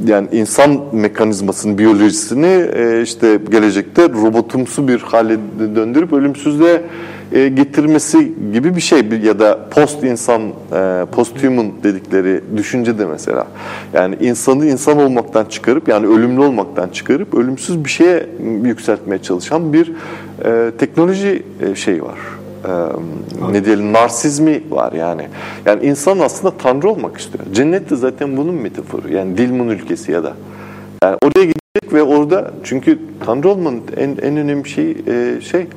yani 0.06 0.28
insan 0.32 0.82
mekanizmasının 0.92 1.78
biyolojisini 1.78 2.66
e, 2.76 3.02
işte 3.02 3.40
gelecekte 3.52 4.10
robotumsu 4.10 4.88
bir 4.88 5.00
hale 5.00 5.38
döndürüp 5.76 6.14
ölümsüzlüğe 6.14 6.82
e, 7.32 7.48
getirmesi 7.48 8.34
gibi 8.54 8.76
bir 8.76 8.82
şey 8.82 9.06
ya 9.24 9.40
da 9.40 9.60
post 9.72 10.04
insan 10.04 10.42
e, 10.42 11.06
post 11.12 11.44
human 11.44 11.72
dedikleri 11.84 12.42
düşünce 12.58 13.00
de 13.00 13.06
mesela 13.06 13.48
yani 13.94 14.16
insanı 14.22 14.66
insan 14.66 15.00
olmaktan 15.00 15.46
çıkarıp 15.46 15.88
yani 15.88 16.08
ölümlü 16.08 16.42
olmaktan 16.42 16.90
çıkarıp 16.90 17.34
ölümsüz 17.34 17.86
bir 17.86 17.90
şeye 17.90 18.30
yükseltmeye 18.64 19.22
çalışan 19.22 19.74
bir 19.74 19.92
e, 20.46 20.72
teknoloji 20.78 21.44
e, 21.62 21.76
şeyi 21.76 22.04
var. 22.04 22.20
E, 22.66 22.72
ne 23.52 23.66
diyelim 23.66 23.94
narsizmi 23.94 24.62
var 24.70 24.94
yani. 24.94 25.28
Yani 25.66 25.86
insan 25.86 26.20
aslında 26.20 26.58
tanrı 26.58 26.90
olmak 26.90 27.18
istiyor. 27.18 27.44
Cennet 27.54 27.90
de 27.90 27.96
zaten 27.96 28.38
bunun 28.38 28.56
metaforu. 28.56 29.14
Yani 29.14 29.38
Dilmun 29.38 29.68
ülkesi 29.68 30.12
ya 30.12 30.24
da. 30.24 30.34
Yani 31.04 31.18
oraya 31.24 31.44
gidecek 31.44 31.94
ve 31.94 32.04
orada 32.04 32.52
çünkü 32.64 33.00
tanrı 33.26 33.50
olmanın 33.50 33.82
en 33.98 34.10
en 34.10 34.38
önemli 34.38 34.70
şey 34.70 34.98
e, 35.08 35.42
şey 35.42 35.68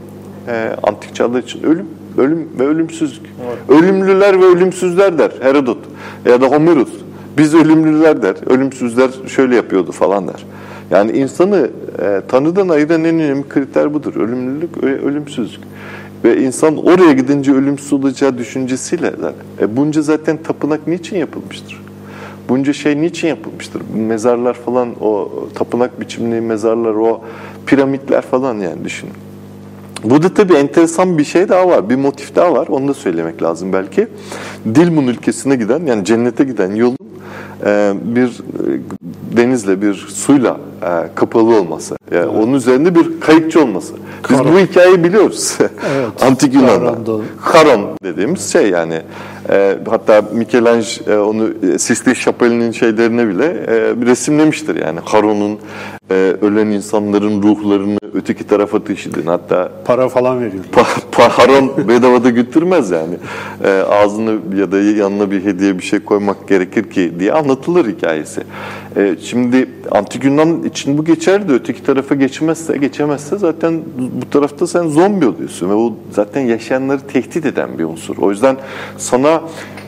e, 0.50 0.76
antik 0.82 1.14
çağlar 1.14 1.42
için 1.42 1.62
ölüm, 1.62 1.86
ölüm 2.18 2.48
ve 2.58 2.66
ölümsüzlük. 2.66 3.26
Evet. 3.46 3.82
Ölümlüler 3.82 4.40
ve 4.40 4.44
ölümsüzler 4.44 5.18
der 5.18 5.32
Herodot 5.40 5.78
ya 6.24 6.40
da 6.40 6.46
Homerus. 6.46 6.90
Biz 7.38 7.54
ölümlüler 7.54 8.22
der, 8.22 8.34
ölümsüzler 8.50 9.10
şöyle 9.26 9.56
yapıyordu 9.56 9.92
falan 9.92 10.28
der. 10.28 10.46
Yani 10.90 11.12
insanı 11.12 11.70
e, 12.02 12.20
Tanrı'dan 12.28 12.68
ayıran 12.68 13.04
en 13.04 13.14
önemli 13.14 13.48
kriter 13.48 13.94
budur. 13.94 14.16
Ölümlülük 14.16 14.84
ve 14.84 15.00
ölümsüzlük. 15.00 15.60
Ve 16.24 16.42
insan 16.42 16.76
oraya 16.76 17.12
gidince 17.12 17.52
ölümsüz 17.52 17.92
olacağı 17.92 18.38
düşüncesiyle 18.38 19.12
e, 19.60 19.76
bunca 19.76 20.02
zaten 20.02 20.36
tapınak 20.36 20.86
niçin 20.86 21.16
yapılmıştır? 21.16 21.80
Bunca 22.48 22.72
şey 22.72 23.00
niçin 23.00 23.28
yapılmıştır? 23.28 23.82
Mezarlar 23.94 24.54
falan, 24.54 24.88
o 25.00 25.32
tapınak 25.54 26.00
biçimli 26.00 26.40
mezarlar, 26.40 26.94
o 26.94 27.20
piramitler 27.66 28.22
falan 28.22 28.54
yani 28.54 28.84
düşünün. 28.84 29.29
Burada 30.04 30.34
tabii 30.34 30.54
enteresan 30.54 31.18
bir 31.18 31.24
şey 31.24 31.48
daha 31.48 31.68
var, 31.68 31.90
bir 31.90 31.96
motif 31.96 32.36
daha 32.36 32.52
var. 32.52 32.68
Onu 32.68 32.88
da 32.88 32.94
söylemek 32.94 33.42
lazım 33.42 33.72
belki. 33.72 34.08
Dilmun 34.74 35.06
ülkesine 35.06 35.56
giden, 35.56 35.86
yani 35.86 36.04
cennete 36.04 36.44
giden 36.44 36.74
yolun 36.74 36.98
e, 37.64 37.92
bir 38.02 38.28
e, 38.28 38.80
denizle, 39.36 39.82
bir 39.82 39.94
suyla 39.94 40.56
kapalı 41.14 41.56
olması. 41.60 41.96
Yani 42.10 42.24
evet. 42.24 42.42
Onun 42.42 42.52
üzerinde 42.52 42.94
bir 42.94 43.20
kayıkçı 43.20 43.62
olması. 43.62 43.94
Biz 44.30 44.38
Karon. 44.38 44.52
bu 44.54 44.58
hikayeyi 44.58 45.04
biliyoruz. 45.04 45.58
Evet. 45.96 46.22
Antik 46.22 46.54
Yunan'da. 46.54 46.94
Karon 47.44 47.80
dediğimiz 48.04 48.52
şey 48.52 48.70
yani. 48.70 49.02
hatta 49.90 50.22
Michelangelo 50.32 51.24
onu 51.30 51.48
Sistine 51.78 52.14
Şapeli'nin 52.14 52.72
şeylerine 52.72 53.28
bile 53.28 53.46
resimlemiştir 54.06 54.76
yani. 54.76 55.00
Karon'un 55.10 55.58
ölen 56.42 56.66
insanların 56.66 57.42
ruhlarını 57.42 57.98
öteki 58.14 58.46
tarafa 58.46 58.84
taşıdın. 58.84 59.26
Hatta 59.26 59.72
para 59.84 60.08
falan 60.08 60.40
veriyor. 60.40 60.64
Pa, 60.72 60.86
paharon 61.12 61.88
bedavada 61.88 62.30
götürmez 62.30 62.90
yani. 62.90 63.14
E, 63.64 63.70
ağzını 63.70 64.38
ya 64.56 64.72
da 64.72 64.80
yanına 64.80 65.30
bir 65.30 65.44
hediye 65.44 65.78
bir 65.78 65.82
şey 65.82 66.00
koymak 66.00 66.48
gerekir 66.48 66.90
ki 66.90 67.12
diye 67.18 67.32
anlatılır 67.32 67.86
hikayesi. 67.96 68.42
E, 68.96 69.16
şimdi 69.22 69.68
antik 69.90 70.24
Yunan 70.24 70.62
için 70.64 70.98
bu 70.98 71.04
geçerli 71.04 71.48
de 71.48 71.52
öteki 71.52 71.82
tarafa 71.82 72.14
geçmezse, 72.14 72.76
geçemezse 72.76 73.38
zaten 73.38 73.82
bu 74.22 74.30
tarafta 74.30 74.66
sen 74.66 74.88
zombi 74.88 75.26
oluyorsun 75.26 75.70
ve 75.70 75.74
o 75.74 75.96
zaten 76.12 76.40
yaşayanları 76.40 77.00
tehdit 77.00 77.46
eden 77.46 77.78
bir 77.78 77.84
unsur. 77.84 78.16
O 78.18 78.30
yüzden 78.30 78.56
sana 78.98 79.42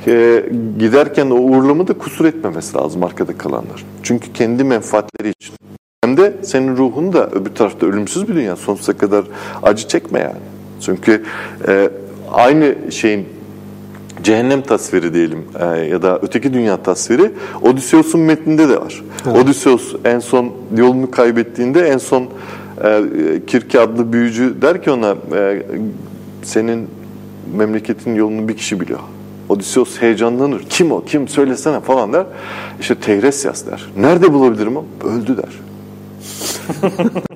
e, 0.07 0.45
giderken 0.79 1.31
o 1.31 1.35
uğurlama 1.35 1.89
da 1.89 1.93
kusur 1.93 2.24
etmemesi 2.24 2.77
lazım 2.77 3.05
arkada 3.05 3.39
kalanlar. 3.39 3.85
Çünkü 4.03 4.33
kendi 4.33 4.65
menfaatleri 4.65 5.31
için 5.41 5.55
hem 6.05 6.16
de 6.16 6.37
senin 6.43 6.77
ruhun 6.77 7.12
da 7.12 7.31
öbür 7.31 7.55
tarafta 7.55 7.87
ölümsüz 7.87 8.29
bir 8.29 8.35
dünya. 8.35 8.57
Sonsuza 8.57 8.93
kadar 8.93 9.24
acı 9.62 9.89
çekme 9.89 10.20
yani. 10.20 10.41
Çünkü 10.81 11.24
e, 11.69 11.91
aynı 12.33 12.74
şeyin 12.91 13.29
cehennem 14.23 14.62
tasviri 14.62 15.15
diyelim 15.15 15.44
e, 15.61 15.65
ya 15.78 16.03
da 16.03 16.19
öteki 16.23 16.55
dünya 16.55 16.82
tasviri 16.82 17.31
Odysseus'un 17.62 18.20
metninde 18.20 18.69
de 18.69 18.81
var. 18.81 19.03
Evet. 19.27 19.36
Odysseus 19.36 19.94
en 20.05 20.19
son 20.19 20.53
yolunu 20.77 21.11
kaybettiğinde 21.11 21.89
en 21.89 21.99
son 21.99 22.28
e, 22.85 23.03
Kirke 23.47 23.81
adlı 23.81 24.12
büyücü 24.12 24.55
der 24.62 24.82
ki 24.82 24.90
ona 24.90 25.15
e, 25.36 25.62
senin 26.43 26.89
memleketin 27.57 28.15
yolunu 28.15 28.49
bir 28.49 28.57
kişi 28.57 28.81
biliyor. 28.81 29.01
Odysseus 29.49 30.03
heyecanlanır. 30.03 30.62
Kim 30.70 30.93
o? 30.93 31.05
Kim? 31.05 31.28
Söylesene 31.28 31.81
falan 31.81 32.12
der. 32.12 32.27
İşte 32.81 32.94
Tehresias 32.94 33.66
der. 33.66 33.90
Nerede 33.97 34.32
bulabilirim 34.32 34.77
o? 34.77 34.85
Öldü 35.05 35.36
der. 35.36 35.53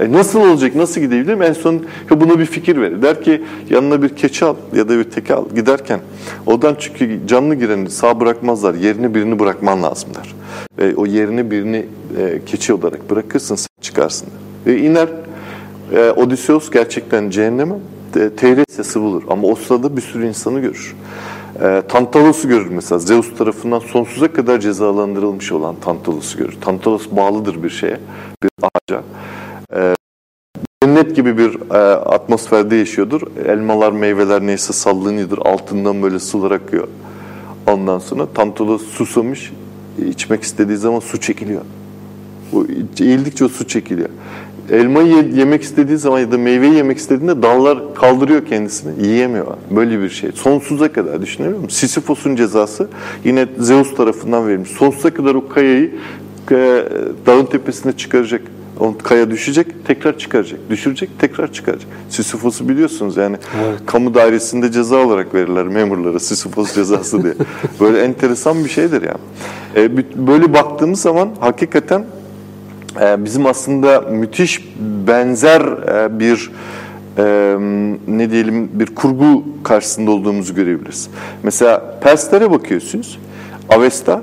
E 0.00 0.12
nasıl 0.12 0.40
olacak, 0.40 0.74
nasıl 0.74 1.00
gidebilirim? 1.00 1.42
En 1.42 1.52
son 1.52 1.82
buna 2.10 2.38
bir 2.38 2.46
fikir 2.46 2.80
verir. 2.80 3.02
Der 3.02 3.22
ki 3.22 3.42
yanına 3.70 4.02
bir 4.02 4.08
keçi 4.08 4.44
al 4.44 4.56
ya 4.74 4.88
da 4.88 4.98
bir 4.98 5.04
teke 5.04 5.34
al 5.34 5.44
giderken. 5.54 6.00
Odan 6.46 6.76
çünkü 6.78 7.20
canlı 7.26 7.54
gireni 7.54 7.90
sağ 7.90 8.20
bırakmazlar. 8.20 8.74
Yerine 8.74 9.14
birini 9.14 9.38
bırakman 9.38 9.82
lazım 9.82 10.10
der. 10.14 10.34
Ve 10.78 10.96
o 10.96 11.06
yerine 11.06 11.50
birini 11.50 11.86
e, 12.18 12.40
keçi 12.46 12.72
olarak 12.72 13.10
bırakırsın 13.10 13.56
sen 13.56 13.68
çıkarsın 13.80 14.26
der. 14.26 14.72
Ve 14.72 14.80
iner 14.80 15.08
e, 15.92 16.10
Odysseus 16.10 16.70
gerçekten 16.70 17.30
cehenneme 17.30 17.74
e, 18.16 18.30
Tehresias'ı 18.30 19.00
bulur. 19.00 19.22
Ama 19.28 19.48
o 19.48 19.54
sırada 19.54 19.96
bir 19.96 20.02
sürü 20.02 20.28
insanı 20.28 20.60
görür. 20.60 20.96
E, 21.62 21.82
Tantalos'u 21.88 22.48
görür 22.48 22.68
mesela. 22.70 22.98
Zeus 22.98 23.36
tarafından 23.38 23.78
sonsuza 23.78 24.32
kadar 24.32 24.60
cezalandırılmış 24.60 25.52
olan 25.52 25.74
Tantalos'u 25.80 26.38
görür. 26.38 26.56
Tantalos 26.60 27.06
bağlıdır 27.10 27.62
bir 27.62 27.70
şeye, 27.70 27.98
bir 28.42 28.50
ağaca. 28.62 29.02
E, 29.76 29.94
cennet 30.82 31.16
gibi 31.16 31.38
bir 31.38 31.70
e, 31.70 31.78
atmosferde 31.94 32.76
yaşıyordur. 32.76 33.22
Elmalar, 33.46 33.92
meyveler 33.92 34.40
neyse 34.40 34.72
sallanıyordur. 34.72 35.38
Altından 35.38 36.02
böyle 36.02 36.18
sular 36.18 36.50
akıyor. 36.50 36.88
Ondan 37.66 37.98
sonra 37.98 38.26
Tantalos 38.26 38.86
susamış, 38.86 39.52
içmek 40.08 40.42
istediği 40.42 40.76
zaman 40.76 41.00
su 41.00 41.20
çekiliyor. 41.20 41.62
O, 42.52 42.64
eğildikçe 43.00 43.44
o 43.44 43.48
su 43.48 43.68
çekiliyor 43.68 44.08
elmayı 44.70 45.32
yemek 45.34 45.62
istediği 45.62 45.98
zaman 45.98 46.20
ya 46.20 46.32
da 46.32 46.38
meyveyi 46.38 46.74
yemek 46.74 46.98
istediğinde 46.98 47.42
dallar 47.42 47.94
kaldırıyor 47.94 48.46
kendisini. 48.46 49.06
Yiyemiyor. 49.06 49.46
Böyle 49.70 50.00
bir 50.00 50.10
şey. 50.10 50.32
Sonsuza 50.32 50.92
kadar 50.92 51.22
düşünüyor 51.22 51.54
musun? 51.54 51.68
Sisyphos'un 51.68 52.36
cezası 52.36 52.88
yine 53.24 53.46
Zeus 53.58 53.94
tarafından 53.94 54.48
verilmiş. 54.48 54.70
Sonsuza 54.70 55.14
kadar 55.14 55.34
o 55.34 55.48
kayayı 55.48 55.94
e, 56.50 56.84
dağın 57.26 57.46
tepesine 57.46 57.92
çıkaracak. 57.92 58.42
O 58.80 58.94
kaya 59.02 59.30
düşecek, 59.30 59.86
tekrar 59.86 60.18
çıkaracak. 60.18 60.60
Düşürecek, 60.70 61.10
tekrar 61.18 61.52
çıkaracak. 61.52 61.88
Sisyphos'u 62.08 62.68
biliyorsunuz 62.68 63.16
yani. 63.16 63.36
Evet. 63.64 63.78
Kamu 63.86 64.14
dairesinde 64.14 64.72
ceza 64.72 64.96
olarak 64.96 65.34
verirler 65.34 65.66
memurlara 65.66 66.18
Sisyphos 66.18 66.74
cezası 66.74 67.22
diye. 67.22 67.34
Böyle 67.80 68.00
enteresan 68.00 68.64
bir 68.64 68.68
şeydir 68.68 69.02
yani. 69.02 69.20
E, 69.76 69.96
böyle 70.26 70.54
baktığımız 70.54 71.00
zaman 71.00 71.28
hakikaten 71.40 72.04
ee, 73.00 73.24
bizim 73.24 73.46
aslında 73.46 74.00
müthiş 74.00 74.68
benzer 75.06 75.60
e, 75.60 76.18
bir 76.20 76.50
e, 77.18 77.24
ne 78.08 78.30
diyelim 78.30 78.70
bir 78.72 78.86
kurgu 78.86 79.44
karşısında 79.62 80.10
olduğumuzu 80.10 80.54
görebiliriz. 80.54 81.10
Mesela 81.42 81.98
Perslere 82.00 82.50
bakıyorsunuz. 82.50 83.18
Avesta, 83.68 84.22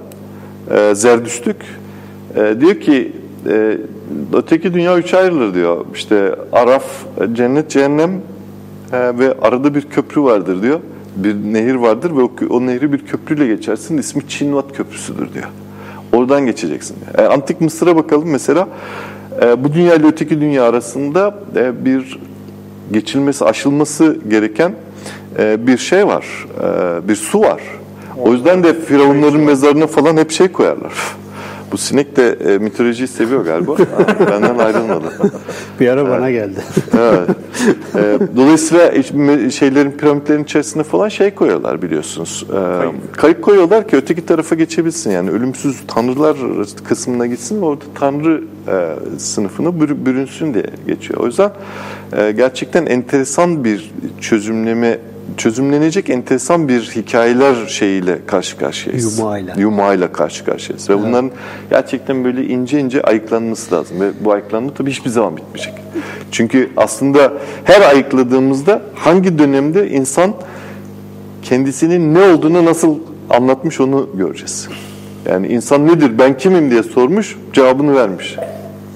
e, 0.72 0.95
Zerdüştlük 0.95 1.57
diyor 2.60 2.80
ki 2.80 3.11
öteki 4.34 4.73
dünya 4.73 4.97
üç 4.97 5.13
ayrılır 5.13 5.53
diyor. 5.53 5.85
İşte 5.95 6.35
Araf, 6.51 6.85
cennet, 7.34 7.69
cehennem 7.69 8.22
ve 8.93 9.34
arada 9.41 9.76
bir 9.76 9.81
köprü 9.81 10.22
vardır 10.22 10.61
diyor. 10.61 10.80
Bir 11.15 11.35
nehir 11.35 11.76
vardır 11.76 12.11
ve 12.17 12.22
o, 12.22 12.31
o 12.49 12.65
nehri 12.65 12.93
bir 12.93 13.05
köprüyle 13.05 13.47
geçersin. 13.47 13.97
İsmi 13.97 14.27
Çinvat 14.27 14.77
Köprüsü'dür 14.77 15.34
diyor. 15.34 15.45
Oradan 16.13 16.45
geçeceksin. 16.45 16.97
E, 17.17 17.22
Antik 17.22 17.61
Mısır'a 17.61 17.95
bakalım 17.95 18.30
mesela. 18.30 18.67
E, 19.41 19.63
bu 19.63 19.73
dünya 19.73 19.95
ile 19.95 20.07
öteki 20.07 20.41
dünya 20.41 20.63
arasında 20.63 21.35
e, 21.55 21.85
bir 21.85 22.19
geçilmesi, 22.91 23.45
aşılması 23.45 24.17
gereken 24.30 24.76
e, 25.39 25.67
bir 25.67 25.77
şey 25.77 26.07
var. 26.07 26.26
E, 26.63 27.07
bir 27.07 27.15
su 27.15 27.41
var. 27.41 27.61
O 28.17 28.34
yüzden 28.34 28.63
de 28.63 28.73
firavunların 28.73 29.41
mezarına 29.41 29.88
falan 29.88 30.17
hep 30.17 30.31
şey 30.31 30.47
koyarlar. 30.47 30.93
Bu 31.72 31.78
sinek 31.78 32.16
de 32.16 32.30
e, 32.30 32.58
mitolojiyi 32.58 33.08
seviyor 33.08 33.46
galiba. 33.46 33.76
Benden 34.32 34.58
ayrılmadı. 34.58 35.14
Bir 35.80 35.88
ara 35.88 36.10
bana 36.10 36.32
geldi. 36.32 36.60
evet. 36.98 37.30
E, 37.96 38.20
dolayısıyla 38.38 39.04
şeylerin 39.52 39.92
piramitlerin 39.92 40.44
içerisinde 40.44 40.84
falan 40.84 41.10
şey 41.10 41.32
koyuyorlar 41.32 41.82
biliyorsunuz. 41.82 42.46
E, 42.50 42.54
kayık. 42.54 43.14
kayık 43.18 43.42
koyuyorlar 43.42 43.88
ki 43.88 43.96
öteki 43.96 44.26
tarafa 44.26 44.56
geçebilsin. 44.56 45.12
Yani 45.12 45.30
ölümsüz 45.30 45.78
tanrılar 45.88 46.38
kısmına 46.84 47.28
gitsin 47.28 47.62
ve 47.62 47.66
orada 47.66 47.86
tanrı 47.96 48.44
e, 48.68 48.96
sınıfına 49.20 49.80
bürünsün 50.06 50.54
diye 50.54 50.66
geçiyor. 50.88 51.20
O 51.20 51.26
yüzden 51.26 51.52
e, 52.18 52.32
gerçekten 52.32 52.86
enteresan 52.86 53.64
bir 53.64 53.92
çözümleme 54.22 54.98
çözümlenecek 55.38 56.10
enteresan 56.10 56.68
bir 56.68 56.81
hikayeler 56.81 57.68
şeyiyle 57.68 58.26
karşı 58.26 58.57
karşıyayız. 58.57 59.19
Yumağıyla. 59.19 59.56
Yumağıyla 59.57 60.11
karşı 60.11 60.45
karşıyayız. 60.45 60.89
Ve 60.89 60.93
evet. 60.93 61.03
bunların 61.06 61.31
gerçekten 61.69 62.23
böyle 62.23 62.45
ince 62.45 62.80
ince 62.80 63.02
ayıklanması 63.02 63.76
lazım. 63.76 64.02
Ve 64.02 64.11
bu 64.22 64.31
ayıklanma 64.31 64.73
tabii 64.73 64.91
hiçbir 64.91 65.10
zaman 65.10 65.38
bitmeyecek. 65.38 65.73
Çünkü 66.31 66.69
aslında 66.77 67.34
her 67.64 67.81
ayıkladığımızda 67.81 68.81
hangi 68.95 69.39
dönemde 69.39 69.89
insan 69.89 70.34
kendisinin 71.43 72.14
ne 72.14 72.19
olduğunu 72.19 72.65
nasıl 72.65 72.95
anlatmış 73.30 73.80
onu 73.80 74.10
göreceğiz. 74.14 74.68
Yani 75.30 75.47
insan 75.47 75.88
nedir, 75.88 76.19
ben 76.19 76.38
kimim 76.38 76.72
diye 76.72 76.84
sormuş, 76.84 77.38
cevabını 77.53 77.95
vermiş. 77.95 78.35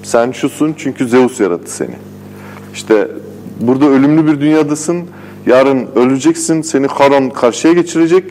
Sen 0.02 0.32
şusun 0.32 0.74
çünkü 0.78 1.08
Zeus 1.08 1.40
yarattı 1.40 1.72
seni. 1.72 1.94
İşte 2.74 3.08
burada 3.60 3.86
ölümlü 3.86 4.26
bir 4.26 4.40
dünyadasın, 4.40 5.04
Yarın 5.50 5.88
öleceksin, 5.96 6.62
seni 6.62 6.86
Haron 6.86 7.30
karşıya 7.30 7.74
geçirecek. 7.74 8.24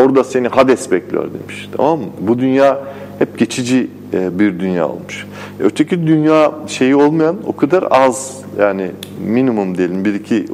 Orada 0.00 0.24
seni 0.24 0.48
Hades 0.48 0.90
bekliyor 0.90 1.24
demiş. 1.24 1.68
Tamam 1.76 1.98
mı? 1.98 2.06
Bu 2.20 2.38
dünya 2.38 2.80
hep 3.18 3.38
geçici 3.38 3.90
e, 4.12 4.38
bir 4.38 4.60
dünya 4.60 4.88
olmuş. 4.88 5.26
Öteki 5.60 6.06
dünya 6.06 6.52
şeyi 6.66 6.96
olmayan 6.96 7.36
o 7.46 7.56
kadar 7.56 7.84
az 7.90 8.36
yani 8.58 8.90
minimum 9.26 9.78
diyelim 9.78 10.04
bir 10.04 10.14
iki 10.14 10.46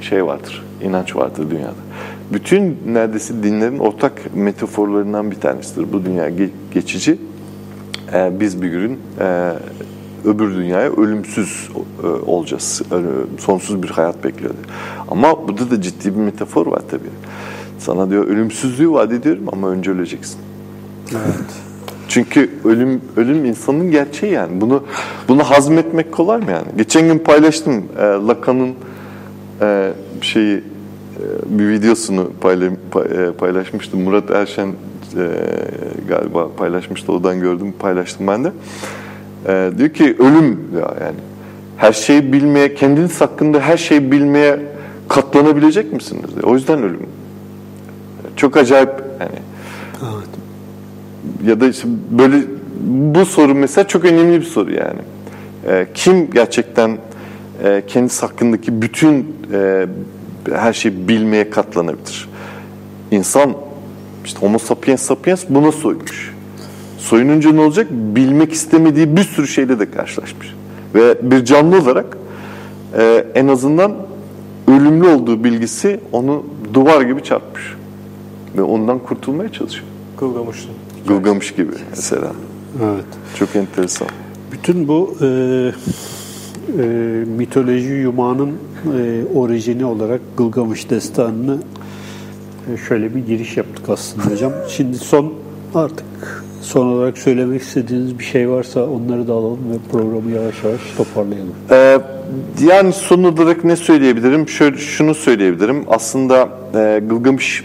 şey 0.00 0.26
vardır, 0.26 0.64
inanç 0.82 1.16
vardır 1.16 1.50
dünyada. 1.50 1.84
Bütün 2.32 2.78
neredeyse 2.86 3.42
dinlerin 3.42 3.78
ortak 3.78 4.12
metaforlarından 4.34 5.30
bir 5.30 5.36
tanesidir. 5.36 5.92
Bu 5.92 6.04
dünya 6.04 6.30
geçici. 6.74 7.18
E, 8.14 8.40
biz 8.40 8.62
bir 8.62 8.68
gün 8.68 8.98
e, 9.20 9.52
öbür 10.24 10.54
dünyaya 10.54 10.92
ölümsüz 10.92 11.70
e, 12.02 12.06
olacağız. 12.06 12.82
Sonsuz 13.38 13.82
bir 13.82 13.88
hayat 13.88 14.24
bekliyor. 14.24 14.54
Ama 15.08 15.48
burada 15.48 15.70
da 15.70 15.82
ciddi 15.82 16.14
bir 16.14 16.20
metafor 16.20 16.66
var 16.66 16.82
tabii. 16.90 17.10
Sana 17.78 18.10
diyor 18.10 18.26
ölümsüzlüğü 18.26 18.90
vaat 18.90 19.12
ediyorum 19.12 19.44
ama 19.52 19.68
önce 19.68 19.90
öleceksin. 19.90 20.38
Evet. 21.12 21.24
Çünkü 22.08 22.50
ölüm 22.64 23.00
ölüm 23.16 23.44
insanın 23.44 23.90
gerçeği 23.90 24.32
yani. 24.32 24.60
Bunu 24.60 24.82
bunu 25.28 25.44
hazmetmek 25.44 26.12
kolay 26.12 26.40
mı 26.40 26.50
yani? 26.50 26.66
Geçen 26.76 27.08
gün 27.08 27.18
paylaştım 27.18 27.84
e, 27.98 28.02
Lacan'ın 28.02 28.74
e, 29.60 29.92
şeyi 30.20 30.56
e, 30.56 30.62
bir 31.46 31.68
videosunu 31.68 32.30
payla, 32.40 32.66
e, 32.66 33.32
paylaşmıştım. 33.38 34.02
Murat 34.02 34.30
Erşen 34.30 34.68
e, 34.68 35.28
galiba 36.08 36.48
paylaşmıştı. 36.56 37.12
Odan 37.12 37.40
gördüm, 37.40 37.74
paylaştım 37.78 38.26
ben 38.26 38.44
de. 38.44 38.52
E, 39.48 39.70
diyor 39.78 39.88
ki 39.88 40.16
ölüm 40.18 40.60
ya 40.74 40.94
yani. 41.00 41.16
Her 41.76 41.92
şeyi 41.92 42.32
bilmeye, 42.32 42.74
kendiniz 42.74 43.20
hakkında 43.20 43.60
her 43.60 43.76
şeyi 43.76 44.12
bilmeye 44.12 44.60
katlanabilecek 45.08 45.92
misiniz? 45.92 46.30
Diyor. 46.34 46.44
O 46.44 46.54
yüzden 46.54 46.78
ölüm. 46.78 47.06
Çok 48.36 48.56
acayip 48.56 48.90
yani. 49.20 49.38
Evet. 50.02 50.28
Ya 51.46 51.60
da 51.60 51.68
işte 51.68 51.88
böyle 52.10 52.36
bu 52.84 53.26
soru 53.26 53.54
mesela 53.54 53.88
çok 53.88 54.04
önemli 54.04 54.40
bir 54.40 54.46
soru 54.46 54.72
yani. 54.72 55.00
E, 55.66 55.86
kim 55.94 56.30
gerçekten 56.30 56.98
e, 57.64 57.82
kendisi 57.86 58.20
hakkındaki 58.20 58.82
bütün 58.82 59.36
e, 59.52 59.86
her 60.52 60.72
şeyi 60.72 61.08
bilmeye 61.08 61.50
katlanabilir? 61.50 62.28
İnsan 63.10 63.54
işte 64.24 64.40
homo 64.40 64.58
sapiens 64.58 65.02
sapiens 65.02 65.44
buna 65.48 65.72
soymuş. 65.72 66.33
Soyununca 67.04 67.52
ne 67.52 67.60
olacak? 67.60 67.86
Bilmek 67.90 68.52
istemediği 68.52 69.16
bir 69.16 69.22
sürü 69.22 69.48
şeyle 69.48 69.78
de 69.78 69.90
karşılaşmış. 69.90 70.54
Ve 70.94 71.30
bir 71.30 71.44
canlı 71.44 71.78
olarak 71.78 72.18
e, 72.98 73.26
en 73.34 73.48
azından 73.48 73.92
ölümlü 74.68 75.08
olduğu 75.08 75.44
bilgisi 75.44 76.00
onu 76.12 76.44
duvar 76.74 77.00
gibi 77.02 77.22
çarpmış. 77.22 77.62
Ve 78.56 78.62
ondan 78.62 78.98
kurtulmaya 78.98 79.52
çalışıyor. 79.52 79.86
Gılgamış'ın. 80.20 80.70
Gılgamış 81.08 81.54
gibi 81.54 81.72
mesela. 81.90 82.32
Evet. 82.84 83.04
Çok 83.38 83.56
enteresan. 83.56 84.08
Bütün 84.52 84.88
bu 84.88 85.16
e, 85.20 85.26
e, 85.26 86.86
mitoloji 87.36 87.92
yumağının 87.92 88.52
e, 88.98 89.22
orijini 89.34 89.84
olarak 89.84 90.20
Gılgamış 90.36 90.90
destanını 90.90 91.58
şöyle 92.88 93.14
bir 93.14 93.26
giriş 93.26 93.56
yaptık 93.56 93.88
aslında 93.88 94.26
hocam. 94.26 94.52
Şimdi 94.68 94.98
son 94.98 95.32
artık 95.74 96.43
son 96.64 96.86
olarak 96.86 97.18
söylemek 97.18 97.62
istediğiniz 97.62 98.18
bir 98.18 98.24
şey 98.24 98.50
varsa 98.50 98.84
onları 98.84 99.28
da 99.28 99.32
alalım 99.32 99.58
ve 99.72 99.76
programı 99.92 100.30
yavaş 100.30 100.64
yavaş 100.64 100.80
toparlayalım. 100.96 101.54
Ee, 101.70 101.98
yani 102.64 102.92
son 102.92 103.24
olarak 103.24 103.64
ne 103.64 103.76
söyleyebilirim? 103.76 104.48
Şöyle 104.48 104.76
şunu 104.76 105.14
söyleyebilirim. 105.14 105.84
Aslında 105.88 106.48
e, 106.74 107.02
Gılgamış 107.08 107.64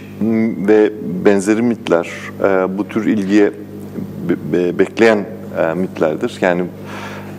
ve 0.68 0.92
benzeri 1.24 1.62
mitler 1.62 2.08
e, 2.44 2.78
bu 2.78 2.88
tür 2.88 3.06
ilgiye 3.06 3.50
be, 4.28 4.34
be, 4.52 4.78
bekleyen 4.78 5.18
e, 5.58 5.74
mitlerdir. 5.74 6.38
Yani 6.40 6.64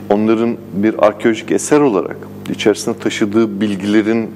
onların 0.10 0.58
bir 0.74 1.08
arkeolojik 1.08 1.52
eser 1.52 1.80
olarak 1.80 2.18
içerisinde 2.50 3.00
taşıdığı 3.00 3.62
bilgilerin 3.62 4.30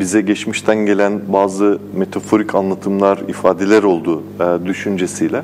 bize 0.00 0.20
geçmişten 0.20 0.86
gelen 0.86 1.20
bazı 1.28 1.78
metaforik 1.94 2.54
anlatımlar, 2.54 3.18
ifadeler 3.28 3.82
olduğu 3.82 4.22
e, 4.40 4.66
düşüncesiyle. 4.66 5.42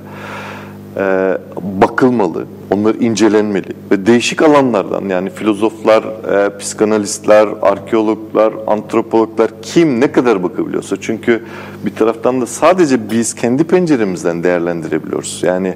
E, 0.96 1.38
bakılmalı, 1.62 2.44
onlar 2.70 2.94
incelenmeli 2.94 3.68
ve 3.90 4.06
değişik 4.06 4.42
alanlardan 4.42 5.08
yani 5.08 5.30
filozoflar, 5.30 6.02
e, 6.02 6.58
psikanalistler, 6.58 7.48
arkeologlar, 7.62 8.52
antropologlar 8.66 9.50
kim 9.62 10.00
ne 10.00 10.12
kadar 10.12 10.42
bakabiliyorsa. 10.42 10.96
Çünkü 11.00 11.42
bir 11.86 11.94
taraftan 11.94 12.40
da 12.40 12.46
sadece 12.46 13.10
biz 13.10 13.34
kendi 13.34 13.64
penceremizden 13.64 14.42
değerlendirebiliyoruz. 14.42 15.40
Yani 15.42 15.74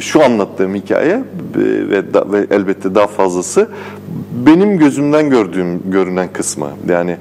şu 0.00 0.24
anlattığım 0.24 0.74
hikaye 0.74 1.22
ve, 1.90 2.14
da, 2.14 2.32
ve 2.32 2.46
elbette 2.50 2.94
daha 2.94 3.06
fazlası 3.06 3.68
benim 4.46 4.78
gözümden 4.78 5.30
gördüğüm 5.30 5.90
görünen 5.90 6.28
kısmı. 6.32 6.68
Yani 6.88 7.16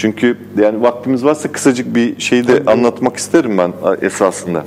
çünkü 0.00 0.36
yani 0.58 0.82
vaktimiz 0.82 1.24
varsa 1.24 1.52
kısacık 1.52 1.94
bir 1.94 2.20
şeyi 2.20 2.48
de 2.48 2.62
anlatmak 2.66 3.16
isterim 3.16 3.58
ben 3.58 3.72
esasında 4.02 4.64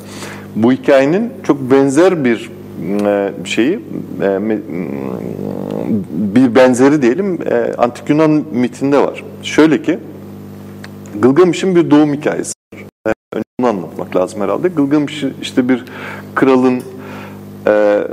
bu 0.56 0.72
hikayenin 0.72 1.32
çok 1.44 1.72
benzer 1.72 2.26
bir 2.26 2.52
e, 3.06 3.32
şeyi 3.46 3.80
e, 4.22 4.40
bir 6.36 6.56
benzeri 6.56 7.02
diyelim 7.02 7.40
e, 7.52 7.74
antik 7.78 8.10
Yunan 8.10 8.46
mitinde 8.52 8.98
var. 8.98 9.24
Şöyle 9.44 9.82
ki 9.82 10.00
Gılgamış'ın 11.22 11.76
bir 11.76 11.92
doğum 11.92 12.14
hikayesi 12.14 12.54
var. 12.74 13.14
Önce 13.34 13.44
bunu 13.60 13.68
anlatmak 13.68 14.16
lazım 14.16 14.42
herhalde. 14.42 14.68
Gılgamış 14.68 15.24
işte 15.42 15.70
bir 15.70 15.86
kralın 16.36 16.84
e, 17.68 18.04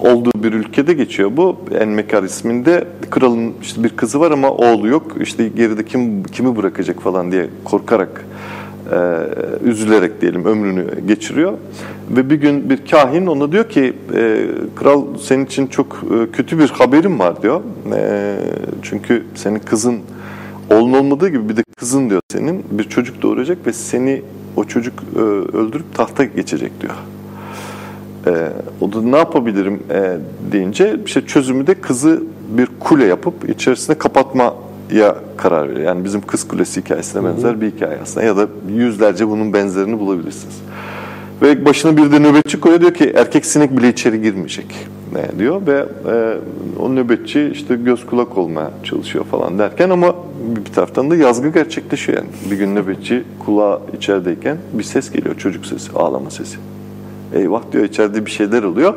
olduğu 0.00 0.30
bir 0.42 0.52
ülkede 0.52 0.92
geçiyor 0.92 1.30
bu. 1.36 1.56
Enmekar 1.80 2.22
isminde 2.22 2.84
kralın 3.10 3.54
işte 3.62 3.84
bir 3.84 3.88
kızı 3.88 4.20
var 4.20 4.30
ama 4.30 4.50
oğlu 4.50 4.88
yok. 4.88 5.16
İşte 5.20 5.48
geride 5.48 5.84
kim 5.84 6.22
kimi 6.22 6.56
bırakacak 6.56 7.02
falan 7.02 7.32
diye 7.32 7.46
korkarak 7.64 8.24
e, 8.92 8.98
üzülerek 9.64 10.20
diyelim 10.20 10.44
ömrünü 10.44 11.06
geçiriyor. 11.06 11.52
Ve 12.10 12.30
bir 12.30 12.34
gün 12.34 12.70
bir 12.70 12.86
kahin 12.90 13.26
ona 13.26 13.52
diyor 13.52 13.68
ki 13.68 13.92
e, 14.14 14.46
kral 14.76 15.04
senin 15.18 15.44
için 15.44 15.66
çok 15.66 15.96
e, 16.04 16.30
kötü 16.30 16.58
bir 16.58 16.68
haberim 16.68 17.18
var 17.18 17.42
diyor. 17.42 17.60
E, 17.94 18.36
çünkü 18.82 19.24
senin 19.34 19.58
kızın 19.58 20.00
oğlun 20.70 20.92
olmadığı 20.92 21.28
gibi 21.28 21.48
bir 21.48 21.56
de 21.56 21.62
kızın 21.78 22.10
diyor 22.10 22.20
senin 22.32 22.64
bir 22.70 22.84
çocuk 22.84 23.22
doğuracak 23.22 23.66
ve 23.66 23.72
seni 23.72 24.22
o 24.56 24.64
çocuk 24.64 24.94
e, 25.16 25.18
öldürüp 25.56 25.94
tahta 25.94 26.24
geçecek 26.24 26.72
diyor. 26.80 26.94
E, 28.28 28.48
o 28.80 28.92
da 28.92 29.02
ne 29.02 29.16
yapabilirim 29.16 29.82
e, 29.90 30.16
deyince 30.52 30.96
işte 31.06 31.26
çözümü 31.26 31.66
de 31.66 31.74
kızı 31.74 32.22
bir 32.48 32.68
kule 32.80 33.04
yapıp 33.04 33.50
içerisine 33.50 33.98
kapatma 33.98 34.54
ya 34.92 35.16
karar 35.36 35.68
veriyor. 35.68 35.86
Yani 35.86 36.04
bizim 36.04 36.20
Kız 36.20 36.48
Kulesi 36.48 36.80
hikayesine 36.80 37.24
benzer 37.24 37.60
bir 37.60 37.70
hikaye 37.70 37.98
aslında. 38.02 38.26
Ya 38.26 38.36
da 38.36 38.46
yüzlerce 38.76 39.28
bunun 39.28 39.52
benzerini 39.52 39.98
bulabilirsiniz. 39.98 40.62
Ve 41.42 41.64
başına 41.64 41.96
bir 41.96 42.12
de 42.12 42.18
nöbetçi 42.18 42.60
koyuyor 42.60 42.80
diyor 42.80 42.94
ki 42.94 43.12
erkek 43.16 43.46
sinek 43.46 43.76
bile 43.76 43.88
içeri 43.88 44.22
girmeyecek 44.22 44.88
ne 45.12 45.38
diyor 45.38 45.66
ve 45.66 45.86
e, 46.06 46.34
o 46.80 46.94
nöbetçi 46.94 47.50
işte 47.52 47.76
göz 47.76 48.06
kulak 48.06 48.38
olmaya 48.38 48.70
çalışıyor 48.84 49.24
falan 49.24 49.58
derken 49.58 49.90
ama 49.90 50.14
bir 50.56 50.72
taraftan 50.72 51.10
da 51.10 51.16
yazgı 51.16 51.48
gerçekleşiyor 51.48 52.18
yani. 52.18 52.28
Bir 52.50 52.56
gün 52.56 52.76
nöbetçi 52.76 53.24
kulağı 53.44 53.80
içerideyken 53.96 54.56
bir 54.72 54.84
ses 54.84 55.10
geliyor 55.10 55.38
çocuk 55.38 55.66
sesi 55.66 55.92
ağlama 55.92 56.30
sesi. 56.30 56.58
Eyvah 57.34 57.62
diyor 57.72 57.84
içeride 57.84 58.26
bir 58.26 58.30
şeyler 58.30 58.62
oluyor. 58.62 58.94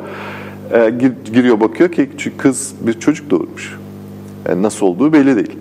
E, 0.74 0.90
gir, 0.90 1.12
giriyor 1.34 1.60
bakıyor 1.60 1.92
ki 1.92 2.10
kız 2.38 2.74
bir 2.82 3.00
çocuk 3.00 3.30
doğurmuş. 3.30 3.78
E, 4.50 4.62
nasıl 4.62 4.86
olduğu 4.86 5.14
belli 5.14 5.36
değil. 5.36 5.58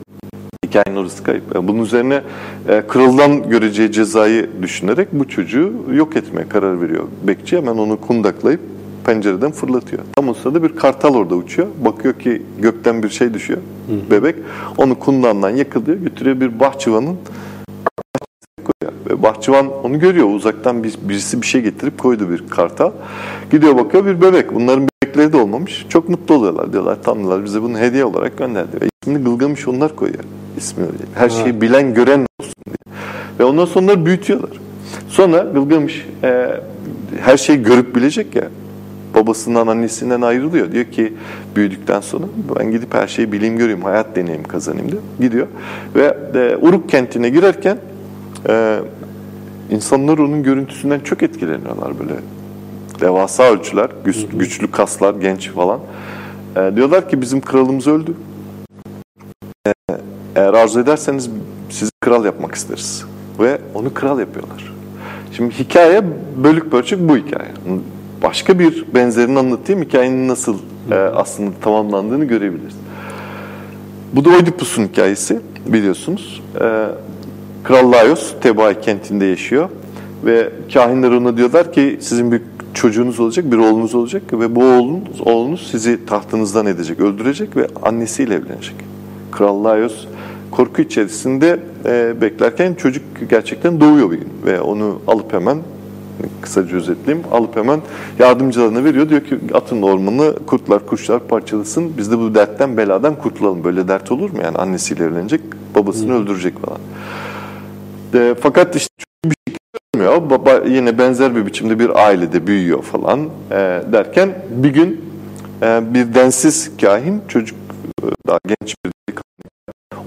Hikayenin 0.65 1.01
orası 1.01 1.23
kayıp. 1.23 1.43
Yani 1.55 1.69
bunun 1.69 1.83
üzerine 1.83 2.23
e, 2.69 2.83
kraldan 2.89 3.51
göreceği 3.51 3.93
cezayı 3.93 4.51
düşünerek 4.63 5.09
bu 5.13 5.29
çocuğu 5.29 5.73
yok 5.93 6.17
etmeye 6.17 6.49
karar 6.49 6.83
veriyor. 6.83 7.05
Bekçi 7.27 7.57
hemen 7.57 7.77
onu 7.77 8.01
kundaklayıp 8.01 8.61
pencereden 9.05 9.53
fırlatıyor. 9.53 10.03
Tam 10.17 10.29
o 10.29 10.35
sırada 10.35 10.63
bir 10.63 10.69
kartal 10.69 11.15
orada 11.15 11.35
uçuyor. 11.35 11.69
Bakıyor 11.85 12.15
ki 12.15 12.43
gökten 12.59 13.03
bir 13.03 13.09
şey 13.09 13.35
düşüyor. 13.35 13.61
Hı. 13.61 14.11
Bebek. 14.11 14.35
Onu 14.79 14.99
kundandan 14.99 15.51
yakılıyor. 15.51 15.99
Götürüyor 15.99 16.41
bir 16.41 16.61
bahçıvanın 16.61 17.17
koyuyor. 18.71 19.23
Bahçıvan 19.23 19.85
onu 19.85 19.99
görüyor. 19.99 20.29
Uzaktan 20.29 20.85
bir, 20.85 20.95
birisi 21.03 21.43
bir 21.43 21.47
şey 21.47 21.61
getirip 21.61 21.99
koydu 21.99 22.31
bir 22.31 22.49
kartal. 22.49 22.93
Gidiyor 23.51 23.77
bakıyor 23.77 24.07
bir 24.07 24.21
bebek. 24.21 24.55
Bunların 24.55 24.89
bebekleri 25.05 25.33
de 25.33 25.37
olmamış. 25.37 25.87
Çok 25.89 26.09
mutlu 26.09 26.35
oluyorlar. 26.35 26.73
Diyorlar 26.73 27.03
tanrılar 27.03 27.45
bize 27.45 27.63
bunu 27.63 27.79
hediye 27.79 28.05
olarak 28.05 28.39
gönderdi. 28.39 28.81
Ve 28.81 28.87
ismini 29.03 29.25
Gılgamış 29.25 29.69
onlar 29.69 29.97
koyuyor 29.97 30.25
ismi 30.57 30.85
öyle. 30.85 31.05
Her 31.15 31.29
şeyi 31.29 31.61
bilen 31.61 31.95
gören 31.95 32.27
olsun 32.41 32.55
diye. 32.67 32.95
Ve 33.41 33.45
ondan 33.45 33.65
sonra 33.65 33.85
onları 33.85 34.07
büyütüyorlar. 34.07 34.51
Sonra 35.09 35.39
Gılgamış 35.39 36.07
e, 36.23 36.47
her 37.21 37.37
şeyi 37.37 37.63
görüp 37.63 37.97
bilecek 37.97 38.37
ya 38.37 38.49
babasından 39.15 39.67
annesinden 39.67 40.21
ayrılıyor. 40.21 40.73
Diyor 40.73 40.85
ki 40.85 41.13
büyüdükten 41.57 42.01
sonra 42.01 42.25
ben 42.59 42.71
gidip 42.71 42.95
her 42.95 43.07
şeyi 43.07 43.33
bileyim 43.33 43.59
göreyim, 43.59 43.83
hayat 43.83 44.17
deneyim 44.17 44.45
kazanayım 44.45 44.93
diyor. 44.93 45.03
Gidiyor 45.21 45.47
ve 45.95 46.19
e, 46.35 46.57
Uruk 46.57 46.89
kentine 46.89 47.29
girerken 47.29 47.79
e, 48.49 48.81
insanlar 49.71 50.19
onun 50.19 50.43
görüntüsünden 50.43 51.01
çok 51.01 51.23
etkileniyorlar 51.23 51.99
böyle. 51.99 52.15
Devasa 53.01 53.43
ölçüler, 53.43 53.91
güç, 54.05 54.27
güçlü 54.33 54.71
kaslar, 54.71 55.15
genç 55.15 55.49
falan. 55.51 55.81
E, 56.57 56.77
diyorlar 56.77 57.09
ki 57.09 57.21
bizim 57.21 57.41
kralımız 57.41 57.87
öldü. 57.87 58.15
Eğer 60.37 60.55
arzu 60.55 60.81
ederseniz 60.81 61.31
sizi 61.71 61.91
kral 62.01 62.25
yapmak 62.25 62.55
isteriz. 62.55 63.05
Ve 63.39 63.59
onu 63.75 63.95
kral 63.95 64.21
yapıyorlar. 64.21 64.73
Şimdi 65.33 65.55
hikaye 65.59 66.03
bölük 66.45 66.73
bölçük 66.73 67.09
bu 67.09 67.17
hikaye. 67.17 67.51
Başka 68.23 68.59
bir 68.59 68.95
benzerini 68.95 69.39
anlatayım 69.39 69.83
hikayenin 69.83 70.29
nasıl 70.29 70.59
e, 70.91 70.95
aslında 70.95 71.51
tamamlandığını 71.63 72.25
görebiliriz. 72.25 72.75
Bu 74.13 74.25
da 74.25 74.31
Oedipus'un 74.31 74.85
hikayesi 74.85 75.41
biliyorsunuz. 75.67 76.43
E, 76.61 76.87
Kral 77.65 77.93
Laios 77.93 78.35
Tebai 78.41 78.81
kentinde 78.81 79.25
yaşıyor 79.25 79.69
ve 80.25 80.51
kahinler 80.75 81.11
ona 81.11 81.37
diyorlar 81.37 81.73
ki 81.73 81.99
sizin 82.01 82.33
bir 82.33 82.43
çocuğunuz 82.75 83.21
olacak, 83.21 83.53
bir 83.53 83.57
oğlunuz 83.57 83.95
olacak 83.95 84.23
ve 84.33 84.57
bu 84.57 84.65
oğlunuz, 84.65 85.21
oğlunuz 85.25 85.69
sizi 85.71 86.07
tahtınızdan 86.07 86.67
edecek, 86.67 87.01
öldürecek 87.01 87.57
ve 87.57 87.67
annesiyle 87.83 88.35
evlenecek. 88.35 88.75
Kral 89.33 89.65
Laios 89.65 90.07
korku 90.51 90.83
içerisinde 90.83 91.61
e, 91.85 92.21
beklerken 92.21 92.75
çocuk 92.75 93.03
gerçekten 93.31 93.81
doğuyor 93.81 94.11
bir 94.11 94.17
gün 94.17 94.29
ve 94.47 94.61
onu 94.61 94.99
alıp 95.07 95.33
hemen 95.33 95.59
kısaca 96.41 96.77
özetleyeyim 96.77 97.27
alıp 97.33 97.57
hemen 97.57 97.81
yardımcılarına 98.19 98.85
veriyor. 98.85 99.09
Diyor 99.09 99.21
ki 99.21 99.39
atın 99.55 99.83
ormanı 99.83 100.35
kurtlar 100.47 100.87
kuşlar 100.87 101.21
parçalasın 101.21 101.93
biz 101.99 102.13
de 102.13 102.19
bu 102.19 102.35
dertten 102.35 102.77
beladan 102.77 103.15
kurtulalım. 103.15 103.65
Böyle 103.65 103.89
dert 103.89 104.13
olur 104.13 104.31
mu 104.31 104.39
yani 104.45 104.59
annesiyle 104.59 105.05
evlenecek 105.05 105.41
babasını 105.75 106.09
hmm. 106.09 106.23
öldürecek 106.23 106.59
falan. 106.67 106.79
E, 108.15 108.35
fakat 108.41 108.77
işte 108.77 108.95
bir 109.25 109.37
şekilde 109.49 109.79
olmuyor. 109.95 110.31
Baba 110.31 110.63
yine 110.67 110.99
benzer 110.99 111.37
bir 111.37 111.47
biçimde 111.47 111.79
bir 111.79 112.07
ailede 112.07 112.47
büyüyor 112.47 112.83
falan 112.83 113.29
e, 113.51 113.57
derken 113.93 114.35
bir 114.51 114.71
gün 114.71 115.05
e, 115.63 115.95
bir 115.95 116.15
densiz 116.15 116.71
kahin 116.81 117.23
çocuk 117.29 117.59
e, 118.03 118.07
daha 118.27 118.39
genç 118.49 118.75
bir 118.87 118.91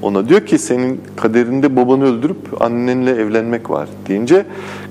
ona 0.03 0.29
diyor 0.29 0.45
ki 0.45 0.57
senin 0.57 1.01
kaderinde 1.15 1.75
babanı 1.75 2.05
öldürüp 2.05 2.61
annenle 2.61 3.11
evlenmek 3.11 3.69
var 3.69 3.89
deyince 4.07 4.45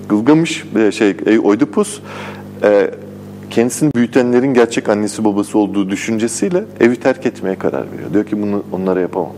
Gılgamış 0.09 0.65
e, 0.77 0.93
şey 0.93 1.17
Oedipus 1.45 2.01
e, 2.63 2.91
kendisini 3.51 3.95
büyütenlerin 3.95 4.55
gerçek 4.55 4.89
annesi 4.89 5.25
babası 5.25 5.59
olduğu 5.59 5.91
düşüncesiyle 5.91 6.65
evi 6.81 6.97
terk 6.97 7.27
etmeye 7.27 7.59
karar 7.59 7.93
veriyor. 7.93 8.13
Diyor 8.13 8.27
ki 8.27 8.43
bunu 8.43 8.65
onlara 8.73 9.01
yapamam. 9.01 9.33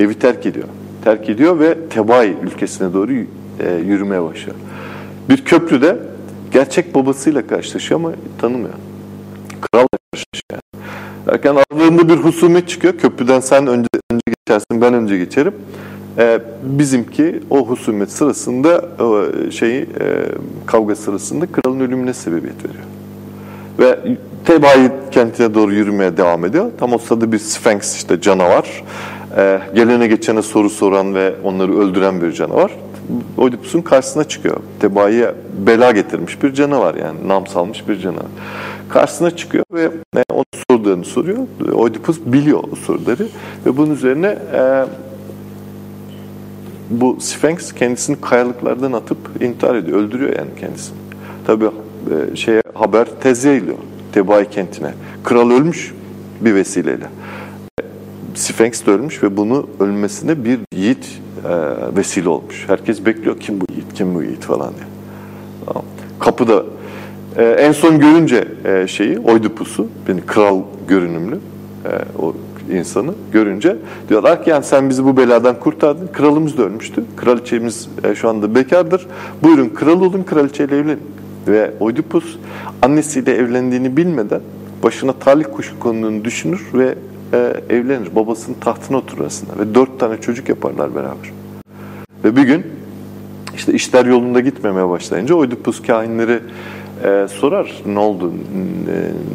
Evi 0.00 0.14
terk 0.14 0.46
ediyor. 0.46 0.68
Terk 1.06 1.28
ediyor 1.28 1.60
ve 1.60 1.76
Tebai 1.90 2.36
ülkesine 2.42 2.94
doğru 2.94 3.12
e, 3.12 3.24
yürümeye 3.86 4.22
başlıyor. 4.22 4.56
Bir 5.28 5.44
köprüde 5.44 5.98
gerçek 6.52 6.94
babasıyla 6.94 7.46
karşılaşıyor 7.46 8.00
ama 8.00 8.12
tanımıyor. 8.40 8.74
Kralla 9.60 9.88
karşılaşıyor. 10.12 10.60
Derken 11.26 11.56
aralarında 11.56 12.08
bir 12.08 12.16
husumet 12.16 12.68
çıkıyor. 12.68 12.98
Köprüden 12.98 13.40
sen 13.40 13.66
önce, 13.66 13.88
önce 14.10 14.22
geçersin 14.26 14.80
ben 14.80 14.94
önce 14.94 15.18
geçerim. 15.18 15.54
E, 16.18 16.40
bizimki 16.62 17.40
o 17.50 17.66
husumet 17.66 18.10
sırasında 18.10 18.84
şeyi 19.50 19.82
e, 19.82 20.24
kavga 20.66 20.96
sırasında 20.96 21.46
kralın 21.46 21.80
ölümüne 21.80 22.14
sebebiyet 22.14 22.64
veriyor. 22.64 22.84
Ve 23.78 24.16
Tebai 24.44 24.90
kentine 25.10 25.54
doğru 25.54 25.72
yürümeye 25.72 26.16
devam 26.16 26.44
ediyor. 26.44 26.70
Tam 26.78 26.92
o 26.92 26.98
sırada 26.98 27.32
bir 27.32 27.38
Sphinx 27.38 27.96
işte 27.96 28.20
canavar. 28.20 28.82
E, 29.36 29.60
gelene 29.74 30.06
geçene 30.06 30.42
soru 30.42 30.70
soran 30.70 31.14
ve 31.14 31.34
onları 31.44 31.78
öldüren 31.78 32.22
bir 32.22 32.32
canavar. 32.32 32.72
Oedipus'un 33.38 33.82
karşısına 33.82 34.24
çıkıyor. 34.24 34.56
Tebai'ye 34.80 35.34
bela 35.66 35.90
getirmiş 35.90 36.42
bir 36.42 36.54
canavar 36.54 36.94
yani 36.94 37.28
nam 37.28 37.46
salmış 37.46 37.88
bir 37.88 37.98
canavar. 37.98 38.26
Karşısına 38.88 39.30
çıkıyor 39.30 39.64
ve 39.72 39.90
e, 40.16 40.22
onun 40.32 40.44
sorularını 40.70 41.04
soruyor. 41.04 41.38
Oedipus 41.72 42.20
biliyor 42.26 42.62
o 42.72 42.76
soruları 42.76 43.26
ve 43.66 43.76
bunun 43.76 43.94
üzerine 43.94 44.38
e, 44.54 44.84
bu 46.90 47.16
Sphinx 47.20 47.72
kendisini 47.72 48.20
kayalıklardan 48.20 48.92
atıp 48.92 49.18
intihar 49.40 49.74
ediyor, 49.74 49.98
öldürüyor 49.98 50.36
yani 50.36 50.50
kendisini. 50.60 50.98
Tabii 51.46 51.64
e, 51.64 52.36
şeye 52.36 52.62
haber 52.74 53.06
tez 53.20 53.44
yayılıyor 53.44 53.76
Tebai 54.12 54.50
kentine. 54.50 54.94
Kral 55.24 55.50
ölmüş 55.50 55.94
bir 56.40 56.54
vesileyle. 56.54 57.06
Sphinx 58.36 58.86
de 58.86 58.90
ölmüş 58.90 59.22
ve 59.22 59.36
bunu 59.36 59.66
ölmesine 59.80 60.44
bir 60.44 60.58
yiğit 60.74 61.20
e, 61.44 61.50
vesile 61.96 62.28
olmuş. 62.28 62.64
Herkes 62.68 63.06
bekliyor 63.06 63.40
kim 63.40 63.60
bu 63.60 63.64
yiğit, 63.72 63.94
kim 63.94 64.14
bu 64.14 64.22
yiğit 64.22 64.42
falan 64.42 64.72
diye. 64.74 64.86
Kapıda 66.20 66.64
e, 67.36 67.44
en 67.44 67.72
son 67.72 67.98
görünce 67.98 68.48
e, 68.64 68.86
şeyi 68.86 69.18
Oidipus'u, 69.18 69.88
yani 70.08 70.20
kral 70.20 70.62
görünümlü 70.88 71.34
e, 71.84 71.90
o 72.22 72.34
insanı 72.72 73.14
görünce 73.32 73.76
diyorlar 74.08 74.44
ki 74.44 74.50
yani 74.50 74.64
sen 74.64 74.90
bizi 74.90 75.04
bu 75.04 75.16
beladan 75.16 75.60
kurtardın. 75.60 76.08
Kralımız 76.12 76.58
da 76.58 76.62
ölmüştü. 76.62 77.04
Kraliçemiz 77.16 77.88
şu 78.14 78.28
anda 78.28 78.54
bekardır. 78.54 79.06
Buyurun 79.42 79.68
kral 79.68 80.00
olun, 80.00 80.22
kraliçeyle 80.22 80.76
evlenin. 80.76 81.00
Ve 81.48 81.70
Oidipus 81.80 82.36
annesiyle 82.82 83.34
evlendiğini 83.34 83.96
bilmeden 83.96 84.40
başına 84.82 85.12
talih 85.12 85.44
kuşu 85.52 85.78
konduğunu 85.78 86.24
düşünür 86.24 86.66
ve 86.74 86.94
e, 87.32 87.54
evlenir. 87.70 88.16
Babasının 88.16 88.56
tahtına 88.60 88.96
oturmasına 88.96 89.58
ve 89.58 89.74
dört 89.74 90.00
tane 90.00 90.20
çocuk 90.20 90.48
yaparlar 90.48 90.94
beraber. 90.94 91.32
Ve 92.24 92.36
bir 92.36 92.42
gün 92.42 92.66
işte 93.54 93.72
işler 93.72 94.06
yolunda 94.06 94.40
gitmemeye 94.40 94.88
başlayınca 94.88 95.34
Oidipus 95.34 95.82
kahinleri 95.82 96.40
e, 97.04 97.26
sorar 97.28 97.82
ne 97.86 97.98
oldu, 97.98 98.32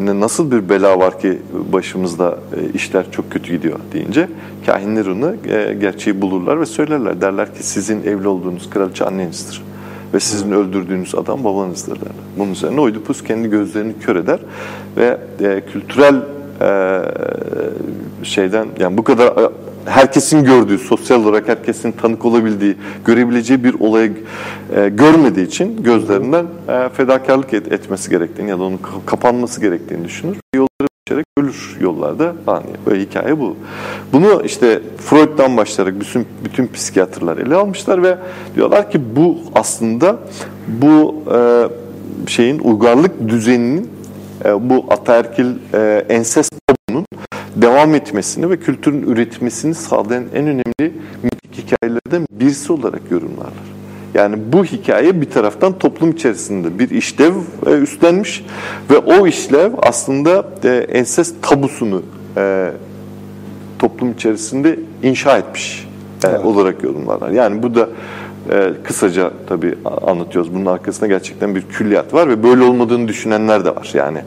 ne, 0.04 0.20
nasıl 0.20 0.52
bir 0.52 0.70
bela 0.70 1.00
var 1.00 1.20
ki 1.20 1.38
başımızda 1.74 2.40
e, 2.58 2.74
işler 2.74 3.12
çok 3.12 3.32
kötü 3.32 3.52
gidiyor 3.52 3.80
deyince 3.94 4.28
kahinler 4.66 5.06
onu 5.06 5.36
e, 5.50 5.74
gerçeği 5.74 6.22
bulurlar 6.22 6.62
ve 6.62 6.66
söylerler. 6.66 7.22
Derler 7.22 7.56
ki 7.56 7.64
sizin 7.64 8.04
evli 8.04 8.28
olduğunuz 8.28 8.70
kraliçe 8.70 9.06
annenizdir 9.06 9.62
ve 10.14 10.20
sizin 10.20 10.52
öldürdüğünüz 10.52 11.16
adam 11.16 11.44
babanızdır 11.44 11.96
derler. 11.96 12.12
Bunun 12.38 12.52
üzerine 12.52 12.82
Oidipus 12.82 13.24
kendi 13.24 13.50
gözlerini 13.50 13.94
kör 14.00 14.16
eder 14.16 14.40
ve 14.98 15.18
e, 15.42 15.62
kültürel 15.74 16.16
e, 16.62 17.02
şeyden 18.24 18.68
yani 18.80 18.98
bu 18.98 19.04
kadar 19.04 19.28
e, 19.28 19.50
herkesin 19.86 20.44
gördüğü, 20.44 20.78
sosyal 20.78 21.24
olarak 21.24 21.48
herkesin 21.48 21.92
tanık 21.92 22.26
olabildiği, 22.26 22.76
görebileceği 23.06 23.64
bir 23.64 23.74
olayı 23.74 24.14
e, 24.76 24.90
görmediği 24.90 25.48
için 25.48 25.84
gözlerinden 25.84 26.46
e, 26.68 26.90
fedakarlık 26.90 27.54
et, 27.54 27.72
etmesi 27.72 28.10
gerektiğini 28.10 28.50
ya 28.50 28.60
da 28.60 28.64
onun 28.64 28.80
kapanması 29.06 29.62
gerektiğini 29.62 30.06
düşünür. 30.06 30.38
Yolları 30.56 30.88
geçerek 31.06 31.26
ölür 31.38 31.78
yollarda 31.80 32.34
falan 32.46 32.64
Böyle 32.86 33.02
hikaye 33.02 33.40
bu. 33.40 33.56
Bunu 34.14 34.42
işte 34.46 34.82
Freud'dan 34.98 35.58
başlayarak 35.58 36.00
bütün, 36.00 36.28
bütün 36.44 36.68
psikiyatrlar 36.68 37.38
ele 37.38 37.56
almışlar 37.56 38.04
ve 38.04 38.18
diyorlar 38.56 38.92
ki 38.92 39.02
bu 39.16 39.38
aslında 39.56 40.20
bu 40.68 41.24
şeyin 42.28 42.60
uygarlık 42.60 43.28
düzeninin 43.28 44.01
e, 44.46 44.70
bu 44.70 44.86
ataerkil 44.90 45.56
e, 45.74 46.06
ensest 46.10 46.56
tabunun 46.68 47.06
devam 47.56 47.96
etmesini 47.96 48.50
ve 48.50 48.58
kültürün 48.58 49.04
üretmesini 49.04 49.76
sağlayan 49.76 50.24
en 50.36 50.48
önemli 50.48 50.94
mitik 51.24 51.58
hikayelerden 51.58 52.28
birisi 52.32 52.74
olarak 52.74 53.02
yorumlarlar. 53.12 53.72
Yani 54.14 54.36
bu 54.54 54.66
hikaye 54.66 55.22
bir 55.22 55.30
taraftan 55.30 55.80
toplum 55.80 56.12
içerisinde 56.12 56.80
bir 56.80 56.90
işlev 56.90 57.34
e, 57.66 57.70
üstlenmiş 57.70 58.46
ve 58.90 58.98
o 58.98 59.28
işlev 59.28 59.72
aslında 59.78 60.46
e, 60.64 60.70
ensest 60.70 61.36
tabusunu 61.42 62.04
e, 62.38 62.72
toplum 63.80 64.12
içerisinde 64.12 64.80
inşa 65.04 65.38
etmiş 65.38 65.88
e, 66.24 66.28
evet. 66.28 66.46
olarak 66.46 66.84
yorumlarlar. 66.84 67.30
Yani 67.30 67.64
bu 67.64 67.76
da 67.76 67.90
e, 68.50 68.72
kısaca 68.84 69.32
tabii 69.50 69.76
anlatıyoruz. 70.08 70.54
Bunun 70.54 70.66
arkasında 70.66 71.08
gerçekten 71.08 71.56
bir 71.56 71.62
külliyat 71.62 72.14
var 72.14 72.30
ve 72.30 72.44
böyle 72.44 72.64
olmadığını 72.64 73.08
düşünenler 73.08 73.66
de 73.66 73.76
var. 73.76 73.92
Yani. 73.94 74.18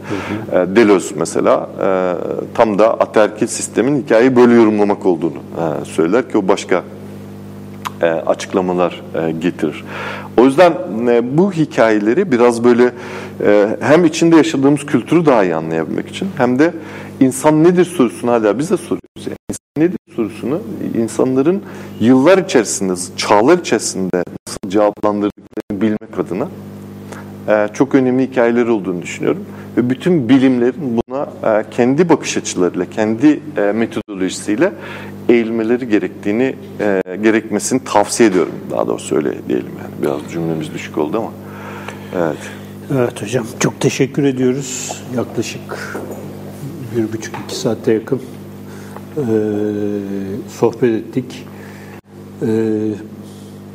E, 0.53 0.77
Deleuze 0.77 1.15
mesela 1.19 1.69
e, 1.82 2.15
tam 2.55 2.78
da 2.78 3.01
aterkil 3.01 3.47
sistemin 3.47 4.03
hikayeyi 4.03 4.36
böyle 4.36 4.55
yorumlamak 4.55 5.07
olduğunu 5.07 5.36
e, 5.36 5.85
söyler 5.85 6.31
ki 6.31 6.39
o 6.39 6.49
başka 6.49 6.82
e, 8.03 8.07
açıklamalar 8.07 9.03
e, 9.15 9.32
getirir. 9.32 9.85
O 10.36 10.45
yüzden 10.45 10.73
e, 11.09 11.39
bu 11.39 11.53
hikayeleri 11.53 12.32
biraz 12.32 12.65
böyle 12.65 12.93
e, 13.45 13.77
hem 13.81 14.05
içinde 14.05 14.36
yaşadığımız 14.36 14.86
kültürü 14.86 15.27
daha 15.27 15.45
iyi 15.45 15.55
anlayabilmek 15.55 16.09
için 16.09 16.28
hem 16.36 16.59
de 16.59 16.74
insan 17.20 17.65
nedir 17.65 17.85
sorusunu 17.85 18.31
hala 18.31 18.59
biz 18.59 18.70
de 18.70 18.77
soruyoruz. 18.77 19.27
Yani 19.27 19.53
nedir 19.79 19.99
sorusunu 20.17 20.61
insanların 20.99 21.63
yıllar 22.01 22.39
içerisinde, 22.39 22.95
çağlar 23.17 23.59
içerisinde 23.59 24.17
nasıl 24.17 24.71
cevaplandırdıklarını 24.71 25.81
bilmek 25.81 26.19
adına 26.19 26.49
e, 27.49 27.69
çok 27.75 27.95
önemli 27.95 28.31
hikayeler 28.31 28.67
olduğunu 28.67 29.03
düşünüyorum. 29.03 29.45
Ve 29.77 29.91
bütün 29.91 30.29
bilimlerin 30.29 31.01
buna 31.09 31.23
e, 31.23 31.65
kendi 31.71 32.09
bakış 32.09 32.37
açılarıyla, 32.37 32.91
kendi 32.91 33.41
e, 33.57 33.61
metodolojisiyle 33.61 34.73
eğilmeleri 35.29 35.89
gerektiğini, 35.89 36.57
gerekmesini 37.23 37.85
tavsiye 37.85 38.29
ediyorum. 38.29 38.55
Daha 38.71 38.87
doğrusu 38.87 39.17
öyle 39.17 39.49
diyelim 39.49 39.73
yani. 39.83 40.03
Biraz 40.03 40.33
cümlemiz 40.33 40.75
düşük 40.75 40.99
oldu 40.99 41.19
ama. 41.19 41.31
Evet. 42.17 42.51
Evet 42.95 43.23
hocam 43.23 43.47
çok 43.61 43.81
teşekkür 43.81 44.25
ediyoruz. 44.25 45.03
Yaklaşık 45.17 45.99
bir 46.97 47.13
buçuk 47.13 47.35
iki 47.47 47.57
saate 47.57 47.93
yakın 47.93 48.21
e, 49.16 49.27
sohbet 50.49 50.95
ettik. 50.95 51.47
E, 52.43 52.91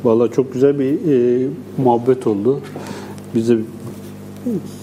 Valla 0.04 0.30
çok 0.30 0.52
güzel 0.52 0.78
bir 0.78 1.12
e, 1.12 1.46
muhabbet 1.78 2.26
oldu. 2.26 2.60
Bize 3.34 3.58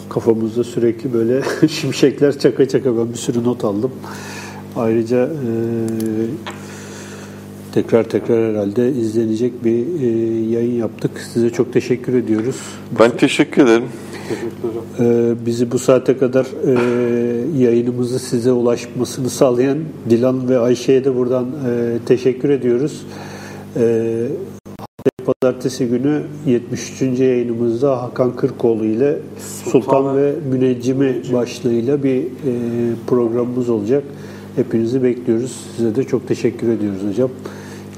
kafamızda 0.09 0.63
sürekli 0.63 1.13
böyle 1.13 1.41
şimşekler 1.69 2.39
çaka 2.39 2.67
çaka 2.67 2.97
ben 2.97 3.09
bir 3.09 3.17
sürü 3.17 3.43
not 3.43 3.63
aldım. 3.63 3.91
Ayrıca 4.75 5.25
e, 5.25 5.49
tekrar 7.73 8.03
tekrar 8.03 8.51
herhalde 8.51 8.91
izlenecek 8.91 9.65
bir 9.65 10.01
e, 10.01 10.07
yayın 10.49 10.79
yaptık. 10.79 11.11
Size 11.33 11.49
çok 11.49 11.73
teşekkür 11.73 12.13
ediyoruz. 12.13 12.55
Ben 12.99 13.17
teşekkür 13.17 13.63
ederim. 13.63 13.83
Ee, 14.99 15.33
bizi 15.45 15.71
bu 15.71 15.79
saate 15.79 16.17
kadar 16.17 16.45
e, 16.45 17.63
yayınımızı 17.63 18.19
size 18.19 18.51
ulaşmasını 18.51 19.29
sağlayan 19.29 19.77
Dilan 20.09 20.49
ve 20.49 20.59
Ayşe'ye 20.59 21.05
de 21.05 21.15
buradan 21.15 21.45
e, 21.45 21.97
teşekkür 22.05 22.49
ediyoruz. 22.49 23.05
E, 23.75 24.27
Pazartesi 25.25 25.87
günü 25.87 26.23
73. 26.45 27.01
yayınımızda 27.19 28.01
Hakan 28.01 28.35
Kırkoğlu 28.35 28.85
ile 28.85 29.19
Sultan, 29.63 29.71
Sultan 29.71 30.17
ve 30.17 30.33
Müneccimi 30.51 31.21
başlığıyla 31.33 32.03
bir 32.03 32.23
e, 32.23 32.25
programımız 33.07 33.69
olacak. 33.69 34.03
Hepinizi 34.55 35.03
bekliyoruz. 35.03 35.55
Size 35.77 35.95
de 35.95 36.03
çok 36.03 36.27
teşekkür 36.27 36.69
ediyoruz 36.69 37.01
hocam. 37.09 37.29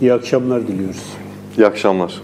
İyi 0.01 0.13
akşamlar 0.13 0.67
diliyoruz. 0.67 1.03
İyi 1.57 1.65
akşamlar. 1.65 2.21